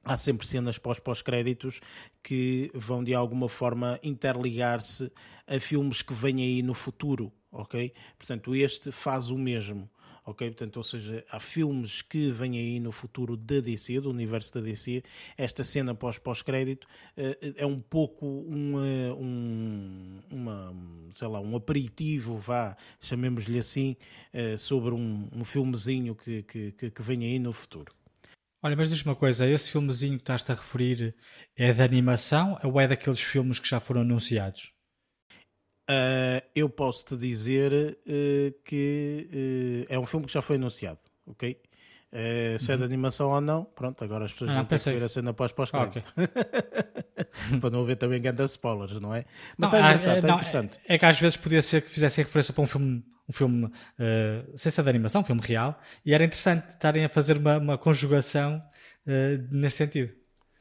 há 0.04 0.16
sempre 0.16 0.46
cenas 0.46 0.78
pós-pós-créditos 0.78 1.80
que 2.22 2.70
vão 2.74 3.02
de 3.02 3.14
alguma 3.14 3.48
forma 3.48 3.98
interligar-se 4.02 5.10
a 5.46 5.58
filmes 5.60 6.02
que 6.02 6.14
vêm 6.14 6.42
aí 6.42 6.62
no 6.62 6.74
futuro, 6.74 7.32
ok? 7.50 7.92
Portanto, 8.16 8.54
este 8.54 8.90
faz 8.90 9.30
o 9.30 9.38
mesmo. 9.38 9.88
Ok, 10.24 10.48
portanto, 10.50 10.76
ou 10.76 10.84
seja, 10.84 11.24
há 11.28 11.40
filmes 11.40 12.00
que 12.00 12.30
vêm 12.30 12.56
aí 12.56 12.78
no 12.78 12.92
futuro 12.92 13.36
da 13.36 13.58
DC, 13.58 14.00
do 14.00 14.08
universo 14.08 14.54
da 14.54 14.60
DC. 14.60 15.02
Esta 15.36 15.64
cena 15.64 15.96
pós-pós-crédito 15.96 16.86
uh, 17.16 17.54
é 17.56 17.66
um 17.66 17.80
pouco 17.80 18.24
um, 18.24 18.76
uh, 18.76 19.20
um, 19.20 20.20
uma, 20.30 20.72
sei 21.10 21.26
lá, 21.26 21.40
um 21.40 21.56
aperitivo, 21.56 22.36
vá, 22.36 22.76
chamemos-lhe 23.00 23.58
assim, 23.58 23.96
uh, 24.32 24.56
sobre 24.56 24.94
um, 24.94 25.28
um 25.32 25.44
filmezinho 25.44 26.14
que, 26.14 26.44
que, 26.44 26.72
que 26.72 27.02
vem 27.02 27.24
aí 27.24 27.40
no 27.40 27.52
futuro. 27.52 27.92
Olha, 28.64 28.76
mas 28.76 28.88
diz-me 28.88 29.10
uma 29.10 29.16
coisa, 29.16 29.44
esse 29.44 29.72
filmezinho 29.72 30.16
que 30.16 30.22
estás-te 30.22 30.52
a 30.52 30.54
referir 30.54 31.16
é 31.56 31.72
de 31.72 31.82
animação 31.82 32.56
ou 32.62 32.80
é 32.80 32.86
daqueles 32.86 33.20
filmes 33.20 33.58
que 33.58 33.68
já 33.68 33.80
foram 33.80 34.02
anunciados? 34.02 34.72
Uh, 35.90 36.38
eu 36.54 36.70
posso 36.70 37.04
te 37.04 37.16
dizer 37.16 37.72
uh, 37.72 38.62
que 38.64 39.86
uh, 39.90 39.92
é 39.92 39.98
um 39.98 40.06
filme 40.06 40.26
que 40.26 40.32
já 40.32 40.40
foi 40.40 40.54
anunciado, 40.54 41.00
ok? 41.26 41.60
Se 42.58 42.66
uhum. 42.66 42.74
é 42.74 42.76
de 42.76 42.82
uhum. 42.82 42.84
animação 42.84 43.30
ou 43.30 43.40
não, 43.40 43.64
pronto, 43.64 44.04
agora 44.04 44.26
as 44.26 44.32
pessoas 44.32 44.50
ah, 44.50 44.54
vão 44.54 44.64
ter 44.66 44.78
que 44.78 44.90
ver 44.90 45.02
a 45.02 45.08
cena 45.08 45.32
pós 45.32 45.52
pós 45.52 45.70
ah, 45.72 45.84
okay. 45.84 46.02
Para 47.60 47.70
não 47.70 47.80
haver 47.80 47.96
também 47.96 48.20
grandes 48.20 48.50
spoilers, 48.50 49.00
não 49.00 49.14
é? 49.14 49.24
Mas 49.56 49.70
não, 49.70 49.78
está 49.78 49.88
engraçado, 49.88 50.18
está 50.18 50.34
interessante. 50.34 50.80
É 50.86 50.98
que 50.98 51.06
às 51.06 51.18
vezes 51.18 51.36
podia 51.36 51.62
ser 51.62 51.82
que 51.82 51.90
fizessem 51.90 52.24
referência 52.24 52.52
para 52.52 52.62
um 52.62 52.66
filme 52.66 53.04
um 53.28 53.32
filme, 53.32 53.64
uh, 53.66 53.70
sem 54.56 54.70
ser 54.70 54.82
de 54.82 54.90
animação, 54.90 55.20
um 55.20 55.24
filme 55.24 55.40
real, 55.42 55.78
e 56.04 56.12
era 56.12 56.24
interessante 56.24 56.70
estarem 56.70 57.04
a 57.04 57.08
fazer 57.08 57.38
uma, 57.38 57.58
uma 57.58 57.78
conjugação 57.78 58.62
uh, 59.06 59.48
nesse 59.50 59.76
sentido. 59.76 60.12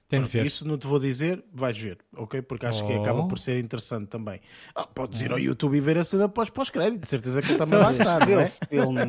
De 0.09 0.19
ver. 0.19 0.45
Isso 0.45 0.67
não 0.67 0.77
te 0.77 0.85
vou 0.85 0.99
dizer, 0.99 1.41
vais 1.53 1.77
ver, 1.77 1.97
ok? 2.13 2.41
Porque 2.41 2.65
acho 2.65 2.83
oh. 2.83 2.87
que 2.87 2.93
acaba 2.93 3.25
por 3.27 3.39
ser 3.39 3.57
interessante 3.57 4.07
também. 4.09 4.41
Ah, 4.75 4.85
podes 4.85 5.21
ir 5.21 5.31
ao 5.31 5.39
YouTube 5.39 5.77
e 5.77 5.79
ver 5.79 5.97
a 5.97 6.03
cena 6.03 6.27
pós 6.27 6.49
pós-crédito, 6.49 7.07
certeza 7.07 7.41
que 7.41 7.51
ele 7.51 7.57
também 7.57 7.79
lá 7.79 7.91
está, 7.91 8.19
não 8.19 8.39
é? 8.41 8.47
filme. 8.47 8.99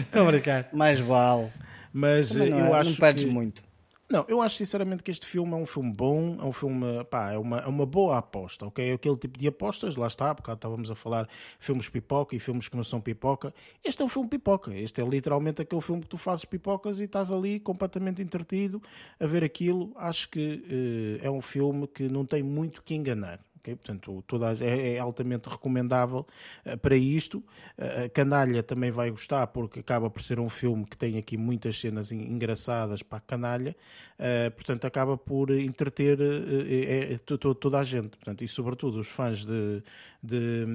Estou 0.00 0.22
a 0.22 0.30
brincar. 0.30 0.70
Mais 0.72 0.98
vale. 0.98 1.52
Mas 1.92 2.34
eu 2.34 2.54
é, 2.54 2.72
acho 2.72 2.90
não 2.90 2.96
perdes 2.96 3.24
que... 3.24 3.30
muito. 3.30 3.62
Não, 4.08 4.24
eu 4.28 4.40
acho 4.40 4.54
sinceramente 4.54 5.02
que 5.02 5.10
este 5.10 5.26
filme 5.26 5.52
é 5.52 5.56
um 5.56 5.66
filme 5.66 5.92
bom, 5.92 6.36
é 6.40 6.44
um 6.44 6.52
filme, 6.52 7.04
pá, 7.10 7.32
é 7.32 7.38
uma, 7.38 7.58
é 7.58 7.66
uma 7.66 7.84
boa 7.84 8.18
aposta, 8.18 8.64
ok? 8.64 8.90
É 8.90 8.92
aquele 8.92 9.16
tipo 9.16 9.36
de 9.36 9.48
apostas, 9.48 9.96
lá 9.96 10.06
está, 10.06 10.32
porque 10.32 10.48
estávamos 10.48 10.92
a 10.92 10.94
falar 10.94 11.28
filmes 11.58 11.88
pipoca 11.88 12.36
e 12.36 12.38
filmes 12.38 12.68
que 12.68 12.76
não 12.76 12.84
são 12.84 13.00
pipoca. 13.00 13.52
Este 13.82 14.02
é 14.02 14.04
um 14.04 14.08
filme 14.08 14.28
pipoca, 14.28 14.72
este 14.72 15.00
é 15.00 15.04
literalmente 15.04 15.60
aquele 15.60 15.82
filme 15.82 16.02
que 16.02 16.08
tu 16.08 16.16
fazes 16.16 16.44
pipocas 16.44 17.00
e 17.00 17.04
estás 17.04 17.32
ali 17.32 17.58
completamente 17.58 18.22
entretido 18.22 18.80
a 19.18 19.26
ver 19.26 19.42
aquilo. 19.42 19.90
Acho 19.96 20.28
que 20.28 21.18
uh, 21.20 21.26
é 21.26 21.28
um 21.28 21.42
filme 21.42 21.88
que 21.88 22.08
não 22.08 22.24
tem 22.24 22.44
muito 22.44 22.84
que 22.84 22.94
enganar, 22.94 23.40
Okay? 23.66 23.74
Portanto, 23.74 24.22
toda, 24.26 24.52
é, 24.64 24.94
é 24.94 24.98
altamente 24.98 25.48
recomendável 25.48 26.24
uh, 26.64 26.78
para 26.78 26.96
isto. 26.96 27.38
Uh, 27.76 28.04
a 28.04 28.08
Canalha 28.08 28.62
também 28.62 28.92
vai 28.92 29.10
gostar 29.10 29.46
porque 29.48 29.80
acaba 29.80 30.08
por 30.08 30.22
ser 30.22 30.38
um 30.38 30.48
filme 30.48 30.84
que 30.84 30.96
tem 30.96 31.18
aqui 31.18 31.36
muitas 31.36 31.78
cenas 31.80 32.12
engraçadas 32.12 33.02
para 33.02 33.18
a 33.18 33.20
Canalha. 33.20 33.74
Uh, 34.14 34.50
portanto, 34.52 34.86
acaba 34.86 35.16
por 35.18 35.50
entreter 35.50 36.18
é, 36.20 37.18
toda 37.26 37.78
a 37.80 37.82
gente. 37.82 38.16
Portanto, 38.16 38.44
e 38.44 38.48
sobretudo 38.48 39.00
os 39.00 39.08
fãs 39.08 39.44
de, 39.44 39.82
de, 40.26 40.66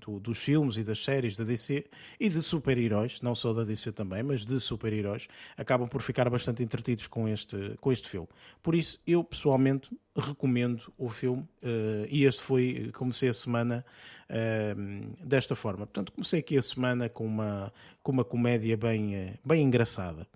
do, 0.00 0.20
dos 0.20 0.38
filmes 0.38 0.76
e 0.76 0.84
das 0.84 1.02
séries 1.02 1.36
da 1.36 1.44
DC 1.44 1.84
e 2.18 2.28
de 2.28 2.40
super-heróis, 2.42 3.20
não 3.20 3.34
só 3.34 3.52
da 3.52 3.64
DC 3.64 3.92
também, 3.92 4.22
mas 4.22 4.46
de 4.46 4.60
super-heróis, 4.60 5.28
acabam 5.56 5.88
por 5.88 6.00
ficar 6.02 6.30
bastante 6.30 6.62
entretidos 6.62 7.06
com 7.06 7.28
este, 7.28 7.76
com 7.80 7.90
este 7.90 8.08
filme. 8.08 8.28
Por 8.62 8.74
isso, 8.74 9.00
eu 9.06 9.24
pessoalmente 9.24 9.90
recomendo 10.16 10.92
o 10.96 11.08
filme 11.08 11.42
uh, 11.62 12.06
e 12.08 12.24
este 12.24 12.42
foi, 12.42 12.90
comecei 12.94 13.28
a 13.28 13.32
semana 13.32 13.84
uh, 14.30 15.26
desta 15.26 15.54
forma. 15.54 15.86
Portanto, 15.86 16.12
comecei 16.12 16.40
aqui 16.40 16.56
a 16.56 16.62
semana 16.62 17.08
com 17.08 17.26
uma, 17.26 17.72
com 18.02 18.12
uma 18.12 18.24
comédia 18.24 18.76
bem, 18.76 19.16
uh, 19.16 19.38
bem 19.44 19.62
engraçada. 19.62 20.26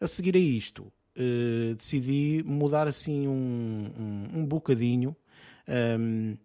A 0.00 0.06
seguir 0.06 0.36
a 0.36 0.38
isto, 0.38 0.92
uh, 1.16 1.74
decidi 1.74 2.42
mudar 2.46 2.86
assim 2.86 3.26
um, 3.26 3.90
um, 3.98 4.40
um 4.40 4.46
bocadinho. 4.46 5.16
Um, 5.68 6.36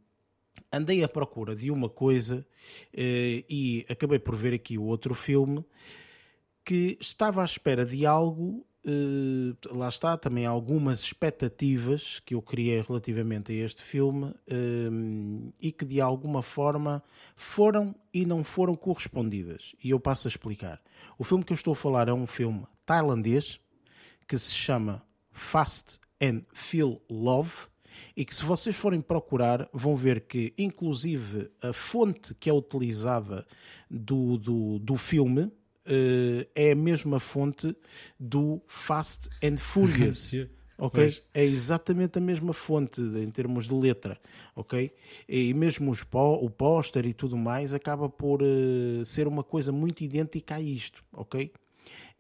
andei 0.72 1.04
à 1.04 1.08
procura 1.08 1.56
de 1.56 1.70
uma 1.72 1.90
coisa 1.90 2.46
e 2.94 3.86
acabei 3.90 4.20
por 4.20 4.36
ver 4.36 4.54
aqui 4.54 4.78
o 4.78 4.84
outro 4.84 5.14
filme 5.14 5.66
que 6.64 6.98
estava 7.00 7.42
à 7.42 7.46
espera 7.46 7.86
de 7.86 8.06
algo 8.06 8.66
Uh, 8.84 9.56
lá 9.78 9.88
está, 9.90 10.18
também 10.18 10.44
algumas 10.44 11.02
expectativas 11.02 12.20
que 12.20 12.34
eu 12.34 12.42
criei 12.42 12.82
relativamente 12.82 13.52
a 13.52 13.66
este 13.66 13.84
filme 13.84 14.26
uh, 14.30 15.54
e 15.62 15.72
que 15.72 15.86
de 15.86 16.02
alguma 16.02 16.42
forma 16.42 17.04
foram 17.36 17.96
e 18.12 18.26
não 18.26 18.44
foram 18.44 18.76
correspondidas. 18.76 19.76
E 19.84 19.92
eu 19.92 20.00
passo 20.00 20.28
a 20.28 20.30
explicar. 20.30 20.82
O 21.16 21.24
filme 21.24 21.44
que 21.44 21.54
eu 21.54 21.56
estou 21.56 21.74
a 21.74 21.76
falar 21.76 22.08
é 22.08 22.14
um 22.14 22.26
filme 22.26 22.66
tailandês 22.84 23.60
que 24.28 24.38
se 24.38 24.52
chama 24.52 25.06
Fast 25.32 26.00
and 26.20 26.42
Feel 26.52 27.04
Love 27.08 27.68
e 28.16 28.26
que 28.26 28.34
se 28.34 28.44
vocês 28.44 28.76
forem 28.76 29.02
procurar 29.02 29.70
vão 29.74 29.96
ver 29.96 30.22
que 30.22 30.54
inclusive 30.58 31.50
a 31.62 31.74
fonte 31.74 32.34
que 32.36 32.50
é 32.50 32.54
utilizada 32.54 33.46
do, 33.90 34.38
do, 34.38 34.80
do 34.80 34.96
filme 34.96 35.44
uh, 35.44 36.50
é 36.56 36.72
a 36.72 36.76
mesma 36.76 37.20
fonte 37.20 37.76
do 38.20 38.62
Fast 38.68 39.30
and 39.44 39.58
Furious. 39.62 40.34
ok? 40.78 41.22
É 41.34 41.44
exatamente 41.44 42.18
a 42.18 42.22
mesma 42.22 42.54
fonte 42.54 43.02
em 43.02 43.30
termos 43.30 43.68
de 43.68 43.74
letra, 43.74 44.20
ok? 44.56 44.92
E 45.28 45.54
mesmo 45.54 45.92
os 45.92 46.04
pó, 46.04 46.34
o 46.34 46.50
póster 46.50 47.06
e 47.06 47.14
tudo 47.14 47.38
mais 47.38 47.74
acaba 47.74 48.10
por 48.10 48.42
uh, 48.42 49.06
ser 49.06 49.28
uma 49.28 49.44
coisa 49.44 49.72
muito 49.72 50.04
idêntica 50.04 50.56
a 50.56 50.62
isto, 50.62 51.04
ok? 51.14 51.52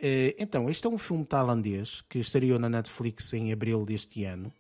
Uh, 0.01 0.33
então, 0.37 0.69
este 0.69 0.85
é 0.87 0.89
um 0.89 0.97
filme 0.97 1.25
tailandês 1.25 2.01
que 2.01 2.19
estreou 2.19 2.57
na 2.57 2.69
Netflix 2.69 3.33
em 3.33 3.51
abril 3.51 3.85
deste 3.85 4.23
ano. 4.25 4.51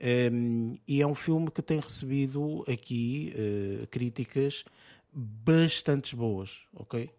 Um, 0.00 0.06
ehm, 0.06 0.78
e 0.88 1.02
é 1.02 1.06
um 1.06 1.14
filme 1.14 1.50
que 1.50 1.62
tem 1.62 1.78
recebido 1.78 2.64
aqui 2.66 3.34
uh, 3.34 3.86
críticas 3.88 4.64
bastante 5.12 6.16
boas, 6.16 6.60
ok? 6.74 7.10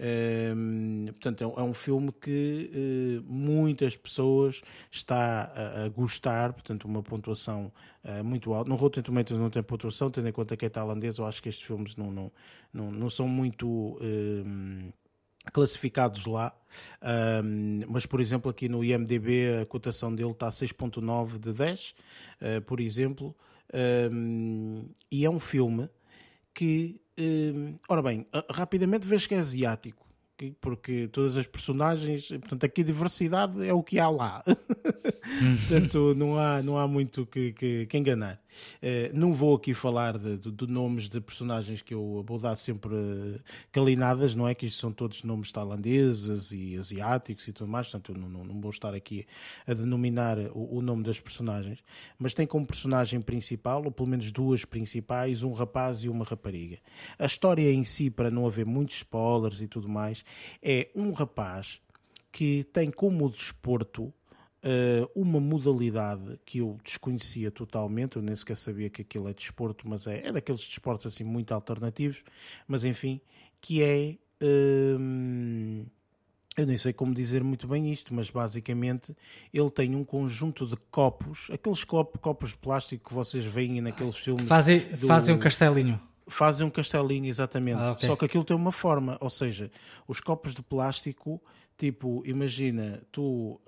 Um, 0.00 1.06
portanto, 1.06 1.42
é, 1.42 1.60
é, 1.60 1.62
um 1.62 1.74
filme 1.74 2.12
que 2.12 2.70
uh, 2.72 3.32
muitas 3.32 3.96
pessoas 3.96 4.62
está 4.92 5.50
a, 5.52 5.84
a, 5.84 5.88
gostar, 5.88 6.52
portanto, 6.52 6.84
uma 6.84 7.02
pontuação 7.02 7.72
uh, 8.04 8.22
muito 8.22 8.54
alta. 8.54 8.70
No 8.70 8.76
Rotten 8.76 9.02
Tomatoes 9.02 9.40
não 9.40 9.50
tem 9.50 9.62
pontuação, 9.62 10.08
tendo 10.08 10.28
em 10.28 10.32
conta 10.32 10.56
que 10.56 10.66
é 10.66 10.68
tailandês, 10.68 11.18
eu 11.18 11.26
acho 11.26 11.42
que 11.42 11.48
estes 11.48 11.66
filmes 11.66 11.96
não, 11.96 12.12
não, 12.12 12.32
não, 12.72 12.92
não 12.92 13.10
são 13.10 13.26
muito 13.26 13.66
um, 14.00 14.92
classificados 15.52 16.26
lá, 16.26 16.54
um, 17.42 17.80
mas 17.88 18.04
por 18.06 18.20
exemplo 18.20 18.50
aqui 18.50 18.68
no 18.68 18.84
IMDB 18.84 19.60
a 19.62 19.66
cotação 19.66 20.14
dele 20.14 20.32
está 20.32 20.48
a 20.48 20.50
6.9 20.50 21.38
de 21.38 21.52
10, 21.52 21.90
uh, 21.90 21.94
eh, 22.40 22.60
por 22.60 22.80
exemplo, 22.80 23.34
um, 24.12 24.88
e 25.10 25.24
é 25.24 25.30
um 25.30 25.40
filme 25.40 25.88
que 26.54 27.00
Uh, 27.20 27.76
ora 27.88 28.00
bem, 28.00 28.24
rapidamente 28.48 29.04
vejo 29.04 29.26
que 29.26 29.34
é 29.34 29.38
asiático 29.38 30.07
porque 30.60 31.08
todas 31.08 31.36
as 31.36 31.46
personagens, 31.46 32.28
portanto, 32.28 32.64
aqui 32.64 32.82
a 32.82 32.84
diversidade 32.84 33.66
é 33.66 33.72
o 33.72 33.82
que 33.82 33.98
há 33.98 34.08
lá. 34.08 34.42
portanto, 35.68 36.14
não 36.14 36.38
há, 36.38 36.62
não 36.62 36.78
há 36.78 36.86
muito 36.86 37.26
que, 37.26 37.52
que, 37.52 37.86
que 37.86 37.98
enganar. 37.98 38.40
Uh, 38.82 39.10
não 39.12 39.32
vou 39.32 39.56
aqui 39.56 39.74
falar 39.74 40.16
de, 40.16 40.38
de, 40.38 40.50
de, 40.50 40.66
nomes 40.66 41.08
de 41.08 41.20
personagens 41.20 41.82
que 41.82 41.92
eu 41.94 42.24
vou 42.26 42.38
dar 42.38 42.56
sempre 42.56 42.94
calinadas, 43.70 44.34
não 44.34 44.48
é? 44.48 44.54
Que 44.54 44.66
isto 44.66 44.78
são 44.78 44.92
todos 44.92 45.22
nomes 45.22 45.52
tailandeses 45.52 46.52
e 46.52 46.76
asiáticos 46.76 47.46
e 47.48 47.52
tudo 47.52 47.68
mais, 47.68 47.88
portanto, 47.88 48.12
eu 48.12 48.20
não, 48.20 48.28
não, 48.28 48.44
não 48.44 48.60
vou 48.60 48.70
estar 48.70 48.94
aqui 48.94 49.26
a 49.66 49.74
denominar 49.74 50.38
o, 50.52 50.78
o, 50.78 50.82
nome 50.82 51.02
das 51.02 51.20
personagens, 51.20 51.82
mas 52.18 52.34
tem 52.34 52.46
como 52.46 52.66
personagem 52.66 53.20
principal, 53.20 53.84
ou 53.84 53.90
pelo 53.90 54.08
menos 54.08 54.30
duas 54.32 54.64
principais, 54.64 55.42
um 55.42 55.52
rapaz 55.52 56.04
e 56.04 56.08
uma 56.08 56.24
rapariga. 56.24 56.78
A 57.18 57.26
história 57.26 57.70
em 57.70 57.82
si, 57.82 58.10
para 58.10 58.30
não 58.30 58.46
haver 58.46 58.66
muitos 58.66 58.96
spoilers 58.96 59.60
e 59.60 59.68
tudo 59.68 59.88
mais, 59.88 60.24
é 60.62 60.88
um 60.94 61.12
rapaz 61.12 61.80
que 62.30 62.64
tem 62.72 62.90
como 62.90 63.30
desporto 63.30 64.12
uh, 64.64 65.10
uma 65.14 65.40
modalidade 65.40 66.38
que 66.44 66.58
eu 66.58 66.78
desconhecia 66.84 67.50
totalmente, 67.50 68.16
eu 68.16 68.22
nem 68.22 68.34
sequer 68.34 68.56
sabia 68.56 68.90
que 68.90 69.02
aquilo 69.02 69.28
é 69.28 69.34
desporto, 69.34 69.88
mas 69.88 70.06
é, 70.06 70.26
é 70.26 70.32
daqueles 70.32 70.66
desportos 70.66 71.06
assim 71.06 71.24
muito 71.24 71.52
alternativos, 71.52 72.24
mas 72.66 72.84
enfim, 72.84 73.20
que 73.60 73.82
é. 73.82 74.16
Uh, 74.42 75.86
eu 76.56 76.66
nem 76.66 76.76
sei 76.76 76.92
como 76.92 77.14
dizer 77.14 77.44
muito 77.44 77.68
bem 77.68 77.92
isto, 77.92 78.12
mas 78.12 78.30
basicamente 78.30 79.16
ele 79.54 79.70
tem 79.70 79.94
um 79.94 80.04
conjunto 80.04 80.66
de 80.66 80.76
copos, 80.90 81.48
aqueles 81.52 81.84
copos, 81.84 82.20
copos 82.20 82.50
de 82.50 82.56
plástico 82.56 83.08
que 83.08 83.14
vocês 83.14 83.44
veem 83.44 83.80
naqueles 83.80 84.16
filmes. 84.16 84.44
Fazem, 84.44 84.80
do... 84.90 85.06
fazem 85.06 85.34
um 85.34 85.38
castelinho. 85.38 86.00
Fazem 86.28 86.66
um 86.66 86.70
castelinho, 86.70 87.26
exatamente. 87.26 87.78
Ah, 87.78 87.92
okay. 87.92 88.06
Só 88.06 88.16
que 88.16 88.24
aquilo 88.24 88.44
tem 88.44 88.56
uma 88.56 88.72
forma, 88.72 89.16
ou 89.20 89.30
seja, 89.30 89.70
os 90.06 90.20
copos 90.20 90.54
de 90.54 90.62
plástico 90.62 91.40
Tipo, 91.78 92.24
imagina, 92.26 93.00
tu. 93.12 93.60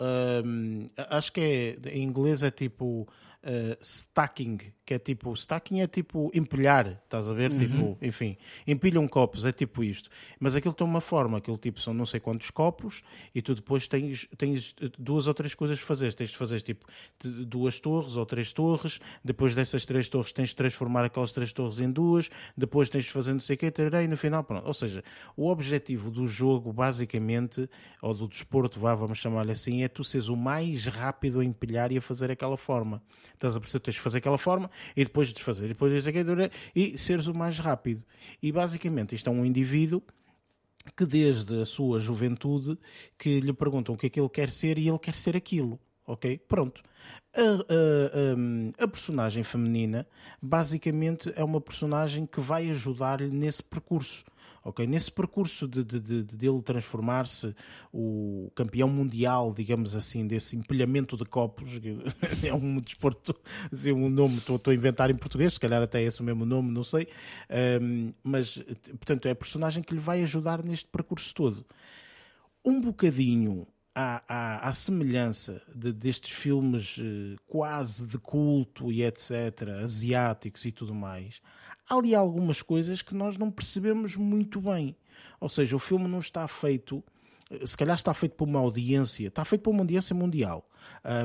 Um, 0.45 0.91
acho 0.97 1.33
que 1.33 1.41
é. 1.41 1.91
Em 1.91 2.03
inglês 2.03 2.43
é 2.43 2.51
tipo. 2.51 3.07
Uh, 3.43 3.75
stacking, 3.83 4.59
que 4.85 4.93
é 4.93 4.99
tipo, 4.99 5.33
stacking 5.35 5.81
é 5.81 5.87
tipo 5.87 6.31
empilhar, 6.35 7.01
estás 7.05 7.27
a 7.27 7.33
ver? 7.33 7.51
Uhum. 7.51 7.59
Tipo, 7.59 7.99
enfim, 8.03 8.37
empilham 8.67 9.09
copos, 9.09 9.47
é 9.47 9.53
tipo 9.53 9.83
isto. 9.83 10.11
Mas 10.39 10.57
aquilo 10.57 10.75
tem 10.75 10.87
uma 10.87 11.01
forma, 11.01 11.39
aquilo 11.39 11.57
tipo 11.57 11.81
são 11.81 11.95
não 11.95 12.05
sei 12.05 12.21
quantos 12.21 12.51
copos 12.51 13.03
e 13.35 13.41
tu 13.41 13.55
depois 13.55 13.89
tens, 13.89 14.29
tens 14.37 14.75
duas 14.99 15.27
ou 15.27 15.33
três 15.33 15.55
coisas 15.55 15.79
a 15.79 15.83
fazer. 15.83 16.13
Tens 16.13 16.29
de 16.29 16.37
fazer 16.37 16.61
tipo 16.61 16.87
duas 17.23 17.81
torres 17.81 18.17
ou 18.17 18.27
três 18.27 18.53
torres, 18.53 19.01
depois 19.25 19.55
dessas 19.55 19.87
três 19.87 20.07
torres 20.07 20.33
tens 20.33 20.51
de 20.51 20.57
transformar 20.57 21.05
aquelas 21.05 21.33
três 21.33 21.51
torres 21.51 21.81
em 21.81 21.91
duas, 21.91 22.29
depois 22.55 22.91
tens 22.91 23.05
de 23.05 23.11
fazer 23.11 23.33
não 23.33 23.41
sei 23.41 23.57
o 23.57 23.59
que, 23.59 23.73
e 24.05 24.09
no 24.09 24.19
final, 24.19 24.45
pronto. 24.45 24.67
Ou 24.67 24.75
seja, 24.75 25.03
o 25.35 25.49
objetivo 25.49 26.11
do 26.11 26.27
jogo, 26.27 26.73
basicamente, 26.73 27.69
ou 28.03 28.13
do 28.13 28.29
desporto, 28.29 28.79
vá, 28.79 28.95
vamos 28.95 29.19
chamar-lhe 29.19 29.53
assim, 29.53 29.83
é 29.83 29.89
tu 29.89 30.05
seres 30.05 30.29
o 30.29 30.37
mais 30.37 30.87
rápido 30.87 31.41
a 31.41 31.45
empilhar 31.45 31.91
e 31.91 31.97
a 31.97 32.01
fazer 32.03 32.31
aquela 32.31 32.57
forma. 32.57 33.03
Estás 33.41 33.57
a 33.57 33.61
perceber? 33.61 33.85
Tens 33.85 33.95
de 33.95 34.01
fazer 34.01 34.19
aquela 34.19 34.37
forma 34.37 34.71
e 34.95 35.03
depois 35.03 35.33
desfazer. 35.33 35.65
E 35.65 35.69
depois 35.69 36.07
e 36.77 36.99
seres 36.99 37.27
o 37.27 37.33
mais 37.33 37.59
rápido. 37.59 38.05
E 38.43 38.53
basicamente 38.53 39.15
isto 39.15 39.31
é 39.31 39.33
um 39.33 39.47
indivíduo 39.47 40.03
que 40.95 41.07
desde 41.07 41.63
a 41.63 41.65
sua 41.65 41.99
juventude 41.99 42.79
que 43.17 43.41
lhe 43.41 43.53
perguntam 43.55 43.95
o 43.95 43.99
que 43.99 44.09
é 44.09 44.11
que 44.11 44.21
ele 44.21 44.29
quer 44.29 44.51
ser 44.51 44.77
e 44.77 44.87
ele 44.87 44.99
quer 44.99 45.15
ser 45.15 45.37
aquilo. 45.37 45.81
Ok? 46.07 46.39
Pronto. 46.47 46.83
A, 47.35 47.41
a, 47.41 48.83
a, 48.83 48.85
a, 48.85 48.89
personagem 48.89 49.43
feminina 49.43 50.07
basicamente 50.43 51.33
é 51.35 51.43
uma 51.43 51.63
personagem 51.63 52.27
que 52.27 52.41
vai 52.41 52.71
ajudar-lhe 52.71 53.31
nesse 53.31 53.63
percurso 53.63 54.23
ok? 54.65 54.87
Nesse 54.87 55.11
percurso 55.11 55.67
de, 55.67 55.83
de, 55.83 56.01
de, 56.01 56.23
de 56.23 56.47
ele 56.49 56.63
transformar-se 56.63 57.55
o 57.93 58.51
campeão 58.55 58.89
mundial, 58.89 59.53
digamos 59.53 59.97
assim, 59.97 60.27
desse 60.27 60.57
empilhamento 60.57 61.17
de 61.17 61.25
copos, 61.25 61.81
é 62.45 62.53
um 62.53 62.77
desporto, 62.77 63.35
assim, 63.73 63.93
um 63.93 64.09
nome, 64.09 64.37
estou, 64.39 64.61
a 64.67 64.75
inventar 64.75 65.11
em 65.11 65.17
português, 65.17 65.55
se 65.55 65.61
calhar 65.61 65.83
até 65.83 66.01
é 66.03 66.05
esse 66.05 66.21
o 66.21 66.25
mesmo 66.25 66.45
nome, 66.45 66.71
não 66.71 66.85
sei, 66.85 67.09
um, 67.81 68.13
mas, 68.23 68.59
portanto, 68.91 69.27
é 69.27 69.31
a 69.31 69.37
personagem 69.37 69.83
que 69.83 69.95
lhe 69.95 70.01
vai 70.01 70.23
ajudar 70.23 70.63
neste 70.63 70.89
percurso 70.89 71.35
todo. 71.35 71.65
Um 72.65 72.81
bocadinho 72.81 73.67
à, 73.95 74.23
à, 74.29 74.69
à, 74.69 74.73
semelhança 74.73 75.63
de, 75.75 75.93
destes 75.93 76.31
filmes 76.31 76.97
eh, 77.01 77.37
quase 77.47 78.07
de 78.07 78.19
culto 78.19 78.93
e 78.93 79.03
etc., 79.03 79.69
asiáticos 79.83 80.65
e 80.65 80.73
tudo 80.73 80.95
mais, 80.95 81.43
há 81.91 81.97
ali 81.97 82.15
algumas 82.15 82.63
coisas 82.63 83.03
que 83.03 83.15
nós 83.15 83.37
não 83.37 83.51
percebemos 83.51 84.17
muito 84.17 84.61
bem. 84.61 84.97
Ou 85.41 85.49
seja, 85.49 85.75
o 85.75 85.79
filme 85.79 86.07
não 86.07 86.21
está 86.21 86.47
feito, 86.47 87.03
se 87.65 87.77
calhar 87.77 87.97
está 87.97 88.15
feito 88.15 88.37
por 88.37 88.49
uma 88.49 88.61
audiência, 88.61 89.27
está 89.27 89.45
feito 89.45 89.63
por 89.63 89.71
uma 89.71 89.81
audiência 89.81 90.15
mundial, 90.15 90.67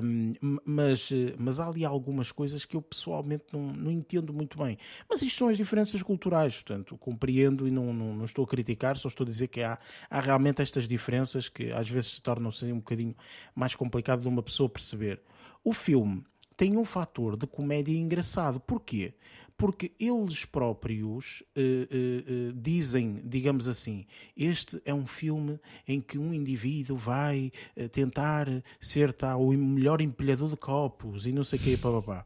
um, 0.03 0.33
mas, 0.65 1.09
mas 1.37 1.59
há 1.59 1.67
ali 1.67 1.85
algumas 1.85 2.31
coisas 2.31 2.65
que 2.65 2.75
eu 2.75 2.81
pessoalmente 2.81 3.45
não, 3.53 3.71
não 3.71 3.91
entendo 3.91 4.33
muito 4.33 4.57
bem. 4.57 4.77
Mas 5.07 5.21
isto 5.21 5.37
são 5.37 5.49
as 5.49 5.57
diferenças 5.57 6.01
culturais, 6.01 6.55
portanto, 6.55 6.97
compreendo 6.97 7.67
e 7.67 7.71
não, 7.71 7.93
não, 7.93 8.15
não 8.15 8.25
estou 8.25 8.43
a 8.43 8.47
criticar, 8.47 8.97
só 8.97 9.07
estou 9.07 9.23
a 9.23 9.29
dizer 9.29 9.47
que 9.47 9.61
há, 9.61 9.77
há 10.09 10.19
realmente 10.19 10.61
estas 10.61 10.87
diferenças 10.87 11.47
que 11.47 11.71
às 11.71 11.87
vezes 11.87 12.15
se 12.15 12.21
tornam-se 12.21 12.65
um 12.65 12.77
bocadinho 12.77 13.15
mais 13.53 13.75
complicado 13.75 14.21
de 14.21 14.27
uma 14.27 14.41
pessoa 14.41 14.67
perceber. 14.67 15.21
O 15.63 15.71
filme 15.71 16.23
tem 16.57 16.77
um 16.77 16.85
fator 16.85 17.35
de 17.37 17.45
comédia 17.45 17.97
engraçado. 17.97 18.59
Porquê? 18.59 19.13
Porque 19.57 19.91
eles 19.99 20.45
próprios 20.45 21.41
uh, 21.55 21.59
uh, 21.59 22.49
uh, 22.49 22.53
dizem, 22.53 23.21
digamos 23.23 23.67
assim, 23.67 24.05
este 24.35 24.81
é 24.85 24.93
um 24.93 25.05
filme 25.05 25.59
em 25.87 26.01
que 26.01 26.17
um 26.17 26.33
indivíduo 26.33 26.97
vai 26.97 27.51
tentar 27.91 28.47
ser 28.79 29.13
tá, 29.13 29.35
o 29.37 29.51
melhor 29.53 30.01
empilhador 30.01 30.49
de 30.49 30.57
copos 30.57 31.25
e 31.25 31.31
não 31.31 31.43
sei 31.43 31.59
o 31.59 31.61
quê, 31.61 31.77
papapá. 31.77 32.25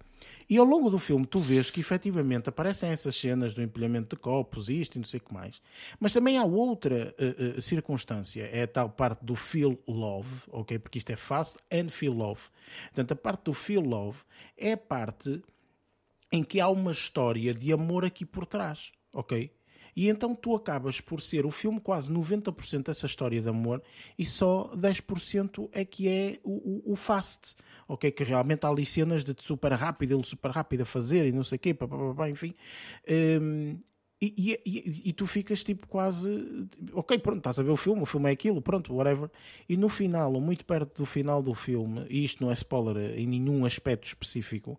E 0.50 0.58
ao 0.58 0.66
longo 0.66 0.90
do 0.90 0.98
filme 0.98 1.28
tu 1.28 1.40
vês 1.40 1.70
que 1.70 1.80
efetivamente 1.80 2.50
aparecem 2.50 2.90
essas 2.90 3.16
cenas 3.16 3.54
do 3.54 3.62
empilhamento 3.62 4.16
de 4.16 4.22
copos 4.22 4.68
e 4.68 4.82
isto 4.82 4.96
e 4.96 4.98
não 4.98 5.06
sei 5.06 5.20
o 5.20 5.24
que 5.24 5.32
mais. 5.32 5.62
Mas 6.00 6.12
também 6.12 6.40
há 6.40 6.44
outra 6.44 7.14
uh, 7.20 7.60
uh, 7.60 7.62
circunstância, 7.62 8.50
é 8.52 8.64
a 8.64 8.68
tal 8.68 8.90
parte 8.90 9.24
do 9.24 9.36
feel 9.36 9.80
love, 9.88 10.46
ok? 10.52 10.80
Porque 10.80 10.98
isto 10.98 11.12
é 11.12 11.16
fast 11.16 11.60
and 11.72 11.90
feel 11.90 12.14
love. 12.14 12.42
Portanto, 12.86 13.12
a 13.12 13.16
parte 13.16 13.44
do 13.44 13.54
feel 13.54 13.82
love 13.82 14.24
é 14.58 14.72
a 14.72 14.78
parte 14.78 15.40
em 16.32 16.44
que 16.44 16.60
há 16.60 16.70
uma 16.70 16.92
história 16.92 17.54
de 17.54 17.74
amor 17.74 18.06
aqui 18.06 18.26
por 18.26 18.46
trás, 18.46 18.92
ok? 19.14 19.52
E 19.96 20.08
então 20.08 20.34
tu 20.34 20.56
acabas 20.56 21.02
por 21.02 21.22
ser 21.22 21.46
o 21.46 21.52
filme 21.52 21.80
quase 21.80 22.12
90% 22.12 22.86
dessa 22.86 23.06
história 23.06 23.42
de 23.42 23.50
amor 23.50 23.82
e 24.18 24.26
só 24.26 24.72
10% 24.76 25.70
é 25.74 25.84
que 25.84 26.08
é 26.08 26.40
o, 26.44 26.92
o, 26.92 26.94
o, 26.94 26.96
fast, 26.96 27.56
ok? 27.88 28.12
Que 28.12 28.24
realmente 28.24 28.66
há 28.66 28.70
ali 28.70 28.86
cenas 28.86 29.24
de 29.24 29.36
super 29.40 29.74
rápido, 29.74 30.16
ele 30.16 30.26
super 30.26 30.52
rápido 30.52 30.82
a 30.82 30.86
fazer 30.86 31.26
e 31.26 31.32
não 31.32 31.44
sei 31.44 31.58
o 31.58 31.60
quê, 31.60 31.74
pá, 31.74 31.88
pá, 31.88 31.98
pá, 32.16 32.30
enfim. 32.30 32.54
Um, 33.42 33.80
e, 34.22 34.60
e, 34.66 35.10
e, 35.10 35.14
tu 35.14 35.26
ficas 35.26 35.64
tipo 35.64 35.88
quase 35.88 36.68
ok, 36.92 37.18
pronto, 37.20 37.38
estás 37.38 37.58
a 37.58 37.64
ver 37.64 37.72
o 37.72 37.78
filme, 37.78 38.02
o 38.02 38.06
filme 38.06 38.30
é 38.30 38.34
aquilo, 38.34 38.62
pronto, 38.62 38.94
whatever. 38.94 39.30
E 39.68 39.78
no 39.78 39.88
final, 39.88 40.34
ou 40.34 40.42
muito 40.42 40.66
perto 40.66 40.98
do 40.98 41.06
final 41.06 41.42
do 41.42 41.54
filme, 41.54 42.06
e 42.10 42.26
isto 42.26 42.44
não 42.44 42.52
é 42.52 42.54
spoiler 42.54 43.18
em 43.18 43.26
nenhum 43.26 43.66
aspecto 43.66 44.08
específico, 44.08 44.78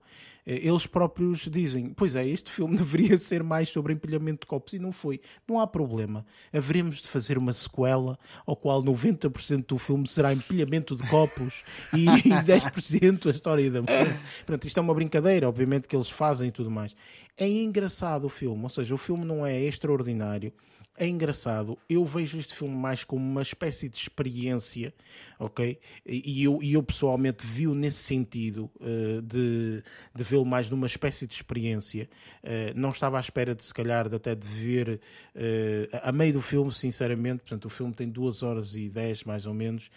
eles 0.55 0.86
próprios 0.86 1.48
dizem: 1.48 1.93
Pois 1.94 2.16
é, 2.16 2.27
este 2.27 2.51
filme 2.51 2.77
deveria 2.78 3.16
ser 3.18 3.43
mais 3.43 3.68
sobre 3.68 3.93
empilhamento 3.93 4.40
de 4.40 4.47
copos, 4.47 4.72
e 4.72 4.78
não 4.78 4.93
foi. 4.93 5.20
Não 5.48 5.60
há 5.60 5.66
problema. 5.66 6.27
Haveremos 6.52 7.01
de 7.01 7.09
fazer 7.09 7.39
uma 7.39 7.52
sequela 7.52 8.18
ao 8.47 8.56
qual 8.56 8.82
90% 8.82 9.66
do 9.66 9.78
filme 9.78 10.06
será 10.06 10.32
empilhamento 10.32 10.97
de 10.97 11.06
copos 11.09 11.62
e 11.94 12.06
10% 12.06 13.27
a 13.27 13.31
história 13.31 13.70
da 13.70 13.82
mulher. 13.82 14.18
Pronto, 14.44 14.66
isto 14.66 14.78
é 14.78 14.81
uma 14.81 14.94
brincadeira, 14.94 15.48
obviamente, 15.48 15.86
que 15.86 15.97
eles 15.97 16.09
fazem 16.09 16.48
e 16.48 16.52
tudo 16.52 16.70
mais. 16.70 16.94
É 17.36 17.48
engraçado 17.48 18.24
o 18.24 18.28
filme, 18.28 18.62
ou 18.62 18.68
seja, 18.68 18.94
o 18.94 18.98
filme 18.98 19.24
não 19.24 19.47
é 19.47 19.60
extraordinário 19.62 20.52
é 20.97 21.09
engraçado. 21.09 21.79
Eu 21.89 22.05
vejo 22.05 22.39
este 22.39 22.55
filme 22.55 22.75
mais 22.75 23.05
como 23.05 23.25
uma 23.25 23.41
espécie 23.41 23.89
de 23.89 23.97
experiência, 23.97 24.93
ok? 25.39 25.79
E 26.05 26.45
eu, 26.45 26.62
e 26.62 26.75
eu 26.75 26.83
pessoalmente 26.83 27.47
vi-o 27.47 27.75
nesse 27.75 27.99
sentido, 27.99 28.71
uh, 28.81 29.23
de, 29.23 29.83
de 30.15 30.23
vê-lo 30.23 30.45
mais 30.45 30.69
numa 30.69 30.87
espécie 30.87 31.27
de 31.27 31.35
experiência. 31.35 32.09
Uh, 32.45 32.79
não 32.79 32.91
estava 32.91 33.17
à 33.17 33.21
espera 33.21 33.55
de, 33.55 33.65
se 33.65 33.73
calhar, 33.73 34.11
de 34.11 34.17
até 34.17 34.35
de 34.35 34.47
ver 34.47 35.01
uh, 35.35 35.99
a 36.03 36.12
meio 36.12 36.35
do 36.35 36.41
filme, 36.43 36.71
sinceramente. 36.71 37.41
Portanto, 37.41 37.65
o 37.65 37.71
filme 37.71 37.95
tem 37.95 38.09
duas 38.09 38.43
horas 38.43 38.77
e 38.77 38.91
dez, 38.91 39.25
mais 39.25 39.47
ou 39.47 39.55
menos, 39.55 39.91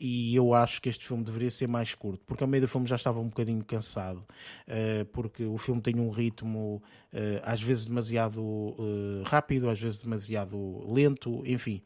e 0.00 0.34
eu 0.34 0.52
acho 0.52 0.82
que 0.82 0.88
este 0.88 1.06
filme 1.06 1.24
deveria 1.24 1.50
ser 1.50 1.66
mais 1.66 1.94
curto, 1.94 2.22
porque 2.26 2.44
a 2.44 2.46
meio 2.46 2.62
do 2.62 2.68
filme 2.68 2.86
já 2.86 2.96
estava 2.96 3.20
um 3.20 3.28
bocadinho 3.28 3.64
cansado, 3.64 4.24
porque 5.12 5.44
o 5.44 5.56
filme 5.56 5.80
tem 5.80 5.98
um 5.98 6.10
ritmo 6.10 6.82
às 7.42 7.62
vezes 7.62 7.86
demasiado 7.86 8.76
rápido, 9.24 9.70
às 9.70 9.80
vezes 9.80 10.02
demasiado 10.02 10.36
demasiado 10.36 10.92
lento, 10.92 11.42
enfim. 11.46 11.82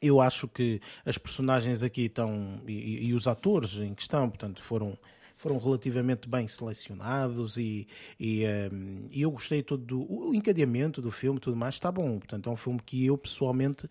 Eu 0.00 0.20
acho 0.20 0.46
que 0.46 0.80
as 1.04 1.16
personagens 1.16 1.82
aqui 1.82 2.02
estão 2.02 2.60
e, 2.66 3.06
e 3.06 3.14
os 3.14 3.26
atores 3.26 3.78
em 3.78 3.94
questão, 3.94 4.28
portanto, 4.28 4.62
foram 4.62 4.98
foram 5.36 5.58
relativamente 5.58 6.28
bem 6.28 6.48
selecionados 6.48 7.56
e, 7.56 7.86
e, 8.18 8.44
um, 8.44 8.48
ehm, 8.48 9.06
e 9.10 9.22
eu 9.22 9.30
gostei 9.30 9.62
todo 9.62 9.84
do 9.84 10.28
o 10.28 10.34
encadeamento 10.34 11.02
do 11.02 11.10
filme 11.10 11.38
tudo 11.38 11.56
mais 11.56 11.74
está 11.74 11.92
bom. 11.92 12.18
Portanto 12.18 12.48
é 12.48 12.52
um 12.52 12.56
filme 12.56 12.80
que 12.84 13.06
eu 13.06 13.16
pessoalmente 13.18 13.88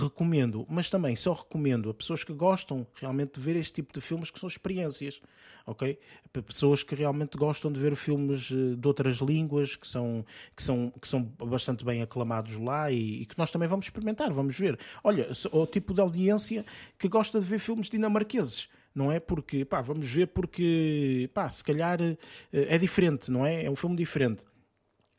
recomendo. 0.00 0.66
Mas 0.68 0.88
também 0.88 1.16
só 1.16 1.32
recomendo 1.32 1.90
a 1.90 1.94
pessoas 1.94 2.24
que 2.24 2.32
gostam 2.32 2.86
realmente 2.94 3.34
de 3.34 3.40
ver 3.40 3.56
este 3.56 3.72
tipo 3.74 3.92
de 3.92 4.00
filmes 4.00 4.30
que 4.30 4.38
são 4.38 4.48
experiências 4.48 5.20
ok? 5.66 5.98
Para 6.32 6.42
pessoas 6.42 6.82
que 6.82 6.94
realmente 6.94 7.36
gostam 7.36 7.72
de 7.72 7.80
ver 7.80 7.96
filmes 7.96 8.50
eh, 8.52 8.76
de 8.76 8.86
outras 8.86 9.16
línguas 9.16 9.74
que 9.74 9.86
são 9.86 10.24
que 10.54 10.62
são 10.62 10.92
que 11.00 11.08
são 11.08 11.22
bastante 11.22 11.84
bem 11.84 12.02
aclamados 12.02 12.56
lá 12.56 12.90
e, 12.90 13.22
e 13.22 13.26
que 13.26 13.36
nós 13.36 13.50
também 13.50 13.68
vamos 13.68 13.86
experimentar 13.86 14.32
vamos 14.32 14.56
ver. 14.56 14.78
Olha 15.02 15.28
o 15.52 15.66
tipo 15.66 15.92
de 15.92 16.00
audiência 16.00 16.64
que 16.98 17.08
gosta 17.08 17.40
de 17.40 17.44
ver 17.46 17.58
filmes 17.58 17.90
dinamarqueses 17.90 18.68
não 18.96 19.12
é? 19.12 19.20
Porque, 19.20 19.64
pá, 19.64 19.82
vamos 19.82 20.10
ver 20.10 20.28
porque, 20.28 21.30
pá, 21.34 21.48
se 21.50 21.62
calhar 21.62 22.00
eh, 22.00 22.16
é 22.52 22.78
diferente, 22.78 23.30
não 23.30 23.44
é? 23.44 23.64
É 23.64 23.70
um 23.70 23.76
filme 23.76 23.94
diferente. 23.94 24.42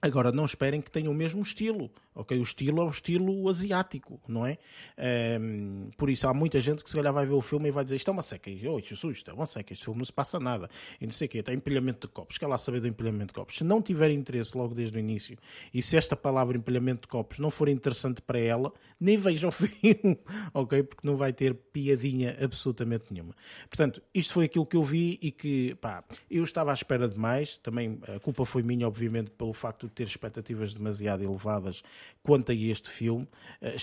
Agora, 0.02 0.32
não 0.32 0.46
esperem 0.46 0.82
que 0.82 0.92
tenha 0.92 1.10
o 1.10 1.14
mesmo 1.14 1.42
estilo 1.42 1.92
ok? 2.18 2.38
O 2.38 2.42
estilo 2.42 2.82
é 2.82 2.86
o 2.86 2.90
estilo 2.90 3.48
asiático, 3.48 4.20
não 4.28 4.46
é? 4.46 4.58
Um, 4.98 5.88
ehm, 5.88 5.90
por 5.98 6.10
isso 6.10 6.28
há 6.28 6.34
muita 6.34 6.60
gente 6.60 6.84
que 6.84 6.90
se 6.90 6.96
calhar 6.96 7.14
vai 7.14 7.26
ver 7.26 7.34
o 7.34 7.42
filme 7.42 7.70
e 7.70 7.72
vai 7.72 7.84
dizer 7.84 7.96
isto 7.96 8.10
é 8.10 8.12
uma 8.12 8.22
seca, 8.22 8.50
e, 8.50 8.68
oh, 8.68 8.80
isto 8.80 9.30
é 9.30 9.34
uma 9.34 9.46
seca, 9.46 9.74
este 9.74 9.86
filme 9.86 10.00
não 10.00 10.06
se 10.06 10.14
passa 10.14 10.40
nada, 10.40 10.70
e 11.00 11.06
não 11.06 11.14
sei 11.14 11.28
o 11.28 11.30
quê, 11.30 11.44
tem 11.44 11.56
empilhamento 11.56 12.08
de 12.08 12.14
copos, 12.14 12.38
quer 12.38 12.48
lá 12.48 12.58
saber 12.58 12.82
do 12.82 12.88
empilhamento 12.88 13.28
de 13.28 13.34
copos. 13.34 13.58
Se 13.58 13.64
não 13.64 13.82
tiver 13.82 14.10
interesse 14.12 14.58
logo 14.58 14.74
desde 14.74 14.98
o 14.98 15.00
início, 15.00 15.38
e 15.74 15.82
se 15.82 15.96
esta 15.96 16.16
palavra 16.16 16.58
empilhamento 16.58 17.02
de 17.02 17.08
copos 17.08 17.40
não 17.40 17.50
for 17.50 17.70
interessante 17.70 18.22
para 18.22 18.40
ela, 18.40 18.74
nem 19.00 19.18
veja 19.18 19.48
o 19.48 19.52
filme, 19.52 20.18
ok? 20.54 20.84
Porque 20.84 21.08
não 21.08 21.16
vai 21.16 21.32
ter 21.32 21.54
piadinha 21.54 22.38
absolutamente 22.42 23.06
nenhuma. 23.12 23.36
Portanto, 23.70 24.02
isto 24.14 24.34
foi 24.34 24.46
aquilo 24.46 24.66
que 24.66 24.76
eu 24.76 24.84
vi 24.84 25.20
e 25.22 25.32
que, 25.32 25.76
pá, 25.76 26.04
eu 26.30 26.44
estava 26.44 26.72
à 26.72 26.74
espera 26.74 27.08
de 27.08 27.18
mais, 27.18 27.58
também 27.58 28.00
a 28.08 28.20
culpa 28.20 28.46
foi 28.46 28.64
minha, 28.64 28.88
obviamente, 28.88 29.30
pelo 29.32 29.54
facto 29.54 29.88
de 29.88 29.94
ter 29.94 30.08
expectativas 30.08 30.74
demasiado 30.74 31.24
elevadas 31.24 31.84
quanto 32.24 32.52
a 32.52 32.56
este 32.56 32.90
filme. 32.90 33.28
Eh, 33.62 33.76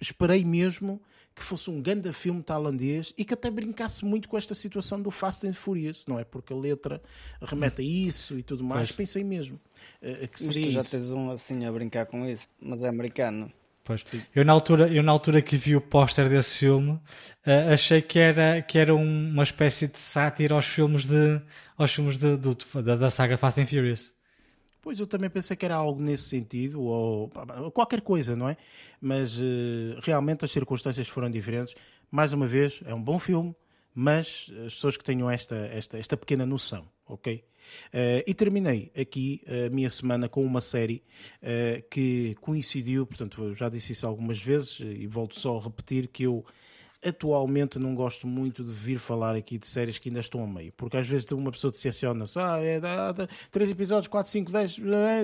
esperei 0.00 0.44
mesmo 0.44 1.00
que 1.34 1.42
fosse 1.42 1.70
um 1.70 1.80
grande 1.80 2.12
filme 2.12 2.42
tailandês 2.42 3.14
e 3.16 3.24
que 3.24 3.34
até 3.34 3.50
brincasse 3.50 4.04
muito 4.04 4.28
com 4.28 4.36
esta 4.36 4.54
situação 4.54 5.00
do 5.00 5.10
Fast 5.10 5.46
and 5.46 5.54
Furious, 5.54 6.04
não 6.06 6.18
é? 6.18 6.24
Porque 6.24 6.52
a 6.52 6.56
letra 6.56 7.02
remete 7.40 7.80
a 7.80 7.84
isso 7.84 8.38
e 8.38 8.42
tudo 8.42 8.62
mais. 8.62 8.90
Pois. 8.92 9.08
Pensei 9.08 9.24
mesmo 9.24 9.58
uh, 10.02 10.28
que 10.28 10.42
seria 10.42 10.66
Mas 10.66 10.72
tu 10.72 10.72
já 10.72 10.84
tens 10.84 11.10
um 11.10 11.30
assim 11.30 11.64
a 11.64 11.72
brincar 11.72 12.06
com 12.06 12.26
isso, 12.26 12.48
mas 12.60 12.82
é 12.82 12.88
americano. 12.88 13.50
Pois. 13.84 14.04
Eu 14.34 14.44
na 14.44 14.52
altura, 14.52 14.88
eu 14.88 15.02
na 15.02 15.10
altura 15.10 15.42
que 15.42 15.56
vi 15.56 15.74
o 15.74 15.80
póster 15.80 16.28
desse 16.28 16.58
filme, 16.58 16.92
uh, 16.92 17.72
achei 17.72 18.02
que 18.02 18.18
era 18.18 18.62
que 18.62 18.78
era 18.78 18.94
um, 18.94 19.30
uma 19.30 19.42
espécie 19.42 19.88
de 19.88 19.98
sátira 19.98 20.54
aos 20.54 20.66
filmes 20.66 21.06
de 21.06 21.40
aos 21.76 21.92
filmes 21.92 22.18
de, 22.18 22.36
de, 22.36 22.82
da, 22.82 22.96
da 22.96 23.10
saga 23.10 23.36
Fast 23.36 23.60
and 23.60 23.66
Furious. 23.66 24.12
Pois 24.82 24.98
eu 24.98 25.06
também 25.06 25.30
pensei 25.30 25.56
que 25.56 25.64
era 25.64 25.76
algo 25.76 26.02
nesse 26.02 26.24
sentido, 26.24 26.82
ou 26.82 27.30
qualquer 27.72 28.00
coisa, 28.00 28.34
não 28.34 28.48
é? 28.48 28.56
Mas 29.00 29.38
uh, 29.38 30.00
realmente 30.02 30.44
as 30.44 30.50
circunstâncias 30.50 31.06
foram 31.06 31.30
diferentes. 31.30 31.72
Mais 32.10 32.32
uma 32.32 32.48
vez, 32.48 32.80
é 32.84 32.92
um 32.92 33.00
bom 33.00 33.16
filme, 33.20 33.54
mas 33.94 34.52
as 34.66 34.74
pessoas 34.74 34.96
que 34.96 35.04
tenham 35.04 35.30
esta, 35.30 35.54
esta, 35.54 35.98
esta 35.98 36.16
pequena 36.16 36.44
noção, 36.44 36.88
ok? 37.06 37.44
Uh, 37.94 38.26
e 38.26 38.34
terminei 38.34 38.90
aqui 38.98 39.40
a 39.46 39.70
minha 39.70 39.88
semana 39.88 40.28
com 40.28 40.44
uma 40.44 40.60
série 40.60 41.04
uh, 41.40 41.80
que 41.88 42.34
coincidiu, 42.40 43.06
portanto, 43.06 43.40
eu 43.40 43.54
já 43.54 43.68
disse 43.68 43.92
isso 43.92 44.04
algumas 44.04 44.42
vezes 44.42 44.80
e 44.80 45.06
volto 45.06 45.38
só 45.38 45.58
a 45.58 45.62
repetir 45.62 46.08
que 46.08 46.24
eu 46.24 46.44
atualmente 47.04 47.78
não 47.78 47.94
gosto 47.94 48.26
muito 48.26 48.62
de 48.62 48.70
vir 48.70 48.98
falar 48.98 49.34
aqui 49.34 49.58
de 49.58 49.66
séries 49.66 49.98
que 49.98 50.08
ainda 50.08 50.20
estão 50.20 50.42
a 50.44 50.46
meio, 50.46 50.72
porque 50.76 50.96
às 50.96 51.06
vezes 51.06 51.30
uma 51.32 51.50
pessoa 51.50 51.72
decepciona-se, 51.72 52.38
ah, 52.38 52.58
é 52.58 52.78
dá, 52.78 53.10
dá, 53.10 53.28
3 53.50 53.70
episódios, 53.70 54.06
4, 54.06 54.30
5, 54.30 54.52
10, 54.52 54.76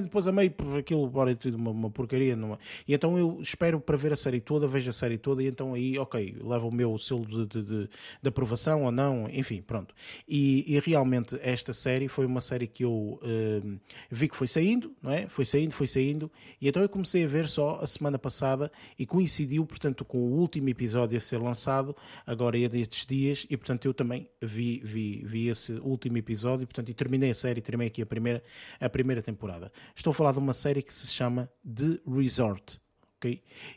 depois 0.02 0.26
a 0.26 0.32
meio, 0.32 0.50
por 0.50 0.78
aquilo, 0.78 1.09
bora 1.09 1.34
tudo 1.36 1.56
uma, 1.56 1.70
uma 1.70 1.90
porcaria. 1.90 2.34
Não 2.34 2.55
é? 2.55 2.59
E 2.86 2.94
então 2.94 3.16
eu 3.16 3.38
espero 3.40 3.80
para 3.80 3.96
ver 3.96 4.12
a 4.12 4.16
série 4.16 4.40
toda, 4.40 4.66
vejo 4.66 4.90
a 4.90 4.92
série 4.92 5.16
toda, 5.16 5.42
e 5.42 5.46
então 5.46 5.74
aí, 5.74 5.96
ok, 5.98 6.36
leva 6.40 6.66
o 6.66 6.72
meu 6.72 6.98
selo 6.98 7.24
de, 7.24 7.46
de, 7.46 7.62
de, 7.62 7.90
de 8.22 8.28
aprovação 8.28 8.84
ou 8.84 8.90
não, 8.92 9.28
enfim, 9.30 9.62
pronto. 9.62 9.94
E, 10.28 10.64
e, 10.74 10.80
realmente 10.80 11.38
esta 11.42 11.72
série 11.72 12.09
foi 12.09 12.26
uma 12.26 12.40
série 12.40 12.66
que 12.66 12.84
eu 12.84 13.20
uh, 13.22 13.80
vi 14.10 14.28
que 14.28 14.36
foi 14.36 14.48
saindo, 14.48 14.92
não 15.00 15.12
é? 15.12 15.28
Foi 15.28 15.44
saindo, 15.44 15.72
foi 15.72 15.86
saindo, 15.86 16.30
e 16.60 16.68
então 16.68 16.82
eu 16.82 16.88
comecei 16.88 17.24
a 17.24 17.28
ver 17.28 17.46
só 17.46 17.78
a 17.80 17.86
semana 17.86 18.18
passada 18.18 18.70
e 18.98 19.06
coincidiu, 19.06 19.64
portanto, 19.64 20.05
com 20.05 20.18
o 20.18 20.38
último 20.38 20.68
episódio 20.68 21.16
a 21.16 21.20
ser 21.20 21.38
lançado 21.38 21.68
passado, 21.69 21.95
agora 22.27 22.59
é 22.59 22.69
destes 22.69 23.05
dias, 23.05 23.47
e 23.51 23.57
portanto 23.57 23.85
eu 23.85 23.93
também 23.93 24.31
vi, 24.40 24.81
vi, 24.82 25.23
vi 25.24 25.49
esse 25.49 25.73
último 25.74 26.16
episódio 26.16 26.66
portanto, 26.66 26.89
e 26.89 26.95
terminei 26.95 27.31
a 27.31 27.35
série, 27.35 27.61
terminei 27.61 27.89
aqui 27.89 28.01
a 28.01 28.07
primeira, 28.07 28.43
a 28.81 28.89
primeira 28.89 29.23
temporada. 29.23 29.70
Estou 29.95 30.12
a 30.12 30.15
falar 30.15 30.32
de 30.32 30.39
uma 30.39 30.55
série 30.55 30.82
que 30.82 30.93
se 30.93 31.09
chama 31.09 31.51
The 31.62 32.01
Resort. 32.07 32.81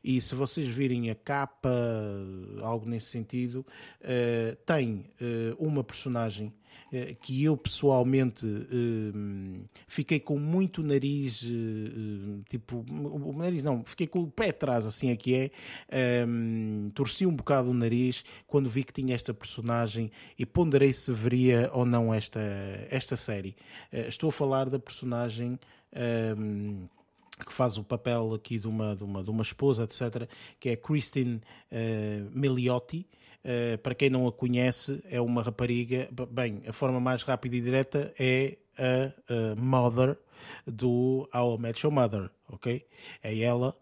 E 0.04 0.22
se 0.22 0.36
vocês 0.36 0.68
virem 0.68 1.10
a 1.10 1.16
capa, 1.16 1.72
algo 2.62 2.88
nesse 2.88 3.08
sentido, 3.08 3.66
uh, 4.02 4.56
tem 4.66 5.06
uh, 5.20 5.56
uma 5.58 5.84
personagem 5.84 6.54
uh, 6.88 7.16
que 7.22 7.44
eu 7.44 7.58
pessoalmente 7.58 8.46
fiquei 9.88 10.20
com 10.20 10.38
muito 10.38 10.84
nariz, 10.84 11.44
tipo, 12.50 12.86
o 12.88 13.34
nariz 13.34 13.64
não, 13.64 13.84
fiquei 13.84 14.06
com 14.06 14.20
o 14.22 14.32
pé 14.32 14.50
atrás, 14.50 14.86
assim 14.86 15.10
é 15.10 15.16
que 15.16 15.52
é, 15.90 16.26
um, 16.28 16.92
torci 16.94 17.26
um 17.26 17.36
bocado 17.36 17.72
o 17.72 17.74
nariz 17.74 18.24
quando 18.46 18.70
vi 18.70 18.84
que 18.84 18.94
tinha 18.94 19.16
esta 19.16 19.34
personagem 19.34 20.12
e 20.38 20.46
ponderei 20.46 20.94
se 20.94 21.12
veria 21.12 21.70
ou 21.74 21.86
não 21.86 22.14
esta, 22.14 22.40
esta 22.90 23.16
série. 23.16 23.56
estou 23.92 24.30
a 24.30 24.34
falar 24.34 24.70
da 24.70 24.80
personagem. 24.80 25.60
Um, 26.38 26.88
que 27.46 27.54
faz 27.54 27.78
o 27.78 27.84
papel 27.84 28.34
aqui 28.34 28.58
de 28.58 28.68
uma, 28.68 28.96
de 28.96 29.04
uma, 29.04 29.24
de 29.24 29.30
uma 29.30 29.42
esposa, 29.42 29.84
etc., 29.84 30.28
que 30.60 30.70
é 30.70 30.76
Christine 30.76 31.42
uh, 31.72 32.30
Miliotti. 32.32 33.08
Uh, 33.44 33.78
para 33.80 33.96
quem 33.96 34.10
não 34.10 34.28
a 34.28 34.32
conhece, 34.32 35.02
é 35.10 35.20
uma 35.20 35.42
rapariga. 35.42 36.08
Bem, 36.30 36.62
a 36.68 36.74
forma 36.74 37.00
mais 37.00 37.24
rápida 37.24 37.56
e 37.56 37.62
direta 37.62 38.14
é 38.20 38.58
a, 38.78 39.54
a 39.54 39.56
Mother 39.56 40.18
do 40.66 41.28
How 41.34 41.56
I 41.56 41.62
Met 41.62 41.86
Your 41.86 41.94
Mother, 41.94 42.30
ok? 42.50 42.86
É 43.24 43.40
ela. 43.40 43.76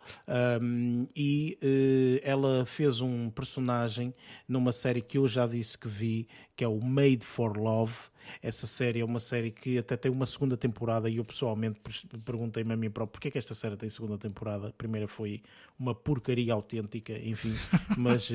Um, 0.62 1.08
e 1.16 1.58
uh, 1.64 2.22
ela 2.24 2.66
fez 2.66 3.02
um 3.02 3.30
personagem 3.30 4.14
numa 4.48 4.72
série 4.72 5.02
que 5.02 5.18
eu 5.18 5.28
já 5.28 5.46
disse 5.48 5.78
que 5.78 5.88
vi, 5.88 6.28
que 6.60 6.66
é 6.66 6.68
o 6.68 6.82
Made 6.82 7.24
for 7.24 7.56
Love. 7.56 8.10
Essa 8.44 8.68
série 8.68 9.00
é 9.00 9.06
uma 9.06 9.22
série 9.22 9.50
que 9.50 9.78
até 9.78 9.96
tem 9.96 10.12
uma 10.12 10.26
segunda 10.26 10.58
temporada 10.58 11.10
e 11.10 11.16
eu 11.16 11.24
pessoalmente 11.24 11.80
perguntei-me 12.26 12.74
a 12.74 12.76
mim 12.76 12.90
próprio 12.90 13.14
porquê 13.14 13.30
é 13.30 13.32
que 13.32 13.38
esta 13.38 13.56
série 13.56 13.78
tem 13.78 13.90
segunda 13.90 14.18
temporada. 14.18 14.68
A 14.68 14.74
primeira 14.74 15.08
foi 15.08 15.42
uma 15.80 15.96
porcaria 15.96 16.52
autêntica, 16.52 17.14
enfim, 17.18 17.54
mas 17.98 18.30
uh, 18.30 18.34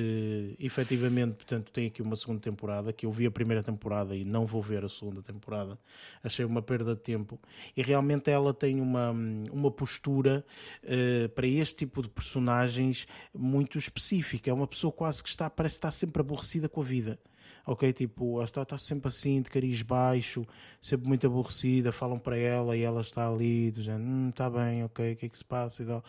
efetivamente, 0.58 1.34
portanto, 1.34 1.70
tem 1.70 1.88
aqui 1.88 2.00
uma 2.00 2.16
segunda 2.16 2.40
temporada 2.40 2.94
que 2.94 3.04
eu 3.04 3.12
vi 3.12 3.26
a 3.26 3.30
primeira 3.30 3.62
temporada 3.62 4.16
e 4.16 4.24
não 4.24 4.46
vou 4.46 4.62
ver 4.62 4.86
a 4.86 4.88
segunda 4.88 5.22
temporada. 5.22 5.78
Achei 6.22 6.46
uma 6.46 6.62
perda 6.62 6.94
de 6.94 7.02
tempo 7.02 7.38
e 7.76 7.82
realmente 7.82 8.30
ela 8.30 8.54
tem 8.54 8.80
uma, 8.80 9.14
uma 9.52 9.70
postura 9.70 10.42
uh, 10.82 11.28
para 11.28 11.46
este 11.46 11.76
tipo 11.76 12.00
de 12.00 12.08
personagens 12.08 13.06
muito 13.34 13.76
específica. 13.76 14.48
É 14.48 14.52
uma 14.54 14.66
pessoa 14.66 14.90
quase 14.90 15.22
que 15.22 15.28
está, 15.28 15.50
parece 15.50 15.74
estar 15.74 15.90
sempre 15.90 16.22
aborrecida 16.22 16.70
com 16.70 16.80
a 16.80 16.84
vida 16.84 17.20
ok? 17.66 17.92
Tipo, 17.92 18.36
ela 18.36 18.44
está, 18.44 18.62
está 18.62 18.78
sempre 18.78 19.08
assim, 19.08 19.40
de 19.40 19.50
cariz 19.50 19.82
baixo, 19.82 20.46
sempre 20.80 21.08
muito 21.08 21.26
aborrecida, 21.26 21.92
falam 21.92 22.18
para 22.18 22.36
ela 22.36 22.76
e 22.76 22.82
ela 22.82 23.00
está 23.00 23.28
ali, 23.28 23.70
dizendo, 23.70 24.04
hum, 24.04 24.28
está 24.28 24.48
bem, 24.50 24.84
ok, 24.84 25.12
o 25.12 25.16
que 25.16 25.26
é 25.26 25.28
que 25.28 25.38
se 25.38 25.44
passa 25.44 25.82
e 25.82 25.86
tal. 25.86 26.04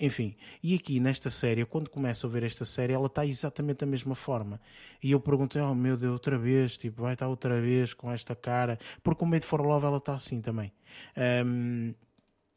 Enfim, 0.00 0.36
e 0.62 0.74
aqui 0.74 1.00
nesta 1.00 1.30
série, 1.30 1.64
quando 1.64 1.90
começo 1.90 2.26
a 2.26 2.30
ver 2.30 2.42
esta 2.42 2.64
série, 2.64 2.92
ela 2.92 3.06
está 3.06 3.24
exatamente 3.26 3.78
da 3.78 3.86
mesma 3.86 4.14
forma. 4.14 4.60
E 5.02 5.12
eu 5.12 5.20
perguntei, 5.20 5.60
oh 5.60 5.74
meu 5.74 5.96
Deus, 5.96 6.12
outra 6.12 6.38
vez, 6.38 6.76
tipo, 6.76 7.02
vai 7.02 7.14
estar 7.14 7.28
outra 7.28 7.60
vez 7.60 7.92
com 7.94 8.10
esta 8.10 8.34
cara, 8.34 8.78
porque 9.02 9.24
o 9.24 9.26
Made 9.26 9.44
for 9.44 9.60
Love 9.60 9.86
ela 9.86 9.98
está 9.98 10.14
assim 10.14 10.40
também. 10.40 10.72
Um, 11.44 11.94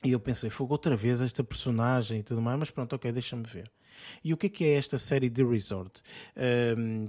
e 0.03 0.11
eu 0.11 0.19
pensei, 0.19 0.49
fogo 0.49 0.74
outra 0.74 0.95
vez 0.95 1.22
esta 1.22 1.44
personagem 1.44 2.19
e 2.19 2.24
tudo 2.24 2.41
mais, 2.41 2.57
mas 2.60 2.69
pronto, 2.69 2.95
ok, 2.95 3.11
deixa-me 3.11 3.44
ver. 3.44 3.72
E 4.24 4.34
o 4.34 4.38
que 4.38 4.48
é 4.48 4.49
que 4.49 4.65
é 4.65 4.74
esta 4.74 4.98
série 4.98 5.30
The 5.30 5.44
Resort? 5.44 6.02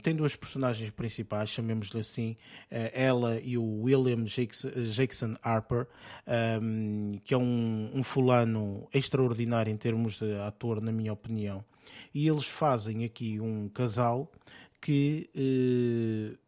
Tem 0.02 0.14
duas 0.14 0.36
personagens 0.36 0.90
principais, 0.90 1.50
chamemos-lhe 1.50 2.00
assim, 2.00 2.36
uh, 2.70 2.90
ela 2.92 3.40
e 3.40 3.56
o 3.56 3.82
William 3.82 4.24
Jackson 4.24 5.36
Harper, 5.42 5.86
um, 6.62 7.18
que 7.24 7.34
é 7.34 7.38
um, 7.38 7.90
um 7.94 8.02
fulano 8.02 8.88
extraordinário 8.92 9.72
em 9.72 9.76
termos 9.76 10.18
de 10.18 10.38
ator, 10.40 10.80
na 10.80 10.92
minha 10.92 11.12
opinião. 11.12 11.64
E 12.14 12.28
eles 12.28 12.46
fazem 12.46 13.04
aqui 13.04 13.40
um 13.40 13.68
casal 13.68 14.30
que 14.80 15.28
uh, 15.34 16.38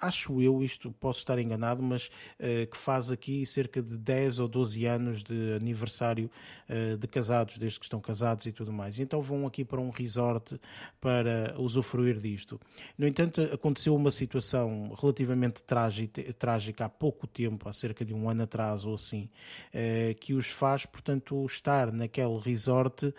acho 0.00 0.40
eu, 0.40 0.62
isto 0.62 0.90
posso 0.92 1.20
estar 1.20 1.38
enganado, 1.38 1.82
mas 1.82 2.06
uh, 2.40 2.66
que 2.70 2.76
faz 2.76 3.10
aqui 3.10 3.44
cerca 3.44 3.82
de 3.82 3.96
10 3.96 4.38
ou 4.38 4.48
12 4.48 4.84
anos 4.86 5.22
de 5.22 5.54
aniversário 5.54 6.30
uh, 6.68 6.96
de 6.96 7.06
casados, 7.06 7.58
desde 7.58 7.78
que 7.78 7.84
estão 7.86 8.00
casados 8.00 8.46
e 8.46 8.52
tudo 8.52 8.72
mais. 8.72 8.98
Então 8.98 9.20
vão 9.20 9.46
aqui 9.46 9.64
para 9.64 9.80
um 9.80 9.90
resort 9.90 10.58
para 11.00 11.54
usufruir 11.58 12.18
disto. 12.18 12.60
No 12.96 13.06
entanto, 13.06 13.42
aconteceu 13.42 13.94
uma 13.94 14.10
situação 14.10 14.94
relativamente 15.00 15.62
trágica, 15.62 16.22
trágica 16.34 16.86
há 16.86 16.88
pouco 16.88 17.26
tempo, 17.26 17.68
há 17.68 17.72
cerca 17.72 18.04
de 18.04 18.14
um 18.14 18.28
ano 18.28 18.42
atrás 18.42 18.84
ou 18.84 18.94
assim, 18.94 19.28
uh, 19.74 20.14
que 20.18 20.34
os 20.34 20.48
faz, 20.48 20.86
portanto, 20.86 21.44
estar 21.44 21.92
naquele 21.92 22.38
resort. 22.38 23.14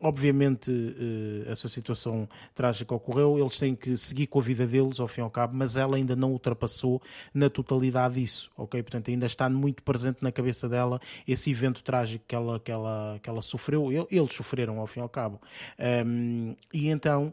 obviamente, 0.00 0.70
essa 1.46 1.68
situação 1.68 2.28
trágica 2.54 2.94
ocorreu, 2.94 3.38
eles 3.38 3.58
têm 3.58 3.74
que 3.74 3.96
seguir 3.96 4.26
com 4.26 4.38
a 4.38 4.42
vida 4.42 4.66
deles, 4.66 5.00
ao 5.00 5.08
fim 5.08 5.23
ao 5.24 5.30
cabo, 5.30 5.54
mas 5.56 5.76
ela 5.76 5.96
ainda 5.96 6.14
não 6.14 6.32
ultrapassou 6.32 7.02
na 7.32 7.50
totalidade 7.50 8.22
isso, 8.22 8.50
ok? 8.56 8.82
Portanto, 8.82 9.10
ainda 9.10 9.26
está 9.26 9.48
muito 9.48 9.82
presente 9.82 10.18
na 10.20 10.30
cabeça 10.30 10.68
dela 10.68 11.00
esse 11.26 11.50
evento 11.50 11.82
trágico 11.82 12.24
que 12.26 12.34
ela, 12.34 12.60
que 12.60 12.70
ela, 12.70 13.18
que 13.22 13.28
ela 13.28 13.42
sofreu, 13.42 13.90
eles 14.10 14.32
sofreram 14.34 14.78
ao 14.78 14.86
fim 14.86 15.00
e 15.00 15.02
ao 15.02 15.08
cabo. 15.08 15.40
Um, 16.06 16.54
e 16.72 16.88
então 16.88 17.32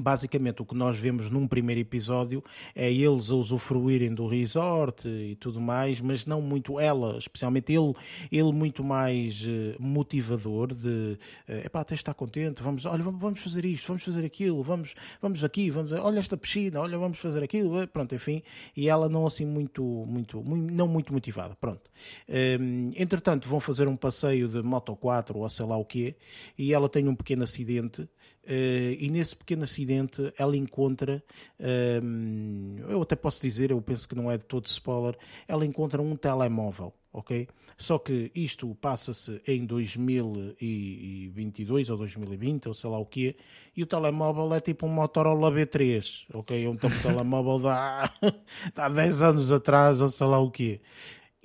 Basicamente, 0.00 0.62
o 0.62 0.64
que 0.64 0.74
nós 0.74 0.98
vemos 0.98 1.30
num 1.30 1.46
primeiro 1.46 1.80
episódio 1.80 2.42
é 2.74 2.92
eles 2.92 3.30
a 3.30 3.34
usufruírem 3.34 4.14
do 4.14 4.26
resort 4.26 5.08
e 5.08 5.34
tudo 5.36 5.60
mais, 5.60 6.00
mas 6.00 6.26
não 6.26 6.40
muito 6.40 6.78
ela, 6.78 7.18
especialmente 7.18 7.72
ele, 7.72 7.92
ele 8.30 8.52
muito 8.52 8.84
mais 8.84 9.42
uh, 9.44 9.80
motivador 9.80 10.74
de 10.74 11.18
uh, 11.48 11.66
epá, 11.66 11.80
até 11.80 11.94
está 11.94 12.12
contente, 12.12 12.62
vamos, 12.62 12.84
olha, 12.84 13.02
vamos 13.02 13.42
fazer 13.42 13.64
isto, 13.64 13.88
vamos 13.88 14.04
fazer 14.04 14.24
aquilo, 14.24 14.62
vamos, 14.62 14.94
vamos 15.20 15.42
aqui, 15.42 15.70
vamos, 15.70 15.92
olha 15.92 16.18
esta 16.18 16.36
piscina, 16.36 16.80
olha, 16.80 16.98
vamos 16.98 17.18
fazer 17.18 17.42
aquilo, 17.42 17.80
eh, 17.80 17.86
pronto, 17.86 18.14
enfim, 18.14 18.42
e 18.76 18.88
ela 18.88 19.08
não 19.08 19.26
assim 19.26 19.44
muito, 19.44 19.82
muito, 19.82 20.42
muito 20.42 20.72
não 20.72 20.88
muito 20.88 21.12
motivada, 21.12 21.54
pronto. 21.56 21.90
Ehm, 22.28 22.90
entretanto, 22.96 23.48
vão 23.48 23.60
fazer 23.60 23.88
um 23.88 23.96
passeio 23.96 24.48
de 24.48 24.62
Moto 24.62 24.94
4 24.96 25.38
ou 25.38 25.48
sei 25.48 25.66
lá 25.66 25.76
o 25.76 25.84
quê, 25.84 26.16
e 26.58 26.72
ela 26.72 26.88
tem 26.88 27.08
um 27.08 27.14
pequeno 27.14 27.44
acidente 27.44 28.08
e 28.48 29.08
nesse 29.10 29.34
pequeno 29.34 29.64
acidente 29.64 30.32
ela 30.38 30.56
encontra, 30.56 31.22
uh, 31.60 32.88
eu 32.88 33.02
até 33.02 33.16
posso 33.16 33.42
dizer, 33.42 33.70
eu 33.70 33.80
penso 33.80 34.08
que 34.08 34.14
não 34.14 34.30
é 34.30 34.38
de 34.38 34.44
todo 34.44 34.66
spoiler, 34.66 35.16
ela 35.48 35.64
encontra 35.64 36.00
um 36.00 36.16
telemóvel 36.16 36.92
ok? 37.16 37.48
Só 37.78 37.98
que 37.98 38.30
isto 38.34 38.74
passa-se 38.74 39.40
em 39.46 39.64
2022 39.64 41.88
ou 41.90 41.96
2020 41.96 42.68
ou 42.68 42.74
sei 42.74 42.90
lá 42.90 42.98
o 42.98 43.06
quê, 43.06 43.36
e 43.74 43.82
o 43.82 43.86
telemóvel 43.86 44.52
é 44.54 44.60
tipo 44.60 44.86
um 44.86 44.90
Motorola 44.90 45.50
B3, 45.50 46.26
ok? 46.34 46.62
É 46.64 46.68
um 46.68 46.76
telemóvel 46.76 47.58
da 47.58 48.12
há 48.76 48.88
10 48.88 49.22
anos 49.22 49.50
atrás 49.50 50.00
ou 50.00 50.08
sei 50.08 50.26
lá 50.26 50.38
o 50.38 50.48
quê. 50.50 50.80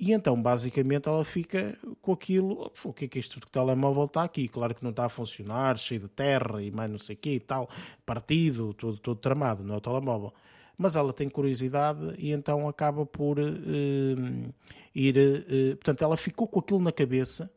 E 0.04 0.12
então, 0.12 0.42
basicamente, 0.42 1.08
ela 1.08 1.24
fica 1.24 1.78
com 2.00 2.10
aquilo. 2.12 2.72
O 2.82 2.92
que 2.92 3.04
é 3.04 3.08
que 3.08 3.20
isto 3.20 3.38
do 3.38 3.46
telemóvel 3.46 4.06
está 4.06 4.24
aqui? 4.24 4.48
Claro 4.48 4.74
que 4.74 4.82
não 4.82 4.90
está 4.90 5.04
a 5.04 5.08
funcionar, 5.08 5.78
cheio 5.78 6.00
de 6.00 6.08
terra 6.08 6.60
e 6.60 6.72
mais 6.72 6.90
não 6.90 6.98
sei 6.98 7.14
o 7.14 7.18
quê 7.20 7.34
e 7.34 7.38
tal, 7.38 7.70
partido, 8.04 8.74
todo, 8.74 8.98
todo 8.98 9.20
tramado, 9.20 9.62
não 9.62 9.76
é 9.76 9.78
o 9.78 9.80
telemóvel. 9.80 10.34
Mas 10.76 10.96
ela 10.96 11.12
tem 11.12 11.28
curiosidade 11.28 12.16
e 12.18 12.32
então 12.32 12.68
acaba 12.68 13.06
por 13.06 13.38
uh, 13.38 14.52
ir. 14.92 15.16
Uh, 15.16 15.76
portanto, 15.76 16.02
ela 16.02 16.16
ficou 16.16 16.48
com 16.48 16.58
aquilo 16.58 16.80
na 16.80 16.90
cabeça 16.90 17.48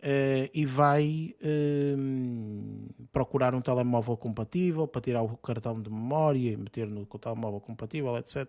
Uh, 0.00 0.46
e 0.54 0.64
vai 0.64 1.34
uh, 1.42 2.94
procurar 3.10 3.52
um 3.52 3.60
telemóvel 3.60 4.16
compatível 4.16 4.86
para 4.86 5.00
tirar 5.00 5.22
o 5.22 5.36
cartão 5.38 5.82
de 5.82 5.90
memória 5.90 6.52
e 6.52 6.56
meter 6.56 6.86
no 6.86 7.04
telemóvel 7.04 7.60
compatível, 7.60 8.16
etc. 8.16 8.48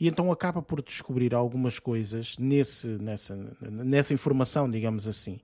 E 0.00 0.08
então 0.08 0.32
acaba 0.32 0.60
por 0.60 0.82
descobrir 0.82 1.34
algumas 1.34 1.78
coisas 1.78 2.36
nesse, 2.36 2.88
nessa, 2.88 3.36
nessa 3.60 4.12
informação, 4.12 4.68
digamos 4.68 5.06
assim, 5.06 5.38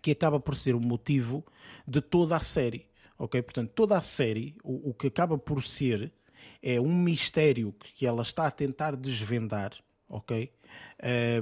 que 0.00 0.10
acaba 0.10 0.40
por 0.40 0.56
ser 0.56 0.74
o 0.74 0.80
motivo 0.80 1.44
de 1.86 2.00
toda 2.00 2.34
a 2.34 2.40
série. 2.40 2.88
Ok? 3.16 3.40
Portanto, 3.42 3.70
toda 3.72 3.96
a 3.96 4.00
série, 4.00 4.56
o, 4.64 4.90
o 4.90 4.94
que 4.94 5.06
acaba 5.06 5.38
por 5.38 5.62
ser 5.62 6.12
é 6.60 6.80
um 6.80 6.92
mistério 6.92 7.72
que 7.94 8.04
ela 8.04 8.22
está 8.22 8.46
a 8.46 8.50
tentar 8.50 8.96
desvendar, 8.96 9.72
ok? 10.08 10.50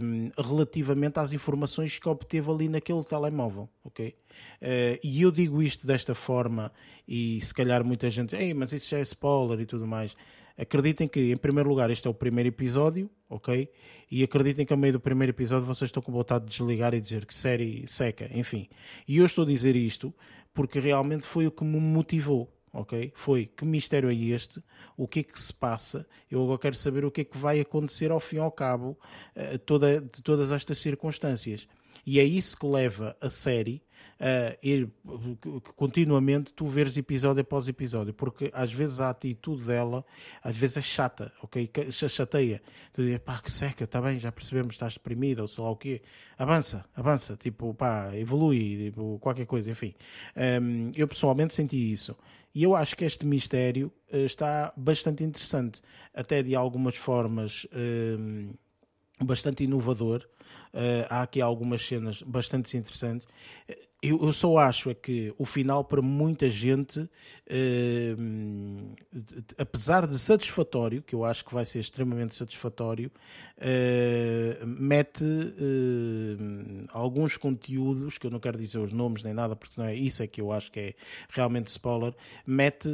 Um, 0.02 0.31
relativamente 0.36 1.19
às 1.19 1.32
informações 1.32 1.98
que 1.98 2.09
obteve 2.09 2.51
ali 2.51 2.69
naquele 2.69 3.05
telemóvel, 3.05 3.69
ok? 3.85 4.09
Uh, 4.09 4.98
e 5.02 5.23
eu 5.23 5.31
digo 5.31 5.62
isto 5.62 5.86
desta 5.86 6.15
forma 6.15 6.73
e 7.07 7.40
se 7.40 7.52
calhar 7.52 7.85
muita 7.85 8.09
gente, 8.11 8.35
ei, 8.35 8.55
mas 8.55 8.73
isso 8.73 8.90
já 8.90 8.98
é 8.98 9.02
spoiler 9.02 9.61
e 9.61 9.66
tudo 9.66 9.86
mais. 9.86 10.16
Acreditem 10.57 11.09
que, 11.09 11.32
em 11.32 11.36
primeiro 11.36 11.70
lugar, 11.70 11.90
este 11.90 12.07
é 12.07 12.11
o 12.11 12.15
primeiro 12.15 12.48
episódio, 12.48 13.09
ok? 13.31 13.69
E 14.11 14.23
acreditem 14.23 14.66
que, 14.66 14.73
ao 14.73 14.78
meio 14.78 14.93
do 14.93 15.01
primeiro 15.01 15.31
episódio, 15.31 15.65
vocês 15.65 15.89
estão 15.89 16.02
com 16.02 16.12
vontade 16.12 16.44
de 16.44 16.51
desligar 16.51 16.93
e 16.93 17.01
dizer 17.01 17.24
que 17.24 17.32
série 17.32 17.86
seca, 17.86 18.28
enfim. 18.35 18.69
E 19.09 19.19
eu 19.19 19.24
estou 19.24 19.44
a 19.44 19.47
dizer 19.47 19.74
isto 19.74 20.15
porque 20.52 20.78
realmente 20.78 21.27
foi 21.27 21.47
o 21.47 21.51
que 21.51 21.65
me 21.65 21.81
motivou, 21.81 22.52
ok? 22.72 23.12
Foi 23.14 23.47
que 23.47 23.64
mistério 23.64 24.10
é 24.10 24.14
este? 24.14 24.62
O 24.97 25.09
que 25.09 25.20
é 25.20 25.22
que 25.22 25.40
se 25.40 25.52
passa? 25.52 26.06
Eu 26.30 26.42
agora 26.42 26.59
quero 26.59 26.76
saber 26.76 27.05
o 27.05 27.10
que 27.10 27.22
é 27.22 27.24
que 27.24 27.36
vai 27.36 27.60
acontecer 27.60 28.10
ao 28.10 28.20
fim 28.20 28.36
e 28.36 28.40
ao 28.40 28.52
cabo 28.52 28.98
uh, 29.36 29.59
toda, 29.60 30.01
de 30.01 30.22
todas 30.22 30.52
estas 30.52 30.78
circunstâncias. 30.78 31.68
E 32.06 32.18
é 32.18 32.24
isso 32.24 32.56
que 32.56 32.66
leva 32.66 33.16
a 33.20 33.28
série 33.28 33.82
a 34.20 34.55
ir 34.62 34.90
continuamente 35.76 36.52
tu 36.52 36.66
veres 36.66 36.97
episódio 36.98 37.40
após 37.40 37.68
episódio, 37.68 38.12
porque 38.12 38.51
às 38.52 38.70
vezes 38.70 39.01
a 39.01 39.09
atitude 39.09 39.64
dela 39.64 40.05
às 40.42 40.55
vezes 40.55 40.76
é 40.76 40.82
chata, 40.82 41.32
ok? 41.42 41.70
Chateia. 41.90 42.60
Tu 42.92 43.02
dizes, 43.02 43.18
pá, 43.20 43.40
que 43.42 43.51
seca, 43.51 43.84
está 43.84 44.01
bem, 44.02 44.18
já 44.18 44.30
percebemos, 44.30 44.74
estás 44.74 44.94
deprimida 44.94 45.40
ou 45.40 45.48
sei 45.48 45.64
lá 45.64 45.70
o 45.70 45.76
quê. 45.76 46.02
Avança, 46.36 46.84
avança, 46.94 47.34
tipo, 47.36 47.72
pá, 47.72 48.14
evolui, 48.14 48.90
tipo, 48.90 49.18
qualquer 49.20 49.47
coisa, 49.47 49.70
enfim. 49.70 49.94
Um, 50.36 50.92
eu 50.94 51.09
pessoalmente 51.09 51.55
senti 51.55 51.90
isso. 51.90 52.14
E 52.55 52.62
eu 52.62 52.74
acho 52.74 52.97
que 52.97 53.05
este 53.05 53.24
mistério 53.24 53.93
uh, 54.12 54.16
está 54.18 54.72
bastante 54.77 55.22
interessante, 55.22 55.81
até 56.14 56.43
de 56.43 56.55
algumas 56.55 56.97
formas 56.97 57.64
uh, 57.66 58.59
bastante 59.24 59.64
inovador. 59.64 60.28
Uh, 60.72 61.06
há 61.09 61.22
aqui 61.22 61.40
algumas 61.40 61.82
cenas 61.82 62.22
bastante 62.22 62.77
interessantes 62.77 63.27
eu, 64.02 64.18
eu, 64.22 64.32
só 64.32 64.56
acho 64.56 64.89
é 64.89 64.94
que 64.94 65.35
o 65.36 65.44
final 65.44 65.85
para 65.85 66.01
muita 66.01 66.48
gente, 66.48 67.06
eh, 67.47 68.16
apesar 69.59 70.06
de 70.06 70.18
satisfatório, 70.18 71.02
que 71.02 71.14
eu 71.14 71.22
acho 71.22 71.44
que 71.44 71.52
vai 71.52 71.66
ser 71.66 71.81
extremamente 71.81 72.35
satisfatório, 72.35 73.10
eh, 73.59 74.59
mete 74.64 75.22
eh, 75.22 76.86
alguns 76.89 77.36
conteúdos, 77.36 78.16
que 78.16 78.27
eu 78.27 78.31
não 78.31 78.40
quero 78.40 78.56
dizer 78.56 78.78
os 78.78 78.90
nomes 78.90 79.22
nem 79.22 79.35
nada, 79.35 79.55
porque 79.55 79.78
não 79.78 79.86
é 79.86 79.94
isso 79.94 80.22
é 80.22 80.27
que 80.27 80.40
eu 80.40 80.51
acho 80.51 80.72
que 80.72 80.81
é 80.81 80.94
realmente 81.28 81.66
spoiler, 81.66 82.14
mete 82.47 82.89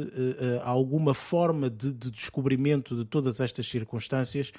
alguma 0.61 1.13
forma 1.13 1.69
de, 1.69 1.93
de, 1.93 2.11
descobrimento 2.11 2.95
de 2.97 3.05
todas 3.05 3.39
estas 3.39 3.65
circunstâncias 3.67 4.51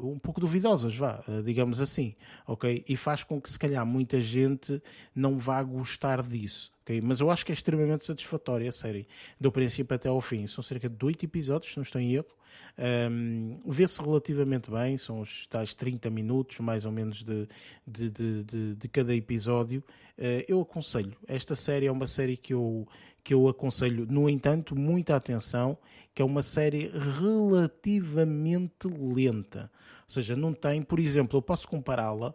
um 0.00 0.18
pouco 0.18 0.40
duvidosas, 0.40 0.96
vá, 0.96 1.22
digamos 1.44 1.80
assim, 1.80 2.14
ok? 2.46 2.84
E 2.88 2.96
faz 2.96 3.22
com 3.22 3.40
que 3.40 3.50
se 3.50 3.58
calhar 3.58 3.84
muita 3.86 4.20
gente 4.20 4.82
não 5.14 5.38
vá 5.38 5.62
gostar 5.62 6.22
disso. 6.22 6.72
Okay? 6.82 7.00
Mas 7.00 7.20
eu 7.20 7.30
acho 7.30 7.44
que 7.44 7.52
é 7.52 7.54
extremamente 7.54 8.04
satisfatória 8.04 8.68
a 8.68 8.72
série, 8.72 9.06
do 9.40 9.52
princípio 9.52 9.94
até 9.94 10.08
ao 10.08 10.20
fim. 10.20 10.46
São 10.46 10.62
cerca 10.62 10.88
de 10.88 11.04
8 11.04 11.24
episódios, 11.24 11.72
se 11.72 11.76
não 11.76 11.82
estou 11.82 12.00
em 12.00 12.14
erro. 12.14 12.38
Um, 12.78 13.60
Vê-se 13.66 14.00
relativamente 14.00 14.70
bem, 14.70 14.96
são 14.96 15.20
os 15.20 15.46
tais 15.48 15.74
30 15.74 16.08
minutos, 16.10 16.60
mais 16.60 16.84
ou 16.84 16.92
menos, 16.92 17.22
de, 17.22 17.48
de, 17.86 18.10
de, 18.10 18.44
de, 18.44 18.74
de 18.76 18.88
cada 18.88 19.14
episódio. 19.14 19.82
Uh, 20.16 20.44
eu 20.48 20.60
aconselho. 20.60 21.16
Esta 21.26 21.54
série 21.54 21.86
é 21.86 21.92
uma 21.92 22.06
série 22.06 22.36
que 22.36 22.54
eu, 22.54 22.86
que 23.22 23.34
eu 23.34 23.48
aconselho, 23.48 24.06
no 24.06 24.28
entanto, 24.28 24.76
muita 24.76 25.16
atenção, 25.16 25.76
que 26.14 26.22
é 26.22 26.24
uma 26.24 26.42
série 26.42 26.90
relativamente 27.20 28.88
lenta. 28.88 29.70
Ou 30.06 30.12
seja, 30.12 30.34
não 30.34 30.54
tem, 30.54 30.82
por 30.82 30.98
exemplo, 30.98 31.36
eu 31.36 31.42
posso 31.42 31.68
compará-la 31.68 32.34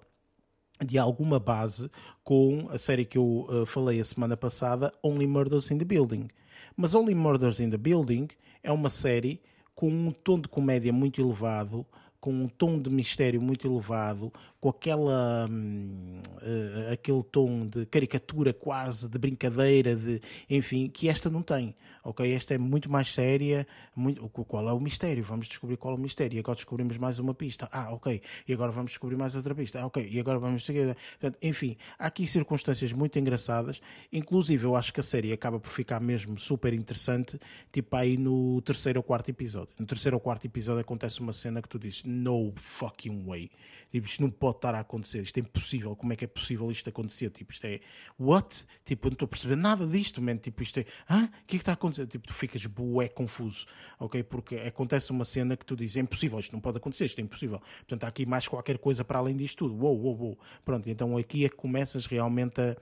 de 0.85 0.97
alguma 0.97 1.39
base 1.39 1.89
com 2.23 2.67
a 2.69 2.77
série 2.77 3.05
que 3.05 3.17
eu 3.17 3.45
uh, 3.49 3.65
falei 3.65 3.99
a 3.99 4.05
semana 4.05 4.37
passada, 4.37 4.93
Only 5.03 5.27
Murders 5.27 5.71
in 5.71 5.77
the 5.77 5.85
Building. 5.85 6.29
Mas 6.75 6.93
Only 6.95 7.13
Murders 7.13 7.59
in 7.59 7.69
the 7.69 7.77
Building 7.77 8.27
é 8.63 8.71
uma 8.71 8.89
série 8.89 9.41
com 9.75 9.89
um 9.89 10.11
tom 10.11 10.39
de 10.39 10.47
comédia 10.47 10.93
muito 10.93 11.21
elevado, 11.21 11.85
com 12.23 12.31
um 12.31 12.47
tom 12.47 12.79
de 12.79 12.89
mistério 12.89 13.41
muito 13.41 13.67
elevado, 13.67 14.31
com 14.61 14.69
aquela, 14.69 15.45
uh, 15.45 16.93
aquele 16.93 17.21
tom 17.21 17.67
de 17.67 17.85
caricatura 17.85 18.53
quase, 18.53 19.09
de 19.09 19.19
brincadeira, 19.19 19.93
de, 19.93 20.21
enfim, 20.49 20.87
que 20.87 21.09
esta 21.09 21.29
não 21.29 21.41
tem. 21.41 21.75
Ok? 22.01 22.33
Esta 22.33 22.53
é 22.53 22.57
muito 22.57 22.89
mais 22.89 23.11
séria. 23.11 23.67
Muito, 23.95 24.27
qual 24.29 24.67
é 24.69 24.73
o 24.73 24.79
mistério? 24.79 25.23
Vamos 25.23 25.47
descobrir 25.47 25.77
qual 25.77 25.93
é 25.93 25.97
o 25.97 25.99
mistério. 25.99 26.35
E 26.35 26.39
agora 26.39 26.55
descobrimos 26.55 26.97
mais 26.97 27.19
uma 27.19 27.33
pista. 27.33 27.67
Ah, 27.71 27.93
ok. 27.93 28.21
E 28.47 28.53
agora 28.53 28.71
vamos 28.71 28.91
descobrir 28.91 29.15
mais 29.15 29.35
outra 29.35 29.55
pista. 29.55 29.81
Ah, 29.81 29.85
ok. 29.85 30.07
E 30.09 30.19
agora 30.19 30.37
vamos 30.37 30.65
seguir. 30.65 30.95
Portanto, 31.19 31.37
enfim, 31.41 31.77
há 31.97 32.07
aqui 32.07 32.27
circunstâncias 32.27 32.91
muito 32.91 33.17
engraçadas. 33.19 33.81
Inclusive, 34.11 34.65
eu 34.65 34.75
acho 34.75 34.93
que 34.93 34.99
a 34.99 35.03
série 35.03 35.31
acaba 35.31 35.59
por 35.59 35.69
ficar 35.69 36.01
mesmo 36.01 36.37
super 36.37 36.73
interessante, 36.73 37.39
tipo 37.71 37.95
aí 37.95 38.17
no 38.17 38.61
terceiro 38.61 38.99
ou 38.99 39.03
quarto 39.03 39.29
episódio. 39.29 39.69
No 39.79 39.85
terceiro 39.85 40.17
ou 40.17 40.21
quarto 40.21 40.45
episódio 40.45 40.81
acontece 40.81 41.21
uma 41.21 41.31
cena 41.31 41.61
que 41.61 41.69
tu 41.69 41.79
dizes, 41.79 42.03
no 42.13 42.53
fucking 42.55 43.25
way. 43.25 43.49
Tipo, 43.91 44.07
isto 44.07 44.21
não 44.23 44.31
pode 44.31 44.57
estar 44.57 44.73
a 44.73 44.79
acontecer, 44.79 45.21
isto 45.21 45.37
é 45.37 45.41
impossível. 45.41 45.95
Como 45.95 46.13
é 46.13 46.15
que 46.15 46.25
é 46.25 46.27
possível 46.27 46.69
isto 46.71 46.89
acontecer? 46.89 47.29
Tipo, 47.29 47.51
isto 47.51 47.65
é 47.65 47.79
what? 48.19 48.65
Tipo, 48.83 49.07
eu 49.07 49.11
não 49.11 49.13
estou 49.13 49.25
a 49.25 49.29
perceber 49.29 49.55
nada 49.55 49.85
disto, 49.85 50.19
man. 50.21 50.37
Tipo, 50.37 50.63
isto 50.63 50.79
é, 50.79 50.85
hã? 51.09 51.25
O 51.25 51.27
que 51.29 51.33
é 51.35 51.45
que 51.45 51.55
está 51.57 51.73
a 51.73 51.75
acontecer? 51.75 52.07
Tipo, 52.07 52.25
tu 52.25 52.33
ficas 52.33 52.65
bué 52.65 53.07
confuso, 53.07 53.67
ok? 53.99 54.23
Porque 54.23 54.55
acontece 54.55 55.11
uma 55.11 55.25
cena 55.25 55.55
que 55.55 55.65
tu 55.65 55.75
dizes, 55.75 55.97
é 55.97 55.99
impossível, 55.99 56.39
isto 56.39 56.53
não 56.53 56.59
pode 56.59 56.77
acontecer, 56.77 57.05
isto 57.05 57.19
é 57.19 57.21
impossível. 57.21 57.59
Portanto, 57.59 58.03
há 58.05 58.07
aqui 58.07 58.25
mais 58.25 58.47
qualquer 58.47 58.79
coisa 58.79 59.05
para 59.05 59.19
além 59.19 59.35
disto 59.37 59.67
tudo. 59.67 59.75
Uou, 59.75 59.99
uou, 59.99 60.19
uou. 60.19 60.39
Pronto, 60.65 60.89
então 60.89 61.15
aqui 61.15 61.45
é 61.45 61.49
que 61.49 61.55
começas 61.55 62.07
realmente 62.07 62.59
a 62.59 62.75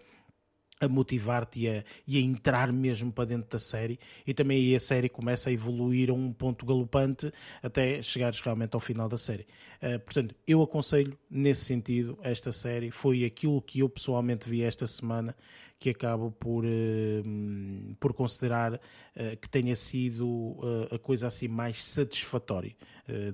a 0.82 0.88
motivar-te 0.88 1.62
e 1.62 1.70
a, 1.70 1.84
e 2.08 2.18
a 2.18 2.22
entrar 2.22 2.74
mesmo 2.74 3.12
para 3.12 3.26
dentro 3.26 3.48
da 3.52 3.60
série 3.60 4.00
e 4.26 4.34
também 4.34 4.58
aí 4.58 4.76
a 4.76 4.80
série 4.80 5.08
começa 5.08 5.52
a 5.52 5.54
evoluir 5.54 6.10
a 6.10 6.14
um 6.14 6.34
ponto 6.34 6.66
galopante 6.66 7.32
até 7.62 8.02
chegares 8.02 8.42
realmente 8.42 8.74
ao 8.74 8.80
final 8.80 9.08
da 9.08 9.18
série. 9.18 9.46
Uh, 9.82 10.00
portanto, 10.00 10.36
eu 10.48 10.62
aconselho 10.64 11.16
nesse 11.30 11.66
sentido 11.66 12.18
esta 12.24 12.52
série, 12.52 12.90
foi 12.90 13.24
aquilo 13.24 13.62
que 13.62 13.80
eu 13.80 13.90
pessoalmente 13.90 14.50
vi 14.50 14.64
esta 14.64 14.88
semana 14.88 15.36
que 15.80 15.92
acabo 15.92 16.32
por, 16.32 16.66
uh, 16.66 17.96
por 18.00 18.14
considerar 18.14 18.74
uh, 18.74 18.80
que 19.40 19.48
tenha 19.48 19.76
sido 19.76 20.58
a 20.92 20.98
coisa 20.98 21.28
assim 21.28 21.48
mais 21.48 21.84
satisfatória. 21.84 22.76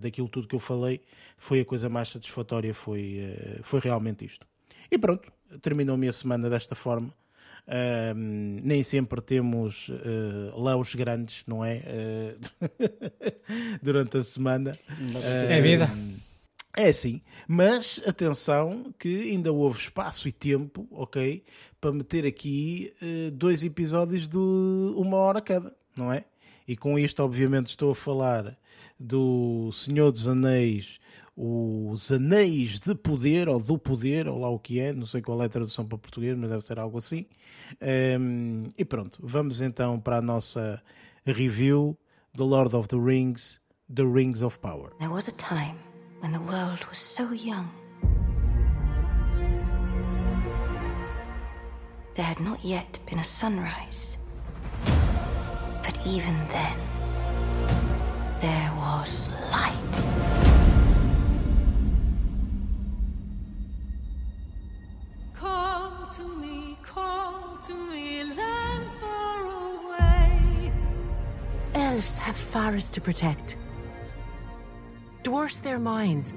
daquilo 0.02 0.28
tudo 0.28 0.48
que 0.48 0.56
eu 0.56 0.60
falei, 0.60 1.02
foi 1.38 1.62
a 1.62 1.66
coisa 1.66 1.88
mais 1.88 2.10
satisfatória, 2.10 2.74
foi, 2.74 3.20
foi 3.64 3.80
realmente 3.80 4.26
isto. 4.26 4.46
E 4.92 4.98
pronto, 4.98 5.32
terminou 5.62 5.98
a 6.08 6.12
semana 6.12 6.50
desta 6.50 6.76
forma. 6.76 7.14
Nem 8.16 8.82
sempre 8.82 9.22
temos 9.22 9.90
uh, 9.90 10.58
laus 10.60 10.96
grandes, 10.96 11.44
não 11.46 11.66
é? 11.66 11.84
Uh, 11.86 12.70
durante 13.84 14.18
a 14.18 14.24
semana. 14.24 14.78
é 15.24 15.62
vida. 15.62 15.90
É 16.78 16.92
sim, 16.92 17.22
mas 17.48 18.00
atenção 18.06 18.94
que 19.00 19.32
ainda 19.32 19.52
houve 19.52 19.80
espaço 19.80 20.28
e 20.28 20.32
tempo, 20.32 20.88
ok, 20.92 21.44
para 21.82 21.92
meter 21.92 22.24
aqui 22.24 22.94
uh, 23.02 23.32
dois 23.32 23.64
episódios 23.64 24.28
de 24.28 24.38
uma 24.38 25.18
hora 25.18 25.42
cada, 25.42 25.76
não 25.98 26.14
é? 26.14 26.24
E 26.68 26.78
com 26.78 27.00
isto, 27.00 27.24
obviamente, 27.24 27.70
estou 27.70 27.90
a 27.90 27.96
falar 27.96 28.56
do 29.00 29.72
Senhor 29.72 30.12
dos 30.12 30.28
Anéis, 30.28 31.00
os 31.40 32.12
Anéis 32.12 32.80
de 32.80 32.96
Poder, 32.96 33.48
ou 33.48 33.60
do 33.60 33.78
Poder, 33.78 34.28
ou 34.28 34.40
lá 34.40 34.50
o 34.50 34.58
que 34.58 34.80
é, 34.80 34.92
não 34.92 35.06
sei 35.06 35.22
qual 35.22 35.40
é 35.44 35.46
a 35.46 35.50
tradução 35.50 35.86
para 35.86 36.00
português, 36.00 36.36
mas 36.36 36.50
deve 36.50 36.64
ser 36.64 36.80
algo 36.80 36.98
assim. 36.98 37.28
Um, 38.20 38.64
e 38.76 38.84
pronto, 38.84 39.20
vamos 39.22 39.62
então 39.62 40.00
para 40.00 40.18
a 40.18 40.22
nossa 40.22 40.82
review 41.28 41.96
The 42.36 42.44
Lord 42.44 42.76
of 42.76 42.88
the 42.88 42.98
Rings, 42.98 43.62
The 43.94 44.04
Rings 44.04 44.42
of 44.42 44.60
Power. 44.60 44.92
There 44.98 45.12
was 45.12 45.28
a 45.28 45.34
time 45.34 45.78
when 46.22 46.32
the 46.32 46.40
world 46.40 46.84
was 46.90 46.98
so 46.98 47.32
young. 47.32 47.70
There 52.16 52.26
had 52.26 52.40
not 52.40 52.66
yet 52.66 53.00
been 53.06 53.20
a 53.20 53.24
sunrise. 53.24 54.18
But 55.84 56.00
even 56.04 56.36
then, 56.50 56.78
there 58.42 58.72
was 58.76 59.30
light. 59.52 60.17
To 66.18 66.28
me, 66.36 66.76
call 66.82 67.60
to 67.62 67.76
me, 67.92 68.24
lands 68.24 68.96
far 68.96 69.46
away. 69.46 70.72
Elves 71.76 72.18
have 72.18 72.36
forests 72.36 72.90
to 72.92 73.00
protect. 73.00 73.56
Dwarfs 75.22 75.60
their 75.60 75.78
mines. 75.78 76.34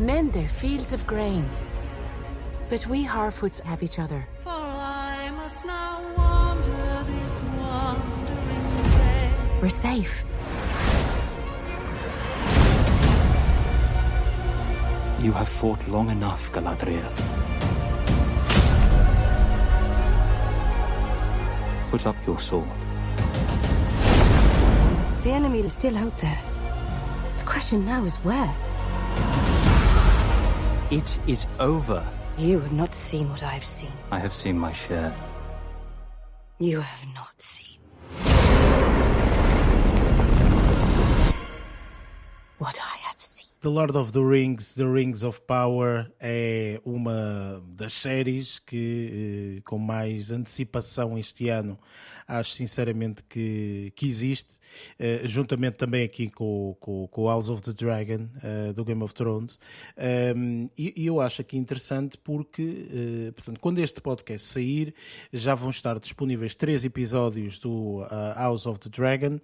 Men 0.00 0.32
their 0.32 0.48
fields 0.48 0.92
of 0.92 1.06
grain. 1.06 1.48
But 2.68 2.84
we 2.88 3.06
Harfoots 3.06 3.60
have 3.60 3.80
each 3.84 4.00
other. 4.00 4.26
For 4.42 4.50
I 4.50 5.30
must 5.36 5.64
now 5.64 6.02
wander 6.16 7.04
this 7.12 7.40
wandering 7.56 8.90
day. 8.90 9.30
We're 9.60 9.68
safe. 9.68 10.24
You 15.20 15.30
have 15.30 15.48
fought 15.48 15.86
long 15.86 16.10
enough, 16.10 16.50
Galadriel. 16.50 17.31
Put 21.92 22.06
up 22.06 22.16
your 22.26 22.38
sword. 22.38 22.66
The 25.24 25.30
enemy 25.30 25.60
is 25.60 25.74
still 25.74 25.98
out 25.98 26.16
there. 26.16 26.40
The 27.36 27.44
question 27.44 27.84
now 27.84 28.02
is 28.04 28.16
where? 28.24 28.50
It 30.90 31.20
is 31.26 31.46
over. 31.60 32.02
You 32.38 32.60
have 32.60 32.72
not 32.72 32.94
seen 32.94 33.28
what 33.28 33.42
I 33.42 33.50
have 33.50 33.66
seen. 33.66 33.92
I 34.10 34.18
have 34.18 34.32
seen 34.32 34.58
my 34.58 34.72
share. 34.72 35.14
You 36.58 36.80
have 36.80 37.04
not 37.14 37.42
seen. 37.42 37.71
The 43.62 43.70
Lord 43.70 43.94
of 43.96 44.10
the 44.10 44.24
Rings, 44.24 44.74
The 44.74 44.88
Rings 44.88 45.22
of 45.22 45.40
Power 45.42 46.10
é 46.18 46.80
uma 46.84 47.62
das 47.64 47.92
séries 47.92 48.58
que, 48.58 49.58
eh, 49.58 49.62
com 49.64 49.78
mais 49.78 50.32
antecipação 50.32 51.16
este 51.16 51.48
ano, 51.48 51.78
acho 52.26 52.52
sinceramente 52.52 53.22
que, 53.28 53.92
que 53.94 54.06
existe, 54.06 54.54
uh, 54.98 55.26
juntamente 55.26 55.76
também 55.76 56.04
aqui 56.04 56.30
com, 56.30 56.76
com, 56.80 57.06
com 57.08 57.28
House 57.28 57.48
of 57.48 57.62
the 57.62 57.72
Dragon, 57.72 58.28
uh, 58.38 58.72
do 58.72 58.84
Game 58.84 59.02
of 59.02 59.14
Thrones. 59.14 59.58
Um, 60.36 60.66
e, 60.76 60.92
e, 60.96 61.06
eu 61.06 61.20
acho 61.20 61.42
aqui 61.42 61.56
interessante 61.56 62.16
porque, 62.18 62.88
uh, 63.28 63.32
portanto, 63.32 63.60
quando 63.60 63.78
este 63.78 64.00
podcast 64.00 64.46
sair, 64.46 64.94
já 65.32 65.54
vão 65.54 65.70
estar 65.70 65.98
disponíveis 65.98 66.54
três 66.54 66.84
episódios 66.84 67.58
do 67.58 68.04
House 68.36 68.66
of 68.66 68.80
the 68.80 68.88
Dragon. 68.88 69.40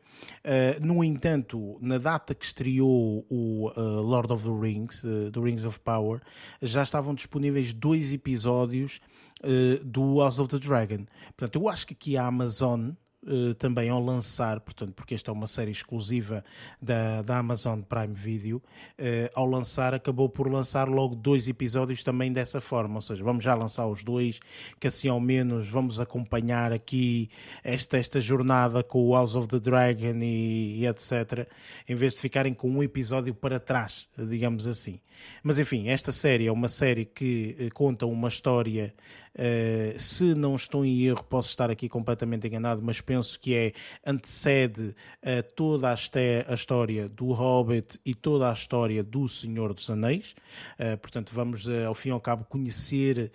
no 0.80 1.02
entanto, 1.02 1.78
na 1.80 1.98
data 1.98 2.34
que 2.34 2.44
estreou 2.44 3.26
o 3.28 3.70
Lord 3.76 4.32
of 4.32 4.44
the 4.44 4.54
Rings, 4.60 5.02
do 5.32 5.42
Rings 5.42 5.64
of 5.64 5.80
Power, 5.80 6.20
já 6.60 6.82
estavam 6.82 7.14
disponíveis 7.14 7.72
dois 7.72 8.12
episódios 8.12 9.00
uh, 9.44 9.84
do 9.84 10.20
House 10.20 10.38
of 10.38 10.48
the 10.48 10.58
Dragon. 10.58 11.06
Portanto, 11.36 11.56
eu 11.56 11.68
acho 11.68 11.86
que 11.86 11.94
aqui 11.94 12.16
a 12.16 12.26
Amazon 12.26 12.90
Uh, 13.20 13.52
também 13.54 13.90
ao 13.90 14.00
lançar, 14.00 14.60
portanto, 14.60 14.92
porque 14.92 15.12
esta 15.12 15.32
é 15.32 15.34
uma 15.34 15.48
série 15.48 15.72
exclusiva 15.72 16.44
da, 16.80 17.20
da 17.20 17.38
Amazon 17.38 17.80
Prime 17.80 18.14
Video, 18.14 18.58
uh, 18.58 19.30
ao 19.34 19.44
lançar, 19.44 19.92
acabou 19.92 20.28
por 20.28 20.48
lançar 20.48 20.88
logo 20.88 21.16
dois 21.16 21.48
episódios 21.48 22.04
também 22.04 22.32
dessa 22.32 22.60
forma. 22.60 22.94
Ou 22.94 23.00
seja, 23.00 23.24
vamos 23.24 23.42
já 23.42 23.56
lançar 23.56 23.88
os 23.88 24.04
dois, 24.04 24.38
que 24.78 24.86
assim 24.86 25.08
ao 25.08 25.18
menos 25.18 25.68
vamos 25.68 25.98
acompanhar 25.98 26.72
aqui 26.72 27.28
esta, 27.64 27.98
esta 27.98 28.20
jornada 28.20 28.84
com 28.84 29.08
o 29.08 29.12
House 29.12 29.34
of 29.34 29.48
the 29.48 29.58
Dragon 29.58 30.16
e, 30.22 30.78
e 30.78 30.86
etc., 30.86 31.48
em 31.88 31.96
vez 31.96 32.14
de 32.14 32.20
ficarem 32.20 32.54
com 32.54 32.70
um 32.70 32.84
episódio 32.84 33.34
para 33.34 33.58
trás, 33.58 34.08
digamos 34.16 34.64
assim. 34.64 35.00
Mas 35.42 35.58
enfim, 35.58 35.88
esta 35.88 36.12
série 36.12 36.46
é 36.46 36.52
uma 36.52 36.68
série 36.68 37.04
que 37.04 37.68
conta 37.74 38.06
uma 38.06 38.28
história 38.28 38.94
Uh, 39.34 39.98
se 39.98 40.34
não 40.34 40.54
estou 40.54 40.84
em 40.84 41.02
erro, 41.02 41.22
posso 41.24 41.48
estar 41.50 41.70
aqui 41.70 41.88
completamente 41.88 42.46
enganado, 42.46 42.82
mas 42.82 43.00
penso 43.00 43.38
que 43.38 43.54
é 43.54 43.72
antecede 44.04 44.94
uh, 45.22 45.42
toda 45.54 45.88
a, 45.88 45.92
a, 45.92 46.54
história 46.54 47.08
do 47.08 47.32
Hobbit 47.32 48.00
e 48.04 48.14
toda 48.14 48.50
a 48.50 48.52
história 48.52 49.02
do 49.02 49.28
Senhor 49.28 49.72
dos 49.72 49.88
Anéis. 49.90 50.34
Uh, 50.78 50.96
portanto, 50.98 51.32
vamos 51.32 51.68
ao 51.68 51.94
fim 51.94 52.08
e 52.08 52.12
ao 52.12 52.20
cabo 52.20 52.44
conhecer 52.44 53.30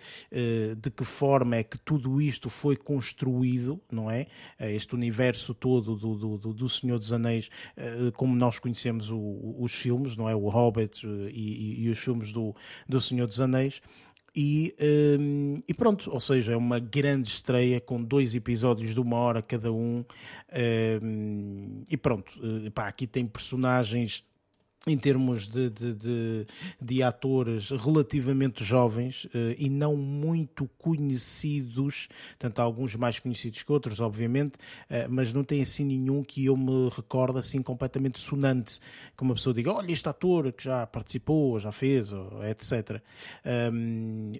de 0.78 0.90
que 0.90 1.04
forma 1.04 1.56
é 1.56 1.62
que 1.62 1.78
tudo 1.78 2.20
isto 2.20 2.48
foi 2.50 2.76
construído, 2.76 3.80
não 3.90 4.10
é? 4.10 4.26
este 4.58 4.94
universo 4.94 5.54
todo 5.54 5.96
do, 5.96 6.38
do, 6.38 6.52
do, 6.52 6.68
Senhor 6.68 6.98
dos 6.98 7.12
Anéis, 7.12 7.50
como 8.16 8.34
nós 8.34 8.58
conhecemos 8.58 9.10
o, 9.10 9.56
os 9.58 9.72
filmes, 9.72 10.16
não 10.16 10.28
é? 10.28 10.34
O 10.34 10.48
Hobbit 10.48 11.06
e, 11.06 11.80
e, 11.80 11.84
e 11.84 11.90
os 11.90 11.98
filmes 11.98 12.32
do, 12.32 12.54
do 12.88 13.00
Senhor 13.00 13.26
dos 13.26 13.40
Anéis. 13.40 13.80
E, 14.36 14.74
um, 15.20 15.56
e, 15.68 15.72
pronto, 15.72 16.10
ou 16.10 16.18
seja, 16.18 16.54
é 16.54 16.56
uma 16.56 16.80
grande 16.80 17.28
estreia 17.28 17.80
com 17.80 18.02
dois 18.02 18.34
episódios 18.34 18.92
de 18.92 19.00
uma 19.00 19.16
hora 19.16 19.40
cada 19.40 19.72
um. 19.72 20.04
um 21.02 21.84
e 21.88 21.96
pronto, 21.96 22.32
eh, 22.42 22.70
pá, 22.70 22.88
aqui 22.88 23.06
tem 23.06 23.26
personagens 23.26 24.24
em 24.86 24.98
termos 24.98 25.48
de, 25.48 25.70
de, 25.70 25.94
de, 25.94 26.46
de, 26.80 27.02
atores 27.02 27.70
relativamente 27.70 28.62
jovens 28.62 29.24
uh, 29.26 29.30
e 29.56 29.70
não 29.70 29.96
muito 29.96 30.68
conhecidos, 30.76 32.08
tanto 32.38 32.60
alguns 32.60 32.94
mais 32.94 33.18
conhecidos 33.18 33.62
que 33.62 33.72
outros, 33.72 33.98
obviamente, 34.00 34.56
uh, 34.56 35.08
mas 35.08 35.32
não 35.32 35.42
tem 35.42 35.62
assim 35.62 35.84
nenhum 35.84 36.22
que 36.22 36.44
eu 36.44 36.56
me 36.56 36.90
recordo 36.90 37.38
assim 37.38 37.62
completamente 37.62 38.20
sonante, 38.20 38.78
que 39.16 39.22
uma 39.22 39.34
pessoa 39.34 39.54
diga, 39.54 39.72
olha 39.72 39.90
este 39.90 40.08
ator 40.08 40.52
que 40.52 40.64
já 40.64 40.86
participou, 40.86 41.58
já 41.58 41.72
fez, 41.72 42.12
etc. 42.50 43.00
Um, 43.72 44.32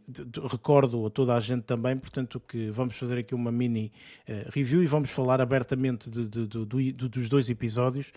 recordo 0.50 1.06
a 1.06 1.10
toda 1.10 1.34
a 1.34 1.40
gente 1.40 1.62
também, 1.62 1.96
portanto, 1.96 2.40
que 2.46 2.70
vamos 2.70 2.96
fazer 2.96 3.18
aqui 3.18 3.34
uma 3.34 3.50
mini 3.50 3.90
uh, 4.28 4.50
review 4.50 4.82
e 4.82 4.86
vamos 4.86 5.10
falar 5.10 5.40
abertamente 5.40 6.10
dos 6.10 7.28
dois 7.28 7.48
episódios, 7.48 8.12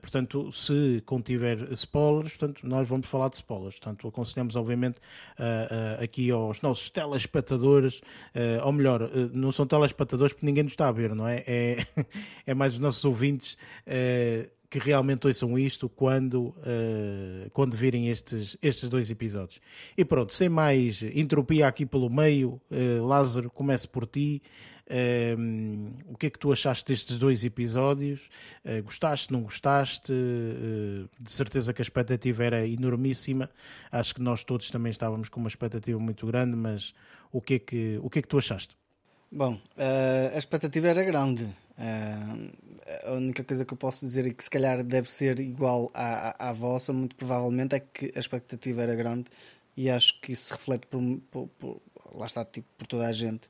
portanto, 0.00 0.50
se 0.52 1.02
contiver 1.06 1.61
spoilers, 1.72 2.36
portanto, 2.36 2.66
nós 2.66 2.88
vamos 2.88 3.06
falar 3.06 3.28
de 3.28 3.36
spoilers. 3.36 3.78
Portanto, 3.78 4.08
aconselhamos, 4.08 4.56
obviamente, 4.56 4.96
aqui 6.02 6.30
aos 6.30 6.60
nossos 6.62 6.90
telespectadores, 6.90 7.98
uh, 8.34 8.64
ou 8.64 8.72
melhor, 8.72 9.10
não 9.32 9.52
são 9.52 9.66
telespectadores 9.66 10.32
porque 10.32 10.46
ninguém 10.46 10.64
nos 10.64 10.72
está 10.72 10.88
a 10.88 10.92
ver, 10.92 11.14
não 11.14 11.26
é? 11.26 11.42
É, 11.46 11.86
é 12.46 12.54
mais 12.54 12.74
os 12.74 12.80
nossos 12.80 13.04
ouvintes 13.04 13.56
que 14.72 14.78
realmente 14.78 15.26
ouçam 15.26 15.58
isto 15.58 15.86
quando, 15.86 16.44
uh, 16.46 17.50
quando 17.52 17.76
virem 17.76 18.08
estes, 18.08 18.56
estes 18.62 18.88
dois 18.88 19.10
episódios. 19.10 19.60
E 19.98 20.02
pronto, 20.02 20.32
sem 20.32 20.48
mais 20.48 21.02
entropia 21.02 21.68
aqui 21.68 21.84
pelo 21.84 22.08
meio, 22.08 22.58
uh, 22.70 23.06
Lázaro, 23.06 23.50
comece 23.50 23.86
por 23.86 24.06
ti. 24.06 24.40
Uh, 24.90 25.94
o 26.06 26.16
que 26.16 26.26
é 26.26 26.30
que 26.30 26.38
tu 26.38 26.52
achaste 26.52 26.84
destes 26.86 27.18
dois 27.18 27.44
episódios? 27.44 28.28
Uh, 28.64 28.82
gostaste, 28.82 29.32
não 29.32 29.42
gostaste? 29.42 30.12
Uh, 30.12 31.08
de 31.20 31.32
certeza 31.32 31.72
que 31.72 31.80
a 31.80 31.84
expectativa 31.84 32.44
era 32.44 32.66
enormíssima. 32.66 33.48
Acho 33.90 34.14
que 34.14 34.22
nós 34.22 34.44
todos 34.44 34.70
também 34.70 34.90
estávamos 34.90 35.28
com 35.28 35.40
uma 35.40 35.48
expectativa 35.48 35.98
muito 35.98 36.26
grande, 36.26 36.56
mas 36.56 36.92
o 37.30 37.40
que 37.40 37.54
é 37.54 37.58
que, 37.58 38.00
o 38.02 38.10
que, 38.10 38.18
é 38.18 38.22
que 38.22 38.28
tu 38.28 38.38
achaste? 38.38 38.76
Bom, 39.30 39.58
a 40.34 40.36
expectativa 40.36 40.88
era 40.88 41.02
grande. 41.04 41.48
a 41.78 43.12
única 43.12 43.42
coisa 43.42 43.64
que 43.64 43.72
eu 43.72 43.78
posso 43.78 44.04
dizer 44.04 44.26
e 44.26 44.34
que 44.34 44.44
se 44.44 44.50
calhar 44.50 44.84
deve 44.84 45.10
ser 45.10 45.40
igual 45.40 45.90
à, 45.94 46.50
à, 46.50 46.52
vossa, 46.52 46.92
muito 46.92 47.16
provavelmente, 47.16 47.74
é 47.76 47.80
que 47.80 48.12
a 48.14 48.20
expectativa 48.20 48.82
era 48.82 48.94
grande 48.94 49.30
e 49.74 49.88
acho 49.88 50.20
que 50.20 50.32
isso 50.32 50.46
se 50.46 50.52
reflete 50.52 50.86
por, 50.86 51.00
por, 51.30 51.48
por 51.58 51.80
lá 52.14 52.26
está, 52.26 52.44
tipo, 52.44 52.66
por 52.76 52.86
toda 52.86 53.06
a 53.06 53.12
gente. 53.12 53.48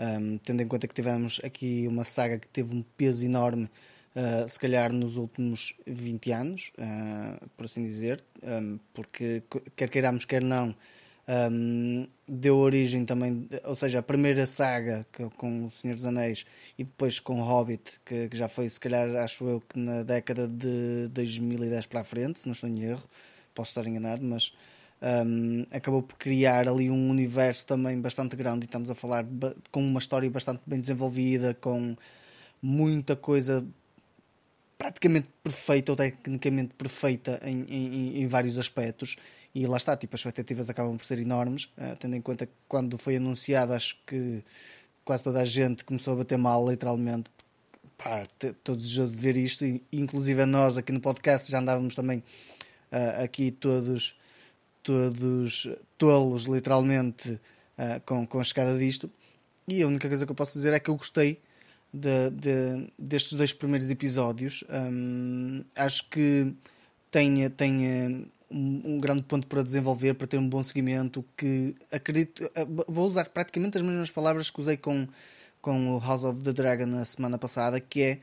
Um, 0.00 0.38
tendo 0.38 0.62
em 0.62 0.66
conta 0.66 0.88
que 0.88 0.94
tivemos 0.94 1.40
aqui 1.44 1.86
uma 1.86 2.04
saga 2.04 2.38
que 2.38 2.48
teve 2.48 2.74
um 2.74 2.82
peso 2.96 3.22
enorme, 3.22 3.68
uh, 4.16 4.48
se 4.48 4.58
calhar 4.58 4.90
nos 4.90 5.18
últimos 5.18 5.74
20 5.86 6.32
anos, 6.32 6.72
uh, 6.78 7.46
por 7.54 7.66
assim 7.66 7.86
dizer, 7.86 8.24
um, 8.42 8.78
porque 8.94 9.42
quer 9.76 9.90
queiramos, 9.90 10.24
quer 10.24 10.42
não, 10.42 10.74
um, 11.52 12.08
deu 12.26 12.56
origem 12.56 13.04
também, 13.04 13.46
ou 13.64 13.76
seja, 13.76 13.98
a 13.98 14.02
primeira 14.02 14.46
saga 14.46 15.06
que, 15.12 15.28
com 15.36 15.66
O 15.66 15.70
Senhor 15.70 15.94
dos 15.94 16.06
Anéis 16.06 16.46
e 16.78 16.84
depois 16.84 17.20
com 17.20 17.42
Hobbit, 17.42 18.00
que, 18.02 18.30
que, 18.30 18.36
já 18.36 18.48
foi, 18.48 18.70
se 18.70 18.80
calhar, 18.80 19.14
acho 19.16 19.44
eu 19.44 19.60
que 19.60 19.78
na 19.78 20.02
década 20.02 20.48
de 20.48 21.08
2010 21.10 21.84
para 21.86 22.00
a 22.00 22.04
frente, 22.04 22.38
se 22.38 22.46
não 22.46 22.52
estou 22.52 22.70
em 22.70 22.82
erro 22.82 23.02
posso 23.54 23.70
estar 23.70 23.86
enganado, 23.86 24.22
mas 24.22 24.52
um, 25.02 25.64
acabou 25.70 26.02
por 26.02 26.16
criar 26.16 26.68
ali 26.68 26.90
um 26.90 27.08
universo 27.08 27.66
também 27.66 27.98
bastante 28.00 28.36
grande 28.36 28.64
e 28.64 28.66
estamos 28.66 28.90
a 28.90 28.94
falar 28.94 29.24
com 29.70 29.82
uma 29.82 29.98
história 29.98 30.28
bastante 30.28 30.60
bem 30.66 30.80
desenvolvida, 30.80 31.54
com 31.54 31.96
muita 32.60 33.16
coisa 33.16 33.64
praticamente 34.76 35.28
perfeita 35.42 35.92
ou 35.92 35.96
tecnicamente 35.96 36.74
perfeita 36.74 37.40
em, 37.42 37.64
em, 37.68 38.22
em, 38.22 38.26
vários 38.26 38.58
aspectos. 38.58 39.16
E 39.54 39.66
lá 39.66 39.76
está, 39.76 39.96
tipo, 39.96 40.14
as 40.14 40.20
expectativas 40.20 40.70
acabam 40.70 40.96
por 40.96 41.04
ser 41.04 41.18
enormes, 41.18 41.64
uh, 41.76 41.96
tendo 41.98 42.16
em 42.16 42.20
conta 42.20 42.46
que 42.46 42.52
quando 42.66 42.96
foi 42.96 43.16
anunciado 43.16 43.74
acho 43.74 43.96
que 44.06 44.42
quase 45.04 45.22
toda 45.24 45.40
a 45.40 45.44
gente 45.44 45.84
começou 45.84 46.14
a 46.14 46.16
bater 46.16 46.38
mal, 46.38 46.68
literalmente. 46.68 47.30
Pá, 47.98 48.26
todos 48.64 48.84
desejosos 48.84 49.16
de 49.16 49.22
ver 49.22 49.36
isto, 49.36 49.66
e, 49.66 49.82
inclusive 49.92 50.46
nós 50.46 50.78
aqui 50.78 50.92
no 50.92 51.00
podcast 51.00 51.50
já 51.50 51.58
andávamos 51.58 51.94
também 51.94 52.22
uh, 52.90 53.22
aqui 53.22 53.50
todos 53.50 54.18
todos 54.82 55.68
tolos, 55.98 56.44
literalmente, 56.44 57.32
uh, 57.32 58.00
com, 58.04 58.26
com 58.26 58.40
a 58.40 58.44
chegada 58.44 58.78
disto. 58.78 59.10
E 59.68 59.82
a 59.82 59.86
única 59.86 60.08
coisa 60.08 60.24
que 60.24 60.32
eu 60.32 60.36
posso 60.36 60.54
dizer 60.54 60.72
é 60.72 60.80
que 60.80 60.90
eu 60.90 60.96
gostei 60.96 61.40
de, 61.92 62.30
de, 62.30 62.92
destes 62.98 63.34
dois 63.34 63.52
primeiros 63.52 63.90
episódios. 63.90 64.64
Um, 64.68 65.64
acho 65.76 66.08
que 66.08 66.54
tem, 67.10 67.48
tem 67.50 68.28
um, 68.50 68.90
um, 68.94 69.00
grande 69.00 69.22
ponto 69.22 69.46
para 69.46 69.62
desenvolver, 69.62 70.14
para 70.14 70.26
ter 70.26 70.38
um 70.38 70.48
bom 70.48 70.62
seguimento. 70.62 71.24
Que 71.36 71.74
acredito, 71.90 72.50
eh, 72.54 72.66
vou 72.88 73.06
usar 73.06 73.28
praticamente 73.28 73.76
as 73.76 73.82
mesmas 73.82 74.10
palavras 74.10 74.50
que 74.50 74.60
usei 74.60 74.76
com, 74.76 75.06
com 75.60 75.94
o 75.94 75.98
House 75.98 76.24
of 76.24 76.42
the 76.42 76.52
Dragon 76.52 76.86
na 76.86 77.04
semana 77.04 77.38
passada, 77.38 77.80
que 77.80 78.02
é 78.02 78.20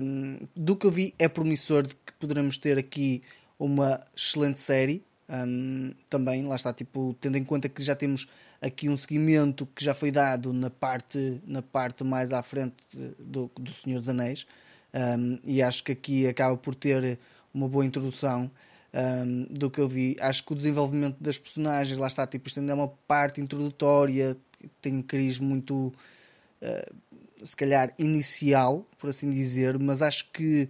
um, 0.00 0.46
do 0.56 0.76
que 0.76 0.86
eu 0.86 0.90
vi 0.90 1.14
é 1.18 1.28
promissor 1.28 1.86
de 1.86 1.94
que 1.94 2.12
poderemos 2.18 2.56
ter 2.58 2.78
aqui 2.78 3.22
uma 3.58 4.04
excelente 4.16 4.58
série. 4.58 5.04
Um, 5.32 5.94
também, 6.10 6.44
lá 6.44 6.56
está, 6.56 6.74
tipo, 6.74 7.16
tendo 7.18 7.38
em 7.38 7.44
conta 7.44 7.66
que 7.66 7.82
já 7.82 7.96
temos 7.96 8.28
aqui 8.60 8.90
um 8.90 8.96
seguimento 8.98 9.66
que 9.74 9.82
já 9.82 9.94
foi 9.94 10.10
dado 10.10 10.52
na 10.52 10.68
parte, 10.68 11.40
na 11.46 11.62
parte 11.62 12.04
mais 12.04 12.32
à 12.32 12.42
frente 12.42 12.74
do, 13.18 13.50
do 13.58 13.72
Senhor 13.72 13.98
dos 13.98 14.10
Anéis, 14.10 14.46
um, 14.92 15.38
e 15.42 15.62
acho 15.62 15.82
que 15.84 15.92
aqui 15.92 16.26
acaba 16.26 16.54
por 16.56 16.74
ter 16.74 17.18
uma 17.54 17.66
boa 17.66 17.84
introdução 17.86 18.50
um, 18.92 19.46
do 19.50 19.70
que 19.70 19.80
eu 19.80 19.88
vi. 19.88 20.16
Acho 20.20 20.44
que 20.44 20.52
o 20.52 20.56
desenvolvimento 20.56 21.16
das 21.18 21.38
personagens, 21.38 21.98
lá 21.98 22.08
está, 22.08 22.26
tipo, 22.26 22.46
isto 22.48 22.60
ainda 22.60 22.72
é 22.72 22.74
uma 22.74 22.88
parte 22.88 23.40
introdutória, 23.40 24.36
tem 24.82 24.96
um 24.96 25.02
cariz 25.02 25.38
muito, 25.38 25.94
uh, 26.60 27.44
se 27.46 27.56
calhar, 27.56 27.94
inicial, 27.98 28.86
por 28.98 29.08
assim 29.08 29.30
dizer, 29.30 29.78
mas 29.78 30.02
acho 30.02 30.30
que 30.30 30.68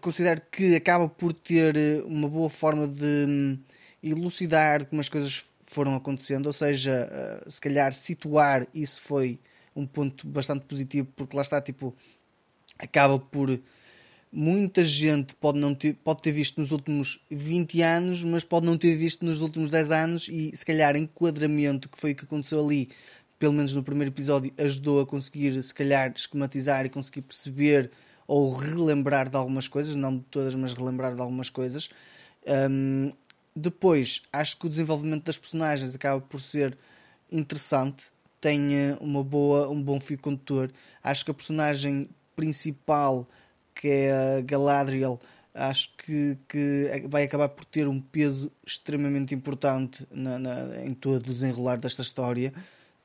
considero 0.00 0.42
que 0.50 0.74
acaba 0.74 1.08
por 1.08 1.32
ter 1.32 1.74
uma 2.04 2.28
boa 2.28 2.50
forma 2.50 2.86
de 2.86 3.26
hum, 3.28 3.58
elucidar 4.02 4.86
como 4.86 5.00
as 5.00 5.08
coisas 5.08 5.44
foram 5.64 5.94
acontecendo, 5.94 6.46
ou 6.46 6.52
seja, 6.52 7.08
uh, 7.46 7.50
se 7.50 7.60
calhar 7.60 7.92
situar 7.92 8.66
isso 8.74 9.00
foi 9.00 9.38
um 9.74 9.86
ponto 9.86 10.26
bastante 10.26 10.64
positivo, 10.64 11.08
porque 11.14 11.36
lá 11.36 11.42
está, 11.42 11.60
tipo, 11.60 11.94
acaba 12.78 13.18
por 13.18 13.60
muita 14.32 14.84
gente 14.84 15.34
pode 15.34 15.58
não 15.58 15.74
ter, 15.74 15.94
pode 15.94 16.22
ter 16.22 16.32
visto 16.32 16.60
nos 16.60 16.70
últimos 16.70 17.24
20 17.30 17.82
anos, 17.82 18.24
mas 18.24 18.44
pode 18.44 18.66
não 18.66 18.78
ter 18.78 18.94
visto 18.96 19.24
nos 19.24 19.42
últimos 19.42 19.70
10 19.70 19.90
anos 19.90 20.28
e 20.28 20.56
se 20.56 20.64
calhar 20.64 20.96
enquadramento 20.96 21.88
que 21.88 21.98
foi 21.98 22.12
o 22.12 22.14
que 22.14 22.24
aconteceu 22.24 22.64
ali, 22.64 22.88
pelo 23.38 23.52
menos 23.52 23.74
no 23.74 23.82
primeiro 23.82 24.12
episódio, 24.12 24.52
ajudou 24.58 25.00
a 25.00 25.06
conseguir 25.06 25.60
se 25.62 25.74
calhar 25.74 26.12
esquematizar 26.14 26.86
e 26.86 26.88
conseguir 26.88 27.22
perceber 27.22 27.90
ou 28.30 28.54
relembrar 28.54 29.28
de 29.28 29.36
algumas 29.36 29.66
coisas, 29.66 29.96
não 29.96 30.16
de 30.16 30.22
todas, 30.30 30.54
mas 30.54 30.72
relembrar 30.72 31.16
de 31.16 31.20
algumas 31.20 31.50
coisas. 31.50 31.90
Um, 32.70 33.12
depois, 33.56 34.22
acho 34.32 34.56
que 34.56 34.68
o 34.68 34.70
desenvolvimento 34.70 35.24
das 35.24 35.36
personagens 35.36 35.92
acaba 35.96 36.20
por 36.20 36.40
ser 36.40 36.78
interessante, 37.28 38.04
tem 38.40 38.68
uma 39.00 39.24
boa, 39.24 39.68
um 39.68 39.82
bom 39.82 39.98
fio 39.98 40.16
condutor. 40.16 40.70
Acho 41.02 41.24
que 41.24 41.32
a 41.32 41.34
personagem 41.34 42.08
principal, 42.36 43.28
que 43.74 43.88
é 43.88 44.12
a 44.12 44.40
Galadriel, 44.42 45.18
acho 45.52 45.90
que, 45.96 46.38
que 46.48 47.08
vai 47.08 47.24
acabar 47.24 47.48
por 47.48 47.64
ter 47.64 47.88
um 47.88 48.00
peso 48.00 48.52
extremamente 48.64 49.34
importante 49.34 50.06
na, 50.08 50.38
na, 50.38 50.84
em 50.84 50.94
todo 50.94 51.16
o 51.16 51.32
desenrolar 51.32 51.78
desta 51.78 52.02
história. 52.02 52.52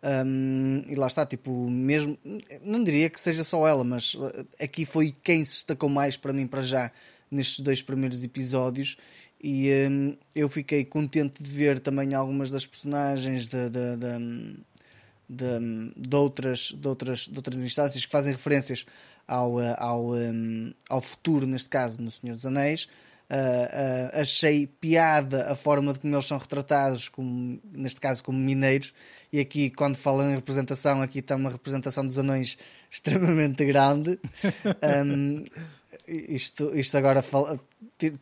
Um, 0.06 0.84
e 0.88 0.94
lá 0.94 1.08
está, 1.08 1.26
tipo, 1.26 1.68
mesmo, 1.68 2.16
não 2.62 2.84
diria 2.84 3.10
que 3.10 3.20
seja 3.20 3.44
só 3.44 3.68
ela, 3.68 3.84
mas 3.84 4.16
aqui 4.60 4.86
foi 4.86 5.16
quem 5.24 5.44
se 5.44 5.54
destacou 5.54 5.90
mais 5.90 6.16
para 6.16 6.32
mim, 6.32 6.46
para 6.46 6.62
já, 6.62 6.92
nestes 7.32 7.60
dois 7.62 7.82
primeiros 7.82 8.24
episódios 8.24 8.98
e 9.48 9.70
um, 9.90 10.18
eu 10.34 10.50
fiquei 10.50 10.84
contente 10.84 11.44
de 11.44 11.50
ver 11.50 11.80
também 11.80 12.16
algumas 12.16 12.50
das 12.50 12.66
personagens 12.66 13.48
de, 13.48 13.70
de, 13.70 13.98
de, 13.98 14.58
de, 15.30 15.94
de, 15.96 16.16
outras, 16.16 16.72
de, 16.76 16.88
outras, 16.88 17.20
de 17.28 17.38
outras 17.38 17.64
instâncias 17.64 18.04
que 18.04 18.12
fazem 18.12 18.34
referências 18.34 18.88
ao, 19.28 19.62
eh, 19.62 19.76
ao, 19.78 20.12
ao 20.90 21.00
futuro, 21.00 21.46
neste 21.46 21.70
caso, 21.70 22.02
no 22.02 22.10
Senhor 22.12 22.36
dos 22.36 22.46
Anéis. 22.46 22.88
Uh, 23.28 24.22
achei 24.22 24.68
piada 24.68 25.52
a 25.52 25.56
forma 25.56 25.94
de 25.94 26.00
como 26.00 26.16
eles 26.16 26.26
são 26.26 26.38
retratados, 26.38 27.10
como, 27.10 27.60
neste 27.72 28.00
caso 28.00 28.24
como 28.24 28.38
mineiros, 28.38 28.94
e 29.34 29.40
aqui 29.40 29.72
quando 29.72 29.96
falam 29.96 30.32
em 30.32 30.36
representação, 30.36 31.02
aqui 31.02 31.20
está 31.20 31.36
uma 31.36 31.50
representação 31.50 32.06
dos 32.06 32.20
anões 32.20 32.58
extremamente 32.90 33.66
grande. 33.66 34.20
Um, 35.06 35.44
isto, 36.08 36.78
isto 36.78 36.98
agora 36.98 37.24
fala, 37.24 37.60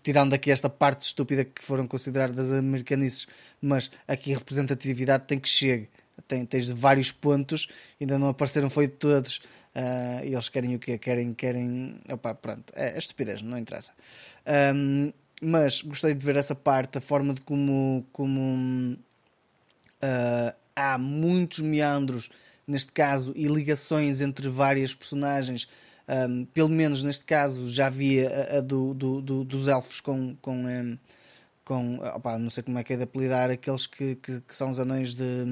tirando 0.01 0.33
aqui 0.33 0.51
esta 0.51 0.69
parte 0.69 1.01
estúpida 1.01 1.43
que 1.43 1.63
foram 1.63 1.85
consideradas 1.85 2.51
americanices, 2.51 3.27
mas 3.61 3.91
aqui 4.07 4.33
a 4.33 4.37
representatividade 4.37 5.25
tem 5.25 5.39
que 5.39 5.49
chegar. 5.49 5.87
Tem, 6.27 6.45
tens 6.45 6.69
vários 6.69 7.11
pontos, 7.11 7.67
ainda 7.99 8.17
não 8.17 8.29
apareceram, 8.29 8.69
foi 8.69 8.87
de 8.87 8.93
todos. 8.93 9.41
Uh, 9.75 10.23
e 10.23 10.33
eles 10.33 10.49
querem 10.49 10.75
o 10.75 10.79
quê? 10.79 10.97
Querem, 10.99 11.33
querem. 11.33 11.99
Opa, 12.07 12.35
pronto, 12.35 12.71
é, 12.75 12.95
é 12.95 12.97
estupidez, 12.97 13.41
não 13.41 13.57
interessa. 13.57 13.91
Um, 14.75 15.11
mas 15.41 15.81
gostei 15.81 16.13
de 16.13 16.25
ver 16.25 16.35
essa 16.35 16.55
parte, 16.55 16.97
a 16.97 17.01
forma 17.01 17.33
de 17.33 17.41
como, 17.41 18.05
como 18.11 18.97
uh, 20.01 20.55
há 20.75 20.97
muitos 20.97 21.59
meandros, 21.59 22.29
neste 22.65 22.91
caso, 22.91 23.33
e 23.35 23.47
ligações 23.47 24.21
entre 24.21 24.47
várias 24.47 24.93
personagens 24.93 25.67
um, 26.07 26.45
pelo 26.45 26.69
menos 26.69 27.01
neste 27.01 27.23
caso 27.23 27.69
já 27.71 27.87
havia 27.87 28.29
a, 28.29 28.57
a 28.57 28.61
do, 28.61 28.93
do, 28.93 29.21
do, 29.21 29.43
dos 29.43 29.67
elfos 29.67 30.01
com. 30.01 30.35
com 30.41 30.65
um, 30.65 30.97
com 31.63 31.95
opa, 31.99 32.37
não 32.37 32.49
sei 32.49 32.61
como 32.61 32.77
é 32.77 32.83
que 32.83 32.91
é 32.91 32.97
de 32.97 33.03
apelidar 33.03 33.49
aqueles 33.49 33.87
que, 33.87 34.15
que, 34.15 34.41
que 34.41 34.53
são 34.53 34.69
os 34.69 34.79
anões 34.79 35.13
de, 35.15 35.45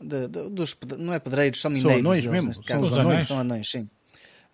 de, 0.00 0.28
de, 0.28 0.48
dos 0.50 0.76
não 0.96 1.12
é 1.12 1.18
pedreiros, 1.18 1.60
são 1.60 1.72
mineiros. 1.72 1.92
São 1.92 2.12
anões 2.12 2.26
mesmo, 2.28 2.54
são 2.54 2.80
os 2.82 2.96
anões. 2.96 3.26
São 3.26 3.40
anões, 3.40 3.68
sim. 3.68 3.90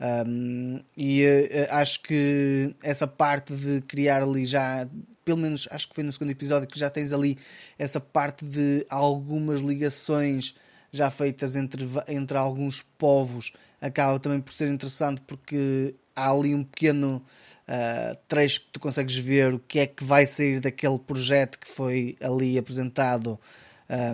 Um, 0.03 0.83
e 0.97 1.25
uh, 1.25 1.75
acho 1.75 2.03
que 2.03 2.75
essa 2.83 3.07
parte 3.07 3.55
de 3.55 3.81
criar 3.83 4.21
ali 4.25 4.45
já, 4.45 4.89
pelo 5.25 5.39
menos 5.39 5.69
acho 5.71 5.89
que 5.89 5.95
foi 5.95 6.03
no 6.03 6.11
segundo 6.11 6.33
episódio 6.33 6.67
que 6.67 6.77
já 6.77 6.91
tens 6.91 7.13
ali 7.13 7.39
essa 7.79 8.01
parte 8.01 8.45
de 8.45 8.85
algumas 8.91 9.61
ligações 9.61 10.57
já 10.91 11.09
feitas 11.09 11.55
entre, 11.55 11.89
entre 12.09 12.37
alguns 12.37 12.83
povos. 12.99 13.53
Acaba 13.81 14.19
também 14.19 14.41
por 14.41 14.53
ser 14.53 14.69
interessante 14.69 15.21
porque 15.25 15.95
há 16.17 16.33
ali 16.33 16.53
um 16.53 16.65
pequeno 16.65 17.25
uh, 17.69 18.17
trecho 18.27 18.63
que 18.63 18.73
tu 18.73 18.81
consegues 18.81 19.17
ver 19.17 19.55
o 19.55 19.61
que 19.61 19.79
é 19.79 19.87
que 19.87 20.03
vai 20.03 20.27
sair 20.27 20.59
daquele 20.59 20.99
projeto 20.99 21.61
que 21.61 21.69
foi 21.69 22.17
ali 22.21 22.59
apresentado 22.59 23.39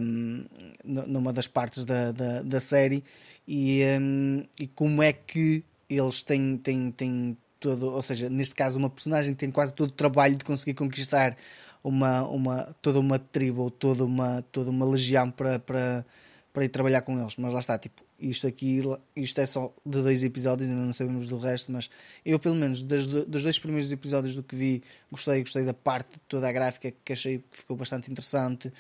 um, 0.03 0.45
numa 0.85 1.33
das 1.33 1.47
partes 1.47 1.87
da, 1.87 2.13
da, 2.13 2.43
da 2.43 2.61
série. 2.61 3.03
E, 3.47 3.83
um, 3.99 4.45
e 4.61 4.67
como 4.67 5.03
é 5.03 5.15
que 5.15 5.65
eles 5.89 6.23
têm, 6.23 6.57
têm, 6.57 6.91
têm 6.91 7.37
todo, 7.61 7.87
ou 7.87 8.03
seja, 8.03 8.29
neste 8.29 8.55
caso 8.55 8.79
uma 8.79 8.91
personagem 8.91 9.35
tem 9.35 9.51
quase 9.51 9.75
todo 9.75 9.89
o 9.89 9.93
trabalho 9.93 10.37
de 10.37 10.45
conseguir 10.45 10.75
conquistar 10.75 11.37
uma, 11.83 12.23
uma, 12.29 12.77
toda 12.83 13.01
uma 13.01 13.19
tribo 13.19 13.63
ou 13.63 13.71
toda 13.71 14.05
uma, 14.05 14.43
toda 14.53 14.71
uma 14.71 14.85
legião 14.87 15.31
para, 15.31 15.59
para, 15.59 16.05
para 16.53 16.65
ir 16.65 16.69
trabalhar 16.69 17.03
com 17.03 17.19
eles, 17.19 17.37
mas 17.37 17.53
lá 17.53 17.61
está, 17.61 17.79
tipo, 17.79 18.03
isto 18.19 18.47
aqui, 18.47 18.83
isto 19.15 19.41
é 19.41 19.47
só 19.47 19.73
de 19.87 20.03
dois 20.03 20.25
episódios, 20.25 20.69
ainda 20.69 20.83
não 20.83 20.93
sabemos 20.93 21.29
do 21.29 21.39
resto, 21.39 21.71
mas 21.71 21.89
eu 22.25 22.39
pelo 22.39 22.57
menos 22.57 22.83
dos, 22.83 23.07
dos 23.07 23.43
dois 23.43 23.59
primeiros 23.59 23.93
episódios 23.93 24.35
do 24.35 24.43
que 24.43 24.57
vi, 24.57 24.83
gostei, 25.11 25.41
gostei 25.41 25.65
da 25.65 25.75
parte 25.75 26.15
de 26.15 26.21
toda 26.29 26.49
a 26.49 26.53
gráfica 26.53 26.93
que 27.05 27.13
achei 27.13 27.39
que 27.39 27.59
ficou 27.59 27.77
bastante 27.77 28.11
interessante. 28.11 28.73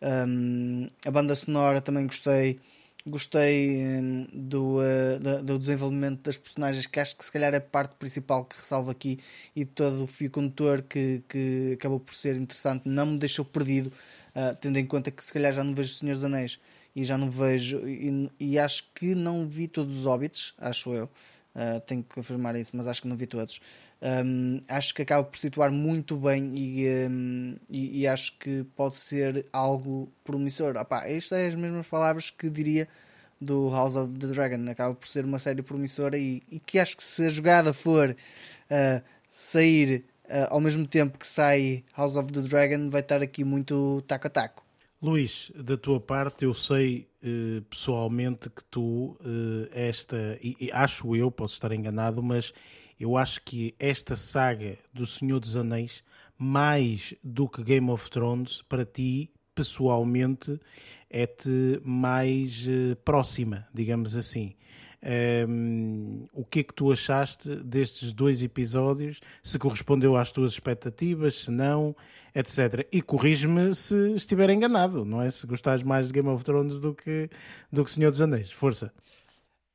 Um, 0.00 0.88
a 1.04 1.10
banda 1.10 1.34
sonora 1.34 1.80
também 1.80 2.06
gostei. 2.06 2.58
Gostei 3.08 3.86
um, 3.86 4.26
do, 4.32 4.78
uh, 4.80 5.42
do 5.44 5.58
desenvolvimento 5.60 6.22
das 6.22 6.36
personagens, 6.36 6.86
que 6.86 6.98
acho 6.98 7.16
que 7.16 7.24
se 7.24 7.30
calhar 7.30 7.54
é 7.54 7.58
a 7.58 7.60
parte 7.60 7.94
principal 7.94 8.44
que 8.44 8.56
ressalvo 8.56 8.90
aqui, 8.90 9.20
e 9.54 9.64
todo 9.64 10.02
o 10.02 10.06
fio 10.08 10.28
condutor 10.28 10.82
que, 10.82 11.22
que 11.28 11.74
acabou 11.74 12.00
por 12.00 12.14
ser 12.14 12.34
interessante, 12.34 12.82
não 12.88 13.06
me 13.06 13.18
deixou 13.18 13.44
perdido, 13.44 13.92
uh, 14.34 14.56
tendo 14.60 14.78
em 14.78 14.84
conta 14.84 15.12
que 15.12 15.24
se 15.24 15.32
calhar 15.32 15.52
já 15.52 15.62
não 15.62 15.72
vejo 15.72 15.92
os 15.92 15.98
Senhores 15.98 16.20
dos 16.20 16.26
Anéis 16.26 16.58
e 16.96 17.04
já 17.04 17.16
não 17.16 17.30
vejo 17.30 17.86
e, 17.86 18.28
e, 18.40 18.58
acho 18.58 18.84
que 18.92 19.14
não 19.14 19.46
vi 19.46 19.68
todos 19.68 19.98
os 19.98 20.04
Hobbits, 20.04 20.54
acho 20.58 20.92
eu. 20.92 21.04
Uh, 21.54 21.80
tenho 21.86 22.02
que 22.02 22.14
confirmar 22.14 22.56
isso, 22.56 22.72
mas 22.74 22.88
acho 22.88 23.02
que 23.02 23.08
não 23.08 23.16
vi 23.16 23.26
todos. 23.26 23.60
Um, 24.02 24.60
acho 24.68 24.94
que 24.94 25.02
acaba 25.02 25.24
por 25.24 25.38
situar 25.38 25.70
muito 25.72 26.18
bem 26.18 26.52
e, 26.54 26.86
um, 27.08 27.56
e, 27.68 28.02
e, 28.02 28.06
acho 28.06 28.36
que 28.38 28.62
pode 28.76 28.96
ser 28.96 29.46
algo 29.52 30.12
promissor. 30.22 30.76
Opa, 30.76 31.04
estas 31.06 31.24
são 31.28 31.48
as 31.48 31.54
mesmas 31.54 31.86
palavras 31.86 32.28
que 32.28 32.50
diria 32.50 32.86
do 33.40 33.70
House 33.70 33.96
of 33.96 34.12
the 34.18 34.26
Dragon. 34.26 34.70
Acaba 34.70 34.94
por 34.94 35.08
ser 35.08 35.24
uma 35.24 35.38
série 35.38 35.62
promissora 35.62 36.18
e, 36.18 36.42
e 36.50 36.60
que 36.60 36.78
acho 36.78 36.96
que 36.96 37.02
se 37.02 37.24
a 37.24 37.28
jogada 37.30 37.72
for 37.72 38.10
uh, 38.10 39.02
sair 39.30 40.04
uh, 40.26 40.48
ao 40.50 40.60
mesmo 40.60 40.86
tempo 40.86 41.18
que 41.18 41.26
sai 41.26 41.82
House 41.96 42.16
of 42.16 42.30
the 42.32 42.42
Dragon, 42.42 42.90
vai 42.90 43.00
estar 43.00 43.22
aqui 43.22 43.44
muito 43.44 44.02
taco 44.06 44.26
a 44.26 44.30
taco. 44.30 44.66
Luís, 45.00 45.52
da 45.54 45.76
tua 45.76 46.00
parte, 46.00 46.44
eu 46.44 46.52
sei 46.52 47.08
uh, 47.22 47.62
pessoalmente 47.62 48.50
que 48.50 48.62
tu, 48.64 49.16
esta, 49.72 50.38
e, 50.42 50.54
e 50.60 50.72
acho 50.72 51.16
eu, 51.16 51.30
posso 51.30 51.54
estar 51.54 51.72
enganado, 51.72 52.22
mas 52.22 52.52
eu 52.98 53.16
acho 53.16 53.42
que 53.42 53.74
esta 53.78 54.16
saga 54.16 54.78
do 54.92 55.06
Senhor 55.06 55.40
dos 55.40 55.56
Anéis, 55.56 56.02
mais 56.38 57.14
do 57.22 57.48
que 57.48 57.62
Game 57.62 57.90
of 57.90 58.10
Thrones, 58.10 58.62
para 58.62 58.84
ti, 58.84 59.30
pessoalmente, 59.54 60.60
é-te 61.08 61.80
mais 61.84 62.66
uh, 62.66 62.96
próxima, 63.04 63.66
digamos 63.72 64.14
assim. 64.14 64.54
Um, 65.48 66.24
o 66.32 66.44
que 66.44 66.60
é 66.60 66.62
que 66.64 66.74
tu 66.74 66.90
achaste 66.90 67.54
destes 67.56 68.12
dois 68.12 68.42
episódios? 68.42 69.20
Se 69.42 69.58
correspondeu 69.58 70.16
às 70.16 70.32
tuas 70.32 70.52
expectativas, 70.52 71.44
se 71.44 71.50
não, 71.50 71.94
etc. 72.34 72.86
E 72.90 73.00
corrige-me 73.00 73.74
se 73.74 74.14
estiver 74.14 74.50
enganado, 74.50 75.04
não 75.04 75.22
é? 75.22 75.30
Se 75.30 75.46
gostares 75.46 75.82
mais 75.82 76.08
de 76.08 76.14
Game 76.14 76.28
of 76.28 76.44
Thrones 76.44 76.80
do 76.80 76.94
que, 76.94 77.30
do 77.70 77.84
que 77.84 77.90
Senhor 77.90 78.10
dos 78.10 78.20
Anéis. 78.20 78.50
Força. 78.50 78.92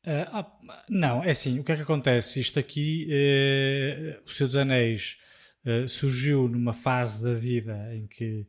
Uh, 0.03 0.25
ah, 0.31 0.83
não, 0.89 1.23
é 1.23 1.29
assim, 1.29 1.59
o 1.59 1.63
que 1.63 1.71
é 1.71 1.75
que 1.75 1.83
acontece? 1.83 2.39
Isto 2.39 2.59
aqui, 2.59 3.07
uh, 3.07 4.23
o 4.25 4.31
Senhor 4.31 4.47
dos 4.47 4.57
Anéis 4.57 5.17
uh, 5.63 5.87
surgiu 5.87 6.47
numa 6.47 6.73
fase 6.73 7.23
da 7.23 7.33
vida 7.33 7.95
em 7.95 8.07
que 8.07 8.47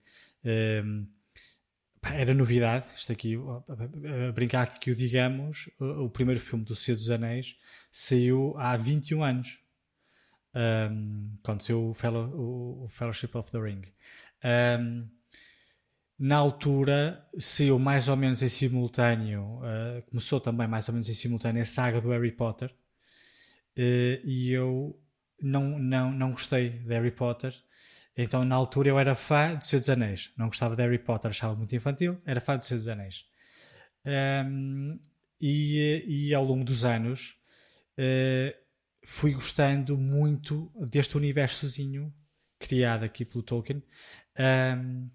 era 2.03 2.35
novidade, 2.35 2.87
isto 2.97 3.13
aqui, 3.13 3.37
brincar 4.35 4.79
que 4.81 4.91
o 4.91 4.97
digamos, 4.97 5.71
o, 5.79 6.09
primeiro 6.11 6.41
filme 6.41 6.65
do 6.65 6.75
Senhor 6.75 6.97
dos 6.97 7.11
Anéis 7.11 7.57
saiu 7.93 8.55
há 8.59 8.77
21 8.77 9.23
anos, 9.23 9.59
um, 10.53 11.37
quando 11.45 11.63
saiu 11.63 11.91
o, 11.91 11.95
fellow, 11.95 12.85
o, 12.85 12.89
Fellowship 12.89 13.31
of 13.35 13.53
the 13.53 13.59
Ring. 13.59 13.83
Um, 14.43 15.09
na 16.23 16.37
altura 16.37 17.29
saiu 17.37 17.81
mais 17.81 18.07
ou 18.07 18.17
menos 18.17 18.45
em 18.45 18.49
simultâneo, 18.49 19.59
uh, 19.59 20.03
começou 20.09 20.41
também 20.41 20.69
mais 20.69 20.89
ou 20.89 20.95
menos 20.95 21.09
em 21.09 21.15
simultâneo 21.15 21.61
a 21.61 21.67
saga 21.67 22.01
do 22.01 22.11
Harry 22.11 22.31
Potter, 22.31 22.71
uh, 22.71 24.25
e 24.25 24.53
eu 24.53 24.97
não, 25.43 25.77
não, 25.81 26.13
não 26.13 26.31
gostei 26.31 26.71
de 26.71 26.95
Harry 26.95 27.11
Potter. 27.11 27.53
Então, 28.17 28.45
na 28.45 28.55
altura, 28.55 28.91
eu 28.91 29.01
era 29.01 29.17
fã 29.17 29.57
do 29.57 29.65
Senhor 29.65 29.81
dos 29.81 29.91
Anéis. 29.91 30.33
Não 30.37 30.47
gostava 30.47 30.77
de 30.77 30.83
Harry 30.83 30.99
Potter, 30.99 31.31
achava 31.31 31.57
muito 31.57 31.75
infantil, 31.75 32.23
era 32.25 32.41
fã 32.41 32.57
do 32.57 32.63
Senhor 32.63 32.79
dos 32.79 32.89
Anéis. 32.89 33.25
Um, 34.07 35.01
e, 35.41 36.05
e, 36.07 36.35
ao 36.35 36.45
longo 36.45 36.63
dos 36.63 36.85
anos 36.85 37.37
uh, 37.99 38.57
fui 39.05 39.33
gostando 39.33 39.99
muito 39.99 40.71
deste 40.89 41.17
universozinho 41.17 42.15
criado 42.61 43.03
aqui 43.03 43.25
pelo 43.25 43.43
Tolkien. 43.43 43.83
Um, 44.39 45.11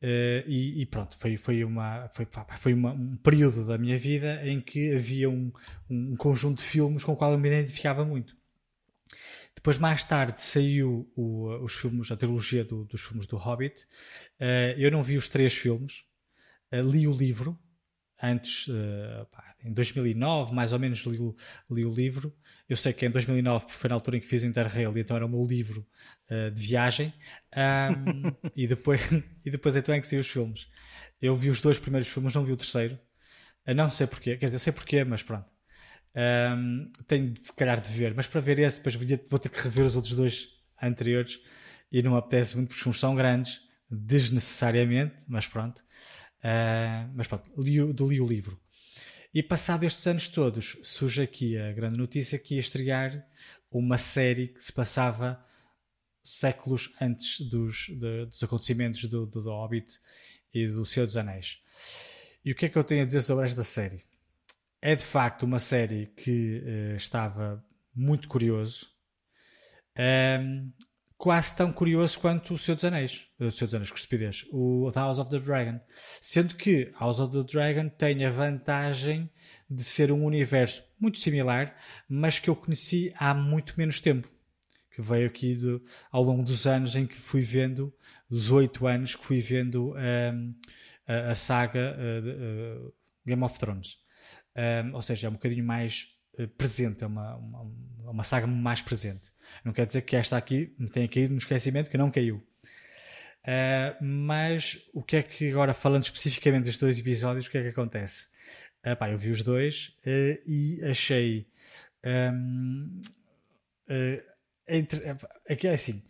Uh, 0.00 0.46
e, 0.46 0.82
e, 0.82 0.86
pronto, 0.86 1.18
foi, 1.18 1.36
foi, 1.36 1.64
uma, 1.64 2.08
foi, 2.12 2.26
foi 2.60 2.72
uma, 2.72 2.92
um 2.92 3.16
período 3.16 3.66
da 3.66 3.76
minha 3.76 3.98
vida 3.98 4.40
em 4.46 4.60
que 4.60 4.94
havia 4.94 5.28
um, 5.28 5.52
um 5.90 6.14
conjunto 6.14 6.58
de 6.58 6.64
filmes 6.64 7.02
com 7.02 7.12
o 7.12 7.16
qual 7.16 7.32
eu 7.32 7.38
me 7.38 7.48
identificava 7.48 8.04
muito. 8.04 8.36
Depois, 9.56 9.76
mais 9.76 10.04
tarde, 10.04 10.40
saiu 10.40 11.10
o, 11.16 11.48
os 11.64 11.74
filmes, 11.74 12.12
a 12.12 12.16
trilogia 12.16 12.64
do, 12.64 12.84
dos 12.84 13.00
filmes 13.00 13.26
do 13.26 13.36
Hobbit. 13.36 13.86
Uh, 14.40 14.78
eu 14.78 14.90
não 14.90 15.02
vi 15.02 15.16
os 15.16 15.26
três 15.26 15.52
filmes, 15.52 16.04
uh, 16.72 16.80
li 16.80 17.08
o 17.08 17.12
livro, 17.12 17.58
antes, 18.22 18.68
pá, 19.32 19.47
em 19.64 19.72
2009, 19.72 20.54
mais 20.54 20.72
ou 20.72 20.78
menos, 20.78 21.00
li 21.00 21.18
li 21.70 21.84
o, 21.84 21.92
livro. 21.92 22.34
Eu 22.68 22.76
sei 22.76 22.92
que 22.92 23.06
em 23.06 23.10
2009 23.10 23.66
foi 23.68 23.88
na 23.88 23.94
altura 23.94 24.16
em 24.16 24.20
que 24.20 24.26
fiz 24.26 24.44
Interrail, 24.44 24.96
então 24.96 25.16
era 25.16 25.26
o 25.26 25.28
meu 25.28 25.44
livro 25.44 25.86
de 26.54 26.62
viagem. 26.62 27.12
Um, 27.56 28.32
e, 28.54 28.66
depois, 28.66 29.00
e 29.44 29.50
depois 29.50 29.76
então 29.76 29.94
é 29.94 30.00
que 30.00 30.06
saiu 30.06 30.20
os 30.20 30.28
filmes. 30.28 30.68
Eu 31.20 31.34
vi 31.34 31.50
os 31.50 31.60
dois 31.60 31.78
primeiros 31.78 32.08
filmes, 32.08 32.34
não 32.34 32.44
vi 32.44 32.52
o 32.52 32.56
terceiro. 32.56 32.98
não 33.74 33.90
sei 33.90 34.06
porquê, 34.06 34.36
quer 34.36 34.46
dizer, 34.46 34.56
eu 34.56 34.60
sei 34.60 34.72
porquê, 34.72 35.04
mas 35.04 35.22
pronto. 35.22 35.48
Um, 36.14 36.90
tenho 37.06 37.30
de 37.30 37.44
se 37.44 37.52
calhar 37.52 37.80
de 37.80 37.88
ver, 37.88 38.14
mas 38.14 38.26
para 38.26 38.40
ver 38.40 38.58
esse, 38.58 38.78
depois 38.82 38.94
vou 39.28 39.38
ter 39.38 39.48
que 39.48 39.60
rever 39.60 39.84
os 39.86 39.96
outros 39.96 40.14
dois 40.14 40.48
anteriores 40.82 41.38
e 41.92 42.02
não 42.02 42.12
me 42.12 42.18
apetece 42.18 42.56
muito 42.56 42.74
porque 42.74 42.98
são 42.98 43.14
grandes, 43.14 43.60
desnecessariamente, 43.90 45.16
mas 45.28 45.46
pronto. 45.46 45.78
Uh, 46.38 47.10
mas 47.14 47.26
pronto, 47.26 47.50
li, 47.56 47.78
li 47.80 48.20
o 48.20 48.26
livro. 48.26 48.58
E 49.32 49.42
passado 49.42 49.84
estes 49.84 50.06
anos 50.06 50.28
todos, 50.28 50.76
surge 50.82 51.22
aqui 51.22 51.58
a 51.58 51.72
grande 51.72 51.96
notícia 51.96 52.38
que 52.38 52.54
ia 52.54 52.60
estrear 52.60 53.26
uma 53.70 53.98
série 53.98 54.48
que 54.48 54.62
se 54.62 54.72
passava 54.72 55.44
séculos 56.22 56.94
antes 57.00 57.40
dos, 57.40 57.86
de, 57.88 58.26
dos 58.26 58.42
acontecimentos 58.42 59.04
do, 59.04 59.26
do, 59.26 59.42
do 59.42 59.50
Hobbit 59.50 59.98
e 60.52 60.66
do 60.66 60.84
Senhor 60.84 61.06
dos 61.06 61.16
Anéis. 61.16 61.62
E 62.44 62.52
o 62.52 62.54
que 62.54 62.66
é 62.66 62.68
que 62.68 62.78
eu 62.78 62.84
tenho 62.84 63.02
a 63.02 63.06
dizer 63.06 63.20
sobre 63.20 63.44
esta 63.44 63.64
série? 63.64 64.02
é 64.80 64.94
de 64.94 65.04
facto 65.04 65.42
uma 65.42 65.58
série 65.58 66.06
que 66.16 66.62
uh, 66.64 66.96
estava 66.96 67.64
muito 67.94 68.28
curioso, 68.28 68.90
um, 70.40 70.72
quase 71.18 71.56
tão 71.56 71.72
curioso 71.72 72.18
quanto 72.20 72.54
o 72.54 72.58
Senhor 72.58 72.76
dos 72.76 72.84
Anéis, 72.84 73.26
o 73.38 73.50
Senhor 73.50 73.66
dos 73.66 73.74
Anéis, 73.74 73.90
que 73.90 73.98
estupidez, 73.98 74.46
o 74.52 74.88
The 74.94 75.00
House 75.00 75.18
of 75.18 75.28
the 75.28 75.38
Dragon, 75.38 75.80
sendo 76.22 76.54
que 76.54 76.92
House 76.98 77.18
of 77.18 77.36
the 77.36 77.42
Dragon 77.42 77.88
tem 77.88 78.24
a 78.24 78.30
vantagem 78.30 79.28
de 79.68 79.82
ser 79.82 80.12
um 80.12 80.24
universo 80.24 80.84
muito 80.98 81.18
similar, 81.18 81.76
mas 82.08 82.38
que 82.38 82.48
eu 82.48 82.54
conheci 82.54 83.12
há 83.18 83.34
muito 83.34 83.74
menos 83.76 83.98
tempo. 83.98 84.28
Que 84.94 85.02
veio 85.02 85.26
aqui 85.26 85.54
do, 85.54 85.84
ao 86.10 86.22
longo 86.22 86.42
dos 86.42 86.66
anos 86.66 86.96
em 86.96 87.06
que 87.06 87.14
fui 87.14 87.42
vendo, 87.42 87.92
dos 88.30 88.50
oito 88.50 88.86
anos 88.86 89.16
que 89.16 89.24
fui 89.24 89.40
vendo 89.40 89.92
um, 89.92 89.98
ehm, 89.98 90.54
a, 91.06 91.32
a, 91.32 91.34
saga 91.34 91.96
uh, 91.96 92.86
uh, 92.86 92.94
Game 93.26 93.42
of 93.42 93.58
Thrones 93.58 93.98
um, 94.58 94.94
ou 94.94 95.02
seja, 95.02 95.28
é 95.28 95.30
um 95.30 95.34
bocadinho 95.34 95.64
mais 95.64 96.18
presente, 96.56 97.02
é 97.02 97.06
uma, 97.06 97.36
uma, 97.36 97.62
uma, 98.10 98.24
saga 98.24 98.46
mais 98.46 98.80
presente. 98.80 99.32
Não 99.64 99.72
quer 99.72 99.86
dizer 99.86 100.02
que 100.02 100.16
esta 100.16 100.36
aqui 100.36 100.74
tenha 100.92 101.08
caído 101.08 101.32
no 101.32 101.38
esquecimento, 101.38 101.90
que 101.90 101.98
não 101.98 102.10
caiu. 102.10 102.42
Uh, 103.48 104.04
mas 104.04 104.78
o 104.92 105.02
que 105.02 105.16
é 105.16 105.22
que 105.22 105.50
agora, 105.50 105.72
falando 105.72 106.04
especificamente 106.04 106.64
destes 106.64 106.82
dois 106.82 106.98
episódios, 106.98 107.46
o 107.46 107.50
que 107.50 107.56
é 107.56 107.62
que 107.62 107.68
acontece? 107.68 108.28
Uh, 108.84 108.94
pá, 108.94 109.10
eu 109.10 109.16
vi 109.16 109.30
os 109.30 109.42
dois 109.42 109.96
uh, 110.06 110.42
e 110.46 110.80
achei. 110.84 111.46
Um, 112.04 113.00
entre, 114.68 115.02
é 115.46 115.68
assim, 115.72 116.02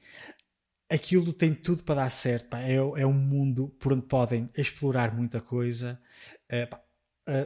aquilo 0.91 1.33
tem 1.33 1.55
tudo 1.55 1.85
para 1.85 2.03
dar 2.03 2.11
certo. 2.11 2.49
Pá, 2.49 2.61
é, 2.61 2.75
é 2.75 3.07
um 3.07 3.13
mundo 3.13 3.69
por 3.79 3.93
onde 3.93 4.07
podem 4.07 4.49
explorar 4.57 5.15
muita 5.15 5.41
coisa. 5.41 6.01
Pá, 6.69 6.83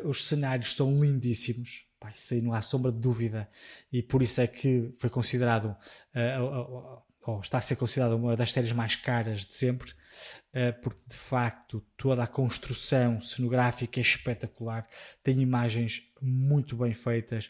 os 0.05 0.27
cenários 0.27 0.74
são 0.74 1.02
lindíssimos, 1.02 1.85
Pai, 2.03 2.12
isso 2.16 2.35
aí 2.35 2.43
não 2.43 2.53
há 2.53 2.61
sombra 2.61 2.91
de 2.91 2.99
dúvida, 2.99 3.49
e 3.93 4.03
por 4.03 4.24
isso 4.24 4.41
é 4.41 4.47
que 4.49 4.91
foi 4.97 5.09
considerado, 5.09 5.66
uh, 5.66 7.05
ou 7.24 7.41
está 7.41 7.59
a 7.59 7.61
ser 7.61 7.77
considerado 7.77 8.16
uma 8.16 8.35
das 8.35 8.51
séries 8.51 8.73
mais 8.73 8.97
caras 8.97 9.47
de 9.47 9.53
sempre, 9.53 9.93
uh, 9.93 10.83
porque 10.83 11.01
de 11.07 11.15
facto 11.15 11.81
toda 11.97 12.24
a 12.24 12.27
construção 12.27 13.20
cenográfica 13.20 14.01
é 14.01 14.03
espetacular, 14.03 14.85
tem 15.23 15.41
imagens 15.41 16.03
muito 16.20 16.77
bem 16.77 16.93
feitas, 16.93 17.49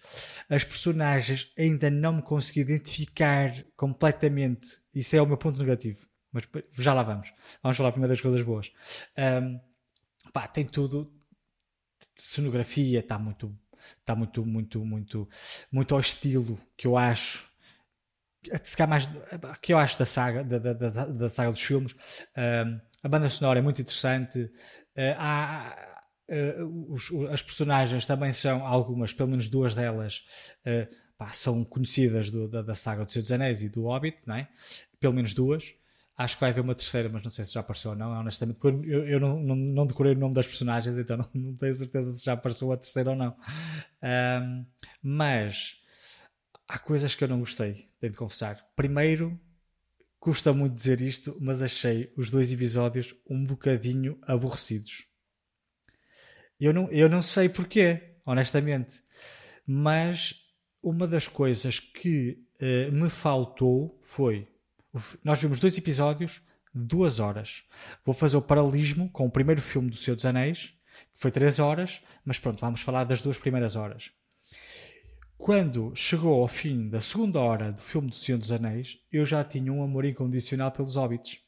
as 0.51 0.65
personagens 0.65 1.51
ainda 1.57 1.89
não 1.89 2.17
me 2.17 2.23
consegui 2.23 2.61
identificar 2.61 3.51
completamente, 3.75 4.83
isso 4.95 5.17
é 5.17 5.23
o 5.23 5.27
meu 5.27 5.39
ponto 5.39 5.59
negativo, 5.61 6.07
mas 6.31 6.47
já 6.73 6.93
lá 6.93 7.03
vamos, 7.03 7.33
vamos 7.63 7.79
falar 7.79 7.93
primeiro 7.93 8.13
das 8.13 8.21
coisas 8.21 8.43
boas. 8.43 8.71
Um, 9.17 9.59
pá, 10.31 10.47
tem 10.47 10.67
tudo, 10.67 11.11
cenografia 12.15 13.01
está 13.01 13.19
muito 13.19 13.59
está 14.01 14.15
muito 14.15 14.45
muito 14.45 14.85
muito 14.85 15.29
muito 15.71 15.95
ao 15.95 16.01
estilo 16.01 16.59
que 16.77 16.87
eu 16.87 16.97
acho 16.97 17.53
se 18.63 18.87
mais 18.87 19.09
que 19.61 19.73
eu 19.73 19.79
acho 19.79 19.99
da 19.99 20.07
saga 20.07 20.43
da, 20.43 20.59
da, 20.59 21.07
da, 21.07 21.29
saga 21.29 21.51
dos 21.51 21.63
filmes. 21.63 21.93
Uh, 21.93 22.81
a 23.03 23.09
banda 23.09 23.31
sonora 23.31 23.59
é 23.59 23.63
muito 23.63 23.81
interessante. 23.81 24.43
Uh, 24.97 25.15
há, 25.17 25.77
uh, 26.29 26.93
os, 26.93 27.11
as 27.31 27.43
personagens 27.43 28.05
também 28.07 28.33
são 28.33 28.67
algumas 28.67 29.13
pelo 29.13 29.31
menos 29.31 29.49
duas 29.49 29.75
delas 29.75 30.25
pá, 31.17 31.33
são 31.33 31.65
conhecidas 31.65 32.31
do, 32.31 32.49
da, 32.49 32.63
da, 32.63 32.75
saga 32.75 33.05
do 33.05 33.13
Senhor 33.13 33.23
dos 33.23 33.33
Anéis 33.33 33.63
e 33.63 33.69
do 33.69 33.85
Hobbit 33.85 34.19
não 34.27 34.37
é? 34.37 34.49
pelo 34.99 35.15
menos 35.15 35.33
duas 35.35 35.75
Acho 36.17 36.37
que 36.37 36.41
vai 36.41 36.51
haver 36.51 36.61
uma 36.61 36.75
terceira, 36.75 37.09
mas 37.09 37.23
não 37.23 37.31
sei 37.31 37.45
se 37.45 37.53
já 37.53 37.61
apareceu 37.61 37.93
ou 37.93 37.97
não, 37.97 38.11
honestamente. 38.13 38.59
Eu, 38.63 39.07
eu 39.07 39.21
não, 39.21 39.41
não, 39.41 39.57
não, 39.57 39.87
decorei 39.87 40.13
o 40.13 40.19
nome 40.19 40.35
das 40.35 40.47
personagens, 40.47 40.99
então 40.99 41.17
não, 41.17 41.29
não, 41.35 41.57
tenho 41.57 41.75
certeza 41.75 42.13
se 42.13 42.25
já 42.25 42.35
apareceu 42.35 42.71
a 42.71 42.77
terceira 42.77 43.11
ou 43.11 43.17
não. 43.17 43.37
Um, 44.03 44.67
mas 45.03 45.81
há 46.69 46.79
coisas 46.79 47.15
que 47.15 47.25
eu 47.25 47.29
não 47.29 47.41
gostei, 47.41 47.89
tenho 47.99 48.13
de 48.13 48.19
confessar. 48.19 48.63
Primeiro, 48.77 49.41
custa 50.21 50.53
muito 50.53 50.75
dizer 50.75 51.01
isto, 51.01 51.37
mas 51.41 51.63
achei 51.63 52.13
os 52.17 52.31
dois 52.31 52.53
episódios 52.53 53.15
um 53.29 53.45
bocadinho 53.45 54.19
aborrecidos. 54.23 55.07
Eu 56.61 56.73
não, 56.73 56.89
eu 56.93 57.09
não 57.09 57.23
sei 57.23 57.49
porquê, 57.49 58.15
honestamente. 58.25 59.03
Mas 59.67 60.47
uma 60.83 61.09
das 61.09 61.27
coisas 61.27 61.81
que 61.81 62.39
uh, 62.61 62.93
me 62.93 63.11
faltou 63.11 63.99
foi. 64.01 64.49
Nós 65.25 65.41
vimos 65.41 65.59
dois 65.59 65.77
episódios, 65.79 66.43
duas 66.75 67.19
horas. 67.19 67.65
Vou 68.05 68.15
fazer 68.15 68.37
o 68.37 68.43
paralelismo 68.43 69.11
com 69.11 69.27
o 69.27 69.31
primeiro 69.31 69.63
filme 69.63 69.89
do 69.89 69.97
Senhor 69.97 70.17
dos 70.17 70.27
Anéis, 70.27 70.75
que 71.15 71.21
foi 71.21 71.31
três 71.31 71.59
horas, 71.59 72.03
mas 72.25 72.39
pronto, 72.39 72.61
vamos 72.61 72.83
falar 72.83 73.05
das 73.05 73.23
duas 73.23 73.39
primeiras 73.39 73.75
horas. 73.75 74.13
Quando 75.39 75.95
chegou 75.97 76.41
ao 76.41 76.47
fim 76.47 76.89
da 76.89 77.01
segunda 77.01 77.41
hora 77.41 77.73
do 77.73 77.81
filme 77.81 78.11
do 78.11 78.15
Senhor 78.15 78.39
dos 78.39 78.53
Anéis, 78.53 78.99
eu 79.11 79.25
já 79.25 79.43
tinha 79.43 79.73
um 79.73 79.83
amor 79.83 80.05
incondicional 80.05 80.71
pelos 80.71 80.97
hobbits. 80.97 81.41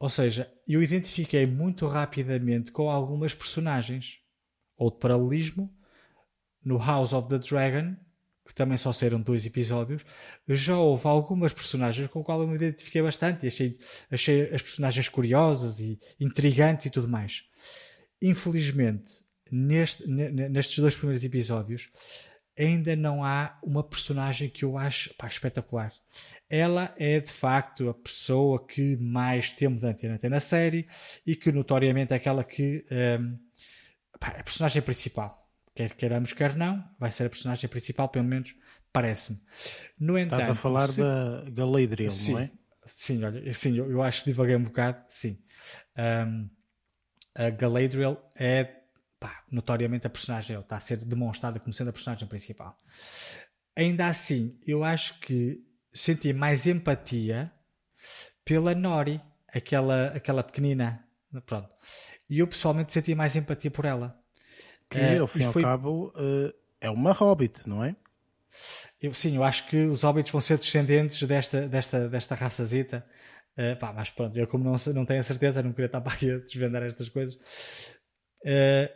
Ou 0.00 0.08
seja, 0.08 0.50
eu 0.66 0.82
identifiquei 0.82 1.46
muito 1.46 1.86
rapidamente 1.86 2.72
com 2.72 2.90
algumas 2.90 3.34
personagens. 3.34 4.18
Ou 4.76 4.90
de 4.90 4.98
paralelismo, 4.98 5.72
no 6.64 6.78
House 6.78 7.12
of 7.12 7.28
the 7.28 7.38
Dragon, 7.38 7.96
que 8.48 8.54
também 8.54 8.78
só 8.78 8.94
saíram 8.94 9.20
dois 9.20 9.44
episódios, 9.44 10.06
já 10.48 10.78
houve 10.78 11.06
algumas 11.06 11.52
personagens 11.52 12.08
com 12.08 12.20
as 12.20 12.24
quais 12.24 12.40
eu 12.40 12.48
me 12.48 12.54
identifiquei 12.54 13.02
bastante 13.02 13.44
e 13.44 13.48
achei, 13.48 13.78
achei 14.10 14.42
as 14.54 14.62
personagens 14.62 15.06
curiosas 15.06 15.80
e 15.80 15.98
intrigantes 16.18 16.86
e 16.86 16.90
tudo 16.90 17.06
mais. 17.06 17.44
Infelizmente, 18.22 19.12
neste, 19.52 20.08
nestes 20.08 20.78
dois 20.78 20.96
primeiros 20.96 21.22
episódios, 21.22 21.90
ainda 22.58 22.96
não 22.96 23.22
há 23.22 23.58
uma 23.62 23.84
personagem 23.84 24.48
que 24.48 24.64
eu 24.64 24.78
acho 24.78 25.12
pá, 25.14 25.28
espetacular. 25.28 25.92
Ela 26.48 26.94
é 26.96 27.20
de 27.20 27.30
facto 27.30 27.90
a 27.90 27.94
pessoa 27.94 28.66
que 28.66 28.96
mais 28.96 29.52
temos 29.52 29.82
de 29.82 29.88
antena 29.88 30.18
na 30.30 30.40
série 30.40 30.88
e 31.26 31.36
que 31.36 31.52
notoriamente 31.52 32.14
é 32.14 32.16
aquela 32.16 32.42
que 32.42 32.86
um, 33.20 33.38
pá, 34.18 34.32
é 34.38 34.40
a 34.40 34.44
personagem 34.44 34.80
principal. 34.80 35.47
Quer 35.78 35.94
queiramos, 35.94 36.32
quer 36.32 36.56
não, 36.56 36.84
vai 36.98 37.12
ser 37.12 37.26
a 37.26 37.30
personagem 37.30 37.70
principal, 37.70 38.08
pelo 38.08 38.24
menos 38.24 38.52
parece-me. 38.92 39.40
No 39.96 40.18
entanto, 40.18 40.40
Estás 40.40 40.58
a 40.58 40.60
falar 40.60 40.88
se... 40.88 41.00
da 41.00 41.44
Galadriel, 41.52 42.10
sim, 42.10 42.32
não 42.32 42.40
é? 42.40 42.50
Sim, 42.84 43.22
olha, 43.22 43.52
sim, 43.52 43.78
eu, 43.78 43.88
eu 43.88 44.02
acho 44.02 44.24
que 44.24 44.30
divaguei 44.30 44.56
um 44.56 44.64
bocado, 44.64 45.04
sim. 45.08 45.40
Um, 45.96 46.50
a 47.32 47.50
Galadriel 47.50 48.20
é 48.36 48.64
pá, 49.20 49.44
notoriamente 49.52 50.04
a 50.04 50.10
personagem 50.10 50.58
está 50.58 50.78
a 50.78 50.80
ser 50.80 50.96
demonstrada 50.96 51.60
como 51.60 51.72
sendo 51.72 51.90
a 51.90 51.92
personagem 51.92 52.26
principal. 52.26 52.76
Ainda 53.76 54.08
assim, 54.08 54.58
eu 54.66 54.82
acho 54.82 55.20
que 55.20 55.64
senti 55.92 56.32
mais 56.32 56.66
empatia 56.66 57.52
pela 58.44 58.74
Nori, 58.74 59.20
aquela, 59.46 60.08
aquela 60.08 60.42
pequenina. 60.42 61.06
Pronto. 61.46 61.72
E 62.28 62.40
eu 62.40 62.48
pessoalmente 62.48 62.92
senti 62.92 63.14
mais 63.14 63.36
empatia 63.36 63.70
por 63.70 63.84
ela. 63.84 64.20
Que, 64.88 64.98
uh, 64.98 65.20
ao 65.20 65.26
fim 65.26 65.42
e 65.42 65.44
ao 65.44 65.52
foi... 65.52 65.62
cabo, 65.62 66.12
uh, 66.16 66.52
é 66.80 66.90
uma 66.90 67.12
hobbit, 67.12 67.68
não 67.68 67.84
é? 67.84 67.94
Eu, 69.00 69.12
sim, 69.14 69.36
eu 69.36 69.44
acho 69.44 69.66
que 69.68 69.86
os 69.86 70.02
hobbits 70.02 70.32
vão 70.32 70.40
ser 70.40 70.58
descendentes 70.58 71.22
desta, 71.22 71.68
desta, 71.68 72.08
desta 72.08 72.34
raçazita. 72.34 73.04
Uh, 73.56 73.76
pá, 73.78 73.92
mas 73.92 74.10
pronto, 74.10 74.36
eu 74.36 74.46
como 74.46 74.64
não, 74.64 74.76
não 74.94 75.04
tenho 75.04 75.20
a 75.20 75.24
certeza, 75.24 75.62
não 75.62 75.72
queria 75.72 75.86
estar 75.86 76.00
para 76.00 76.12
aqui 76.12 76.30
a 76.30 76.38
desvendar 76.38 76.82
estas 76.82 77.08
coisas. 77.08 77.34
Uh, 78.44 78.88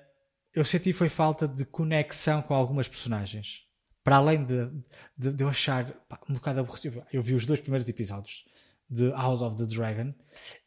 eu 0.54 0.64
senti 0.64 0.92
foi 0.92 1.08
falta 1.08 1.48
de 1.48 1.64
conexão 1.64 2.42
com 2.42 2.54
algumas 2.54 2.88
personagens. 2.88 3.62
Para 4.04 4.16
além 4.16 4.44
de, 4.44 4.68
de, 5.16 5.32
de 5.32 5.44
eu 5.44 5.48
achar 5.48 5.90
pá, 6.08 6.20
um 6.28 6.34
bocado 6.34 6.60
aborrecido. 6.60 7.04
Eu 7.12 7.22
vi 7.22 7.34
os 7.34 7.46
dois 7.46 7.60
primeiros 7.60 7.88
episódios 7.88 8.44
de 8.88 9.10
House 9.10 9.40
of 9.40 9.56
the 9.56 9.64
Dragon 9.64 10.12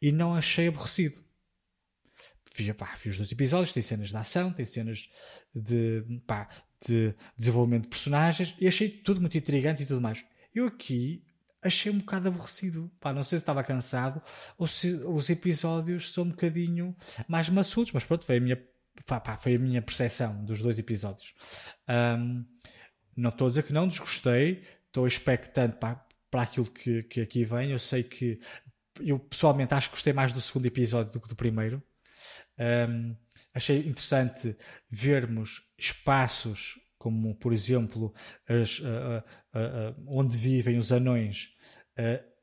e 0.00 0.10
não 0.10 0.34
achei 0.34 0.68
aborrecido. 0.68 1.24
Vi, 2.56 2.72
pá, 2.72 2.96
vi 3.02 3.10
os 3.10 3.18
dois 3.18 3.30
episódios, 3.30 3.72
tem 3.72 3.82
cenas 3.82 4.08
de 4.08 4.16
ação, 4.16 4.50
tem 4.50 4.64
cenas 4.64 5.10
de, 5.54 6.02
pá, 6.26 6.48
de 6.86 7.14
desenvolvimento 7.36 7.82
de 7.82 7.88
personagens 7.88 8.54
e 8.58 8.66
achei 8.66 8.88
tudo 8.88 9.20
muito 9.20 9.36
intrigante 9.36 9.82
e 9.82 9.86
tudo 9.86 10.00
mais. 10.00 10.24
Eu 10.54 10.66
aqui 10.66 11.22
achei 11.62 11.92
um 11.92 11.98
bocado 11.98 12.28
aborrecido. 12.28 12.90
Pá, 12.98 13.12
não 13.12 13.22
sei 13.22 13.38
se 13.38 13.42
estava 13.42 13.62
cansado 13.62 14.22
ou 14.56 14.66
se 14.66 14.94
os 15.04 15.28
episódios 15.28 16.12
são 16.12 16.24
um 16.24 16.30
bocadinho 16.30 16.96
mais 17.28 17.48
maçudos, 17.50 17.92
mas 17.92 18.04
pronto, 18.04 18.24
foi 18.24 18.38
a 18.38 18.40
minha 18.40 18.62
pá, 19.04 19.36
foi 19.38 19.56
a 19.56 19.58
minha 19.58 19.82
percepção 19.82 20.42
dos 20.44 20.62
dois 20.62 20.78
episódios. 20.78 21.34
Um, 21.86 22.42
não 23.14 23.30
estou 23.30 23.46
a 23.46 23.50
dizer 23.50 23.62
que 23.64 23.72
não 23.72 23.86
desgostei, 23.86 24.64
estou 24.86 25.06
expectante 25.06 25.76
pá, 25.76 26.06
para 26.30 26.42
aquilo 26.42 26.66
que, 26.70 27.02
que 27.02 27.20
aqui 27.20 27.44
vem. 27.44 27.72
Eu 27.72 27.78
sei 27.78 28.02
que 28.02 28.40
eu 29.00 29.18
pessoalmente 29.18 29.74
acho 29.74 29.90
que 29.90 29.96
gostei 29.96 30.12
mais 30.12 30.32
do 30.32 30.40
segundo 30.40 30.66
episódio 30.66 31.12
do 31.12 31.20
que 31.20 31.28
do 31.28 31.36
primeiro. 31.36 31.82
Um, 32.58 33.16
achei 33.54 33.80
interessante 33.80 34.56
vermos 34.90 35.62
espaços 35.78 36.80
como, 36.98 37.34
por 37.36 37.52
exemplo, 37.52 38.12
as, 38.48 38.80
onde 40.08 40.36
vivem 40.36 40.76
os 40.76 40.90
anões 40.90 41.50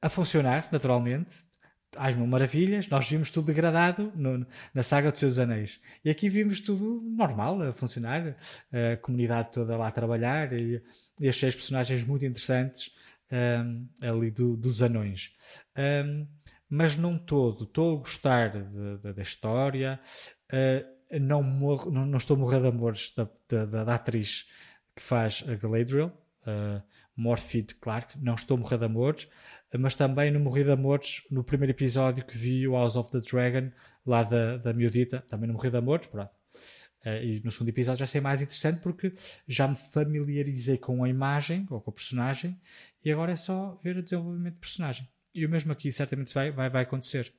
a 0.02 0.10
funcionar 0.10 0.69
naturalmente 0.72 1.34
Ai, 1.98 2.15
mil 2.15 2.26
maravilhas, 2.26 2.88
nós 2.88 3.07
vimos 3.07 3.30
tudo 3.30 3.48
degradado 3.48 4.11
no, 4.15 4.45
na 4.73 4.84
saga 4.84 5.11
dos 5.11 5.19
seus 5.19 5.38
anéis. 5.38 5.80
E 6.03 6.10
aqui 6.10 6.27
vimos 6.27 6.61
tudo 6.61 7.02
normal, 7.02 7.61
a 7.61 7.72
funcionar, 7.72 8.35
a 8.72 8.98
comunidade 8.98 9.52
toda 9.52 9.77
lá 9.77 9.88
a 9.88 9.91
trabalhar 9.91 10.53
e, 10.53 10.81
e 11.19 11.30
achei 11.30 11.49
os 11.49 11.56
personagens 11.56 12.03
muito 12.03 12.26
interessantes 12.26 12.91
um, 13.31 13.88
ali 14.02 14.31
do, 14.31 14.57
dos 14.57 14.81
anões. 14.81 15.31
Um, 15.77 16.27
mas 16.73 16.97
não 16.97 17.17
todo, 17.17 17.65
estou 17.65 17.97
a 17.97 17.99
gostar 17.99 18.49
de, 18.49 18.97
de, 18.97 19.13
da 19.13 19.21
história, 19.21 19.99
uh, 20.51 21.19
não, 21.19 21.43
morro, 21.43 21.91
não, 21.91 22.05
não, 22.05 22.17
estou 22.17 22.35
a 22.35 22.39
morrer 22.39 22.61
de 22.61 22.67
amores 22.67 23.13
da, 23.15 23.29
da, 23.47 23.83
da 23.83 23.95
atriz 23.95 24.47
que 24.95 25.01
faz 25.01 25.43
a 25.47 25.55
Galadriel, 25.55 26.07
uh, 26.47 26.81
Morphy 27.15 27.63
Clark, 27.79 28.17
não 28.19 28.33
estou 28.33 28.57
a 28.57 28.59
morrer 28.59 28.77
de 28.77 28.85
amores 28.85 29.27
mas 29.77 29.95
também 29.95 30.31
no 30.31 30.39
Morri 30.39 30.63
de 30.63 30.71
Amores, 30.71 31.23
no 31.31 31.43
primeiro 31.43 31.71
episódio 31.71 32.23
que 32.23 32.37
vi 32.37 32.67
o 32.67 32.73
House 32.73 32.95
of 32.95 33.09
the 33.09 33.19
Dragon, 33.19 33.71
lá 34.05 34.23
da, 34.23 34.57
da 34.57 34.73
miudita, 34.73 35.21
também 35.27 35.47
no 35.47 35.53
Morri 35.53 35.69
de 35.69 35.77
Amores, 35.77 36.07
pronto. 36.07 36.31
Uh, 37.05 37.21
e 37.21 37.41
no 37.43 37.51
segundo 37.51 37.69
episódio 37.69 37.99
já 37.99 38.07
sei 38.07 38.21
mais 38.21 38.41
interessante 38.41 38.79
porque 38.79 39.13
já 39.47 39.67
me 39.67 39.75
familiarizei 39.75 40.77
com 40.77 41.03
a 41.03 41.09
imagem 41.09 41.65
ou 41.69 41.81
com 41.81 41.89
a 41.89 41.93
personagem 41.93 42.57
e 43.03 43.11
agora 43.11 43.33
é 43.33 43.35
só 43.35 43.77
ver 43.83 43.97
o 43.97 44.03
desenvolvimento 44.03 44.53
de 44.53 44.59
personagem. 44.59 45.09
E 45.34 45.45
o 45.45 45.49
mesmo 45.49 45.72
aqui 45.72 45.91
certamente 45.91 46.34
vai, 46.34 46.51
vai, 46.51 46.69
vai 46.69 46.84
acontecer. 46.84 47.34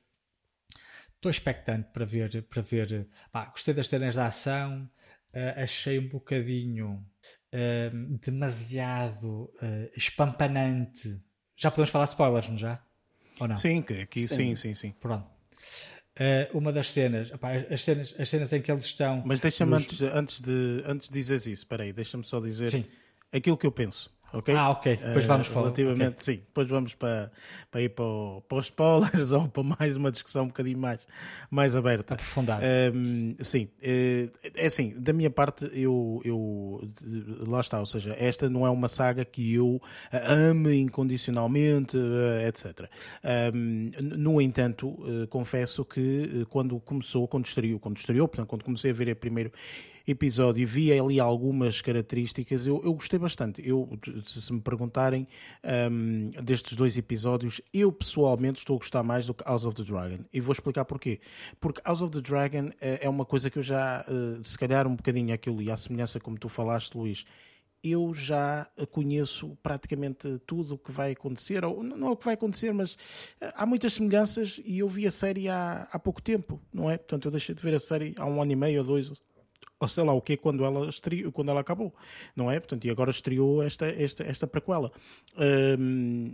Estou 1.15 1.31
expectante 1.31 1.89
para 1.91 2.05
ver. 2.05 2.43
Para 2.43 2.61
ver 2.61 3.07
pá, 3.31 3.45
gostei 3.45 3.73
das 3.73 3.87
cenas 3.87 4.15
da 4.15 4.27
ação, 4.27 4.89
uh, 5.33 5.61
achei 5.61 5.97
um 5.99 6.07
bocadinho 6.07 7.05
uh, 7.53 8.17
demasiado 8.19 9.51
espampanante 9.95 11.19
já 11.55 11.71
podemos 11.71 11.89
falar 11.89 12.05
spoilers, 12.05 12.49
não 12.49 12.57
já? 12.57 12.81
Ou 13.39 13.47
não? 13.47 13.55
Sim, 13.55 13.83
aqui 14.01 14.27
sim, 14.27 14.35
sim, 14.35 14.55
sim. 14.55 14.73
sim. 14.73 14.91
Pronto. 14.99 15.25
Uh, 16.17 16.57
uma 16.57 16.71
das 16.71 16.91
cenas, 16.91 17.31
opa, 17.31 17.51
as 17.69 17.83
cenas, 17.83 18.15
as 18.17 18.29
cenas 18.29 18.53
em 18.53 18.61
que 18.61 18.71
eles 18.71 18.85
estão. 18.85 19.21
Mas 19.25 19.39
deixa-me 19.39 19.71
nos... 19.71 19.83
antes, 19.83 20.01
antes, 20.01 20.41
de, 20.41 20.83
antes 20.85 21.09
de 21.09 21.13
dizeres 21.13 21.45
isso, 21.45 21.63
espera 21.63 21.83
aí, 21.83 21.91
deixa-me 21.91 22.23
só 22.23 22.39
dizer 22.39 22.69
sim. 22.69 22.85
aquilo 23.31 23.57
que 23.57 23.67
eu 23.67 23.71
penso 23.71 24.14
ok? 24.33 24.55
Ah, 24.55 24.69
ok. 24.69 24.97
Depois 24.97 25.25
vamos 25.25 25.47
para 25.47 25.61
Relativamente, 25.61 26.21
okay. 26.21 26.35
sim. 26.35 26.35
Depois 26.37 26.69
vamos 26.69 26.95
para, 26.95 27.31
para 27.71 27.81
ir 27.81 27.89
para, 27.89 28.05
o, 28.05 28.41
para 28.47 28.57
os 28.57 28.65
spoilers 28.65 29.31
ou 29.33 29.47
para 29.47 29.63
mais 29.63 29.95
uma 29.95 30.11
discussão 30.11 30.43
um 30.43 30.47
bocadinho 30.47 30.77
mais, 30.77 31.07
mais 31.49 31.75
aberta. 31.75 32.15
Aprofundada. 32.15 32.63
Um, 32.93 33.35
sim. 33.39 33.69
Eh, 33.81 34.29
é 34.55 34.65
assim, 34.65 34.93
da 34.99 35.13
minha 35.13 35.29
parte, 35.29 35.69
eu, 35.73 36.21
eu. 36.23 36.89
Lá 37.47 37.59
está, 37.59 37.79
ou 37.79 37.85
seja, 37.85 38.15
esta 38.19 38.49
não 38.49 38.65
é 38.65 38.69
uma 38.69 38.87
saga 38.87 39.25
que 39.25 39.53
eu 39.53 39.81
ame 40.11 40.75
incondicionalmente, 40.75 41.97
eh, 41.97 42.47
etc. 42.47 42.89
Um, 43.53 43.91
no 44.01 44.41
entanto, 44.41 44.97
eh, 45.07 45.27
confesso 45.27 45.83
que 45.85 46.45
quando 46.49 46.79
começou, 46.79 47.27
quando 47.27 47.45
estreou, 47.45 47.79
quando 47.79 47.97
estreou, 47.97 48.27
portanto, 48.27 48.47
quando 48.47 48.63
comecei 48.63 48.91
a 48.91 48.93
ver 48.93 49.09
a 49.09 49.15
primeiro 49.15 49.51
episódio 50.07 50.67
vi 50.67 50.91
ali 50.91 51.19
algumas 51.19 51.81
características, 51.81 52.67
eu, 52.67 52.81
eu 52.83 52.93
gostei 52.93 53.19
bastante. 53.19 53.67
Eu, 53.67 53.89
se 54.25 54.53
me 54.53 54.61
perguntarem 54.61 55.27
um, 55.91 56.29
destes 56.43 56.75
dois 56.75 56.97
episódios, 56.97 57.61
eu 57.73 57.91
pessoalmente 57.91 58.59
estou 58.59 58.75
a 58.75 58.79
gostar 58.79 59.03
mais 59.03 59.27
do 59.27 59.33
que 59.33 59.43
House 59.43 59.65
of 59.65 59.75
the 59.75 59.83
Dragon. 59.83 60.23
E 60.31 60.39
vou 60.39 60.51
explicar 60.51 60.85
porquê. 60.85 61.19
Porque 61.59 61.81
House 61.85 62.01
of 62.01 62.11
the 62.11 62.21
Dragon 62.21 62.69
é, 62.79 63.05
é 63.05 63.09
uma 63.09 63.25
coisa 63.25 63.49
que 63.49 63.59
eu 63.59 63.63
já, 63.63 64.05
uh, 64.07 64.45
se 64.45 64.57
calhar 64.57 64.87
um 64.87 64.95
bocadinho 64.95 65.33
aquilo 65.33 65.61
e 65.61 65.71
a 65.71 65.77
semelhança 65.77 66.19
como 66.19 66.37
tu 66.37 66.49
falaste, 66.49 66.95
Luís, 66.95 67.25
eu 67.83 68.13
já 68.13 68.67
conheço 68.91 69.55
praticamente 69.61 70.39
tudo 70.45 70.73
o 70.73 70.77
que 70.77 70.91
vai 70.91 71.11
acontecer, 71.11 71.63
ou 71.63 71.83
não 71.83 72.07
é 72.07 72.11
o 72.11 72.17
que 72.17 72.25
vai 72.25 72.33
acontecer, 72.33 72.73
mas 72.73 72.97
eh, 73.39 73.53
há 73.55 73.65
muitas 73.65 73.93
semelhanças 73.93 74.59
e 74.65 74.79
eu 74.79 74.89
vi 74.89 75.05
a 75.05 75.11
série 75.11 75.47
há, 75.47 75.87
há 75.91 75.99
pouco 75.99 76.19
tempo, 76.21 76.59
não 76.73 76.89
é? 76.89 76.97
Portanto, 76.97 77.25
eu 77.25 77.31
deixei 77.31 77.53
de 77.53 77.61
ver 77.61 77.75
a 77.75 77.79
série 77.79 78.15
há 78.17 78.25
um 78.25 78.41
ano 78.41 78.51
e 78.51 78.55
meio 78.55 78.79
ou 78.79 78.87
dois, 78.87 79.11
ou 79.79 79.87
sei 79.87 80.03
lá 80.03 80.13
o 80.13 80.21
que 80.21 80.37
quando 80.37 80.63
ela 80.63 80.87
estreou, 80.87 81.31
quando 81.31 81.49
ela 81.49 81.59
acabou, 81.59 81.93
não 82.35 82.49
é? 82.49 82.59
Portanto, 82.59 82.85
e 82.85 82.89
agora 82.89 83.11
estreou 83.11 83.61
esta, 83.61 83.85
esta, 83.85 84.23
esta 84.23 84.47
prequela. 84.47 84.91
Um, 85.77 86.33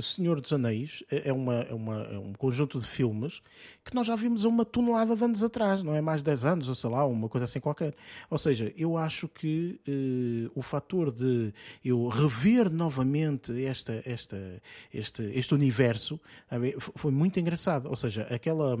Senhor 0.00 0.40
dos 0.40 0.52
Anéis 0.52 1.02
é, 1.10 1.32
uma, 1.32 1.60
é, 1.62 1.74
uma, 1.74 2.02
é 2.04 2.18
um 2.18 2.32
conjunto 2.34 2.78
de 2.78 2.86
filmes 2.86 3.40
que 3.84 3.94
nós 3.94 4.06
já 4.06 4.14
vimos 4.14 4.44
uma 4.44 4.64
tonelada 4.64 5.16
de 5.16 5.24
anos 5.24 5.42
atrás, 5.42 5.82
não 5.82 5.94
é? 5.94 6.00
Mais 6.00 6.20
de 6.20 6.26
10 6.26 6.44
anos, 6.44 6.68
ou 6.68 6.74
sei 6.74 6.90
lá, 6.90 7.06
uma 7.06 7.28
coisa 7.28 7.44
assim 7.44 7.60
qualquer. 7.60 7.94
Ou 8.28 8.38
seja, 8.38 8.72
eu 8.76 8.98
acho 8.98 9.28
que 9.28 9.80
uh, 9.88 10.52
o 10.54 10.60
fator 10.60 11.10
de 11.10 11.52
eu 11.82 12.06
rever 12.08 12.70
novamente 12.70 13.64
esta, 13.64 14.02
esta, 14.04 14.62
este, 14.92 15.22
este 15.22 15.54
universo 15.54 16.20
foi 16.96 17.10
muito 17.10 17.40
engraçado. 17.40 17.88
Ou 17.88 17.96
seja, 17.96 18.22
aquela. 18.24 18.76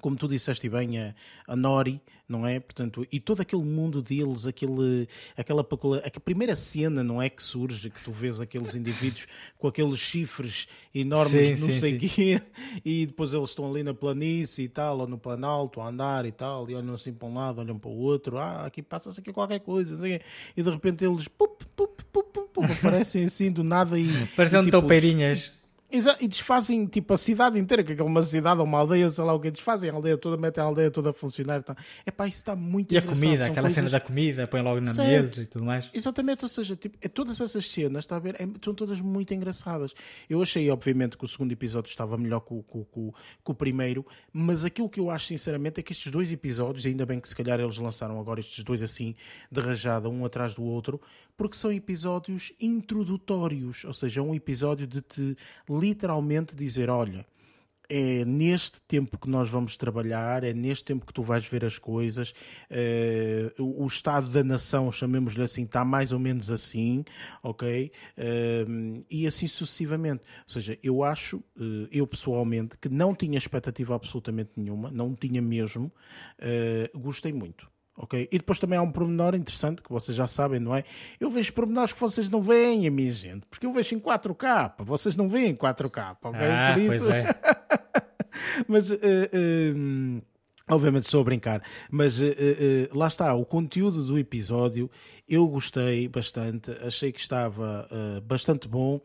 Como 0.00 0.16
tu 0.16 0.28
disseste 0.28 0.68
bem, 0.68 0.98
a, 0.98 1.14
a, 1.46 1.54
Nori, 1.54 2.00
não 2.28 2.46
é? 2.46 2.58
Portanto, 2.60 3.06
e 3.10 3.20
todo 3.20 3.40
aquele 3.40 3.64
mundo 3.64 4.00
deles, 4.00 4.46
aquele, 4.46 5.08
aquela, 5.36 5.60
a 5.62 6.20
primeira 6.20 6.56
cena, 6.56 7.02
não 7.02 7.20
é? 7.20 7.28
Que 7.28 7.42
surge, 7.42 7.90
que 7.90 8.02
tu 8.02 8.12
vês 8.12 8.40
aqueles 8.40 8.74
indivíduos 8.74 9.26
com 9.58 9.68
aqueles 9.68 9.98
chifres 9.98 10.68
enormes, 10.94 11.58
sim, 11.58 11.66
não 11.66 11.72
sim, 11.72 11.80
sei 11.80 11.96
o 11.96 11.98
quê, 11.98 12.42
e 12.84 13.06
depois 13.06 13.34
eles 13.34 13.50
estão 13.50 13.68
ali 13.68 13.82
na 13.82 13.92
planície 13.92 14.64
e 14.64 14.68
tal, 14.68 15.00
ou 15.00 15.06
no 15.06 15.18
planalto, 15.18 15.80
a 15.80 15.88
andar 15.88 16.24
e 16.24 16.32
tal, 16.32 16.70
e 16.70 16.74
olham 16.74 16.94
assim 16.94 17.12
para 17.12 17.28
um 17.28 17.34
lado, 17.34 17.60
olham 17.60 17.78
para 17.78 17.90
o 17.90 17.98
outro, 17.98 18.38
ah, 18.38 18.64
aqui 18.64 18.82
passa-se 18.82 19.20
aqui 19.20 19.32
qualquer 19.32 19.60
coisa, 19.60 19.96
assim, 19.96 20.18
e 20.56 20.62
de 20.62 20.70
repente 20.70 21.04
eles, 21.04 21.28
pup, 21.28 21.62
pup, 21.76 22.02
pup, 22.10 22.30
aparecem 22.64 23.24
assim 23.24 23.50
do 23.50 23.62
nada 23.62 23.98
e. 23.98 24.26
Parecem 24.36 24.60
tipo, 24.60 24.72
toupeirinhas. 24.72 25.59
E 25.90 26.28
desfazem 26.28 26.86
tipo 26.86 27.12
a 27.12 27.16
cidade 27.16 27.58
inteira, 27.58 27.82
que 27.82 27.92
é 27.92 28.04
uma 28.04 28.22
cidade 28.22 28.60
ou 28.60 28.66
uma 28.66 28.78
aldeia, 28.78 29.10
sei 29.10 29.24
lá 29.24 29.34
o 29.34 29.40
que, 29.40 29.50
desfazem 29.50 29.90
a 29.90 29.92
aldeia 29.92 30.16
toda, 30.16 30.36
metem 30.36 30.62
a 30.62 30.66
aldeia 30.66 30.90
toda 30.90 31.10
a 31.10 31.12
funcionar. 31.12 31.58
Então, 31.58 31.74
pá, 32.16 32.28
isso 32.28 32.38
está 32.38 32.54
muito 32.54 32.94
E 32.94 32.98
a 32.98 33.02
comida, 33.02 33.46
aquela 33.46 33.62
coisas... 33.62 33.74
cena 33.74 33.90
da 33.90 34.00
comida, 34.00 34.46
põe 34.46 34.62
logo 34.62 34.80
na 34.80 34.92
certo. 34.92 35.08
mesa 35.08 35.42
e 35.42 35.46
tudo 35.46 35.64
mais. 35.64 35.90
Exatamente, 35.92 36.44
ou 36.44 36.48
seja, 36.48 36.76
tipo, 36.76 36.96
é, 37.02 37.08
todas 37.08 37.40
essas 37.40 37.68
cenas, 37.68 38.04
está 38.04 38.16
a 38.16 38.18
ver, 38.20 38.36
é, 38.40 38.48
são 38.64 38.72
todas 38.72 39.00
muito 39.00 39.34
engraçadas. 39.34 39.92
Eu 40.28 40.40
achei, 40.40 40.70
obviamente, 40.70 41.16
que 41.16 41.24
o 41.24 41.28
segundo 41.28 41.50
episódio 41.50 41.88
estava 41.88 42.16
melhor 42.16 42.40
que 42.40 42.54
o, 42.54 42.62
que, 42.62 42.78
que, 42.78 43.10
que 43.44 43.50
o 43.50 43.54
primeiro, 43.54 44.06
mas 44.32 44.64
aquilo 44.64 44.88
que 44.88 45.00
eu 45.00 45.10
acho, 45.10 45.26
sinceramente, 45.26 45.80
é 45.80 45.82
que 45.82 45.92
estes 45.92 46.10
dois 46.12 46.30
episódios, 46.30 46.86
ainda 46.86 47.04
bem 47.04 47.18
que 47.18 47.28
se 47.28 47.34
calhar 47.34 47.58
eles 47.58 47.78
lançaram 47.78 48.20
agora 48.20 48.38
estes 48.38 48.62
dois 48.62 48.80
assim, 48.80 49.14
de 49.50 49.60
rajada, 49.60 50.08
um 50.08 50.24
atrás 50.24 50.54
do 50.54 50.62
outro, 50.62 51.00
porque 51.40 51.56
são 51.56 51.72
episódios 51.72 52.52
introdutórios, 52.60 53.86
ou 53.86 53.94
seja, 53.94 54.20
um 54.20 54.34
episódio 54.34 54.86
de 54.86 55.00
te 55.00 55.34
literalmente 55.70 56.54
dizer: 56.54 56.90
olha, 56.90 57.24
é 57.88 58.26
neste 58.26 58.78
tempo 58.82 59.16
que 59.16 59.26
nós 59.26 59.48
vamos 59.48 59.74
trabalhar, 59.74 60.44
é 60.44 60.52
neste 60.52 60.84
tempo 60.84 61.06
que 61.06 61.14
tu 61.14 61.22
vais 61.22 61.46
ver 61.48 61.64
as 61.64 61.78
coisas. 61.78 62.34
Uh, 63.58 63.82
o 63.82 63.86
estado 63.86 64.28
da 64.28 64.44
nação, 64.44 64.92
chamemos-lhe 64.92 65.42
assim, 65.42 65.62
está 65.62 65.82
mais 65.82 66.12
ou 66.12 66.18
menos 66.18 66.50
assim, 66.50 67.06
ok? 67.42 67.90
Uh, 68.18 69.02
e 69.08 69.26
assim 69.26 69.46
sucessivamente. 69.46 70.22
Ou 70.46 70.52
seja, 70.52 70.78
eu 70.82 71.02
acho, 71.02 71.38
uh, 71.38 71.88
eu 71.90 72.06
pessoalmente, 72.06 72.76
que 72.76 72.90
não 72.90 73.14
tinha 73.14 73.38
expectativa 73.38 73.94
absolutamente 73.94 74.50
nenhuma, 74.58 74.90
não 74.90 75.14
tinha 75.14 75.40
mesmo, 75.40 75.90
gostei 76.94 77.32
muito 77.32 77.66
ok? 78.00 78.28
E 78.32 78.38
depois 78.38 78.58
também 78.58 78.78
há 78.78 78.82
um 78.82 78.90
pormenor 78.90 79.34
interessante 79.34 79.82
que 79.82 79.90
vocês 79.90 80.16
já 80.16 80.26
sabem, 80.26 80.58
não 80.58 80.74
é? 80.74 80.84
Eu 81.20 81.30
vejo 81.30 81.52
pormenores 81.52 81.92
que 81.92 82.00
vocês 82.00 82.28
não 82.30 82.40
veem, 82.40 82.86
a 82.86 82.90
minha 82.90 83.10
gente, 83.10 83.46
porque 83.46 83.66
eu 83.66 83.72
vejo 83.72 83.94
em 83.94 84.00
4K, 84.00 84.74
vocês 84.78 85.16
não 85.16 85.28
veem 85.28 85.50
em 85.50 85.54
4K, 85.54 86.16
ok? 86.22 86.40
Ah, 86.40 86.72
Por 86.74 86.82
isso... 86.82 87.04
pois 87.04 87.08
é. 87.08 87.26
Mas... 88.66 88.90
Uh, 88.90 88.96
uh, 88.96 90.29
Obviamente 90.70 91.02
estou 91.02 91.20
a 91.20 91.24
brincar, 91.24 91.62
mas 91.90 92.20
uh, 92.20 92.26
uh, 92.26 92.96
lá 92.96 93.08
está, 93.08 93.34
o 93.34 93.44
conteúdo 93.44 94.04
do 94.04 94.16
episódio 94.16 94.88
eu 95.28 95.46
gostei 95.48 96.06
bastante, 96.06 96.70
achei 96.80 97.10
que 97.10 97.20
estava 97.20 97.88
uh, 97.90 98.20
bastante 98.20 98.66
bom 98.66 99.00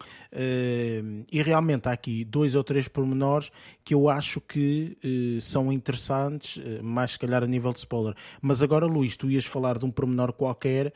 e 1.31 1.41
realmente 1.41 1.87
há 1.87 1.91
aqui 1.91 2.25
dois 2.25 2.55
ou 2.55 2.63
três 2.63 2.87
pormenores 2.87 3.51
que 3.83 3.93
eu 3.93 4.09
acho 4.09 4.41
que 4.41 4.97
são 5.39 5.71
interessantes, 5.71 6.59
mais 6.81 7.11
se 7.11 7.19
calhar 7.19 7.43
a 7.43 7.47
nível 7.47 7.71
de 7.71 7.79
spoiler. 7.79 8.15
Mas 8.41 8.63
agora, 8.63 8.87
Luís, 8.87 9.15
tu 9.15 9.29
ias 9.29 9.45
falar 9.45 9.77
de 9.77 9.85
um 9.85 9.91
pormenor 9.91 10.33
qualquer, 10.33 10.91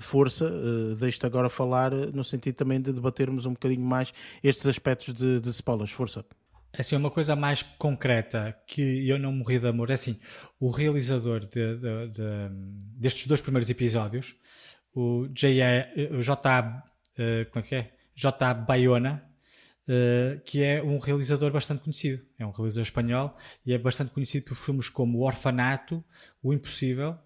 força, 0.00 0.46
uh, 0.46 0.94
deixe-te 0.94 1.26
agora 1.26 1.48
falar 1.48 1.90
no 1.90 2.22
sentido 2.22 2.54
também 2.54 2.80
de 2.80 2.92
debatermos 2.92 3.46
um 3.46 3.52
bocadinho 3.52 3.84
mais 3.84 4.14
estes 4.42 4.66
aspectos 4.66 5.12
de, 5.12 5.40
de 5.40 5.50
spoilers, 5.50 5.90
força. 5.90 6.24
Assim, 6.76 6.96
uma 6.96 7.10
coisa 7.10 7.34
mais 7.34 7.62
concreta 7.62 8.56
que 8.66 9.08
eu 9.08 9.18
não 9.18 9.32
morri 9.32 9.58
de 9.58 9.66
amor. 9.66 9.90
É 9.90 9.94
assim, 9.94 10.18
o 10.58 10.70
realizador 10.70 11.40
de, 11.40 11.76
de, 11.76 12.08
de, 12.08 12.22
destes 12.96 13.26
dois 13.26 13.40
primeiros 13.40 13.68
episódios, 13.68 14.36
o 14.94 15.28
J.A. 15.28 16.82
Uh, 17.18 17.50
como 17.50 17.64
é 17.64 17.68
que 17.68 17.74
é? 17.74 17.94
J. 18.14 18.54
Bayona, 18.54 19.22
uh, 19.88 20.40
que 20.44 20.62
é 20.62 20.82
um 20.82 20.98
realizador 20.98 21.50
bastante 21.50 21.82
conhecido. 21.82 22.24
É 22.38 22.46
um 22.46 22.50
realizador 22.50 22.82
espanhol 22.82 23.36
e 23.66 23.72
é 23.72 23.78
bastante 23.78 24.12
conhecido 24.12 24.46
por 24.46 24.54
filmes 24.54 24.88
como 24.88 25.18
O 25.18 25.26
Orfanato, 25.26 26.04
O 26.42 26.52
Impossível 26.52 27.18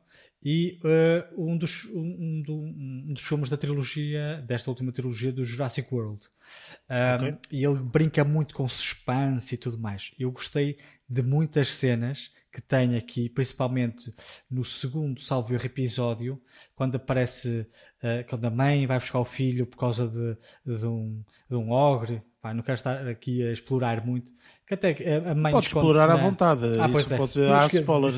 e 0.44 0.78
uh, 0.84 1.42
um, 1.42 1.56
dos, 1.56 1.86
um, 1.86 2.42
um, 2.46 3.12
dos 3.14 3.22
filmes 3.22 3.48
da 3.48 3.56
trilogia, 3.56 4.44
desta 4.46 4.70
última 4.70 4.92
trilogia 4.92 5.32
do 5.32 5.44
Jurassic 5.44 5.92
World. 5.92 6.28
Um, 6.90 7.16
okay. 7.16 7.38
E 7.50 7.64
ele 7.64 7.78
brinca 7.78 8.22
muito 8.24 8.54
com 8.54 8.68
suspense 8.68 9.54
e 9.54 9.58
tudo 9.58 9.78
mais. 9.78 10.12
Eu 10.18 10.30
gostei 10.30 10.76
de 11.08 11.22
muitas 11.22 11.68
cenas 11.68 12.30
que 12.52 12.60
tem 12.60 12.94
aqui, 12.94 13.28
principalmente 13.28 14.14
no 14.50 14.64
segundo, 14.64 15.20
salvo 15.20 15.54
episódio, 15.56 16.40
quando 16.74 16.96
aparece, 16.96 17.66
uh, 18.02 18.28
quando 18.28 18.44
a 18.44 18.50
mãe 18.50 18.86
vai 18.86 18.98
buscar 18.98 19.20
o 19.20 19.24
filho 19.24 19.66
por 19.66 19.78
causa 19.78 20.06
de, 20.06 20.76
de, 20.76 20.86
um, 20.86 21.24
de 21.48 21.56
um 21.56 21.70
ogre, 21.70 22.22
Pá, 22.44 22.52
não 22.52 22.62
quero 22.62 22.74
estar 22.74 23.08
aqui 23.08 23.42
a 23.42 23.50
explorar 23.50 24.04
muito. 24.04 24.30
Que 24.66 24.74
até 24.74 24.90
a 25.26 25.34
mãe 25.34 25.50
Podes 25.50 25.68
explorar 25.68 26.10
à 26.10 26.16
vontade. 26.16 26.78
Ah, 26.78 26.86
pois 26.90 27.06
Isso 27.06 27.14
é. 27.14 27.16
pode 27.16 27.42
há 27.42 27.66
spoilers. 27.68 28.16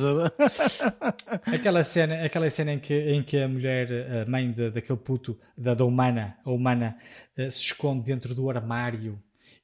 aquela 1.47 1.85
cena, 1.85 2.25
aquela 2.25 2.51
cena 2.51 2.73
em 2.73 2.81
que, 2.81 2.93
em 2.93 3.23
que 3.23 3.39
a 3.39 3.47
mulher, 3.47 4.25
a 4.27 4.29
mãe 4.29 4.51
de, 4.51 4.69
daquele 4.69 4.99
puto, 4.99 5.39
da, 5.57 5.75
da 5.75 5.85
humana, 5.85 6.37
a 6.45 6.51
humana, 6.51 6.97
uh, 7.39 7.49
se 7.49 7.59
esconde 7.61 8.03
dentro 8.03 8.35
do 8.35 8.51
armário 8.51 9.17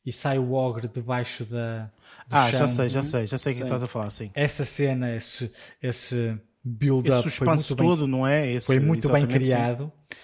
e 0.07 0.13
sai 0.13 0.39
o 0.39 0.53
ogre 0.53 0.87
debaixo 0.87 1.45
da. 1.45 1.91
ah, 2.31 2.49
chão. 2.49 2.61
já 2.61 2.69
sei, 2.69 2.89
já 2.89 3.03
sei, 3.03 3.27
já 3.27 3.39
sei 3.39 3.55
o 3.55 3.57
que 3.57 3.63
estás 3.65 3.83
a 3.83 3.87
falar, 3.89 4.11
sim. 4.11 4.31
Essa 4.33 4.65
cena, 4.65 5.13
esse, 5.17 5.51
esse 5.83 6.39
build-up. 6.63 7.19
Esse 7.19 7.23
suspense 7.23 7.75
todo, 7.75 8.05
bem, 8.05 8.09
não 8.09 8.25
é? 8.25 8.49
Esse, 8.49 8.67
foi 8.67 8.79
muito 8.79 9.11
bem 9.11 9.27
criado. 9.27 9.91
Sim. 10.09 10.17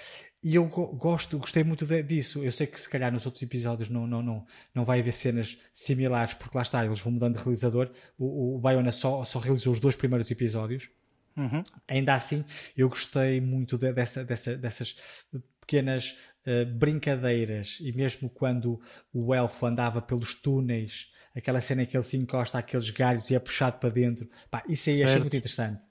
E 0.43 0.55
eu 0.55 0.67
gosto, 0.67 1.37
gostei 1.39 1.65
muito 1.65 1.85
disso. 2.05 2.45
Eu 2.45 2.53
sei 2.53 2.67
que 2.67 2.81
se 2.81 2.89
calhar 2.89 3.13
nos 3.13 3.27
outros 3.27 3.43
episódios 3.43 3.89
não, 3.89 4.07
não, 4.07 4.23
não, 4.23 4.47
não 4.73 4.85
vai 4.85 5.01
haver 5.01 5.13
cenas 5.13 5.59
similares, 5.75 6.35
porque 6.35 6.57
lá 6.57 6.63
está, 6.63 6.85
eles 6.87 7.01
vão 7.01 7.13
mudando 7.13 7.37
de 7.37 7.43
realizador. 7.43 7.91
O, 8.17 8.57
o 8.57 8.59
Bayona 8.59 8.93
só, 8.93 9.25
só 9.25 9.41
realizou 9.41 9.73
os 9.73 9.81
dois 9.81 9.97
primeiros 9.97 10.31
episódios. 10.31 10.91
Uhum. 11.37 11.63
Ainda 11.89 12.15
assim, 12.15 12.45
eu 12.77 12.89
gostei 12.89 13.41
muito 13.41 13.77
de, 13.77 13.93
dessa, 13.93 14.25
dessa, 14.25 14.57
dessas 14.57 14.97
pequenas 15.61 16.17
uh, 16.47 16.65
brincadeiras. 16.73 17.79
E 17.81 17.93
mesmo 17.93 18.31
quando 18.31 18.81
o 19.13 19.35
elfo 19.35 19.67
andava 19.67 20.01
pelos 20.01 20.35
túneis, 20.35 21.11
aquela 21.35 21.61
cena 21.61 21.83
em 21.83 21.87
que 21.87 21.97
ele 21.97 22.05
se 22.05 22.17
encosta 22.17 22.59
àqueles 22.59 22.91
galhos 22.91 23.29
e 23.31 23.35
é 23.35 23.41
puxado 23.41 23.79
para 23.79 23.91
dentro, 23.91 24.29
pá, 24.51 24.63
isso 24.69 24.89
aí 24.89 24.97
certo. 24.97 25.09
achei 25.09 25.21
muito 25.21 25.37
interessante. 25.37 25.83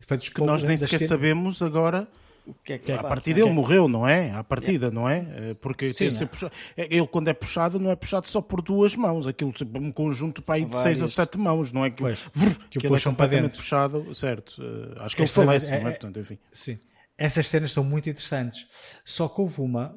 Foi 0.00 0.18
que 0.18 0.40
nós 0.40 0.64
nem 0.64 0.76
sequer 0.76 1.00
sabemos 1.00 1.62
agora 1.62 2.08
o 2.46 2.54
que 2.54 2.74
é 2.74 2.78
que 2.78 2.92
a 2.92 3.02
partir 3.02 3.34
dele 3.34 3.50
morreu, 3.50 3.88
não 3.88 4.06
é? 4.06 4.30
À 4.30 4.44
partida, 4.44 4.90
não 4.90 5.08
é? 5.08 5.26
Eh, 5.34 5.54
porque 5.54 5.92
Sim, 5.92 6.08
é. 6.08 6.26
puxado, 6.26 6.52
ele, 6.76 7.06
quando 7.06 7.28
é 7.28 7.32
puxado, 7.32 7.80
não 7.80 7.90
é 7.90 7.96
puxado 7.96 8.28
só 8.28 8.40
por 8.40 8.60
duas 8.60 8.94
mãos, 8.94 9.26
aquilo 9.26 9.52
tipo 9.52 9.78
um 9.78 9.90
conjunto 9.90 10.42
para 10.42 10.56
aí 10.56 10.64
de 10.64 10.76
seis 10.76 11.00
ou 11.00 11.08
sete 11.08 11.38
mãos, 11.38 11.72
não 11.72 11.84
é? 11.84 11.90
Que, 11.90 12.02
pois, 12.02 12.18
vrr, 12.34 12.58
que, 12.68 12.78
que 12.78 12.86
ele 12.86 12.96
é 12.96 13.00
completamente 13.00 13.56
puxado, 13.56 14.14
certo? 14.14 14.62
Eh, 14.62 15.02
acho 15.02 15.16
que 15.16 15.22
ele 15.22 15.28
falece, 15.28 15.74
é, 15.74 15.80
não 15.80 15.88
é? 15.88 15.90
Portanto, 15.92 16.20
enfim. 16.20 16.38
Sim. 16.52 16.78
Essas 17.16 17.46
cenas 17.46 17.72
são 17.72 17.82
muito 17.82 18.10
interessantes. 18.10 18.66
Só 19.04 19.28
que 19.28 19.40
houve 19.40 19.60
uma, 19.60 19.96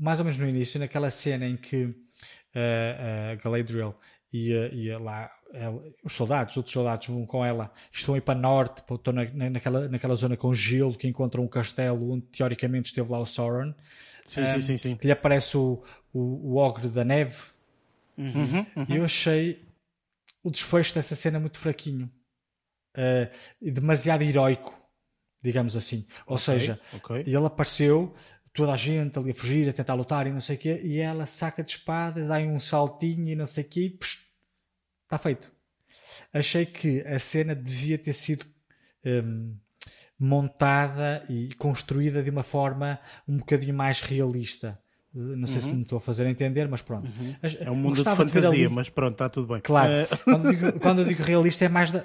mais 0.00 0.20
ou 0.20 0.24
menos 0.24 0.38
no 0.38 0.48
início, 0.48 0.78
naquela 0.78 1.10
cena 1.10 1.46
em 1.46 1.56
que 1.56 1.84
uh, 1.84 1.90
uh, 1.90 3.42
Galadriel 3.42 3.98
ia, 4.32 4.74
ia 4.74 4.98
lá 4.98 5.30
ela, 5.52 5.82
os 6.04 6.12
soldados, 6.12 6.56
outros 6.56 6.72
soldados 6.72 7.06
vão 7.06 7.24
com 7.24 7.44
ela, 7.44 7.72
estão 7.90 8.14
aí 8.14 8.20
para 8.20 8.38
norte, 8.38 8.82
estão 8.90 9.12
na, 9.12 9.50
naquela, 9.50 9.88
naquela 9.88 10.14
zona 10.14 10.36
com 10.36 10.52
gelo 10.52 10.96
que 10.96 11.08
encontram 11.08 11.44
um 11.44 11.48
castelo 11.48 12.12
onde 12.12 12.26
teoricamente 12.26 12.88
esteve 12.88 13.10
lá 13.10 13.18
o 13.18 13.26
Sauron. 13.26 13.74
Sim, 14.26 14.42
um, 14.42 14.46
sim, 14.46 14.60
sim, 14.60 14.76
sim. 14.76 14.96
Que 14.96 15.06
lhe 15.06 15.12
aparece 15.12 15.56
o, 15.56 15.82
o, 16.12 16.52
o 16.52 16.56
ogre 16.56 16.88
da 16.88 17.04
neve. 17.04 17.36
Uhum, 18.16 18.66
uhum. 18.76 18.86
E 18.88 18.96
eu 18.96 19.04
achei 19.04 19.66
o 20.42 20.50
desfecho 20.50 20.94
dessa 20.94 21.14
cena 21.14 21.40
muito 21.40 21.58
fraquinho. 21.58 22.10
Uh, 22.96 23.72
demasiado 23.72 24.22
heroico, 24.22 24.76
digamos 25.40 25.76
assim. 25.76 26.06
Ou 26.26 26.34
okay, 26.34 26.44
seja, 26.44 26.80
okay. 26.94 27.20
ele 27.20 27.36
apareceu, 27.36 28.14
toda 28.52 28.72
a 28.72 28.76
gente 28.76 29.18
ali 29.18 29.30
a 29.30 29.34
fugir, 29.34 29.68
a 29.68 29.72
tentar 29.72 29.94
lutar 29.94 30.26
e 30.26 30.32
não 30.32 30.40
sei 30.40 30.56
o 30.56 30.58
quê, 30.58 30.80
e 30.82 30.98
ela 30.98 31.26
saca 31.26 31.62
de 31.62 31.72
espada, 31.72 32.26
dá 32.26 32.38
um 32.38 32.58
saltinho 32.58 33.28
e 33.28 33.36
não 33.36 33.46
sei 33.46 33.64
o 33.64 33.68
quê, 33.68 33.96
psh, 33.98 34.28
Está 35.08 35.16
feito. 35.16 35.50
Achei 36.34 36.66
que 36.66 37.00
a 37.00 37.18
cena 37.18 37.56
devia 37.56 37.96
ter 37.96 38.12
sido 38.12 38.44
um, 39.02 39.56
montada 40.18 41.24
e 41.30 41.54
construída 41.54 42.22
de 42.22 42.28
uma 42.28 42.42
forma 42.42 43.00
um 43.26 43.38
bocadinho 43.38 43.74
mais 43.74 44.02
realista. 44.02 44.78
Não 45.20 45.46
sei 45.46 45.60
se 45.60 45.72
me 45.72 45.82
estou 45.82 45.96
a 45.98 46.00
fazer 46.00 46.26
entender, 46.26 46.68
mas 46.68 46.80
pronto. 46.82 47.08
As- 47.42 47.56
É 47.60 47.70
um 47.70 47.74
mundo 47.74 47.96
de 47.96 48.04
fantasia, 48.04 48.48
ali- 48.66 48.68
mas 48.68 48.88
pronto, 48.88 49.12
está 49.12 49.28
tudo 49.28 49.48
bem. 49.48 49.60
Claro, 49.60 49.90
Eh, 49.92 50.06
quando, 50.24 50.44
eu 50.46 50.50
digo, 50.54 50.80
quando 50.80 50.98
eu 51.00 51.04
digo 51.04 51.22
realista 51.22 51.64
é 51.64 51.68
mais 51.68 51.90
da. 51.92 52.04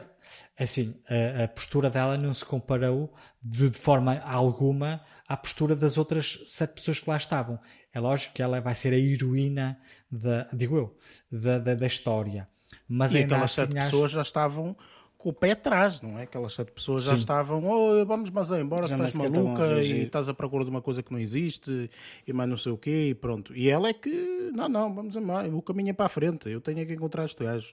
Assim, 0.57 0.95
a, 1.39 1.43
a 1.43 1.47
postura 1.47 1.89
dela 1.89 2.17
não 2.17 2.33
se 2.33 2.45
comparou 2.45 3.13
de, 3.41 3.69
de 3.69 3.77
forma 3.77 4.19
alguma 4.19 5.01
à 5.27 5.35
postura 5.37 5.75
das 5.75 5.97
outras 5.97 6.39
sete 6.45 6.73
pessoas 6.75 6.99
que 6.99 7.09
lá 7.09 7.17
estavam. 7.17 7.59
É 7.93 7.99
lógico 7.99 8.33
que 8.33 8.41
ela 8.41 8.59
vai 8.61 8.73
ser 8.75 8.93
a 8.93 8.97
heroína, 8.97 9.77
da, 10.11 10.47
digo 10.53 10.77
eu, 10.77 10.97
da, 11.31 11.59
da, 11.59 11.75
da 11.75 11.87
história. 11.87 12.47
Mas 12.87 13.13
e 13.13 13.19
aquelas 13.19 13.43
assim, 13.57 13.61
sete 13.71 13.73
pessoas 13.85 14.11
já 14.11 14.21
estavam 14.21 14.75
com 15.23 15.29
o 15.29 15.33
pé 15.33 15.51
atrás, 15.51 16.01
não 16.01 16.19
é? 16.19 16.23
Aquelas 16.23 16.51
sete 16.51 16.73
pessoas 16.73 17.05
já 17.05 17.11
Sim. 17.11 17.17
estavam, 17.17 17.63
oh, 17.63 18.05
vamos 18.05 18.29
mas 18.29 18.51
aí, 18.51 18.61
embora, 18.61 18.85
Já 18.87 18.97
estás 18.97 19.15
a 19.15 19.29
maluca 19.29 19.81
e 19.81 20.03
estás 20.03 20.27
à 20.27 20.33
procura 20.33 20.65
de 20.65 20.69
uma 20.69 20.81
coisa 20.81 21.01
que 21.01 21.13
não 21.13 21.19
existe 21.19 21.89
e 22.27 22.33
mais 22.33 22.49
não 22.49 22.57
sei 22.57 22.73
o 22.73 22.77
quê 22.77 23.09
e 23.11 23.15
pronto. 23.15 23.55
E 23.55 23.69
ela 23.69 23.87
é 23.87 23.93
que, 23.93 24.51
não, 24.53 24.67
não, 24.67 24.93
vamos 24.93 25.15
a 25.15 25.21
mais, 25.21 25.51
o 25.53 25.61
caminho 25.61 25.91
é 25.91 25.93
para 25.93 26.07
a 26.07 26.09
frente, 26.09 26.49
eu 26.49 26.59
tenho 26.59 26.79
é 26.79 26.85
que 26.85 26.93
encontrar 26.93 27.23
este 27.23 27.41
gajo. 27.41 27.71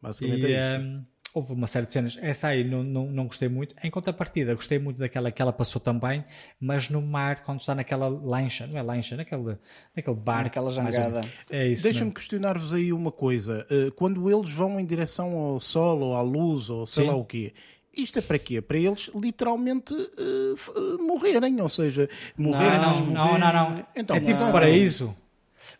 Basicamente 0.00 0.46
E, 0.46 0.54
é 0.54 0.60
isso. 0.60 0.78
hum, 0.78 1.04
houve 1.34 1.52
uma 1.52 1.66
série 1.66 1.86
de 1.86 1.92
cenas. 1.92 2.18
Essa 2.20 2.48
aí 2.48 2.64
não, 2.64 2.82
não, 2.82 3.06
não 3.06 3.24
gostei 3.26 3.48
muito. 3.48 3.74
Em 3.82 3.90
contrapartida, 3.90 4.54
gostei 4.54 4.78
muito 4.78 4.98
daquela 4.98 5.30
que 5.30 5.40
ela 5.40 5.52
passou 5.52 5.80
também, 5.80 6.24
mas 6.60 6.88
no 6.88 7.00
mar, 7.00 7.42
quando 7.42 7.60
está 7.60 7.74
naquela 7.74 8.08
lancha, 8.08 8.66
não 8.66 8.78
é 8.78 8.82
lancha, 8.82 9.16
naquele, 9.16 9.56
naquele 9.96 10.16
barco. 10.16 10.44
Naquela 10.44 10.70
jangada. 10.70 11.24
É 11.50 11.68
isso. 11.68 11.82
Deixa-me 11.82 12.12
questionar-vos 12.12 12.72
aí 12.72 12.92
uma 12.92 13.10
coisa. 13.10 13.66
Eh, 13.70 13.90
Quando 13.96 14.30
eles 14.30 14.52
vão 14.52 14.78
em 14.78 14.84
direção 14.84 15.36
ao 15.36 15.60
sol 15.60 16.00
ou 16.00 16.14
à 16.14 16.22
luz 16.22 16.68
ou 16.68 16.86
sei 16.86 17.04
Sim. 17.04 17.10
lá 17.10 17.16
o 17.16 17.24
quê, 17.24 17.52
isto 17.96 18.18
é 18.18 18.22
para 18.22 18.38
quê? 18.38 18.60
Para 18.60 18.78
eles 18.78 19.10
literalmente 19.14 19.94
eh, 19.94 21.02
morrerem, 21.02 21.60
ou 21.60 21.68
seja, 21.68 22.08
morrerem. 22.36 22.78
Não, 22.80 23.06
não, 23.06 23.38
não, 23.38 23.52
não. 23.52 23.86
Então, 23.94 24.16
é 24.16 24.20
tipo 24.20 24.38
não. 24.40 24.48
um 24.48 24.52
paraíso. 24.52 25.16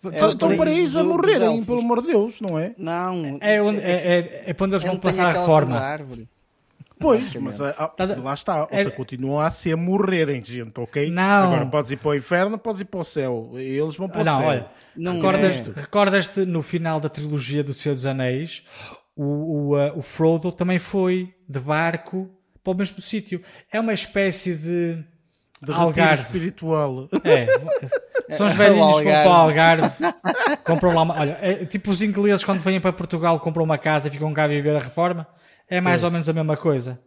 É 0.04 0.08
Então, 0.08 0.28
o 0.28 0.32
então 0.32 0.56
para 0.56 0.70
isso 0.70 0.98
a 0.98 1.04
morrerem, 1.04 1.64
pelo 1.64 1.78
amor 1.80 2.00
de 2.02 2.08
Deus, 2.08 2.40
não 2.40 2.58
é? 2.58 2.74
Não, 2.78 3.38
É, 3.40 3.60
onde, 3.62 3.80
é, 3.80 3.90
é, 3.92 4.42
é 4.46 4.52
para 4.54 4.66
onde 4.66 4.74
eles 4.76 4.84
é 4.84 4.86
vão 4.86 4.94
onde 4.96 5.02
tem 5.02 5.10
passar 5.12 5.26
a 5.28 5.32
reforma. 5.40 5.78
árvore. 5.78 6.28
Pois, 6.98 7.34
mas 7.34 7.60
ah, 7.60 7.74
ah, 7.78 7.88
Tá 7.88 8.06
da- 8.06 8.16
lá 8.22 8.32
está, 8.32 8.62
ou 8.62 8.68
é- 8.70 8.78
seja, 8.78 8.90
continua 8.92 9.46
a 9.46 9.50
ser 9.50 9.76
morrerem, 9.76 10.42
gente, 10.44 10.78
ok? 10.78 11.10
Não. 11.10 11.22
Agora 11.52 11.66
podes 11.66 11.90
ir 11.90 11.96
para 11.96 12.10
o 12.10 12.14
inferno, 12.14 12.56
podes 12.56 12.80
ir 12.80 12.84
para 12.84 13.00
o 13.00 13.04
céu. 13.04 13.50
Eles 13.56 13.96
vão 13.96 14.08
para 14.08 14.20
Ah, 14.20 14.22
o 14.22 14.24
não, 14.26 14.36
céu. 14.38 14.46
olha, 14.46 14.66
Não 14.96 15.14
recordas-te, 15.14 15.70
é. 15.70 15.72
recordas-te 15.80 16.40
no 16.44 16.62
final 16.62 17.00
da 17.00 17.08
trilogia 17.08 17.64
do 17.64 17.74
Senhor 17.74 17.94
dos 17.96 18.06
Anéis, 18.06 18.62
o, 19.16 19.24
o, 19.24 19.76
uh, 19.76 19.98
o 19.98 20.02
Frodo 20.02 20.52
também 20.52 20.78
foi 20.78 21.34
de 21.48 21.58
barco 21.58 22.30
para 22.62 22.72
o 22.72 22.76
mesmo 22.76 23.00
sítio. 23.00 23.42
É 23.72 23.80
uma 23.80 23.92
espécie 23.92 24.54
de, 24.54 25.02
De 25.62 25.70
retiro 25.70 25.86
Algarve. 25.86 26.22
espiritual. 26.24 27.08
É, 27.24 27.46
são 28.36 28.46
os 28.48 28.54
É, 28.54 28.56
velhinhos 28.56 28.96
o 28.96 28.98
que 28.98 29.04
vão 29.04 29.12
para 29.12 29.28
o 29.30 29.32
Algarve, 29.32 29.90
compram 30.64 30.94
lá 30.94 31.02
uma, 31.02 31.20
olha, 31.20 31.38
é 31.40 31.64
tipo 31.64 31.90
os 31.90 32.02
ingleses 32.02 32.44
quando 32.44 32.60
vêm 32.60 32.80
para 32.80 32.92
Portugal 32.92 33.38
compram 33.40 33.64
uma 33.64 33.78
casa 33.78 34.08
e 34.08 34.10
ficam 34.10 34.32
cá 34.34 34.44
a 34.44 34.48
viver 34.48 34.74
a 34.74 34.80
reforma, 34.80 35.26
é 35.68 35.80
mais 35.80 36.02
ou 36.02 36.10
menos 36.10 36.28
a 36.28 36.32
mesma 36.32 36.56
coisa. 36.56 36.98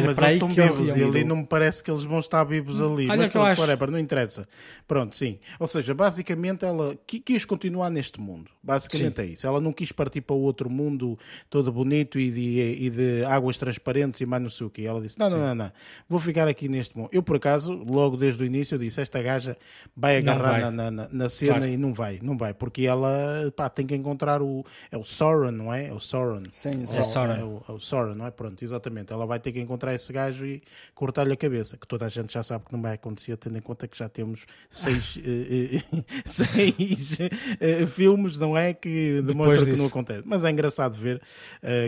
Mas 0.00 0.18
eles 0.18 0.32
estão 0.34 0.48
vivos 0.48 0.96
e 0.96 1.02
ali 1.04 1.24
não 1.24 1.36
me 1.36 1.46
parece 1.46 1.82
que 1.82 1.90
eles 1.90 2.04
vão 2.04 2.18
estar 2.18 2.42
vivos 2.44 2.80
ali. 2.80 3.08
olha 3.08 3.16
mas 3.16 3.26
o 3.26 3.30
que 3.30 3.36
eu 3.36 3.42
acho. 3.42 3.60
whatever, 3.60 3.90
não 3.90 3.98
interessa. 3.98 4.46
Pronto, 4.86 5.16
sim. 5.16 5.38
Ou 5.60 5.66
seja, 5.66 5.92
basicamente 5.94 6.64
ela 6.64 6.96
qui- 7.06 7.20
quis 7.20 7.44
continuar 7.44 7.90
neste 7.90 8.20
mundo. 8.20 8.50
Basicamente 8.62 9.20
é 9.20 9.26
isso. 9.26 9.46
Ela 9.46 9.60
não 9.60 9.72
quis 9.72 9.90
partir 9.92 10.20
para 10.20 10.36
o 10.36 10.40
outro 10.40 10.70
mundo 10.70 11.18
todo 11.50 11.72
bonito 11.72 12.18
e 12.18 12.30
de, 12.30 12.84
e 12.86 12.90
de 12.90 13.24
águas 13.24 13.58
transparentes 13.58 14.20
e 14.20 14.26
mais 14.26 14.42
não 14.42 14.50
sei 14.50 14.66
o 14.66 14.70
quê. 14.70 14.82
Ela 14.82 15.00
disse: 15.02 15.18
não, 15.18 15.28
não, 15.28 15.38
não, 15.38 15.54
não. 15.54 15.72
Vou 16.08 16.18
ficar 16.20 16.46
aqui 16.46 16.68
neste 16.68 16.96
mundo. 16.96 17.08
Eu, 17.12 17.22
por 17.22 17.36
acaso, 17.36 17.72
logo 17.72 18.16
desde 18.16 18.42
o 18.42 18.46
início, 18.46 18.78
disse: 18.78 19.00
esta 19.00 19.20
gaja 19.20 19.56
vai 19.96 20.16
agarrar 20.18 20.60
vai. 20.60 20.70
Na, 20.70 20.90
na, 20.90 21.08
na 21.10 21.28
cena 21.28 21.52
Claro. 21.58 21.66
e 21.72 21.76
não 21.76 21.92
vai. 21.92 22.20
Não 22.22 22.36
vai. 22.38 22.54
Porque 22.54 22.82
ela 22.86 23.52
pá, 23.56 23.68
tem 23.68 23.84
que 23.86 23.94
encontrar 23.96 24.40
o. 24.40 24.64
É 24.90 24.96
o 24.96 25.04
Sauron, 25.04 25.50
não 25.50 25.74
é? 25.74 25.88
É 25.88 25.92
o 25.92 25.98
Sauron. 25.98 26.42
Sim, 26.52 26.84
É 26.84 27.02
Sauron. 27.02 27.32
É 27.34 27.44
o, 27.44 27.62
é 27.68 27.72
o 27.72 27.80
Sauron, 27.80 28.14
não 28.14 28.26
é? 28.26 28.30
Pronto, 28.30 28.62
exatamente. 28.62 29.12
Ela 29.12 29.26
vai 29.26 29.40
ter 29.40 29.50
que 29.50 29.58
encontrar 29.60 29.81
esse 29.90 30.12
gajo 30.12 30.46
e 30.46 30.62
cortar-lhe 30.94 31.32
a 31.32 31.36
cabeça, 31.36 31.76
que 31.76 31.86
toda 31.86 32.06
a 32.06 32.08
gente 32.08 32.32
já 32.32 32.42
sabe 32.42 32.66
que 32.66 32.72
não 32.72 32.82
vai 32.82 32.94
acontecer, 32.94 33.36
tendo 33.36 33.58
em 33.58 33.60
conta 33.60 33.88
que 33.88 33.96
já 33.98 34.08
temos 34.08 34.46
seis, 34.68 35.18
eh, 35.24 35.82
seis 36.24 37.18
eh, 37.58 37.86
filmes, 37.86 38.38
não 38.38 38.56
é? 38.56 38.72
Que 38.72 39.22
demonstram 39.22 39.72
que 39.72 39.78
não 39.78 39.86
acontece. 39.86 40.22
Mas 40.26 40.44
é 40.44 40.50
engraçado 40.50 40.94
ver 40.94 41.20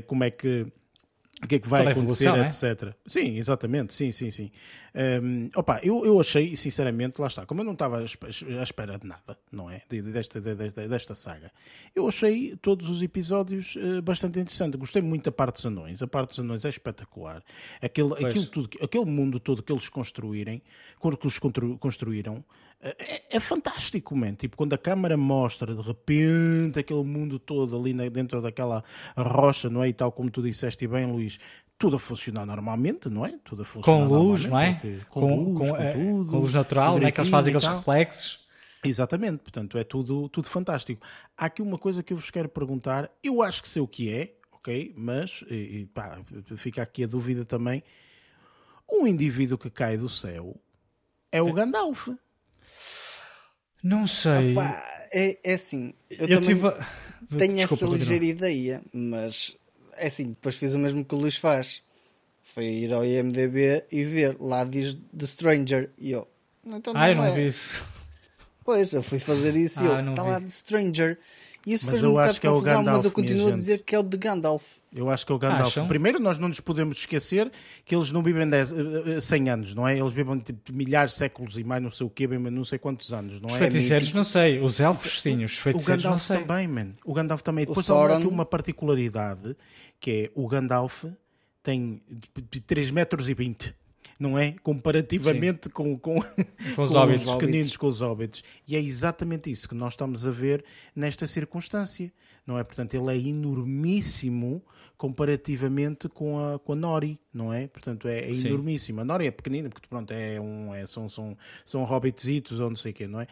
como 0.07 0.25
é 0.25 0.31
que. 0.31 0.66
O 1.43 1.47
que 1.47 1.56
é 1.56 1.59
que 1.59 1.69
vai 1.69 1.82
acontecer, 1.89 2.28
evolução, 2.28 2.36
é? 2.69 2.73
etc. 2.74 2.94
Sim, 3.06 3.36
exatamente, 3.36 3.93
sim, 3.93 4.11
sim, 4.12 4.31
sim. 4.31 4.51
Hum, 5.23 5.51
opa, 5.56 5.81
eu, 5.82 6.06
eu 6.06 6.19
achei, 6.20 6.55
sinceramente, 6.56 7.20
lá 7.20 7.27
está, 7.27 7.44
como 7.44 7.61
eu 7.61 7.65
não 7.65 7.73
estava 7.73 7.98
à 7.98 8.02
espe- 8.05 8.28
à 8.59 8.62
espera 8.62 8.98
de 8.98 9.06
nada, 9.06 9.36
não 9.51 9.69
é? 9.69 9.82
De- 9.90 10.01
de- 10.01 10.12
Desta, 10.12 10.40
de- 10.40 10.55
desta, 10.55 10.89
desta 10.89 11.15
saga, 11.15 11.51
eu 11.94 12.06
achei 12.06 12.55
todos 12.62 12.89
os 12.89 13.02
episódios 13.02 13.77
eh, 13.77 14.01
bastante 14.01 14.39
interessantes. 14.39 14.78
Gostei 14.78 15.02
muito 15.02 15.24
da 15.24 15.32
parte 15.32 15.56
dos 15.56 15.66
anões, 15.66 16.01
a 16.02 16.06
parte 16.06 16.31
dos 16.31 16.39
anões 16.40 16.65
é 16.65 16.69
espetacular. 16.69 17.43
Aquele, 17.82 18.15
aquilo 18.24 18.47
tudo, 18.47 18.69
que- 18.69 18.82
aquele 18.82 19.05
mundo 19.05 19.40
todo 19.40 19.62
que 19.62 19.73
eles 19.73 19.89
construírem, 19.89 20.62
que 21.01 21.06
eles 21.27 21.39
constru- 21.39 21.77
construíram, 21.78 22.44
é, 22.98 23.36
é 23.36 23.40
fantástico, 23.40 24.15
man. 24.16 24.35
Tipo, 24.35 24.56
quando 24.56 24.73
a 24.74 24.78
câmara 24.78 25.16
mostra 25.16 25.74
de 25.74 25.81
repente 25.82 26.78
aquele 26.78 27.05
mundo 27.05 27.39
todo 27.39 27.77
ali 27.78 27.93
dentro 28.11 28.40
daquela 28.43 28.82
rocha, 29.16 29.70
não 29.70 29.82
é? 29.82 29.89
E 29.89 29.93
tal 29.93 30.12
como 30.12 30.31
tu 30.31 30.43
disseste 30.43 30.86
bem, 30.86 31.06
Luís, 31.11 31.39
tudo 31.78 31.97
a 31.97 31.98
funcionar 31.98 32.44
normalmente, 32.47 33.09
não 33.09 33.24
é? 33.24 33.36
Tudo 33.44 33.62
a 33.62 33.65
funcionar 33.65 34.09
com 34.09 34.15
luz, 34.15 34.47
não 34.47 34.59
é? 34.61 34.74
porque- 34.74 34.98
Com, 35.09 35.20
Com, 35.20 35.36
luz, 35.44 35.70
com, 35.70 35.77
com, 35.77 35.82
é, 35.82 35.93
tudo. 35.93 36.31
com 36.31 36.39
luz 36.39 36.55
natural, 36.55 36.98
não 37.01 37.06
é? 37.06 37.11
Que 37.12 37.20
eles 37.20 37.31
fazem 37.31 37.55
aqueles 37.56 37.74
reflexos. 37.77 38.44
Exatamente, 38.86 39.39
portanto, 39.39 39.78
é 39.78 39.85
tudo, 39.85 40.28
tudo 40.28 40.47
fantástico. 40.47 41.01
Há 41.39 41.47
aqui 41.47 41.62
uma 41.62 41.78
coisa 41.78 42.02
que 42.02 42.12
eu 42.12 42.19
vos 42.19 42.28
quero 42.28 42.51
perguntar, 42.51 43.11
eu 43.23 43.40
acho 43.43 43.62
que 43.62 43.69
sei 43.69 43.81
o 43.81 43.89
que 43.89 44.12
é, 44.12 44.35
ok? 44.52 44.93
Mas, 44.94 45.43
e, 45.51 45.55
e, 45.55 45.86
pá, 45.86 46.19
fica 46.56 46.82
aqui 46.82 47.05
a 47.05 47.06
dúvida 47.06 47.47
também. 47.47 47.82
Um 48.90 49.06
indivíduo 49.06 49.56
que 49.56 49.70
cai 49.70 49.97
do 49.97 50.09
céu 50.09 50.55
é 51.32 51.40
o 51.40 51.51
Gandalf. 51.52 52.09
Não 53.82 54.07
sei. 54.07 54.55
Pá, 54.55 54.82
é, 55.12 55.39
é 55.45 55.55
assim, 55.55 55.93
eu, 56.11 56.27
eu 56.27 56.41
tive. 56.41 56.62
tenho 57.36 57.57
Desculpa, 57.57 57.85
essa 57.85 57.97
ligeira 57.97 58.24
ideia, 58.24 58.82
mas 58.93 59.57
é 59.97 60.07
assim, 60.07 60.28
depois 60.28 60.57
fiz 60.57 60.74
o 60.74 60.78
mesmo 60.78 61.05
que 61.05 61.15
o 61.15 61.19
Luís 61.19 61.36
faz. 61.36 61.82
Foi 62.43 62.65
ir 62.65 62.93
ao 62.93 63.05
IMDB 63.05 63.85
e 63.91 64.05
ver, 64.05 64.36
lá 64.39 64.65
diz 64.65 64.97
The 65.16 65.27
Stranger, 65.27 65.91
e 65.99 66.12
eu, 66.12 66.28
então 66.66 66.93
Ah, 66.95 67.11
eu 67.11 67.16
não 67.16 67.24
é. 67.24 67.32
vi 67.32 67.49
isso. 67.49 67.82
Pois, 68.65 68.93
eu 68.93 69.03
fui 69.03 69.19
fazer 69.19 69.55
isso 69.57 69.82
e 69.82 69.86
Ah, 69.86 69.99
eu, 69.99 70.03
não 70.03 70.12
está 70.12 70.23
lá 70.23 70.41
The 70.41 70.49
Stranger. 70.49 71.19
E 71.66 71.73
isso 71.73 71.86
Mas 71.86 71.93
fez-me 71.95 72.09
eu 72.09 72.12
um 72.12 72.15
bocado 72.15 72.36
é 72.36 72.41
confusão, 72.41 72.82
mas 72.85 73.05
eu 73.05 73.11
continuo 73.11 73.49
a 73.49 73.53
dizer 73.53 73.82
que 73.82 73.95
é 73.95 73.99
o 73.99 74.03
de 74.03 74.16
Gandalf. 74.16 74.62
Eu 74.95 75.11
acho 75.11 75.27
que 75.27 75.33
é 75.33 75.35
o 75.35 75.39
Gandalf. 75.39 75.66
Acham? 75.66 75.89
Primeiro, 75.89 76.21
nós 76.21 76.39
não 76.39 76.47
nos 76.47 76.61
podemos 76.61 76.99
esquecer 76.99 77.51
que 77.85 77.97
eles 77.97 78.12
não 78.12 78.23
vivem 78.23 78.49
10, 78.49 78.71
eh, 78.71 78.75
eh, 79.16 79.21
100 79.21 79.51
anos, 79.51 79.75
não 79.75 79.89
é? 79.89 79.99
Eles 79.99 80.12
vivem 80.12 80.39
tipo, 80.39 80.73
milhares 80.73 81.12
de 81.12 81.19
séculos 81.19 81.59
e 81.59 81.65
mais 81.65 81.83
não 81.83 81.91
sei 81.91 82.07
o 82.07 82.11
quê, 82.11 82.29
não 82.29 82.65
sei 82.65 82.79
quantos 82.79 83.12
anos, 83.12 83.41
não 83.41 83.49
Os 83.49 83.57
é? 83.57 83.59
feiticeiros 83.59 84.12
não 84.12 84.23
sei. 84.23 84.61
Os 84.61 84.79
elfos 84.79 85.21
sim, 85.21 85.43
os 85.43 85.59
O 85.59 85.62
feiticeiros 85.62 86.05
não 86.05 86.11
Gandalf 86.12 86.23
sei. 86.27 86.39
também, 86.39 86.69
man. 86.69 86.93
O 87.05 87.12
Gandalf 87.12 87.43
também. 87.43 87.66
Depois 87.66 87.87
há 87.91 87.95
Sauron- 87.95 88.19
aqui 88.19 88.27
uma 88.29 88.47
particularidade 88.47 89.57
que 90.01 90.11
é 90.11 90.31
o 90.35 90.47
Gandalf 90.47 91.05
tem 91.62 92.01
3 92.66 92.91
metros 92.93 93.29
e 93.29 93.35
20. 93.35 93.75
Não 94.21 94.39
é? 94.39 94.53
Comparativamente 94.62 95.69
com, 95.69 95.99
com, 95.99 96.21
Com 96.21 96.21
os 96.85 96.91
com 96.91 96.99
hobbits. 96.99 97.29
pequeninos, 97.29 97.77
com 97.77 97.87
os 97.89 98.01
hobbits. 98.01 98.45
E 98.69 98.77
é 98.77 98.81
exatamente 98.81 99.51
isso 99.51 99.69
que 99.69 99.75
nós 99.75 99.95
estamos 99.95 100.25
a 100.25 100.31
ver 100.31 100.65
nesta 100.95 101.27
circunstância. 101.27 102.12
Não 102.47 102.57
é? 102.57 102.62
Portanto, 102.62 102.95
ele 102.95 103.11
é 103.12 103.16
enormíssimo 103.29 104.62
comparativamente 105.05 106.09
com 106.09 106.39
a, 106.39 106.59
com 106.59 106.72
a 106.72 106.76
Nori, 106.76 107.18
não 107.32 107.52
é? 107.52 107.66
Portanto, 107.68 108.09
é, 108.09 108.31
é 108.31 108.32
Sim. 108.32 108.48
enormíssimo. 108.48 109.02
A 109.02 109.05
Nori 109.05 109.26
é 109.26 109.31
pequenina, 109.31 109.68
porque 109.68 109.86
pronto, 109.86 110.10
é 110.12 110.40
um, 110.40 110.74
é, 110.74 110.86
são, 110.86 111.10
são, 111.10 111.36
são 111.62 111.85
hobbitzitos 111.85 112.59
ou 112.59 112.70
não 112.70 112.76
sei 112.76 112.93
o 112.93 112.94
quê, 112.94 113.06
não 113.06 113.20
é? 113.20 113.26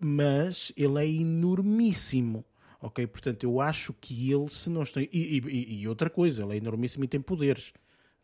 Mas 0.00 0.72
ele 0.74 0.98
é 0.98 1.06
enormíssimo. 1.06 2.44
Ok, 2.80 3.06
portanto, 3.06 3.44
eu 3.44 3.60
acho 3.60 3.92
que 4.00 4.32
ele, 4.32 4.48
se 4.48 4.70
não 4.70 4.82
está. 4.82 5.00
E, 5.02 5.08
e- 5.12 5.80
e 5.82 5.86
outra 5.88 6.08
coisa, 6.08 6.42
ele 6.42 6.54
é 6.54 6.56
enormíssimo 6.56 7.04
e 7.04 7.08
tem 7.08 7.20
poderes, 7.20 7.72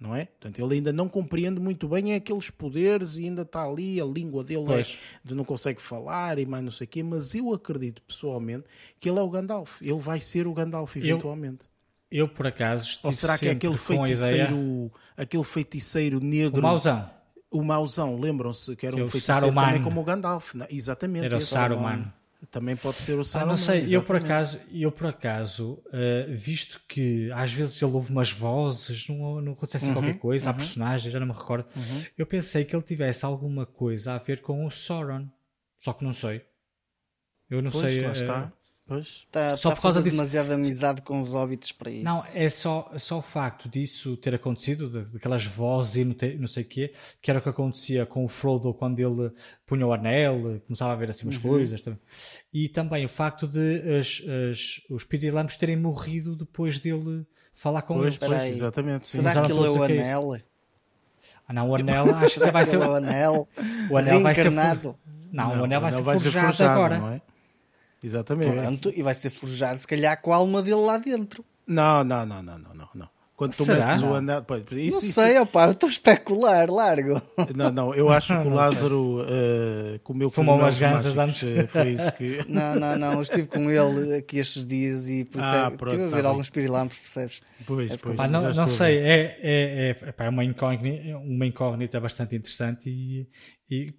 não 0.00 0.16
é? 0.16 0.24
Portanto, 0.24 0.58
ele 0.58 0.76
ainda 0.76 0.92
não 0.92 1.08
compreende 1.08 1.60
muito 1.60 1.86
bem 1.88 2.14
aqueles 2.14 2.50
poderes 2.50 3.18
e 3.18 3.24
ainda 3.24 3.42
está 3.42 3.64
ali, 3.64 4.00
a 4.00 4.04
língua 4.04 4.42
dele 4.42 4.64
é, 4.72 5.34
não 5.34 5.44
consegue 5.44 5.80
falar 5.80 6.38
e 6.38 6.46
mais 6.46 6.64
não 6.64 6.72
sei 6.72 6.86
o 6.86 6.88
quê, 6.88 7.02
mas 7.02 7.34
eu 7.34 7.52
acredito 7.52 8.02
pessoalmente 8.02 8.64
que 8.98 9.08
ele 9.10 9.18
é 9.18 9.22
o 9.22 9.28
Gandalf. 9.30 9.80
Ele 9.82 10.00
vai 10.00 10.20
ser 10.20 10.46
o 10.46 10.54
Gandalf 10.54 10.96
eventualmente. 10.96 11.66
Eu, 11.66 11.77
por 12.34 12.46
acaso, 12.46 12.84
estive 12.84 13.06
Ou 13.08 13.12
será 13.12 13.38
que 13.38 13.48
é 13.48 13.50
aquele 13.52 13.76
feiticeiro, 13.76 14.92
aquele 15.16 15.44
feiticeiro 15.44 16.20
negro, 16.20 16.58
O 16.60 16.62
mauzão. 16.62 17.10
o 17.50 17.62
mauzão, 17.62 18.18
lembram-se 18.18 18.74
que 18.76 18.86
era 18.86 18.94
Que 18.96 19.00
é 19.00 19.04
um 19.04 19.06
o 19.06 19.10
feiticeiro 19.10 19.40
Saruman. 19.40 19.66
também 19.66 19.82
como 19.82 20.00
o 20.00 20.04
Gandalf, 20.04 20.54
não? 20.54 20.64
é? 20.64 20.68
exatamente. 20.70 21.26
Era 21.26 21.36
o 21.36 21.38
esse 21.38 21.46
Saruman. 21.48 22.12
Também 22.52 22.76
pode 22.76 22.96
ser 22.98 23.14
o 23.14 23.20
Ah, 23.20 23.24
Saruman. 23.24 23.50
não 23.50 23.56
sei, 23.58 23.86
eu 23.94 24.00
por 24.02 24.14
acaso, 24.16 24.60
eu 24.70 24.92
por 24.92 25.08
acaso, 25.08 25.82
eh, 25.92 26.26
visto 26.30 26.80
que 26.88 27.30
às 27.32 27.52
vezes 27.52 27.82
ele 27.82 27.90
ouve 27.92 28.12
umas 28.12 28.30
vozes, 28.30 29.08
não, 29.08 29.40
não 29.40 29.52
acontece 29.54 29.84
Uhum, 29.86 29.92
qualquer 29.92 30.18
coisa, 30.18 30.50
há 30.50 30.54
personagens, 30.54 31.12
já 31.12 31.18
não 31.18 31.26
me 31.26 31.32
recordo, 31.32 31.66
eu 32.16 32.24
pensei 32.24 32.64
que 32.64 32.76
ele 32.76 32.82
tivesse 32.84 33.24
alguma 33.24 33.66
coisa 33.66 34.12
a 34.14 34.18
ver 34.18 34.40
com 34.40 34.64
o 34.64 34.70
Sauron, 34.70 35.26
só 35.76 35.92
que 35.92 36.04
não 36.04 36.12
sei. 36.14 36.44
Eu 37.50 37.60
não 37.60 37.72
Pois, 37.72 37.92
sei. 37.92 38.00
lá 38.04 38.08
eh, 38.10 38.12
está. 38.12 38.52
Pois. 38.88 39.06
Está, 39.26 39.50
Só 39.50 39.68
está 39.68 39.76
por 39.76 39.82
causa 39.82 40.02
disso- 40.02 40.16
demasiada 40.16 40.54
amizade 40.54 41.02
com 41.02 41.20
os 41.20 41.28
hobbits 41.28 41.72
para 41.72 41.90
isso. 41.90 42.04
Não, 42.04 42.24
é 42.34 42.48
só, 42.48 42.90
só 42.96 43.18
o 43.18 43.22
facto 43.22 43.68
disso 43.68 44.16
ter 44.16 44.34
acontecido, 44.34 45.04
daquelas 45.12 45.44
vozes 45.44 45.96
e 45.96 46.04
não, 46.06 46.14
te- 46.14 46.36
não 46.36 46.48
sei 46.48 46.62
o 46.62 46.66
quê, 46.66 46.94
que 47.20 47.30
era 47.30 47.38
o 47.38 47.42
que 47.42 47.50
acontecia 47.50 48.06
com 48.06 48.24
o 48.24 48.28
Frodo 48.28 48.72
quando 48.72 48.98
ele 48.98 49.30
punha 49.66 49.86
o 49.86 49.92
anel, 49.92 50.58
começava 50.66 50.94
a 50.94 50.96
ver 50.96 51.10
assim 51.10 51.26
umas 51.26 51.36
Uhum. 51.36 51.42
coisas. 51.42 51.82
Também. 51.82 51.98
E 52.50 52.66
também 52.66 53.04
o 53.04 53.08
facto 53.10 53.46
de 53.46 53.82
as, 53.98 54.22
as- 54.50 54.80
os 54.88 55.04
pirilampos 55.04 55.56
terem 55.56 55.76
morrido 55.76 56.34
depois 56.34 56.78
dele 56.78 57.26
falar 57.52 57.82
com 57.82 57.92
Pois, 57.96 58.06
eles. 58.06 58.18
pois, 58.18 58.32
aí. 58.40 58.50
exatamente. 58.52 59.06
sim. 59.06 59.18
Será 59.18 59.42
que 59.42 59.52
ele 59.52 59.66
é 59.66 59.70
o 59.70 59.82
anel? 59.82 60.34
Ah, 61.46 61.52
não, 61.52 61.68
o 61.68 61.74
anel 61.74 62.14
acho 62.16 62.40
que 62.40 62.50
vai 62.50 62.64
ser. 62.64 62.76
é 62.76 62.78
o 62.88 62.94
anel? 62.94 63.46
O 63.90 63.96
anel 63.98 64.22
vai 64.22 64.34
ser. 64.34 64.44
Reencarnado? 64.48 64.96
Não, 65.30 65.60
o 65.60 65.64
anel 65.64 65.80
vai 65.82 65.92
ser 65.92 66.02
forjado, 66.02 66.62
agora. 66.64 67.22
Exatamente. 68.02 68.52
Pronto, 68.52 68.92
e 68.94 69.02
vai 69.02 69.14
ser 69.14 69.30
forjado 69.30 69.78
se 69.78 69.86
calhar 69.86 70.20
com 70.20 70.32
a 70.32 70.36
alma 70.36 70.62
dele 70.62 70.76
lá 70.76 70.98
dentro. 70.98 71.44
Não, 71.66 72.04
não, 72.04 72.24
não, 72.24 72.42
não, 72.42 72.58
não, 72.58 72.88
não. 72.94 73.08
Quando 73.38 73.56
tu 73.56 73.64
Será? 73.64 73.86
metes 73.86 74.02
o 74.02 74.06
Não. 74.06 74.14
anel. 74.16 74.42
Pois, 74.42 74.64
isso, 74.72 74.90
não 74.96 74.98
isso- 74.98 75.12
sei, 75.12 75.38
opá, 75.38 75.66
eu 75.66 75.70
estou 75.70 75.86
a 75.86 75.90
especular, 75.92 76.68
largo. 76.68 77.22
Não, 77.54 77.70
não, 77.70 77.94
eu 77.94 78.08
acho 78.10 78.36
que 78.42 78.48
o 78.48 78.50
Lázaro 78.52 79.20
uh, 79.22 79.98
comeu 80.02 80.28
Fumou 80.28 80.56
cogumelos 80.56 80.76
umas 80.80 80.92
ganzas 80.92 81.16
antes. 81.16 81.44
eh, 81.44 81.68
Foi 81.68 81.90
isso 81.90 82.12
que. 82.14 82.44
Não, 82.50 82.74
não, 82.74 82.98
não, 82.98 83.12
eu 83.12 83.22
estive 83.22 83.46
com 83.46 83.70
ele 83.70 84.16
aqui 84.16 84.38
estes 84.38 84.66
dias 84.66 85.08
e 85.08 85.24
percebe, 85.24 85.56
Ah, 85.56 85.70
pronto, 85.70 85.86
estive 85.94 86.02
a 86.02 86.10
tá 86.10 86.16
ver 86.16 86.22
bem. 86.22 86.30
alguns 86.32 86.50
pirilampos, 86.50 86.98
percebes? 86.98 87.40
Pois, 87.64 87.92
É 87.92 87.96
pois. 87.96 88.16
Pá, 88.16 88.26
não, 88.26 88.42
não 88.52 88.66
sei, 88.66 88.96
ver. 88.98 89.06
é, 89.06 89.38
é, 89.40 89.90
é, 90.08 90.12
pá, 90.12 90.24
é 90.24 90.28
uma, 90.28 90.44
incógnita, 90.44 91.16
uma 91.18 91.46
incógnita 91.46 92.00
bastante 92.00 92.34
interessante 92.34 92.90
e 92.90 93.28
e, 93.70 93.94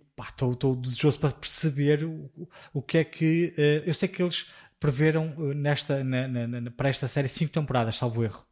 estou 0.51 0.75
desejoso 0.75 1.17
para 1.17 1.31
perceber 1.31 2.03
o, 2.03 2.29
o 2.73 2.81
que 2.81 2.97
é 2.97 3.03
que. 3.05 3.53
eh, 3.57 3.83
eu 3.85 3.93
sei 3.93 4.09
que 4.09 4.21
eles 4.21 4.47
preveram 4.77 5.33
nesta, 5.55 6.03
na- 6.03 6.27
na- 6.27 6.47
na- 6.47 6.71
para 6.71 6.89
esta 6.89 7.07
série 7.07 7.29
cinco 7.29 7.53
temporadas, 7.53 7.95
salvo 7.95 8.21
erro. 8.21 8.45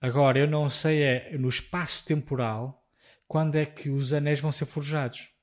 Agora, 0.00 0.38
eu 0.38 0.46
não 0.46 0.68
sei 0.68 1.02
é 1.02 1.38
no 1.38 1.48
espaço 1.48 2.04
temporal 2.04 2.84
quando 3.26 3.56
é 3.56 3.64
que 3.64 3.88
os 3.88 4.12
anéis 4.12 4.40
vão 4.40 4.52
ser 4.52 4.66
forjados. 4.66 5.33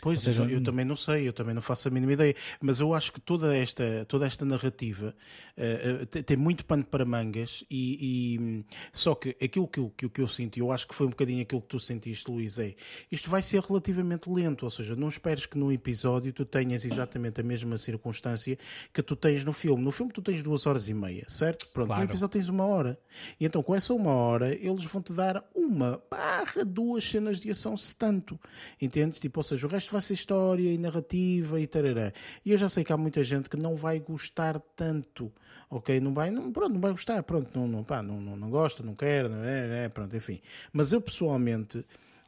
Pois, 0.00 0.20
seja, 0.20 0.42
eu, 0.44 0.50
eu 0.50 0.62
também 0.62 0.84
não 0.84 0.96
sei, 0.96 1.26
eu 1.26 1.32
também 1.32 1.54
não 1.54 1.62
faço 1.62 1.88
a 1.88 1.90
mínima 1.90 2.12
ideia. 2.12 2.34
Mas 2.60 2.80
eu 2.80 2.94
acho 2.94 3.12
que 3.12 3.20
toda 3.20 3.56
esta, 3.56 4.04
toda 4.06 4.26
esta 4.26 4.44
narrativa 4.44 5.14
eh, 5.56 5.98
eh, 6.02 6.06
tem, 6.06 6.22
tem 6.22 6.36
muito 6.36 6.64
pano 6.64 6.84
para 6.84 7.04
mangas 7.04 7.64
e, 7.70 8.36
e, 8.36 8.64
só 8.92 9.14
que 9.14 9.36
aquilo 9.42 9.66
que 9.66 9.80
eu, 9.80 9.90
que, 9.96 10.08
que 10.08 10.20
eu 10.20 10.28
sinto, 10.28 10.58
eu 10.58 10.70
acho 10.72 10.86
que 10.86 10.94
foi 10.94 11.06
um 11.06 11.10
bocadinho 11.10 11.42
aquilo 11.42 11.60
que 11.60 11.68
tu 11.68 11.80
sentiste, 11.80 12.30
Luís, 12.30 12.58
é 12.58 12.74
isto 13.10 13.28
vai 13.30 13.42
ser 13.42 13.60
relativamente 13.62 14.30
lento, 14.30 14.64
ou 14.64 14.70
seja, 14.70 14.94
não 14.96 15.08
esperes 15.08 15.46
que 15.46 15.58
num 15.58 15.70
episódio 15.72 16.32
tu 16.32 16.44
tenhas 16.44 16.84
exatamente 16.84 17.40
a 17.40 17.44
mesma 17.44 17.76
circunstância 17.78 18.58
que 18.92 19.02
tu 19.02 19.14
tens 19.16 19.44
no 19.44 19.52
filme. 19.52 19.82
No 19.82 19.90
filme 19.90 20.12
tu 20.12 20.22
tens 20.22 20.42
duas 20.42 20.66
horas 20.66 20.88
e 20.88 20.94
meia, 20.94 21.24
certo? 21.28 21.66
Pronto, 21.72 21.88
Claro. 21.88 22.02
no 22.04 22.10
episódio 22.10 22.32
tens 22.40 22.48
uma 22.48 22.64
hora. 22.66 22.98
E 23.38 23.44
então 23.46 23.62
com 23.62 23.74
essa 23.74 23.92
uma 23.94 24.12
hora 24.12 24.54
eles 24.54 24.84
vão-te 24.84 25.12
dar 25.12 25.44
uma 25.54 26.02
barra 26.10 26.64
duas 26.64 27.04
cenas 27.08 27.40
de 27.40 27.50
ação 27.50 27.76
se 27.76 27.94
tanto. 27.94 28.38
Entendes? 28.80 29.18
Tipo, 29.20 29.40
ou 29.40 29.44
seja, 29.44 29.67
o 29.68 29.70
resto 29.70 29.92
vai 29.92 30.00
ser 30.00 30.14
história 30.14 30.72
e 30.72 30.78
narrativa 30.78 31.60
e 31.60 31.66
tarará. 31.66 32.12
E 32.44 32.50
eu 32.50 32.58
já 32.58 32.68
sei 32.68 32.82
que 32.82 32.92
há 32.92 32.96
muita 32.96 33.22
gente 33.22 33.50
que 33.50 33.56
não 33.56 33.76
vai 33.76 34.00
gostar 34.00 34.58
tanto. 34.74 35.30
Ok? 35.70 36.00
Não 36.00 36.14
vai, 36.14 36.30
não, 36.30 36.50
pronto, 36.50 36.72
não 36.72 36.80
vai 36.80 36.90
gostar. 36.90 37.22
Pronto, 37.22 37.50
não, 37.54 37.68
não, 37.68 37.84
pá, 37.84 38.02
não, 38.02 38.18
não, 38.20 38.34
não 38.34 38.50
gosta, 38.50 38.82
não 38.82 38.94
quer, 38.94 39.28
não 39.28 39.44
é, 39.44 39.84
é, 39.84 39.88
pronto, 39.88 40.16
enfim. 40.16 40.40
Mas 40.72 40.92
eu 40.92 41.00
pessoalmente. 41.00 41.84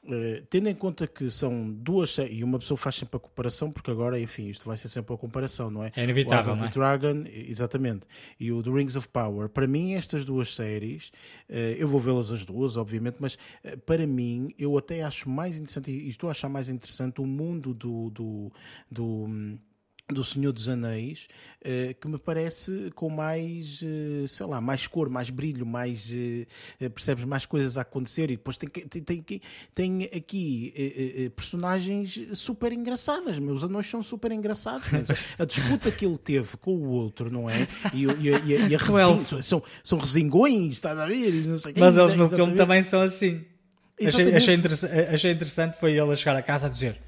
Eh, 0.08 0.42
tendo 0.48 0.68
em 0.68 0.74
conta 0.74 1.06
que 1.06 1.30
são 1.30 1.70
duas 1.70 2.16
e 2.18 2.42
uma 2.42 2.58
pessoa 2.58 2.78
faz 2.78 2.94
sempre 2.94 3.18
a 3.18 3.20
comparação 3.20 3.70
porque 3.70 3.90
agora 3.90 4.18
enfim 4.18 4.48
isto 4.48 4.64
vai 4.64 4.76
ser 4.76 4.88
sempre 4.88 5.14
a 5.14 5.18
comparação 5.18 5.70
não 5.70 5.84
é? 5.84 5.92
É 5.94 6.04
inevitável, 6.04 6.54
o 6.54 6.56
House 6.56 6.62
of 6.62 6.70
é? 6.70 6.72
Dragon 6.72 7.24
exatamente. 7.26 8.06
E 8.38 8.50
o 8.50 8.62
The 8.62 8.70
Rings 8.70 8.96
of 8.96 9.08
Power. 9.08 9.50
Para 9.50 9.66
mim 9.66 9.92
estas 9.92 10.24
duas 10.24 10.54
séries 10.54 11.12
eh, 11.48 11.76
eu 11.78 11.86
vou 11.86 12.00
vê-las 12.00 12.30
as 12.30 12.46
duas 12.46 12.78
obviamente 12.78 13.16
mas 13.20 13.36
eh, 13.62 13.76
para 13.76 14.06
mim 14.06 14.54
eu 14.58 14.78
até 14.78 15.02
acho 15.02 15.28
mais 15.28 15.56
interessante 15.58 15.90
e 15.90 16.08
estou 16.08 16.28
a 16.28 16.30
achar 16.30 16.48
mais 16.48 16.70
interessante 16.70 17.20
o 17.20 17.26
mundo 17.26 17.74
do 17.74 18.08
do, 18.08 18.52
do 18.90 19.04
hum, 19.04 19.58
do 20.12 20.24
Senhor 20.24 20.52
dos 20.52 20.68
Anéis, 20.68 21.28
eh, 21.62 21.94
que 22.00 22.08
me 22.08 22.18
parece 22.18 22.90
com 22.94 23.08
mais, 23.10 23.80
eh, 23.82 24.26
sei 24.26 24.46
lá, 24.46 24.60
mais 24.60 24.86
cor, 24.86 25.08
mais 25.08 25.30
brilho, 25.30 25.64
mais, 25.66 26.12
eh, 26.80 26.88
percebes, 26.88 27.24
mais 27.24 27.46
coisas 27.46 27.76
a 27.78 27.82
acontecer 27.82 28.24
e 28.24 28.36
depois 28.36 28.56
tem, 28.56 28.68
que- 28.68 28.86
tem, 28.86 29.02
tem, 29.22 29.40
tem 29.74 30.04
aqui 30.04 31.30
personagens 31.36 32.20
super 32.34 32.72
engraçadas, 32.72 33.38
meus 33.38 33.62
anões 33.62 33.88
são 33.88 34.02
super 34.02 34.32
engraçados, 34.32 34.90
né? 34.92 35.02
a 35.38 35.44
disputa 35.44 35.90
que 35.90 36.04
ele 36.06 36.18
teve 36.18 36.56
com 36.56 36.74
o 36.76 36.88
outro, 36.90 37.30
não 37.30 37.48
é? 37.48 37.66
E, 37.94 38.04
e, 38.04 38.34
a- 38.34 38.38
e, 38.38 38.68
e 38.70 38.74
a 38.74 38.78
Com 38.78 38.92
o 38.92 38.96
resin- 38.96 39.00
elfo. 39.12 39.42
são, 39.42 39.62
são 39.82 39.98
resingões, 39.98 40.72
estás 40.74 40.98
a 40.98 41.06
ver? 41.06 41.32
Não 41.46 41.58
sei 41.58 41.72
quem, 41.72 41.82
Mas 41.82 41.96
eles 41.96 42.08
no 42.14 42.24
exatamente. 42.24 42.34
filme 42.36 42.54
também 42.56 42.82
são 42.82 43.00
assim. 43.00 43.44
Achei, 44.02 44.34
achei, 44.34 44.54
interessa- 44.54 44.90
achei 45.12 45.32
interessante 45.32 45.78
foi 45.78 45.92
ele 45.92 46.10
a 46.12 46.16
chegar 46.16 46.34
a 46.36 46.42
casa 46.42 46.66
a 46.66 46.70
dizer: 46.70 46.98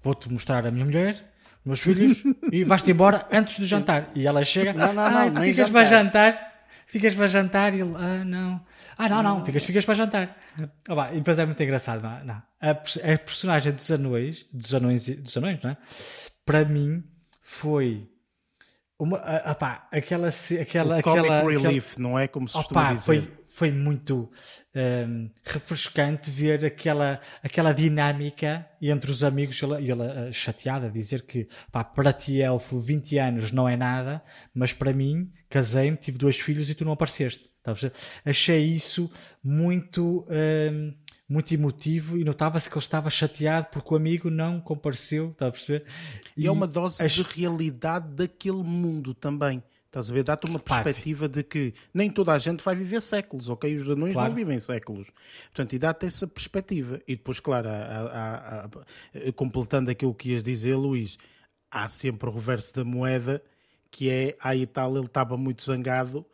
Vou-te 0.00 0.30
mostrar 0.32 0.66
a 0.66 0.70
minha 0.70 0.84
mulher, 0.84 1.30
meus 1.68 1.80
filhos, 1.80 2.24
e 2.50 2.64
vais-te 2.64 2.90
embora 2.90 3.26
antes 3.30 3.58
do 3.58 3.66
jantar. 3.66 4.10
E 4.14 4.26
ela 4.26 4.42
chega: 4.42 4.72
Não, 4.72 4.92
não, 4.92 5.02
"Ai, 5.02 5.30
não, 5.30 5.40
nem 5.40 5.54
ficas 5.54 5.70
para 5.70 5.84
jantar." 5.84 6.48
Ficas 6.86 7.14
para 7.14 7.28
jantar 7.28 7.74
e 7.74 7.80
ele: 7.80 7.92
Ah, 7.96 8.24
não. 8.24 8.60
Ah, 8.96 9.08
não, 9.10 9.22
não, 9.22 9.44
ficas, 9.44 9.62
ficas 9.62 9.84
para 9.84 9.94
jantar. 9.94 10.36
Ah, 10.88 10.94
vá, 10.94 11.12
e 11.12 11.16
depois 11.16 11.38
é 11.38 11.44
muito 11.44 11.62
engraçado. 11.62 12.02
Não, 12.02 12.24
não. 12.24 12.42
A, 12.60 12.70
a 12.70 13.18
personagem 13.18 13.72
dos 13.72 13.90
anões, 13.90 14.46
dos 14.50 14.74
anões, 14.74 15.06
dos 15.08 15.36
anões, 15.36 15.62
não 15.62 15.70
é? 15.70 15.76
Para 16.46 16.64
mim 16.64 17.04
foi. 17.42 18.08
Uma, 18.98 19.18
ah, 19.18 19.52
ah, 19.52 19.54
pá, 19.54 19.88
aquela, 19.92 20.28
aquela, 20.28 20.98
O 20.98 21.02
comic 21.02 21.20
aquela, 21.20 21.38
aquela- 21.38 21.50
relief, 21.50 21.98
não 21.98 22.18
é 22.18 22.26
como 22.26 22.48
se 22.48 22.54
costuma 22.54 22.80
Opa, 22.82 22.94
dizer. 22.94 23.04
foi, 23.04 23.32
foi 23.46 23.70
muito 23.70 24.28
hum, 24.74 25.30
refrescante 25.44 26.30
ver 26.32 26.64
aquela, 26.64 27.20
aquela 27.40 27.72
dinâmica 27.72 28.68
entre 28.82 29.08
os 29.10 29.22
amigos 29.22 29.60
e 29.60 29.64
ela, 29.64 29.80
ela, 29.80 30.28
eh, 30.28 30.32
chateada 30.32 30.86
a 30.86 30.90
dizer 30.90 31.22
que 31.22 31.46
pá, 31.70 31.84
para 31.84 32.12
ti 32.12 32.40
elfo 32.42 32.80
20 32.80 33.16
anos 33.18 33.52
não 33.52 33.68
é 33.68 33.76
nada, 33.76 34.20
mas 34.52 34.72
para 34.72 34.92
mim 34.92 35.30
casei-me, 35.48 35.96
tive 35.96 36.18
dois 36.18 36.38
filhos 36.40 36.68
e 36.68 36.74
tu 36.74 36.84
não 36.84 36.92
apareceste. 36.92 37.48
Tá? 37.62 37.74
Achei 38.24 38.64
isso 38.64 39.08
muito 39.44 40.26
hum, 40.28 40.92
muito 41.28 41.52
emotivo 41.52 42.16
e 42.16 42.24
notava-se 42.24 42.68
que 42.70 42.74
ele 42.76 42.84
estava 42.84 43.10
chateado 43.10 43.66
porque 43.70 43.92
o 43.92 43.96
amigo 43.96 44.30
não 44.30 44.60
compareceu, 44.60 45.30
está 45.30 45.48
a 45.48 45.50
perceber? 45.50 45.84
E 46.36 46.46
é 46.46 46.50
uma 46.50 46.66
dose 46.66 47.02
acho- 47.02 47.22
de 47.22 47.30
realidade 47.40 48.08
daquele 48.14 48.62
mundo 48.62 49.12
também. 49.14 49.62
Estás 49.86 50.10
a 50.10 50.14
ver? 50.14 50.22
Dá-te 50.22 50.46
uma 50.46 50.58
perspectiva 50.58 51.28
de 51.28 51.42
que 51.42 51.72
nem 51.94 52.10
toda 52.10 52.32
a 52.32 52.38
gente 52.38 52.62
vai 52.62 52.74
viver 52.76 53.00
séculos, 53.00 53.48
ok? 53.48 53.74
Os 53.74 53.88
anões 53.88 54.12
Claro. 54.12 54.28
não 54.30 54.36
vivem 54.36 54.58
séculos. 54.58 55.08
Portanto, 55.50 55.72
e 55.74 55.78
dá-te 55.78 56.04
essa 56.06 56.26
perspectiva. 56.26 57.00
E 57.08 57.16
depois, 57.16 57.40
claro, 57.40 57.68
há- 57.68 57.72
há- 57.72 58.64
há- 59.28 59.32
completando 59.34 59.90
aquilo 59.90 60.14
que 60.14 60.30
ias 60.32 60.42
dizer, 60.42 60.74
Luís, 60.76 61.18
há 61.70 61.88
sempre 61.88 62.28
o 62.28 62.32
reverso 62.32 62.74
da 62.74 62.84
moeda, 62.84 63.42
que 63.90 64.10
é, 64.10 64.36
aí 64.40 64.62
e 64.62 64.66
tal, 64.66 64.94
ele 64.96 65.06
estava 65.06 65.36
muito 65.38 65.62
zangado, 65.64 66.24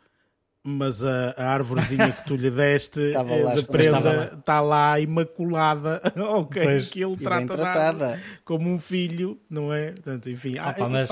mas 0.67 1.05
a, 1.05 1.35
a 1.37 1.51
árvorezinha 1.51 2.11
que 2.11 2.25
tu 2.27 2.37
lhe 2.37 2.51
deste 2.51 2.99
eh, 3.13 3.23
lá, 3.43 3.55
de 3.55 3.65
prenda 3.67 4.33
está 4.39 4.61
lá 4.63 4.99
imaculada, 4.99 6.01
ok? 6.17 6.63
Pois. 6.63 6.89
Que 6.89 7.05
ele 7.05 7.17
trata 7.19 7.55
tratada. 7.55 8.23
como 8.45 8.71
um 8.71 8.79
filho, 8.79 9.39
não 9.49 9.73
é? 9.73 9.93
Portanto, 9.93 10.31
enfim, 10.31 10.57
há- 10.57 10.71
Opa, 10.71 10.89
mas 10.89 11.11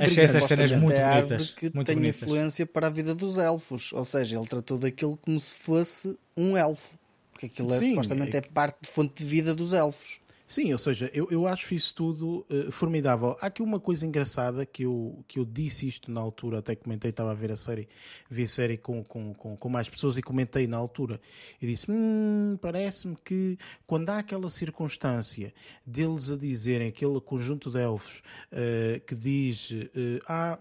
achei 0.00 0.24
essas 0.24 0.44
cenas 0.44 0.72
muito 0.72 0.96
é 0.96 1.16
bonitas. 1.22 1.50
que 1.50 1.70
muito 1.74 1.86
tem 1.86 1.96
bonitas. 1.96 2.22
influência 2.22 2.64
para 2.66 2.86
a 2.86 2.90
vida 2.90 3.14
dos 3.14 3.36
elfos. 3.36 3.92
Ou 3.92 4.04
seja, 4.06 4.38
ele 4.38 4.46
tratou 4.48 4.78
daquilo 4.78 5.18
como 5.18 5.38
se 5.38 5.54
fosse 5.54 6.18
um 6.34 6.56
elfo. 6.56 6.92
Porque 7.30 7.46
aquilo 7.46 7.74
é, 7.74 7.78
Sim, 7.78 7.90
supostamente 7.90 8.34
é 8.36 8.38
é 8.38 8.40
parte 8.40 8.78
de 8.82 8.88
fonte 8.88 9.22
de 9.22 9.28
vida 9.28 9.54
dos 9.54 9.72
elfos. 9.74 10.18
Sim, 10.54 10.70
ou 10.70 10.78
seja, 10.78 11.10
eu, 11.12 11.26
eu 11.32 11.48
acho 11.48 11.74
isso 11.74 11.92
tudo 11.92 12.46
eh, 12.48 12.70
formidável. 12.70 13.36
Há 13.40 13.46
aqui 13.46 13.60
uma 13.60 13.80
coisa 13.80 14.06
engraçada 14.06 14.64
que 14.64 14.84
eu, 14.84 15.24
que 15.26 15.40
eu 15.40 15.44
disse 15.44 15.88
isto 15.88 16.12
na 16.12 16.20
altura, 16.20 16.60
até 16.60 16.76
comentei, 16.76 17.10
estava 17.10 17.32
a 17.32 17.34
ver 17.34 17.50
a 17.50 17.56
série, 17.56 17.88
vi 18.30 18.44
a 18.44 18.46
série 18.46 18.78
com, 18.78 19.02
com, 19.02 19.34
com, 19.34 19.56
com 19.56 19.68
mais 19.68 19.88
pessoas 19.88 20.16
e 20.16 20.22
comentei 20.22 20.68
na 20.68 20.76
altura. 20.76 21.20
E 21.60 21.66
disse: 21.66 21.90
hum, 21.90 22.56
parece-me 22.62 23.16
que 23.16 23.58
quando 23.84 24.10
há 24.10 24.18
aquela 24.18 24.48
circunstância 24.48 25.52
deles 25.84 26.30
a 26.30 26.36
dizerem, 26.36 26.86
aquele 26.86 27.20
conjunto 27.20 27.68
de 27.68 27.80
elfos 27.80 28.22
eh, 28.52 29.02
que 29.04 29.16
diz: 29.16 29.72
eh, 29.72 30.20
ah, 30.28 30.56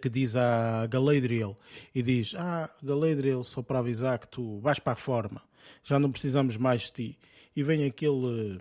que 0.00 0.08
diz 0.08 0.34
a 0.34 0.88
Galadriel 0.88 1.56
e 1.94 2.02
diz: 2.02 2.34
Ah, 2.36 2.68
Galadriel, 2.82 3.44
só 3.44 3.62
para 3.62 3.78
avisar 3.78 4.18
que 4.18 4.26
tu 4.26 4.58
vais 4.58 4.80
para 4.80 4.94
a 4.94 4.96
reforma, 4.96 5.40
já 5.84 6.00
não 6.00 6.10
precisamos 6.10 6.56
mais 6.56 6.82
de 6.82 6.92
ti. 6.92 7.18
E 7.54 7.62
vem 7.62 7.84
aquele 7.84 8.58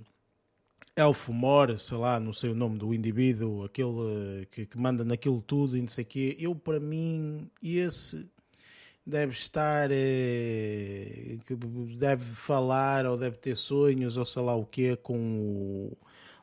elfo 0.96 1.32
mor, 1.32 1.80
sei 1.80 1.98
lá, 1.98 2.20
não 2.20 2.34
sei 2.34 2.50
o 2.50 2.56
nome 2.56 2.78
do 2.78 2.94
indivíduo, 2.94 3.64
aquele 3.64 4.46
que, 4.52 4.66
que 4.66 4.78
manda 4.78 5.04
naquilo 5.04 5.42
tudo 5.42 5.78
e 5.78 5.82
não 5.82 5.88
sei 5.88 6.04
o 6.04 6.08
quê. 6.08 6.38
Eu, 6.40 6.56
para 6.56 6.80
mim, 6.80 7.50
esse 7.64 8.28
deve 9.06 9.34
estar, 9.34 9.90
eh, 9.92 11.38
deve 11.98 12.24
falar 12.36 13.06
ou 13.06 13.18
deve 13.18 13.38
ter 13.38 13.56
sonhos 13.56 14.18
ou 14.18 14.26
sei 14.26 14.42
lá 14.42 14.56
o 14.56 14.66
quê 14.66 14.96
com 14.96 15.18
o, 15.18 15.98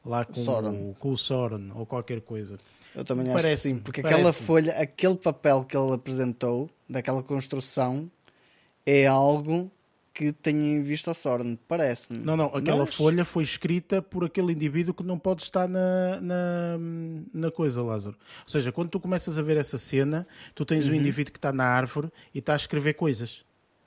lá 0.05 0.25
com 0.25 0.45
Sauron. 0.45 0.91
o, 0.91 0.95
com 0.95 1.11
o 1.13 1.19
Sauron 1.19 1.71
ou 1.75 1.87
qualquer 1.87 2.21
coisa. 2.21 2.59
Eu 2.95 3.05
também 3.05 3.31
acho 3.31 3.47
que 3.47 3.57
sim, 3.57 3.79
porque 3.79 4.03
parece-me. 4.03 4.29
aquela 4.29 4.33
folha, 4.33 4.73
aquele 4.73 5.17
papel 5.17 5.65
que 5.65 5.77
ele 5.77 5.93
apresentou, 5.93 6.69
daquela 6.89 7.23
construção, 7.23 8.11
é 8.85 9.07
algo 9.07 9.71
que 10.19 10.33
tenha 10.33 10.61
em 10.79 10.83
vista 10.83 11.13
a 11.13 11.15
Sauron, 11.15 11.57
parece-me. 11.69 12.19
Não, 12.25 12.37
não, 12.37 12.47
aquela 12.47 12.85
Mas- 12.85 12.95
folha 12.97 13.25
foi 13.25 13.45
escrita 13.45 14.03
por 14.03 14.25
aquele 14.25 14.53
indivíduo 14.53 14.93
que 14.93 15.05
não 15.05 15.17
pode 15.17 15.45
estar 15.45 15.69
na, 15.69 16.21
na, 16.21 16.79
na 17.33 17.51
coisa, 17.53 17.81
Lázaro. 17.81 18.17
Ou 18.43 18.49
seja, 18.51 18.73
quando 18.73 18.89
tu 18.91 18.99
começas 18.99 19.39
a 19.39 19.43
ver 19.43 19.57
essa 19.57 19.79
cena, 19.79 20.27
tu 20.57 20.65
tens 20.65 20.87
Uhum. 20.87 20.93
um 20.93 20.95
indivíduo 20.97 21.33
que 21.33 21.39
está 21.39 21.53
na 21.53 21.65
árvore 21.65 22.11
e 22.35 22.41
está 22.41 22.55
a 22.55 22.57
escrever 22.57 22.95
coisas, 22.95 23.45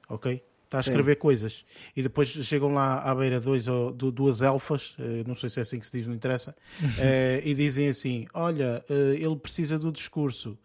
ok? 0.08 0.42
Está 0.64 0.80
a 0.80 0.84
Sim. 0.84 0.92
escrever 0.92 1.18
coisas. 1.18 1.66
E 1.98 2.02
depois 2.02 2.30
chegam 2.30 2.74
lá 2.74 3.00
à 3.02 3.14
beira 3.14 3.42
dois 3.42 3.68
ou 3.68 3.92
du- 3.92 4.10
duas 4.10 4.42
elfas, 4.42 4.96
eh, 5.00 5.24
não 5.28 5.36
sei 5.36 5.50
se 5.50 5.60
é 5.60 5.64
assim 5.64 5.80
que 5.80 5.86
se 5.86 5.92
diz, 5.92 6.08
não 6.08 6.16
interessa, 6.16 6.56
eh, 6.98 7.42
e 7.44 7.54
dizem 7.54 7.90
assim: 7.90 8.26
Olha, 8.34 8.82
eh, 8.90 9.18
ele 9.20 9.36
precisa 9.36 9.78
do 9.78 9.92
discurso, 9.92 10.58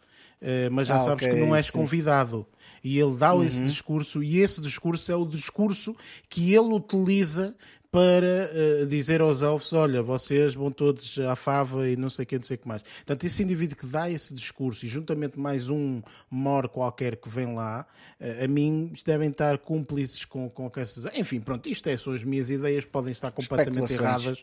mas 0.71 0.87
já 0.87 0.95
Ah, 0.97 1.01
sabes 1.01 1.25
ok, 1.27 1.35
que 1.35 1.41
não 1.45 1.57
és 1.57 1.67
sim. 1.67 1.73
convidado. 1.73 2.47
E 2.87 2.99
ele 3.01 3.17
dá 3.17 3.35
esse 3.45 3.59
Uhum. 3.61 3.65
discurso, 3.65 4.23
e 4.23 4.39
esse 4.39 4.61
discurso 4.61 5.11
é 5.11 5.17
o 5.17 5.25
discurso 5.27 5.97
que 6.29 6.55
ele 6.55 6.73
utiliza 6.73 7.55
para 7.91 8.51
eh, 8.53 8.85
dizer 8.87 9.21
aos 9.23 9.41
elfos: 9.43 9.73
Olha, 9.73 10.03
vocês 10.03 10.53
vão 10.55 10.71
todos 10.71 11.19
à 11.19 11.35
fava 11.35 11.89
e 11.89 11.97
não 11.97 12.11
sei 12.11 12.25
o 12.25 12.27
que, 12.27 12.37
não 12.37 12.43
sei 12.43 12.57
o 12.57 12.59
que 12.59 12.69
mais. 12.69 12.83
Portanto, 12.83 13.25
esse 13.25 13.43
indivíduo 13.43 13.77
que 13.77 13.87
dá 13.87 14.11
esse 14.11 14.35
discurso 14.35 14.85
e 14.85 14.89
juntamente 14.89 15.39
mais 15.39 15.71
um 15.71 16.03
mor 16.31 16.69
qualquer 16.69 17.17
que 17.17 17.29
vem 17.29 17.55
lá, 17.55 17.87
eh, 18.21 18.45
a 18.45 18.49
mim 18.49 18.93
devem 19.07 19.31
estar 19.31 19.57
cúmplices 19.59 20.25
com, 20.27 20.51
com 20.51 20.71
essas. 20.77 21.07
Enfim, 21.15 21.41
pronto, 21.41 21.69
isto 21.71 21.89
é, 21.89 21.97
são 21.97 22.13
as 22.13 22.23
minhas 22.23 22.51
ideias, 22.51 22.85
podem 22.85 23.13
estar 23.13 23.31
completamente 23.33 23.93
erradas 23.95 24.43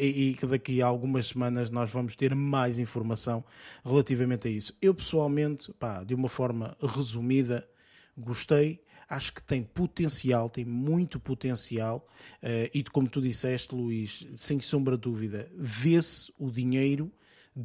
e, 0.00 0.30
e 0.30 0.34
que 0.34 0.46
daqui 0.46 0.82
a 0.82 0.86
algumas 0.86 1.28
semanas 1.28 1.70
nós 1.70 1.90
vamos 1.90 2.16
ter 2.16 2.34
mais 2.34 2.78
informação 2.78 3.44
relativamente 3.84 4.48
a 4.48 4.50
isso. 4.50 4.74
Eu 4.82 4.94
pessoalmente, 4.94 5.72
pá, 5.78 6.02
de 6.02 6.14
uma 6.14 6.28
forma 6.28 6.76
resumida, 6.82 7.68
gostei. 8.20 8.80
Acho 9.08 9.32
que 9.34 9.42
tem 9.42 9.62
potencial, 9.64 10.48
tem 10.48 10.64
muito 10.64 11.18
potencial, 11.18 12.06
eh, 12.40 12.70
e 12.72 12.84
como 12.84 13.08
tu 13.08 13.20
disseste, 13.20 13.74
Luís, 13.74 14.24
sem 14.36 14.60
sombra 14.60 14.94
de 14.96 15.02
dúvida, 15.02 15.50
vê-se 15.56 16.32
o 16.38 16.48
dinheiro 16.48 17.10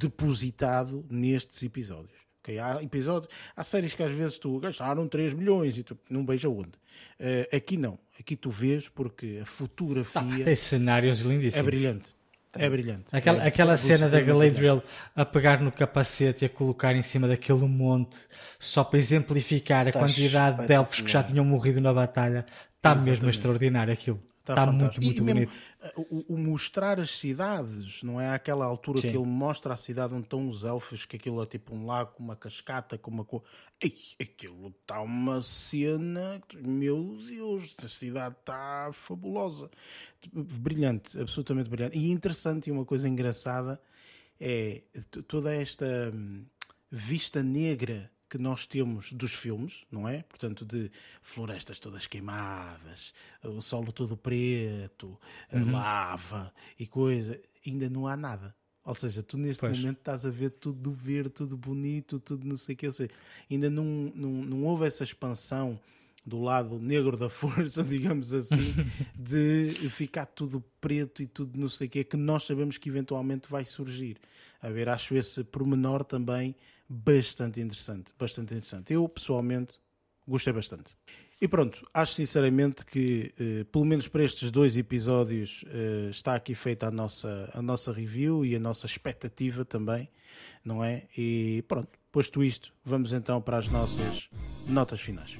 depositado 0.10 1.06
nestes 1.10 1.62
episódios. 1.64 2.18
ok? 2.42 2.58
Há 2.60 2.82
episódios, 2.84 3.32
há 3.56 3.64
séries 3.64 3.94
que 3.94 4.02
às 4.04 4.12
vezes 4.14 4.38
tu 4.38 4.60
gastaram 4.60 5.08
3 5.08 5.34
milhões 5.34 5.78
e 5.78 5.84
tu 5.84 5.98
não 6.10 6.26
vejo 6.26 6.48
aonde. 6.50 6.72
Eh, 7.20 7.50
aqui 7.54 7.76
não, 7.78 7.98
aqui 8.20 8.36
tu 8.36 8.50
vês 8.50 8.88
porque 8.90 9.40
a 9.42 9.46
fotografia 9.46 10.44
Tem 10.46 10.56
cenários 10.56 11.22
é 11.22 11.24
lindíssimos. 11.26 11.66
brilhante. 11.66 12.16
É 12.58 12.70
brilhante. 12.70 13.06
Aquela, 13.12 13.44
É 13.44 13.48
aquela 13.48 13.78
cena 13.78 14.10
da 14.10 14.20
Galadriel 14.22 14.84
a 15.16 15.26
pegar 15.26 15.62
no 15.62 15.72
capacete 15.72 16.44
e 16.44 16.48
a 16.48 16.50
colocar 16.50 16.96
em 16.96 17.04
cima 17.04 17.28
daquele 17.28 17.68
monte 17.68 18.18
só 18.60 18.84
para 18.84 19.00
exemplificar 19.00 19.88
a 19.88 19.92
Tá 19.92 20.00
quantidade 20.00 20.68
de 20.68 20.74
elfos 20.74 21.02
que 21.02 21.12
já 21.12 21.24
tinham 21.24 21.46
morrido 21.46 21.82
na 21.82 21.94
batalha. 21.94 22.46
Está 22.78 22.96
mesmo 22.96 23.30
extraordinário 23.30 23.92
aquilo. 23.92 24.22
Está 24.54 24.66
Está 24.72 24.72
muito, 24.72 25.02
muito 25.02 25.20
E 25.20 25.24
mesmo, 25.24 25.40
bonito. 25.40 25.62
eh, 25.82 25.94
O, 25.98 26.36
o 26.36 26.38
mostrar 26.38 27.00
as 27.00 27.10
cidades, 27.18 28.04
não 28.04 28.22
é? 28.22 28.34
Aquela 28.34 28.66
altura 28.66 29.02
Sim. 29.02 29.10
que 29.10 29.18
ele 29.18 29.26
mostra 29.26 29.74
a 29.74 29.78
cidade 29.78 30.14
onde 30.14 30.26
estão 30.26 30.48
os 30.48 30.64
elfos, 30.64 31.06
que 31.06 31.16
aquilo 31.16 31.42
é 31.42 31.46
tipo 31.48 31.74
um 31.76 31.86
lago, 31.86 32.14
uma 32.20 32.36
cascata, 32.36 32.98
com 32.98 33.10
uma. 33.12 33.26
Ei, 33.82 33.96
aquilo 34.22 34.68
está 34.70 35.02
uma 35.02 35.42
cena. 35.42 36.42
Meu 36.54 37.18
Deus, 37.28 37.74
a 37.84 37.88
cidade 37.88 38.36
está 38.40 38.92
fabulosa. 38.94 39.70
Brilhante, 40.34 41.20
absolutamente 41.20 41.70
brilhante. 41.70 41.98
E 41.98 42.10
interessante 42.12 42.68
e 42.68 42.72
uma 42.72 42.86
coisa 42.86 43.08
engraçada 43.10 43.82
é 44.40 44.84
toda 45.28 45.54
esta 45.54 46.12
hum, 46.14 46.46
vista 46.92 47.42
negra 47.44 48.12
que 48.36 48.42
nós 48.42 48.66
temos 48.68 49.14
dos 49.14 49.34
filmes, 49.34 49.86
não 49.90 50.08
é? 50.10 50.24
Portanto, 50.24 50.66
de 50.66 50.92
florestas 51.22 51.80
todas 51.80 52.06
queimadas, 52.06 53.14
o 53.42 53.62
solo 53.62 53.94
todo 53.94 54.18
preto, 54.18 55.18
a 55.50 55.72
lava 55.72 56.54
e 56.78 56.86
coisa, 56.86 57.42
ainda 57.66 57.90
não 57.90 58.06
há 58.08 58.18
nada. 58.18 58.54
Ou 58.84 58.94
seja, 58.94 59.24
tu 59.24 59.38
neste 59.38 59.62
Pois. 59.62 59.80
momento 59.80 60.00
estás 60.00 60.26
a 60.26 60.30
ver 60.30 60.50
tudo 60.52 60.92
verde, 60.92 61.30
tudo 61.30 61.56
bonito, 61.56 62.20
tudo 62.20 62.46
não 62.46 62.58
sei 62.58 62.76
o 62.76 62.78
que. 62.78 62.92
Seja, 62.92 63.10
ainda 63.50 63.70
não, 63.70 64.12
não, 64.14 64.30
não 64.30 64.64
houve 64.66 64.86
essa 64.86 65.04
expansão 65.04 65.80
do 66.26 66.42
lado 66.42 66.78
negro 66.78 67.16
da 67.16 67.30
força, 67.30 67.84
digamos 67.84 68.34
assim, 68.34 68.76
de 69.18 69.90
ficar 69.90 70.26
tudo 70.26 70.62
preto 70.82 71.24
e 71.24 71.26
tudo 71.26 71.58
não 71.58 71.70
sei 71.70 71.88
o 71.88 71.90
que, 71.90 72.04
que 72.04 72.18
nós 72.18 72.44
sabemos 72.44 72.78
que 72.78 72.90
eventualmente 72.90 73.50
vai 73.50 73.64
surgir. 73.64 74.18
A 74.62 74.70
ver, 74.70 74.90
acho 74.90 75.16
esse 75.16 75.42
pormenor 75.42 76.04
também 76.04 76.54
bastante 76.88 77.60
interessante, 77.60 78.14
bastante 78.18 78.54
interessante. 78.54 78.94
Eu, 78.94 79.08
pessoalmente, 79.08 79.74
gostei 80.28 80.54
bastante. 80.54 80.96
E 81.42 81.48
pronto, 81.48 81.86
acho 81.94 82.14
sinceramente 82.14 82.86
que, 82.86 83.34
eh, 83.38 83.66
pelo 83.66 83.84
menos 83.84 84.08
para 84.08 84.24
estes 84.24 84.50
dois 84.50 84.78
episódios, 84.78 85.66
eh, 85.68 86.10
está 86.10 86.34
aqui 86.36 86.56
feita 86.56 86.88
a 86.88 86.92
nossa, 86.92 87.52
a 87.54 87.62
nossa 87.62 87.92
review 87.92 88.46
e 88.46 88.56
a 88.56 88.60
nossa 88.60 88.86
expectativa 88.86 89.66
também, 89.66 90.10
não 90.64 90.84
é? 90.84 91.08
E 91.18 91.64
pronto, 91.68 91.90
posto 92.12 92.42
isto, 92.42 92.74
vamos 92.86 93.12
então 93.12 93.42
para 93.42 93.58
as 93.58 93.68
nossas 93.68 94.30
notas 94.68 95.02
finais. 95.02 95.38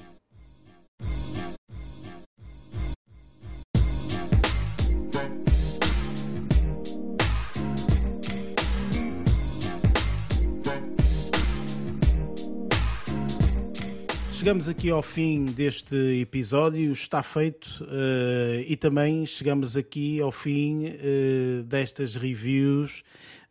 Chegamos 14.46 14.68
aqui 14.68 14.90
ao 14.90 15.02
fim 15.02 15.44
deste 15.46 15.96
episódio, 16.20 16.92
está 16.92 17.20
feito, 17.20 17.84
eh, 17.90 18.64
e 18.68 18.76
também 18.76 19.26
chegamos 19.26 19.76
aqui 19.76 20.20
ao 20.20 20.30
fim 20.30 20.84
eh, 20.86 21.64
destas 21.64 22.14
reviews 22.14 23.02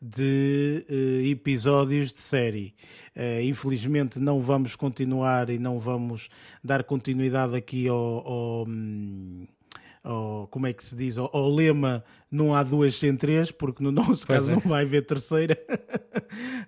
de 0.01 0.85
eh, 0.87 1.27
episódios 1.31 2.13
de 2.13 2.21
série. 2.21 2.73
Eh, 3.13 3.43
infelizmente 3.43 4.19
não 4.19 4.39
vamos 4.39 4.73
continuar 4.77 5.49
e 5.49 5.59
não 5.59 5.79
vamos 5.79 6.29
dar 6.63 6.81
continuidade 6.85 7.57
aqui 7.57 7.89
ao, 7.89 7.97
ao, 8.25 8.65
hum, 8.65 9.45
ao- 10.01 10.47
como 10.47 10.65
é 10.65 10.71
que 10.71 10.81
se 10.81 10.95
diz, 10.95 11.17
ao, 11.17 11.29
ao 11.35 11.49
lema 11.53 12.05
não 12.29 12.53
há 12.53 12.63
duas 12.63 12.95
sem 12.95 13.15
três, 13.15 13.51
porque 13.51 13.83
no 13.83 13.91
nosso 13.93 14.25
Pois 14.25 14.39
caso 14.39 14.51
é. 14.51 14.53
não 14.55 14.61
vai 14.61 14.83
haver 14.83 15.05
terceira. 15.05 15.57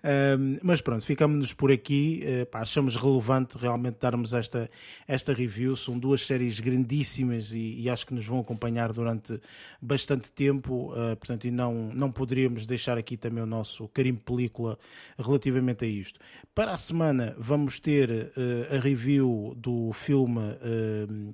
Um, 0.04 0.58
mas 0.62 0.80
pronto, 0.80 1.04
ficamos-nos 1.04 1.54
por 1.54 1.72
aqui. 1.72 2.24
Uh, 2.24 2.46
pá, 2.46 2.62
achamos 2.62 2.96
relevante 2.96 3.58
realmente 3.58 3.98
darmos 4.00 4.34
esta, 4.34 4.70
esta 5.08 5.34
review. 5.34 5.76
São 5.76 5.98
duas 5.98 6.26
séries 6.26 6.60
grandíssimas 6.60 7.54
e, 7.54 7.82
e 7.82 7.90
acho 7.90 8.06
que 8.06 8.14
nos 8.14 8.26
vão 8.26 8.40
acompanhar 8.40 8.94
durante 8.94 9.40
bastante 9.82 10.32
tempo. 10.32 10.92
Uh, 10.92 11.16
portanto, 11.18 11.46
e 11.48 11.52
não, 11.52 11.90
não 11.94 12.12
poderíamos 12.12 12.66
deixar 12.66 12.98
aqui 12.98 13.18
também 13.18 13.44
o 13.44 13.48
nosso 13.48 13.88
carimbo 13.90 14.22
película 14.22 14.78
relativamente 15.18 15.84
a 15.84 15.88
isto. 15.88 16.20
Para 16.54 16.74
a 16.74 16.78
semana 16.78 17.36
vamos 17.38 17.80
ter 17.80 18.10
uh, 18.10 18.76
a 18.76 18.80
review 18.80 19.54
do 19.58 19.92
filme 19.92 20.38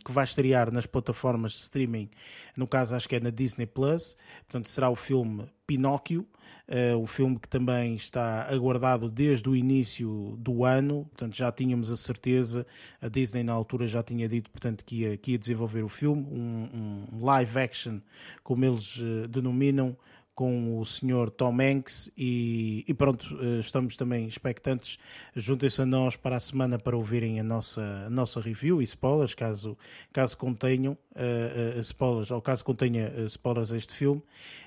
que 0.03 0.11
vai 0.11 0.23
estrear 0.23 0.71
nas 0.71 0.85
plataformas 0.85 1.51
de 1.51 1.57
streaming. 1.59 2.09
No 2.55 2.67
caso, 2.67 2.95
acho 2.95 3.07
que 3.07 3.15
é 3.15 3.19
na 3.19 3.29
Disney 3.29 3.65
Plus. 3.65 4.12
Portanto, 4.47 4.69
será 4.69 4.89
o 4.89 4.95
filme 4.95 5.45
Pinóquio. 5.65 6.25
Uh, 6.65 6.97
o 6.97 7.05
filme 7.05 7.37
que 7.37 7.47
também 7.47 7.93
está 7.93 8.47
aguardado 8.49 9.09
desde 9.09 9.49
o 9.49 9.55
início 9.55 10.37
do 10.39 10.63
ano, 10.63 11.03
portanto 11.09 11.35
já 11.35 11.51
tínhamos 11.51 11.91
a 11.91 11.97
certeza, 11.97 12.65
a 13.01 13.09
Disney 13.09 13.43
na 13.43 13.51
altura 13.51 13.85
já 13.85 14.01
tinha 14.01 14.29
dito 14.29 14.49
portanto, 14.49 14.85
que, 14.85 15.01
ia, 15.01 15.17
que 15.17 15.33
ia 15.33 15.37
desenvolver 15.37 15.83
o 15.83 15.89
filme, 15.89 16.25
um, 16.31 17.07
um 17.11 17.25
live 17.25 17.59
action, 17.59 17.99
como 18.43 18.63
eles 18.63 18.95
uh, 18.95 19.27
denominam, 19.27 19.97
com 20.35 20.79
o 20.79 20.85
senhor 20.85 21.29
Tom 21.29 21.57
Hanks 21.61 22.11
e, 22.17 22.83
e 22.87 22.93
pronto, 22.93 23.35
uh, 23.35 23.59
estamos 23.59 23.95
também 23.95 24.27
expectantes, 24.27 24.97
juntem-se 25.35 25.81
a 25.81 25.85
nós 25.85 26.15
para 26.15 26.35
a 26.35 26.39
semana 26.39 26.79
para 26.79 26.97
ouvirem 26.97 27.39
a 27.39 27.43
nossa, 27.43 27.81
a 28.07 28.09
nossa 28.09 28.41
review 28.41 28.81
e 28.81 28.83
spoilers, 28.83 29.35
caso, 29.35 29.77
caso 30.11 30.37
contenham 30.37 30.97
uh, 31.15 31.79
spoilers, 31.79 32.31
ou 32.31 32.41
caso 32.41 32.65
contenha 32.65 33.11
spoilers 33.27 33.71
a 33.71 33.77
este 33.77 33.93
filme. 33.93 34.21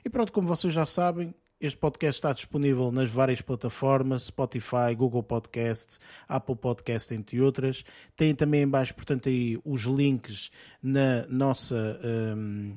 E 0.05 0.09
pronto, 0.09 0.33
como 0.33 0.47
vocês 0.47 0.73
já 0.73 0.87
sabem, 0.87 1.35
este 1.59 1.79
podcast 1.79 2.19
está 2.19 2.33
disponível 2.35 2.93
nas 2.93 3.11
várias 3.11 3.41
plataformas, 3.41 4.25
Spotify, 4.25 4.95
Google 4.95 5.23
Podcasts, 5.23 5.99
Apple 6.29 6.55
Podcasts, 6.55 7.11
entre 7.13 7.41
outras. 7.41 7.83
Tem 8.15 8.35
também 8.35 8.63
em 8.63 8.69
baixo, 8.69 8.95
portanto, 8.95 9.31
aí 9.31 9.59
os 9.65 9.83
links 9.83 10.51
na 10.83 11.27
nossa, 11.29 11.99
hum, 12.05 12.77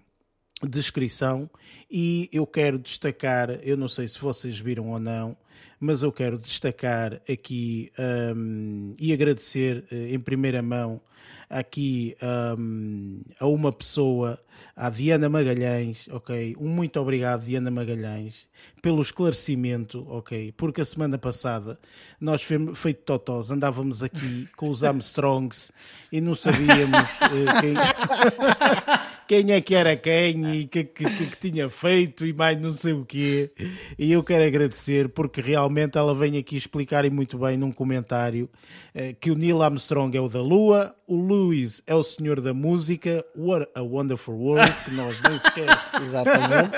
descrição 0.68 1.50
e 1.90 2.30
eu 2.32 2.46
quero 2.46 2.78
destacar, 2.78 3.52
eu 3.64 3.78
não 3.78 3.88
sei 3.88 4.08
se 4.08 4.20
vocês 4.20 4.60
viram 4.60 4.90
ou 4.90 5.00
não, 5.00 5.38
mas 5.80 6.04
eu 6.04 6.12
quero 6.12 6.38
destacar 6.38 7.22
aqui 7.30 7.92
um, 8.36 8.94
e 9.00 9.14
agradecer 9.14 9.86
uh, 9.92 9.96
em 9.96 10.20
primeira 10.20 10.62
mão 10.62 11.02
aqui 11.50 12.16
um, 12.58 13.22
a 13.40 13.48
uma 13.48 13.72
pessoa, 13.72 14.40
a 14.76 14.90
Diana 14.90 15.28
Magalhães, 15.28 16.08
ok? 16.12 16.56
Um 16.60 16.68
muito 16.68 17.00
obrigado, 17.00 17.44
Diana 17.44 17.72
Magalhães, 17.72 18.48
pelo 18.82 19.02
esclarecimento, 19.02 20.06
ok? 20.08 20.54
Porque 20.56 20.82
a 20.82 20.86
semana 20.86 21.18
passada 21.18 21.80
nós, 22.22 22.44
feito 22.76 23.02
totós, 23.04 23.50
andávamos 23.50 24.04
aqui 24.04 24.48
com 24.56 24.70
os 24.70 24.84
Armstrongs 24.86 25.72
e 26.12 26.22
não 26.22 26.36
sabíamos 26.36 27.00
uh, 27.00 27.62
quem... 27.62 27.74
quem 29.30 29.52
é 29.52 29.62
que 29.62 29.76
era 29.76 29.96
quem 29.96 30.44
e 30.56 30.64
o 30.64 30.68
que, 30.68 30.84
que, 30.84 31.06
que, 31.06 31.26
que, 31.28 31.38
tinha 31.38 31.70
feito 31.70 32.26
e 32.26 32.34
mais 32.34 32.60
não 32.60 32.72
sei 32.72 32.94
o 32.94 33.06
quê. 33.06 33.52
E 33.96 34.12
eu 34.12 34.24
quero 34.24 34.44
agradecer 34.44 35.08
porque 35.10 35.40
realmente 35.40 36.00
ela 36.00 36.16
vem 36.16 36.36
aqui 36.40 36.58
explicar 36.58 37.06
e 37.06 37.12
muito 37.12 37.38
bem 37.38 37.56
num 37.56 37.72
comentário 37.72 38.50
eh, 38.92 39.14
que 39.14 39.30
o 39.30 39.36
Neil 39.36 39.62
Armstrong 39.62 40.18
é 40.18 40.20
o 40.20 40.28
da 40.28 40.42
Lua, 40.42 40.96
o 41.06 41.22
Lewis 41.22 41.80
é 41.86 41.94
o 41.94 42.02
senhor 42.02 42.42
da 42.42 42.56
música, 42.56 43.24
What 43.38 43.70
a 43.76 43.84
Wonderful 43.84 44.34
World, 44.34 44.74
que 44.84 44.96
nós 44.96 45.22
nem 45.22 45.38
sequer. 45.38 45.68
Exatamente. 46.04 46.72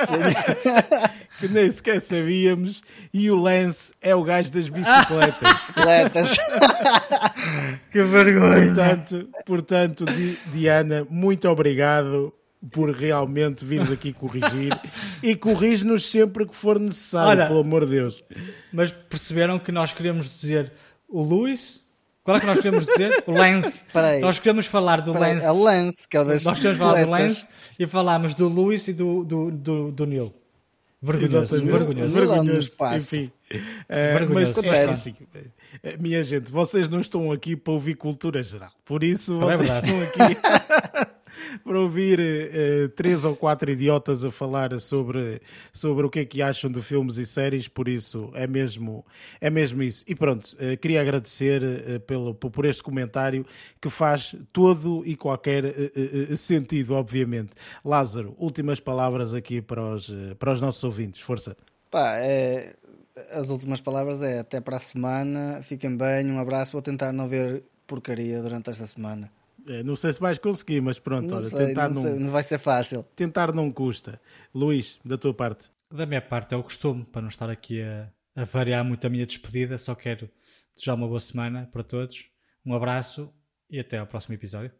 que 1.39 1.47
nem 1.47 1.71
sequer 1.71 2.01
sabíamos, 2.01 2.83
e 3.13 3.31
o 3.31 3.37
Lance 3.37 3.93
é 4.01 4.13
o 4.13 4.25
gajo 4.25 4.51
das 4.51 4.67
bicicletas. 4.67 5.53
Bicicletas. 5.53 6.37
que 7.89 8.03
vergonha. 8.03 8.65
Portanto, 8.65 9.29
portanto 9.45 10.05
Diana, 10.53 11.07
muito 11.09 11.47
obrigado 11.47 12.33
por 12.69 12.91
realmente 12.91 13.65
vires 13.65 13.91
aqui 13.91 14.13
corrigir 14.13 14.79
e 15.23 15.35
corrige-nos 15.35 16.09
sempre 16.09 16.45
que 16.45 16.55
for 16.55 16.79
necessário, 16.79 17.29
Olha, 17.29 17.47
pelo 17.47 17.61
amor 17.61 17.85
de 17.85 17.91
Deus. 17.93 18.23
Mas 18.71 18.91
perceberam 18.91 19.57
que 19.57 19.71
nós 19.71 19.93
queremos 19.93 20.29
dizer 20.29 20.71
o 21.07 21.21
Luís? 21.21 21.81
Qual 22.23 22.37
é 22.37 22.39
que 22.39 22.45
nós 22.45 22.59
queremos 22.59 22.85
dizer? 22.85 23.23
O 23.25 23.31
Lance. 23.31 23.85
Nós 24.21 24.37
queremos 24.37 24.67
falar 24.67 25.01
do 25.01 25.11
Lance. 25.11 25.43
É 25.43 25.51
o 25.51 25.63
Lance, 25.63 26.07
que 26.07 26.15
é 26.15 26.21
o 26.21 26.23
das 26.23 26.43
Nós 26.43 26.59
queremos 26.59 26.77
falar 26.77 27.03
do 27.03 27.09
Lance 27.09 27.47
e 27.79 27.87
falámos 27.87 28.35
do 28.35 28.47
Luís 28.47 28.87
e 28.87 28.93
do, 28.93 29.23
do, 29.23 29.51
do, 29.51 29.91
do 29.91 30.05
Neil. 30.05 30.33
Vergonhoso, 31.01 31.65
vergonhoso. 31.65 32.13
Vergonhoso, 32.13 32.77
enfim. 32.95 33.31
Uh, 33.51 34.33
mas 34.33 34.51
acontece. 34.51 35.15
Eh, 35.81 35.97
minha 35.97 36.23
gente, 36.23 36.51
vocês 36.51 36.87
não 36.87 36.99
estão 36.99 37.31
aqui 37.31 37.55
para 37.55 37.73
ouvir 37.73 37.95
cultura 37.95 38.43
geral. 38.43 38.71
Por 38.85 39.03
isso, 39.03 39.39
Também 39.39 39.55
é 39.55 39.57
vocês 39.57 39.69
é 39.69 39.79
estão 39.79 40.01
aqui 40.03 41.11
para 41.63 41.79
ouvir 41.79 42.19
uh, 42.19 42.89
três 42.89 43.23
ou 43.23 43.35
quatro 43.35 43.71
idiotas 43.71 44.23
a 44.23 44.31
falar 44.31 44.79
sobre, 44.79 45.41
sobre 45.73 46.05
o 46.05 46.09
que 46.09 46.19
é 46.19 46.25
que 46.25 46.41
acham 46.41 46.71
de 46.71 46.81
filmes 46.81 47.17
e 47.17 47.25
séries, 47.25 47.67
por 47.67 47.87
isso 47.87 48.31
é 48.33 48.47
mesmo, 48.47 49.05
é 49.39 49.49
mesmo 49.49 49.83
isso. 49.83 50.03
E 50.07 50.15
pronto, 50.15 50.55
uh, 50.55 50.77
queria 50.77 51.01
agradecer 51.01 51.61
uh, 51.61 51.99
pelo, 52.01 52.33
por 52.33 52.65
este 52.65 52.83
comentário 52.83 53.45
que 53.79 53.89
faz 53.89 54.35
todo 54.51 55.03
e 55.05 55.15
qualquer 55.15 55.63
sentido, 56.35 56.93
obviamente. 56.93 57.51
Lázaro, 57.83 58.35
últimas 58.37 58.79
palavras 58.79 59.33
aqui 59.33 59.61
para 59.61 59.81
os, 59.81 60.13
para 60.37 60.53
os 60.53 60.61
nossos 60.61 60.83
ouvintes, 60.83 61.21
força. 61.21 61.55
Pá, 61.89 62.17
é, 62.17 62.75
as 63.31 63.49
últimas 63.49 63.81
palavras 63.81 64.21
é 64.21 64.39
até 64.39 64.61
para 64.61 64.77
a 64.77 64.79
semana, 64.79 65.61
fiquem 65.63 65.95
bem, 65.95 66.29
um 66.31 66.39
abraço, 66.39 66.71
vou 66.71 66.81
tentar 66.81 67.11
não 67.11 67.27
ver 67.27 67.63
porcaria 67.85 68.41
durante 68.41 68.69
esta 68.69 68.87
semana. 68.87 69.29
É, 69.67 69.83
não 69.83 69.95
sei 69.95 70.13
se 70.13 70.19
vais 70.19 70.37
conseguir, 70.37 70.81
mas 70.81 70.99
pronto, 70.99 71.27
não 71.27 71.37
olha, 71.37 71.49
sei, 71.49 71.67
tentar 71.67 71.89
não, 71.89 72.01
não, 72.01 72.09
sei, 72.09 72.19
não 72.19 72.31
vai 72.31 72.43
ser 72.43 72.59
fácil. 72.59 73.03
Tentar 73.15 73.53
não 73.53 73.71
custa. 73.71 74.19
Luís, 74.53 74.99
da 75.05 75.17
tua 75.17 75.33
parte. 75.33 75.69
Da 75.91 76.05
minha 76.05 76.21
parte 76.21 76.53
é 76.53 76.57
o 76.57 76.63
costume, 76.63 77.05
para 77.05 77.21
não 77.21 77.29
estar 77.29 77.49
aqui 77.49 77.81
a, 77.81 78.09
a 78.35 78.45
variar 78.45 78.83
muito 78.83 79.05
a 79.05 79.09
minha 79.09 79.25
despedida, 79.25 79.77
só 79.77 79.93
quero 79.93 80.29
desejar 80.73 80.95
uma 80.95 81.07
boa 81.07 81.19
semana 81.19 81.69
para 81.71 81.83
todos. 81.83 82.25
Um 82.65 82.73
abraço 82.73 83.31
e 83.69 83.79
até 83.79 83.97
ao 83.97 84.07
próximo 84.07 84.35
episódio. 84.35 84.71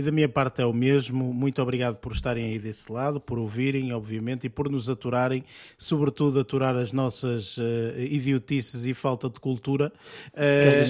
E 0.00 0.02
da 0.02 0.10
minha 0.10 0.30
parte 0.30 0.62
é 0.62 0.64
o 0.64 0.72
mesmo. 0.72 1.30
Muito 1.30 1.60
obrigado 1.60 1.96
por 1.96 2.12
estarem 2.12 2.46
aí 2.46 2.58
desse 2.58 2.90
lado, 2.90 3.20
por 3.20 3.38
ouvirem, 3.38 3.92
obviamente, 3.92 4.46
e 4.46 4.48
por 4.48 4.70
nos 4.70 4.88
aturarem, 4.88 5.44
sobretudo 5.76 6.40
aturar 6.40 6.74
as 6.74 6.90
nossas 6.90 7.58
uh, 7.58 7.62
idiotices 7.98 8.86
e 8.86 8.94
falta 8.94 9.28
de 9.28 9.38
cultura. 9.38 9.92
Uh, 10.32 10.80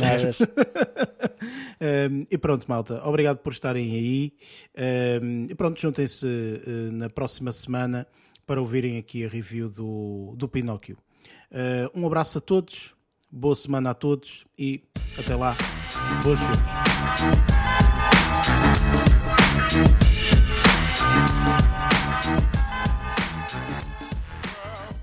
e 2.31 2.39
pronto, 2.39 2.67
malta, 2.69 3.05
obrigado 3.05 3.39
por 3.39 3.53
estarem 3.53 3.97
aí. 3.97 4.33
Uh, 4.77 5.51
e 5.51 5.55
pronto, 5.57 5.81
juntem-se 5.81 6.25
uh, 6.25 6.93
na 6.93 7.11
próxima 7.11 7.51
semana 7.51 8.07
para 8.47 8.61
ouvirem 8.61 8.97
aqui 8.97 9.25
a 9.25 9.29
review 9.29 9.69
do, 9.69 10.35
do 10.37 10.49
Pinóquio. 10.49 10.97
um 11.97 12.07
abraço 12.07 12.39
a 12.39 12.41
todos, 12.41 12.95
boa 13.29 13.57
semana 13.57 13.91
a 13.91 13.95
todos 13.95 14.47
e 14.57 14.85
até 15.19 15.35
lá, 15.35 15.57
boas 16.23 16.39
filmes. 16.39 17.60
Thank 18.81 19.09
you. 19.09 19.10